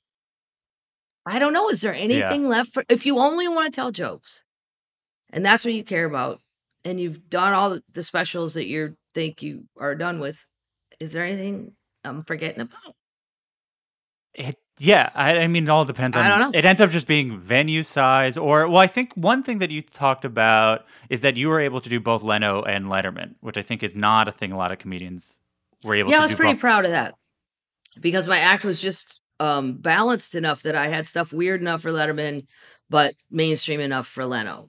I 1.26 1.38
don't 1.38 1.52
know. 1.52 1.68
Is 1.68 1.82
there 1.82 1.94
anything 1.94 2.46
left 2.48 2.72
for 2.72 2.82
if 2.88 3.04
you 3.04 3.18
only 3.18 3.46
want 3.46 3.72
to 3.72 3.76
tell 3.78 3.90
jokes, 3.92 4.42
and 5.30 5.44
that's 5.44 5.64
what 5.66 5.74
you 5.74 5.84
care 5.84 6.06
about, 6.06 6.40
and 6.84 6.98
you've 6.98 7.28
done 7.28 7.52
all 7.52 7.70
the- 7.70 7.84
the 7.92 8.02
specials 8.02 8.54
that 8.54 8.66
you 8.66 8.96
think 9.14 9.42
you 9.42 9.68
are 9.78 9.94
done 9.94 10.18
with? 10.18 10.46
Is 10.98 11.12
there 11.12 11.26
anything 11.26 11.76
I'm 12.04 12.24
forgetting 12.24 12.62
about? 12.62 12.94
It 14.32 14.56
Yeah, 14.80 15.10
I, 15.14 15.38
I 15.38 15.46
mean, 15.46 15.64
it 15.64 15.68
all 15.68 15.84
depends 15.84 16.16
on. 16.16 16.24
I 16.24 16.28
don't 16.28 16.40
know. 16.40 16.58
It 16.58 16.64
ends 16.64 16.80
up 16.80 16.90
just 16.90 17.06
being 17.06 17.38
venue 17.38 17.82
size, 17.82 18.36
or 18.36 18.66
well, 18.68 18.78
I 18.80 18.86
think 18.86 19.12
one 19.14 19.42
thing 19.42 19.58
that 19.58 19.70
you 19.70 19.82
talked 19.82 20.24
about 20.24 20.86
is 21.10 21.20
that 21.20 21.36
you 21.36 21.48
were 21.48 21.60
able 21.60 21.80
to 21.80 21.88
do 21.90 22.00
both 22.00 22.22
Leno 22.22 22.62
and 22.62 22.86
Letterman, 22.86 23.34
which 23.40 23.58
I 23.58 23.62
think 23.62 23.82
is 23.82 23.94
not 23.94 24.26
a 24.26 24.32
thing 24.32 24.52
a 24.52 24.56
lot 24.56 24.72
of 24.72 24.78
comedians 24.78 25.38
were 25.84 25.94
able 25.94 26.08
to 26.10 26.12
do. 26.12 26.14
yeah, 26.14 26.18
to 26.18 26.22
I 26.22 26.26
was 26.26 26.34
pretty 26.34 26.52
both. 26.54 26.60
proud 26.60 26.84
of 26.86 26.92
that 26.92 27.14
because 28.00 28.26
my 28.26 28.38
act 28.38 28.64
was 28.64 28.80
just 28.80 29.20
um, 29.38 29.74
balanced 29.74 30.34
enough 30.34 30.62
that 30.62 30.74
I 30.76 30.88
had 30.88 31.06
stuff 31.06 31.32
weird 31.32 31.60
enough 31.60 31.82
for 31.82 31.90
Letterman, 31.90 32.46
but 32.88 33.14
mainstream 33.30 33.80
enough 33.80 34.06
for 34.06 34.24
Leno. 34.24 34.68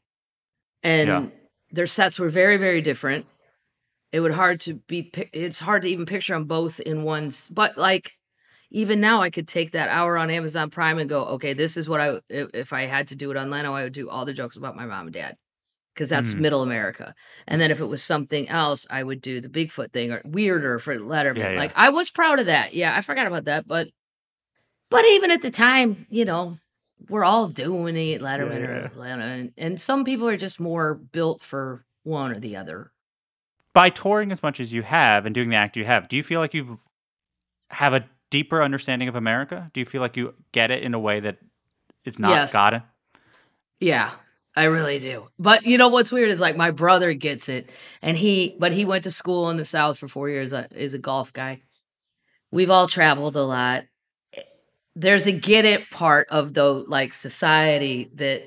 And 0.83 1.07
Yeah. 1.07 1.25
their 1.71 1.87
sets 1.87 2.19
were 2.19 2.29
very, 2.29 2.57
very 2.57 2.81
different. 2.81 3.25
It 4.11 4.19
would 4.19 4.33
hard 4.33 4.59
to 4.61 4.73
be. 4.87 5.09
It's 5.31 5.59
hard 5.59 5.83
to 5.83 5.87
even 5.87 6.05
picture 6.05 6.33
them 6.33 6.45
both 6.45 6.79
in 6.81 7.03
one. 7.03 7.31
But 7.51 7.77
like, 7.77 8.11
even 8.71 9.01
now, 9.01 9.21
I 9.21 9.29
could 9.29 9.47
take 9.47 9.71
that 9.71 9.89
hour 9.89 10.17
on 10.17 10.29
Amazon 10.29 10.69
Prime 10.69 10.97
and 10.97 11.09
go, 11.09 11.25
okay, 11.25 11.53
this 11.53 11.75
is 11.75 11.89
what 11.89 11.99
I. 11.99 12.19
If, 12.29 12.71
I 12.71 12.85
had 12.85 13.09
to 13.09 13.15
do 13.15 13.29
it 13.29 13.37
on 13.37 13.49
Leno, 13.49 13.73
I 13.73 13.83
would 13.83 13.93
do 13.93 14.09
all 14.09 14.25
the 14.25 14.33
jokes 14.33 14.57
about 14.57 14.77
my 14.77 14.85
mom 14.85 15.07
and 15.07 15.13
dad 15.13 15.35
because 15.93 16.07
that's 16.07 16.33
Mhm. 16.33 16.39
middle 16.39 16.61
America. 16.63 17.13
And 17.47 17.59
then 17.61 17.69
if 17.69 17.81
it 17.81 17.85
was 17.85 18.01
something 18.01 18.47
else, 18.47 18.87
I 18.89 19.03
would 19.03 19.21
do 19.21 19.41
the 19.41 19.49
Bigfoot 19.49 19.91
thing 19.91 20.11
or 20.11 20.21
weirder 20.23 20.79
for 20.79 20.97
Letterman. 20.97 21.37
Yeah, 21.37 21.51
yeah. 21.51 21.59
Like 21.59 21.73
I 21.75 21.89
was 21.89 22.09
proud 22.09 22.39
of 22.39 22.45
that. 22.45 22.73
Yeah, 22.73 22.95
I 22.95 23.01
forgot 23.01 23.27
about 23.27 23.45
that. 23.45 23.67
But 23.67 23.89
but 24.89 25.05
even 25.05 25.31
at 25.31 25.41
the 25.41 25.51
time, 25.51 26.05
you 26.09 26.25
know, 26.25 26.57
we're 27.09 27.23
all 27.25 27.47
doing 27.47 27.95
it, 27.95 28.21
Letterman 28.21 28.59
yeah. 28.59 28.67
or 28.67 28.91
Leno, 28.95 29.23
and, 29.25 29.53
and 29.57 29.81
some 29.81 30.05
people 30.05 30.27
are 30.29 30.37
just 30.37 30.59
more 30.59 30.95
built 30.95 31.41
for 31.41 31.83
one 32.03 32.31
or 32.31 32.39
the 32.39 32.55
other. 32.55 32.91
By 33.73 33.89
touring 33.89 34.31
as 34.31 34.43
much 34.43 34.59
as 34.59 34.71
you 34.71 34.81
have 34.81 35.25
and 35.25 35.35
doing 35.35 35.49
the 35.49 35.55
act 35.55 35.77
you 35.77 35.85
have, 35.85 36.07
do 36.07 36.15
you 36.15 36.23
feel 36.23 36.39
like 36.39 36.53
you've 36.53 36.77
have 37.69 37.93
a 37.93 38.05
deeper 38.31 38.63
understanding 38.63 39.07
of 39.07 39.15
America? 39.15 39.69
Do 39.73 39.79
you 39.79 39.85
feel 39.85 40.01
like 40.01 40.17
you 40.17 40.33
get 40.51 40.71
it 40.71 40.81
in 40.81 40.95
a 40.95 40.99
way 40.99 41.19
that 41.19 41.37
is 42.05 42.17
not 42.17 42.31
Yes. 42.31 42.53
gotten? 42.53 42.81
Yeah, 43.79 44.11
I 44.55 44.63
really 44.65 44.97
do. 44.99 45.27
But 45.37 45.65
you 45.65 45.77
know 45.77 45.87
what's 45.89 46.11
weird 46.11 46.29
is 46.31 46.39
like 46.39 46.57
my 46.57 46.71
brother 46.71 47.13
gets 47.13 47.47
it, 47.49 47.69
and 48.01 48.17
he, 48.17 48.55
but 48.57 48.71
he 48.71 48.85
went 48.85 49.03
to 49.03 49.11
school 49.11 49.49
in 49.51 49.57
the 49.57 49.65
South 49.65 49.99
for 49.99 50.07
four 50.07 50.29
years. 50.29 50.51
Uh, 50.53 50.67
is 50.71 50.93
a 50.95 50.99
golf 50.99 51.31
guy. 51.33 51.61
We've 52.51 52.69
all 52.71 52.87
traveled 52.87 53.35
a 53.35 53.43
lot. 53.43 53.83
There's 54.95 55.25
a 55.25 55.31
get 55.31 55.63
it 55.65 55.89
part 55.89 56.27
of 56.29 56.53
the 56.53 56.65
like 56.65 57.13
society 57.13 58.11
that 58.15 58.43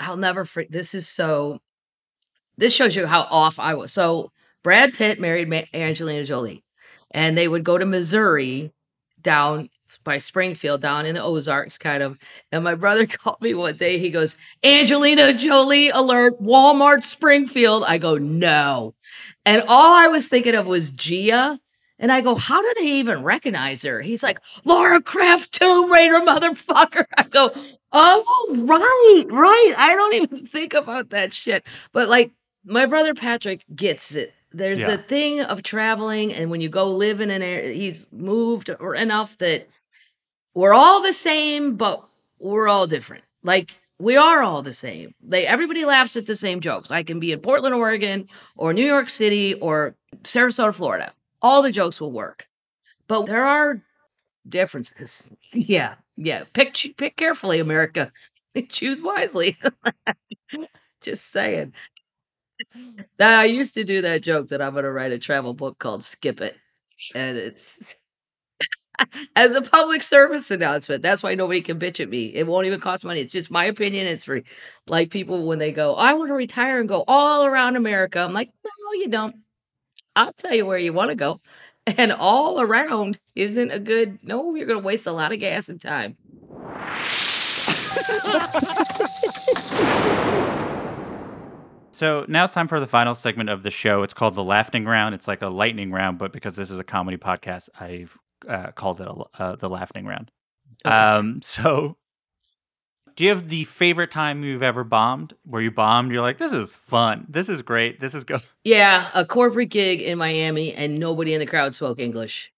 I'll 0.00 0.16
never. 0.16 0.44
fr- 0.44 0.62
This 0.70 0.94
is 0.94 1.08
so. 1.08 1.60
This 2.56 2.74
shows 2.74 2.96
you 2.96 3.06
how 3.06 3.22
off 3.30 3.58
I 3.58 3.74
was. 3.74 3.92
So 3.92 4.32
Brad 4.64 4.94
Pitt 4.94 5.20
married 5.20 5.48
Ma- 5.50 5.62
Angelina 5.74 6.24
Jolie, 6.24 6.64
and 7.10 7.36
they 7.36 7.46
would 7.46 7.62
go 7.64 7.76
to 7.76 7.84
Missouri, 7.84 8.72
down 9.26 9.68
by 10.04 10.18
Springfield, 10.18 10.80
down 10.80 11.04
in 11.04 11.16
the 11.16 11.22
Ozarks, 11.22 11.76
kind 11.76 12.00
of. 12.00 12.16
And 12.52 12.62
my 12.62 12.76
brother 12.76 13.06
called 13.08 13.42
me 13.42 13.54
one 13.54 13.76
day. 13.76 13.98
He 13.98 14.10
goes, 14.10 14.38
Angelina 14.64 15.34
Jolie 15.34 15.90
alert, 15.90 16.40
Walmart 16.40 17.02
Springfield. 17.02 17.84
I 17.86 17.98
go, 17.98 18.16
no. 18.16 18.94
And 19.44 19.62
all 19.68 19.94
I 19.94 20.06
was 20.06 20.26
thinking 20.28 20.54
of 20.54 20.66
was 20.66 20.92
Gia. 20.92 21.58
And 21.98 22.12
I 22.12 22.20
go, 22.20 22.34
how 22.34 22.60
do 22.60 22.74
they 22.78 22.98
even 22.98 23.24
recognize 23.24 23.82
her? 23.82 24.00
He's 24.00 24.22
like, 24.22 24.38
Laura 24.64 25.02
Croft, 25.02 25.52
Tomb 25.52 25.90
Raider, 25.90 26.20
motherfucker. 26.20 27.04
I 27.18 27.24
go, 27.24 27.50
oh, 27.90 28.66
right, 28.68 29.24
right. 29.28 29.74
I 29.76 29.94
don't 29.94 30.14
even 30.14 30.46
think 30.46 30.74
about 30.74 31.10
that 31.10 31.34
shit. 31.34 31.64
But 31.92 32.08
like, 32.08 32.32
my 32.64 32.86
brother 32.86 33.14
Patrick 33.14 33.64
gets 33.74 34.14
it. 34.14 34.34
There's 34.56 34.80
Yeah. 34.80 34.92
a 34.92 34.98
thing 34.98 35.40
of 35.42 35.62
traveling, 35.62 36.32
and 36.32 36.50
when 36.50 36.62
you 36.62 36.70
go 36.70 36.90
live 36.90 37.20
in 37.20 37.30
an 37.30 37.42
area, 37.42 37.74
he's 37.74 38.06
moved 38.10 38.70
or 38.80 38.94
enough 38.94 39.36
that 39.38 39.68
we're 40.54 40.72
all 40.72 41.02
the 41.02 41.12
same, 41.12 41.76
but 41.76 42.02
we're 42.38 42.66
all 42.66 42.86
different. 42.86 43.24
Like 43.42 43.74
we 43.98 44.16
are 44.16 44.42
all 44.42 44.62
the 44.62 44.72
same. 44.72 45.14
They 45.22 45.46
everybody 45.46 45.84
laughs 45.84 46.16
at 46.16 46.24
the 46.26 46.34
same 46.34 46.60
jokes. 46.60 46.90
I 46.90 47.02
can 47.02 47.20
be 47.20 47.32
in 47.32 47.40
Portland, 47.40 47.74
Oregon, 47.74 48.28
or 48.56 48.72
New 48.72 48.86
York 48.86 49.10
City, 49.10 49.52
or 49.54 49.94
Sarasota, 50.22 50.74
Florida. 50.74 51.12
All 51.42 51.60
the 51.60 51.70
jokes 51.70 52.00
will 52.00 52.12
work, 52.12 52.48
but 53.08 53.26
there 53.26 53.44
are 53.44 53.82
differences. 54.48 55.34
Yeah, 55.52 55.96
yeah. 56.16 56.44
Pick 56.54 56.74
pick 56.96 57.16
carefully, 57.16 57.58
America. 57.60 58.10
Choose 58.70 59.02
wisely. 59.02 59.58
Just 61.02 61.30
saying. 61.30 61.74
I 63.20 63.44
used 63.46 63.74
to 63.74 63.84
do 63.84 64.02
that 64.02 64.22
joke 64.22 64.48
that 64.48 64.62
I'm 64.62 64.72
going 64.72 64.84
to 64.84 64.92
write 64.92 65.12
a 65.12 65.18
travel 65.18 65.54
book 65.54 65.78
called 65.78 66.04
"Skip 66.04 66.40
It," 66.40 66.56
and 67.14 67.36
it's 67.36 67.94
as 69.36 69.54
a 69.54 69.62
public 69.62 70.02
service 70.02 70.50
announcement. 70.50 71.02
That's 71.02 71.22
why 71.22 71.34
nobody 71.34 71.60
can 71.60 71.78
bitch 71.78 72.00
at 72.00 72.08
me. 72.08 72.26
It 72.34 72.46
won't 72.46 72.66
even 72.66 72.80
cost 72.80 73.04
money. 73.04 73.20
It's 73.20 73.32
just 73.32 73.50
my 73.50 73.64
opinion. 73.64 74.06
It's 74.06 74.24
free. 74.24 74.44
Like 74.86 75.10
people 75.10 75.46
when 75.46 75.58
they 75.58 75.72
go, 75.72 75.94
I 75.94 76.14
want 76.14 76.28
to 76.28 76.34
retire 76.34 76.80
and 76.80 76.88
go 76.88 77.04
all 77.06 77.44
around 77.44 77.76
America. 77.76 78.20
I'm 78.20 78.32
like, 78.32 78.50
no, 78.64 78.92
you 78.94 79.08
don't. 79.08 79.36
I'll 80.16 80.32
tell 80.34 80.54
you 80.54 80.66
where 80.66 80.78
you 80.78 80.92
want 80.92 81.10
to 81.10 81.16
go. 81.16 81.40
And 81.98 82.12
all 82.12 82.60
around 82.60 83.18
isn't 83.36 83.70
a 83.70 83.78
good, 83.78 84.18
no, 84.22 84.54
you're 84.56 84.66
going 84.66 84.80
to 84.80 84.84
waste 84.84 85.06
a 85.06 85.12
lot 85.12 85.32
of 85.32 85.40
gas 85.40 85.68
and 85.68 85.80
time. 85.80 86.16
So 91.96 92.26
now 92.28 92.44
it's 92.44 92.52
time 92.52 92.68
for 92.68 92.78
the 92.78 92.86
final 92.86 93.14
segment 93.14 93.48
of 93.48 93.62
the 93.62 93.70
show. 93.70 94.02
It's 94.02 94.12
called 94.12 94.34
the 94.34 94.44
laughing 94.44 94.84
round. 94.84 95.14
It's 95.14 95.26
like 95.26 95.40
a 95.40 95.48
lightning 95.48 95.90
round, 95.92 96.18
but 96.18 96.30
because 96.30 96.54
this 96.54 96.70
is 96.70 96.78
a 96.78 96.84
comedy 96.84 97.16
podcast, 97.16 97.70
I've 97.80 98.18
uh, 98.46 98.72
called 98.72 99.00
it 99.00 99.08
a, 99.08 99.42
uh, 99.42 99.56
the 99.56 99.70
laughing 99.70 100.04
round. 100.04 100.30
Okay. 100.84 100.94
Um, 100.94 101.40
so 101.40 101.96
do 103.14 103.24
you 103.24 103.30
have 103.30 103.48
the 103.48 103.64
favorite 103.64 104.10
time 104.10 104.44
you've 104.44 104.62
ever 104.62 104.84
bombed? 104.84 105.32
Where 105.44 105.62
you 105.62 105.70
bombed, 105.70 106.12
you're 106.12 106.20
like, 106.20 106.36
this 106.36 106.52
is 106.52 106.70
fun. 106.70 107.24
This 107.30 107.48
is 107.48 107.62
great. 107.62 107.98
This 107.98 108.14
is 108.14 108.24
good. 108.24 108.42
Yeah, 108.62 109.08
a 109.14 109.24
corporate 109.24 109.70
gig 109.70 110.02
in 110.02 110.18
Miami 110.18 110.74
and 110.74 110.98
nobody 110.98 111.32
in 111.32 111.40
the 111.40 111.46
crowd 111.46 111.72
spoke 111.72 111.98
English. 111.98 112.52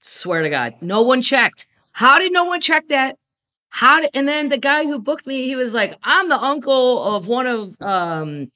Swear 0.00 0.42
to 0.42 0.48
God, 0.48 0.76
no 0.80 1.02
one 1.02 1.20
checked. 1.20 1.66
How 1.92 2.18
did 2.18 2.32
no 2.32 2.44
one 2.44 2.62
check 2.62 2.88
that? 2.88 3.18
How 3.76 4.00
did 4.00 4.10
and 4.14 4.26
then 4.26 4.48
the 4.48 4.56
guy 4.56 4.84
who 4.84 4.98
booked 4.98 5.26
me, 5.26 5.42
he 5.46 5.54
was 5.54 5.74
like, 5.74 5.98
"I'm 6.02 6.30
the 6.30 6.38
uncle 6.38 7.02
of 7.14 7.28
one 7.28 7.46
of 7.46 7.76
um 7.82 8.50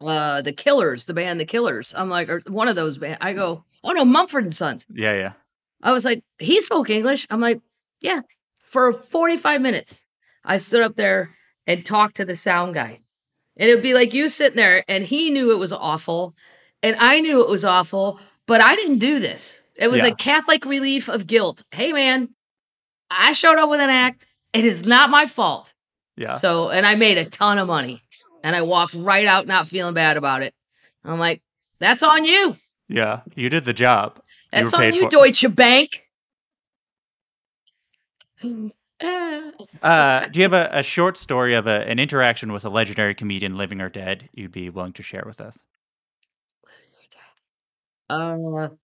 uh 0.00 0.42
the 0.42 0.52
Killers, 0.52 1.04
the 1.04 1.14
band 1.14 1.38
The 1.38 1.44
Killers." 1.44 1.94
I'm 1.96 2.08
like, 2.10 2.28
or 2.28 2.42
one 2.48 2.66
of 2.66 2.74
those 2.74 2.98
band. 2.98 3.18
I 3.20 3.34
go, 3.34 3.62
"Oh 3.84 3.92
no, 3.92 4.04
Mumford 4.04 4.42
and 4.42 4.54
Sons." 4.54 4.84
Yeah, 4.92 5.14
yeah. 5.14 5.32
I 5.80 5.92
was 5.92 6.04
like, 6.04 6.24
"He 6.40 6.60
spoke 6.60 6.90
English." 6.90 7.24
I'm 7.30 7.40
like, 7.40 7.60
"Yeah." 8.00 8.22
For 8.58 8.92
45 8.92 9.60
minutes, 9.60 10.04
I 10.44 10.56
stood 10.56 10.82
up 10.82 10.96
there 10.96 11.30
and 11.68 11.86
talked 11.86 12.16
to 12.16 12.24
the 12.24 12.34
sound 12.34 12.74
guy. 12.74 12.98
And 13.56 13.70
it 13.70 13.74
would 13.76 13.84
be 13.84 13.94
like 13.94 14.12
you 14.12 14.28
sitting 14.28 14.56
there, 14.56 14.82
and 14.88 15.04
he 15.04 15.30
knew 15.30 15.52
it 15.52 15.58
was 15.60 15.72
awful, 15.72 16.34
and 16.82 16.96
I 16.98 17.20
knew 17.20 17.40
it 17.44 17.48
was 17.48 17.64
awful, 17.64 18.18
but 18.48 18.60
I 18.60 18.74
didn't 18.74 18.98
do 18.98 19.20
this. 19.20 19.62
It 19.76 19.86
was 19.86 19.98
Yeah. 19.98 20.06
like 20.06 20.18
Catholic 20.18 20.64
relief 20.64 21.08
of 21.08 21.28
guilt. 21.28 21.62
Hey, 21.70 21.92
man, 21.92 22.30
I 23.08 23.30
showed 23.30 23.58
up 23.58 23.70
with 23.70 23.80
an 23.80 23.90
act. 23.90 24.26
It 24.54 24.64
is 24.64 24.86
not 24.86 25.10
my 25.10 25.26
fault. 25.26 25.74
Yeah. 26.16 26.32
So, 26.34 26.70
and 26.70 26.86
I 26.86 26.94
made 26.94 27.18
a 27.18 27.24
ton 27.24 27.58
of 27.58 27.66
money, 27.66 28.00
and 28.42 28.54
I 28.54 28.62
walked 28.62 28.94
right 28.94 29.26
out 29.26 29.46
not 29.46 29.68
feeling 29.68 29.94
bad 29.94 30.16
about 30.16 30.42
it. 30.42 30.54
I'm 31.04 31.18
like, 31.18 31.42
that's 31.80 32.02
on 32.02 32.24
you. 32.24 32.56
yeah. 32.88 33.20
You 33.34 33.50
did 33.50 33.64
the 33.64 33.72
job. 33.74 34.20
That's 34.52 34.72
were 34.72 34.84
on 34.84 34.94
you. 34.94 35.10
Deutsche 35.10 35.54
Bank. 35.54 35.90
Uh, 38.42 40.26
do 40.26 40.38
you 40.38 40.44
have 40.44 40.52
a, 40.52 40.70
a 40.72 40.82
short 40.82 41.18
story 41.18 41.54
of 41.54 41.66
a, 41.66 41.86
an 41.88 41.98
interaction 41.98 42.52
with 42.52 42.64
a 42.64 42.70
legendary 42.70 43.14
comedian, 43.14 43.56
living 43.56 43.80
or 43.80 43.88
dead, 43.88 44.28
you'd 44.32 44.52
be 44.52 44.70
willing 44.70 44.92
to 44.92 45.02
share 45.02 45.24
with 45.26 45.40
us? 45.40 45.58
Living 48.08 48.30
or 48.38 48.68
dead. 48.68 48.70
Uh, 48.70 48.74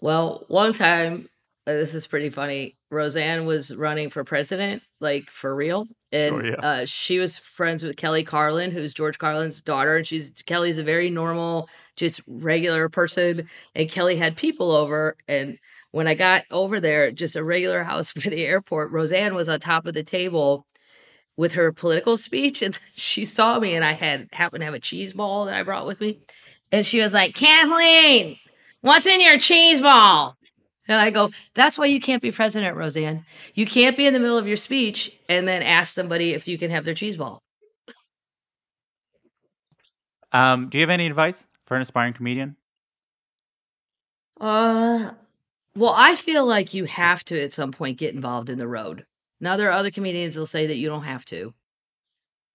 well, 0.00 0.44
one 0.48 0.72
time, 0.72 1.28
this 1.74 1.94
is 1.94 2.06
pretty 2.06 2.30
funny. 2.30 2.76
Roseanne 2.90 3.44
was 3.44 3.74
running 3.74 4.08
for 4.10 4.22
president, 4.24 4.82
like 5.00 5.28
for 5.30 5.54
real, 5.54 5.86
and 6.12 6.36
Sure, 6.36 6.46
yeah. 6.46 6.54
uh, 6.60 6.84
she 6.86 7.18
was 7.18 7.36
friends 7.36 7.82
with 7.82 7.96
Kelly 7.96 8.22
Carlin, 8.24 8.70
who's 8.70 8.94
George 8.94 9.18
Carlin's 9.18 9.60
daughter, 9.60 9.96
and 9.96 10.06
she's 10.06 10.30
Kelly's 10.46 10.78
a 10.78 10.84
very 10.84 11.10
normal, 11.10 11.68
just 11.96 12.20
regular 12.28 12.88
person. 12.88 13.48
And 13.74 13.90
Kelly 13.90 14.16
had 14.16 14.36
people 14.36 14.70
over, 14.70 15.16
and 15.26 15.58
when 15.90 16.06
I 16.06 16.14
got 16.14 16.44
over 16.50 16.78
there, 16.78 17.10
just 17.10 17.36
a 17.36 17.44
regular 17.44 17.82
house 17.82 18.12
by 18.14 18.30
the 18.30 18.44
airport, 18.44 18.92
Roseanne 18.92 19.34
was 19.34 19.48
on 19.48 19.58
top 19.60 19.86
of 19.86 19.94
the 19.94 20.04
table 20.04 20.66
with 21.36 21.52
her 21.54 21.72
political 21.72 22.16
speech, 22.16 22.62
and 22.62 22.78
she 22.94 23.24
saw 23.24 23.58
me, 23.58 23.74
and 23.74 23.84
I 23.84 23.92
had 23.92 24.28
happened 24.32 24.60
to 24.60 24.66
have 24.66 24.74
a 24.74 24.80
cheese 24.80 25.12
ball 25.12 25.46
that 25.46 25.54
I 25.54 25.62
brought 25.64 25.86
with 25.86 26.00
me. 26.00 26.20
And 26.72 26.86
she 26.86 27.00
was 27.00 27.12
like, 27.12 27.34
Kathleen, 27.34 28.38
what's 28.80 29.06
in 29.06 29.20
your 29.20 29.38
cheese 29.38 29.80
ball? 29.80 30.36
And 30.88 31.00
I 31.00 31.10
go, 31.10 31.30
that's 31.54 31.78
why 31.78 31.86
you 31.86 32.00
can't 32.00 32.22
be 32.22 32.30
president, 32.30 32.76
Roseanne. 32.76 33.24
You 33.54 33.66
can't 33.66 33.96
be 33.96 34.06
in 34.06 34.14
the 34.14 34.20
middle 34.20 34.38
of 34.38 34.46
your 34.46 34.56
speech 34.56 35.10
and 35.28 35.46
then 35.46 35.62
ask 35.62 35.92
somebody 35.94 36.32
if 36.32 36.46
you 36.46 36.58
can 36.58 36.70
have 36.70 36.84
their 36.84 36.94
cheese 36.94 37.16
ball. 37.16 37.42
Um, 40.32 40.68
do 40.68 40.78
you 40.78 40.82
have 40.82 40.90
any 40.90 41.06
advice 41.06 41.44
for 41.66 41.76
an 41.76 41.82
aspiring 41.82 42.12
comedian? 42.12 42.56
Uh, 44.40 45.12
Well, 45.74 45.94
I 45.96 46.14
feel 46.14 46.46
like 46.46 46.72
you 46.72 46.84
have 46.86 47.24
to 47.26 47.40
at 47.40 47.52
some 47.52 47.72
point 47.72 47.98
get 47.98 48.14
involved 48.14 48.50
in 48.50 48.58
the 48.58 48.68
road. 48.68 49.04
Now 49.40 49.56
there 49.56 49.68
are 49.68 49.72
other 49.72 49.90
comedians 49.90 50.34
that'll 50.34 50.46
say 50.46 50.66
that 50.66 50.76
you 50.76 50.88
don't 50.88 51.04
have 51.04 51.24
to. 51.26 51.52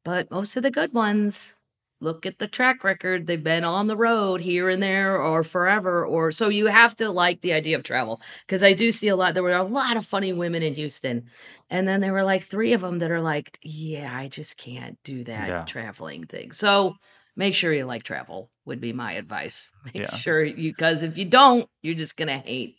But 0.03 0.31
most 0.31 0.57
of 0.57 0.63
the 0.63 0.71
good 0.71 0.93
ones, 0.93 1.55
look 2.01 2.25
at 2.25 2.39
the 2.39 2.47
track 2.47 2.83
record. 2.83 3.27
They've 3.27 3.41
been 3.43 3.63
on 3.63 3.87
the 3.87 3.95
road 3.95 4.41
here 4.41 4.69
and 4.69 4.81
there 4.83 5.21
or 5.21 5.43
forever 5.43 6.05
or 6.05 6.31
so 6.31 6.49
you 6.49 6.65
have 6.65 6.95
to 6.97 7.09
like 7.09 7.41
the 7.41 7.53
idea 7.53 7.77
of 7.77 7.83
travel 7.83 8.21
because 8.45 8.63
I 8.63 8.73
do 8.73 8.91
see 8.91 9.07
a 9.07 9.15
lot 9.15 9.33
there 9.33 9.43
were 9.43 9.51
a 9.53 9.63
lot 9.63 9.95
of 9.97 10.05
funny 10.05 10.33
women 10.33 10.63
in 10.63 10.73
Houston. 10.73 11.27
And 11.69 11.87
then 11.87 12.01
there 12.01 12.11
were 12.13 12.23
like 12.23 12.43
3 12.43 12.73
of 12.73 12.81
them 12.81 12.99
that 12.99 13.11
are 13.11 13.21
like, 13.21 13.57
yeah, 13.61 14.11
I 14.13 14.27
just 14.27 14.57
can't 14.57 14.97
do 15.03 15.23
that 15.25 15.47
Yeah. 15.47 15.63
traveling 15.65 16.25
thing. 16.25 16.51
So 16.51 16.95
make 17.37 17.55
sure 17.55 17.71
you 17.71 17.85
like 17.85 18.03
travel 18.03 18.49
would 18.65 18.81
be 18.81 18.91
my 18.93 19.13
advice. 19.13 19.71
Make 19.85 19.95
Yeah. 19.95 20.15
sure 20.17 20.43
you 20.43 20.73
cuz 20.75 21.03
if 21.03 21.17
you 21.17 21.25
don't, 21.25 21.69
you're 21.81 21.95
just 21.95 22.17
going 22.17 22.27
to 22.27 22.37
hate 22.37 22.75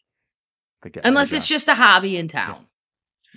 The 0.82 0.90
get- 0.90 1.02
the 1.04 1.08
unless 1.08 1.32
it's 1.32 1.48
just 1.48 1.68
a 1.68 1.74
hobby 1.74 2.16
in 2.16 2.28
town. 2.28 2.66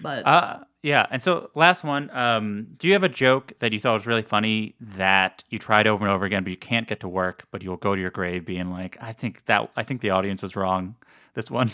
But 0.01 0.25
Uh, 0.25 0.63
yeah. 0.85 1.07
And 1.09 1.23
so, 1.23 1.49
last 1.55 1.83
one. 1.83 2.11
Um, 2.11 2.67
do 2.77 2.87
you 2.87 2.93
have 2.93 3.03
a 3.03 3.09
joke 3.09 3.53
that 3.57 3.73
you 3.73 3.79
thought 3.79 3.95
was 3.95 4.05
really 4.05 4.21
funny 4.21 4.75
that 4.79 5.43
you 5.49 5.57
tried 5.57 5.87
over 5.87 6.05
and 6.05 6.13
over 6.13 6.25
again, 6.25 6.43
but 6.43 6.51
you 6.51 6.57
can't 6.57 6.87
get 6.87 6.99
to 6.99 7.07
work, 7.07 7.47
but 7.49 7.63
you'll 7.63 7.77
go 7.77 7.95
to 7.95 8.01
your 8.01 8.11
grave 8.11 8.45
being 8.45 8.69
like, 8.69 8.95
I 9.01 9.11
think 9.11 9.43
that 9.47 9.71
I 9.75 9.81
think 9.81 10.01
the 10.01 10.11
audience 10.11 10.43
was 10.43 10.55
wrong. 10.55 10.95
This 11.33 11.49
one. 11.49 11.71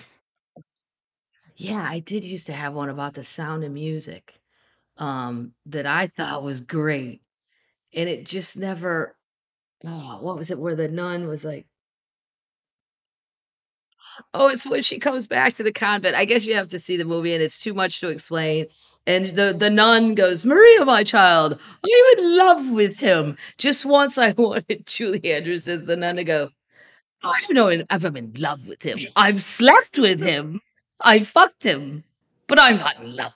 Yeah, 1.58 1.86
I 1.86 2.00
did 2.00 2.24
used 2.24 2.48
to 2.48 2.54
have 2.54 2.74
one 2.74 2.88
about 2.88 3.14
the 3.14 3.26
sound 3.26 3.66
of 3.66 3.72
music 3.74 4.40
um, 4.98 5.52
that 5.66 5.86
I 5.86 6.08
thought 6.08 6.42
was 6.42 6.62
great. 6.62 7.22
And 7.94 8.08
it 8.08 8.26
just 8.26 8.56
never, 8.56 9.18
oh, 9.86 10.20
what 10.22 10.38
was 10.38 10.52
it 10.52 10.58
where 10.58 10.76
the 10.76 10.88
nun 10.88 11.28
was 11.28 11.44
like, 11.44 11.68
oh, 14.34 14.48
it's 14.48 14.66
when 14.66 14.82
she 14.82 15.00
comes 15.00 15.28
back 15.28 15.56
to 15.56 15.64
the 15.64 15.74
convent. 15.74 16.16
I 16.16 16.24
guess 16.24 16.46
you 16.46 16.56
have 16.56 16.70
to 16.70 16.80
see 16.80 16.96
the 16.96 17.06
movie 17.06 17.34
and 17.34 17.44
it's 17.44 17.60
too 17.60 17.74
much 17.74 18.00
to 18.00 18.08
explain. 18.08 18.68
And 19.08 19.36
the, 19.36 19.54
the 19.58 19.70
nun 19.70 20.14
goes, 20.14 20.46
Maria, 20.46 20.86
my 20.86 21.04
child, 21.04 21.60
I'm 21.84 22.20
in 22.20 22.38
love 22.38 22.72
with 22.72 23.00
him. 23.00 23.38
Just 23.58 23.86
once 23.86 24.18
I 24.18 24.32
wanted 24.38 24.86
Julie 24.86 25.32
Andrews 25.32 25.68
as 25.68 25.86
the 25.86 25.96
nun 25.96 26.18
to 26.18 26.24
go, 26.24 26.50
I 27.24 27.40
don't 27.42 27.56
know 27.56 27.68
if 27.68 27.86
I'm 27.90 28.18
in 28.18 28.34
love 28.38 28.68
with 28.68 28.82
him. 28.82 29.00
I've 29.16 29.44
slept 29.44 29.98
with 29.98 30.22
him. 30.22 30.62
I 31.00 31.20
fucked 31.20 31.64
him, 31.64 32.04
but 32.48 32.60
I'm 32.60 32.78
not 32.78 33.02
in 33.02 33.16
love. 33.16 33.36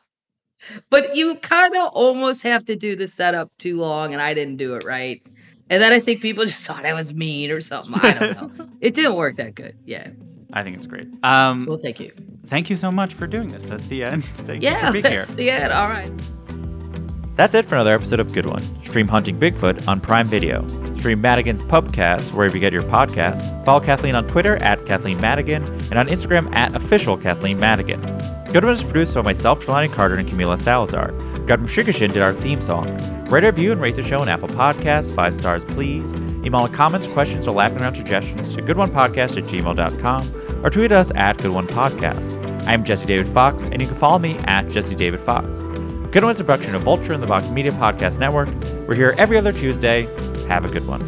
But 0.90 1.16
you 1.16 1.36
kind 1.36 1.76
of 1.76 1.90
almost 1.94 2.44
have 2.44 2.66
to 2.66 2.76
do 2.76 2.96
the 2.96 3.08
setup 3.08 3.52
too 3.60 3.80
long, 3.80 4.14
and 4.14 4.22
I 4.22 4.34
didn't 4.34 4.58
do 4.58 4.76
it 4.76 4.84
right. 4.84 5.22
And 5.70 5.82
then 5.82 5.92
I 5.92 6.00
think 6.00 6.22
people 6.22 6.46
just 6.46 6.66
thought 6.66 6.86
I 6.86 6.94
was 6.94 7.14
mean 7.14 7.52
or 7.52 7.62
something. 7.62 7.94
I 7.96 8.14
don't 8.14 8.58
know. 8.58 8.68
it 8.82 8.94
didn't 8.94 9.16
work 9.16 9.36
that 9.38 9.56
good. 9.56 9.78
Yeah. 9.86 10.10
I 10.54 10.64
think 10.64 10.78
it's 10.78 10.88
great. 10.88 11.08
Um, 11.24 11.66
Well, 11.68 11.78
thank 11.78 12.00
you. 12.00 12.12
thank 12.48 12.70
you 12.70 12.78
so 12.78 12.92
much 12.92 13.14
for 13.14 13.28
doing 13.28 13.48
this. 13.50 13.64
That's 13.66 13.88
the 13.88 14.04
end. 14.04 14.24
Thank 14.46 14.64
you 14.64 14.70
Yeah. 14.70 14.88
for 14.88 14.94
being 14.94 15.06
here. 15.06 15.26
That's 15.26 15.36
the 15.36 15.50
end. 15.52 15.74
All 15.74 15.88
right. 15.88 16.12
That's 17.36 17.54
it 17.54 17.66
for 17.66 17.76
another 17.76 17.94
episode 17.94 18.22
of 18.22 18.32
Good 18.32 18.46
One. 18.46 18.64
Stream 18.86 19.10
Hunting 19.10 19.38
Bigfoot 19.38 19.90
on 19.90 20.00
Prime 20.00 20.30
Video. 20.30 20.66
Stream 20.96 21.20
Madigan's 21.20 21.62
Pubcast 21.62 22.32
wherever 22.32 22.56
you 22.56 22.62
get 22.62 22.72
your 22.72 22.84
podcasts. 22.84 23.66
Follow 23.66 23.82
Kathleen 23.82 24.16
on 24.16 24.26
Twitter 24.26 24.56
at 24.64 24.86
Kathleen 24.86 25.20
Madigan 25.20 25.66
and 25.66 25.96
on 25.96 26.08
Instagram 26.08 26.54
at 26.56 26.74
official 26.76 27.18
Kathleen 27.18 27.60
Madigan. 27.60 28.00
Good 28.54 28.64
One 28.64 28.74
is 28.74 28.84
produced 28.84 29.16
by 29.16 29.22
myself, 29.22 29.66
Jelani 29.66 29.92
Carter, 29.92 30.16
and 30.16 30.30
Camila 30.30 30.58
Salazar. 30.58 31.12
Gardner 31.46 31.68
Shigashin 31.68 32.14
did 32.14 32.22
our 32.22 32.32
theme 32.32 32.62
song. 32.62 32.86
Write 33.28 33.44
a 33.44 33.48
review 33.48 33.74
and 33.74 33.82
rate 33.82 33.98
the 33.98 34.04
show 34.04 34.22
on 34.22 34.30
Apple 34.30 34.48
Podcasts. 34.48 35.14
Five 35.14 35.36
stars, 35.36 35.66
please. 35.66 36.14
Email 36.46 36.70
comments, 36.70 37.08
questions, 37.08 37.50
or 37.50 37.52
laughing 37.52 37.82
around 37.82 37.96
suggestions 37.96 38.56
to 38.56 38.62
goodonepodcast 38.62 39.36
at 39.38 39.44
gmail.com 39.44 40.64
or 40.66 40.70
tweet 40.70 40.94
us 40.94 41.12
at 41.16 41.38
goodonepodcast. 41.40 42.66
I'm 42.66 42.86
Jesse 42.86 43.06
David 43.06 43.28
Fox, 43.34 43.64
and 43.64 43.82
you 43.82 43.88
can 43.88 43.98
follow 43.98 44.20
me 44.20 44.38
at 44.46 44.70
Jesse 44.70 44.96
David 44.96 45.20
Fox. 45.20 45.48
Good 46.16 46.24
One's 46.24 46.40
a 46.40 46.46
production 46.46 46.74
of 46.76 46.84
Vulture 46.84 47.12
in 47.12 47.20
the 47.20 47.28
Vox 47.28 47.50
Media 47.50 47.74
Podcast 47.74 48.20
Network. 48.20 48.48
We're 48.88 48.96
here 48.96 49.14
every 49.18 49.38
other 49.38 49.52
Tuesday. 49.52 50.04
Have 50.48 50.64
a 50.64 50.70
good 50.70 50.88
one. 50.88 51.02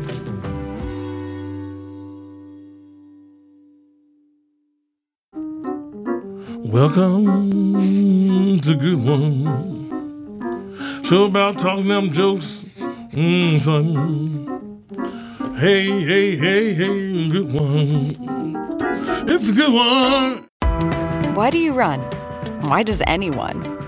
Welcome 6.61 8.59
to 8.59 8.75
Good 8.75 9.01
One. 9.01 9.45
Show 11.05 11.23
about 11.23 11.57
talking 11.57 11.88
them 11.88 12.11
jokes, 12.11 12.65
mm, 12.77 13.61
son. 13.61 14.84
Hey, 15.55 16.03
hey, 16.03 16.35
hey, 16.35 16.73
hey, 16.73 17.29
good 17.29 17.53
one. 17.53 18.13
It's 19.29 19.51
a 19.51 19.53
good 19.53 19.73
one. 19.73 20.49
Why 21.34 21.49
do 21.49 21.59
you 21.59 21.71
run? 21.71 22.01
Why 22.67 22.84
does 22.84 23.01
anyone? 23.07 23.76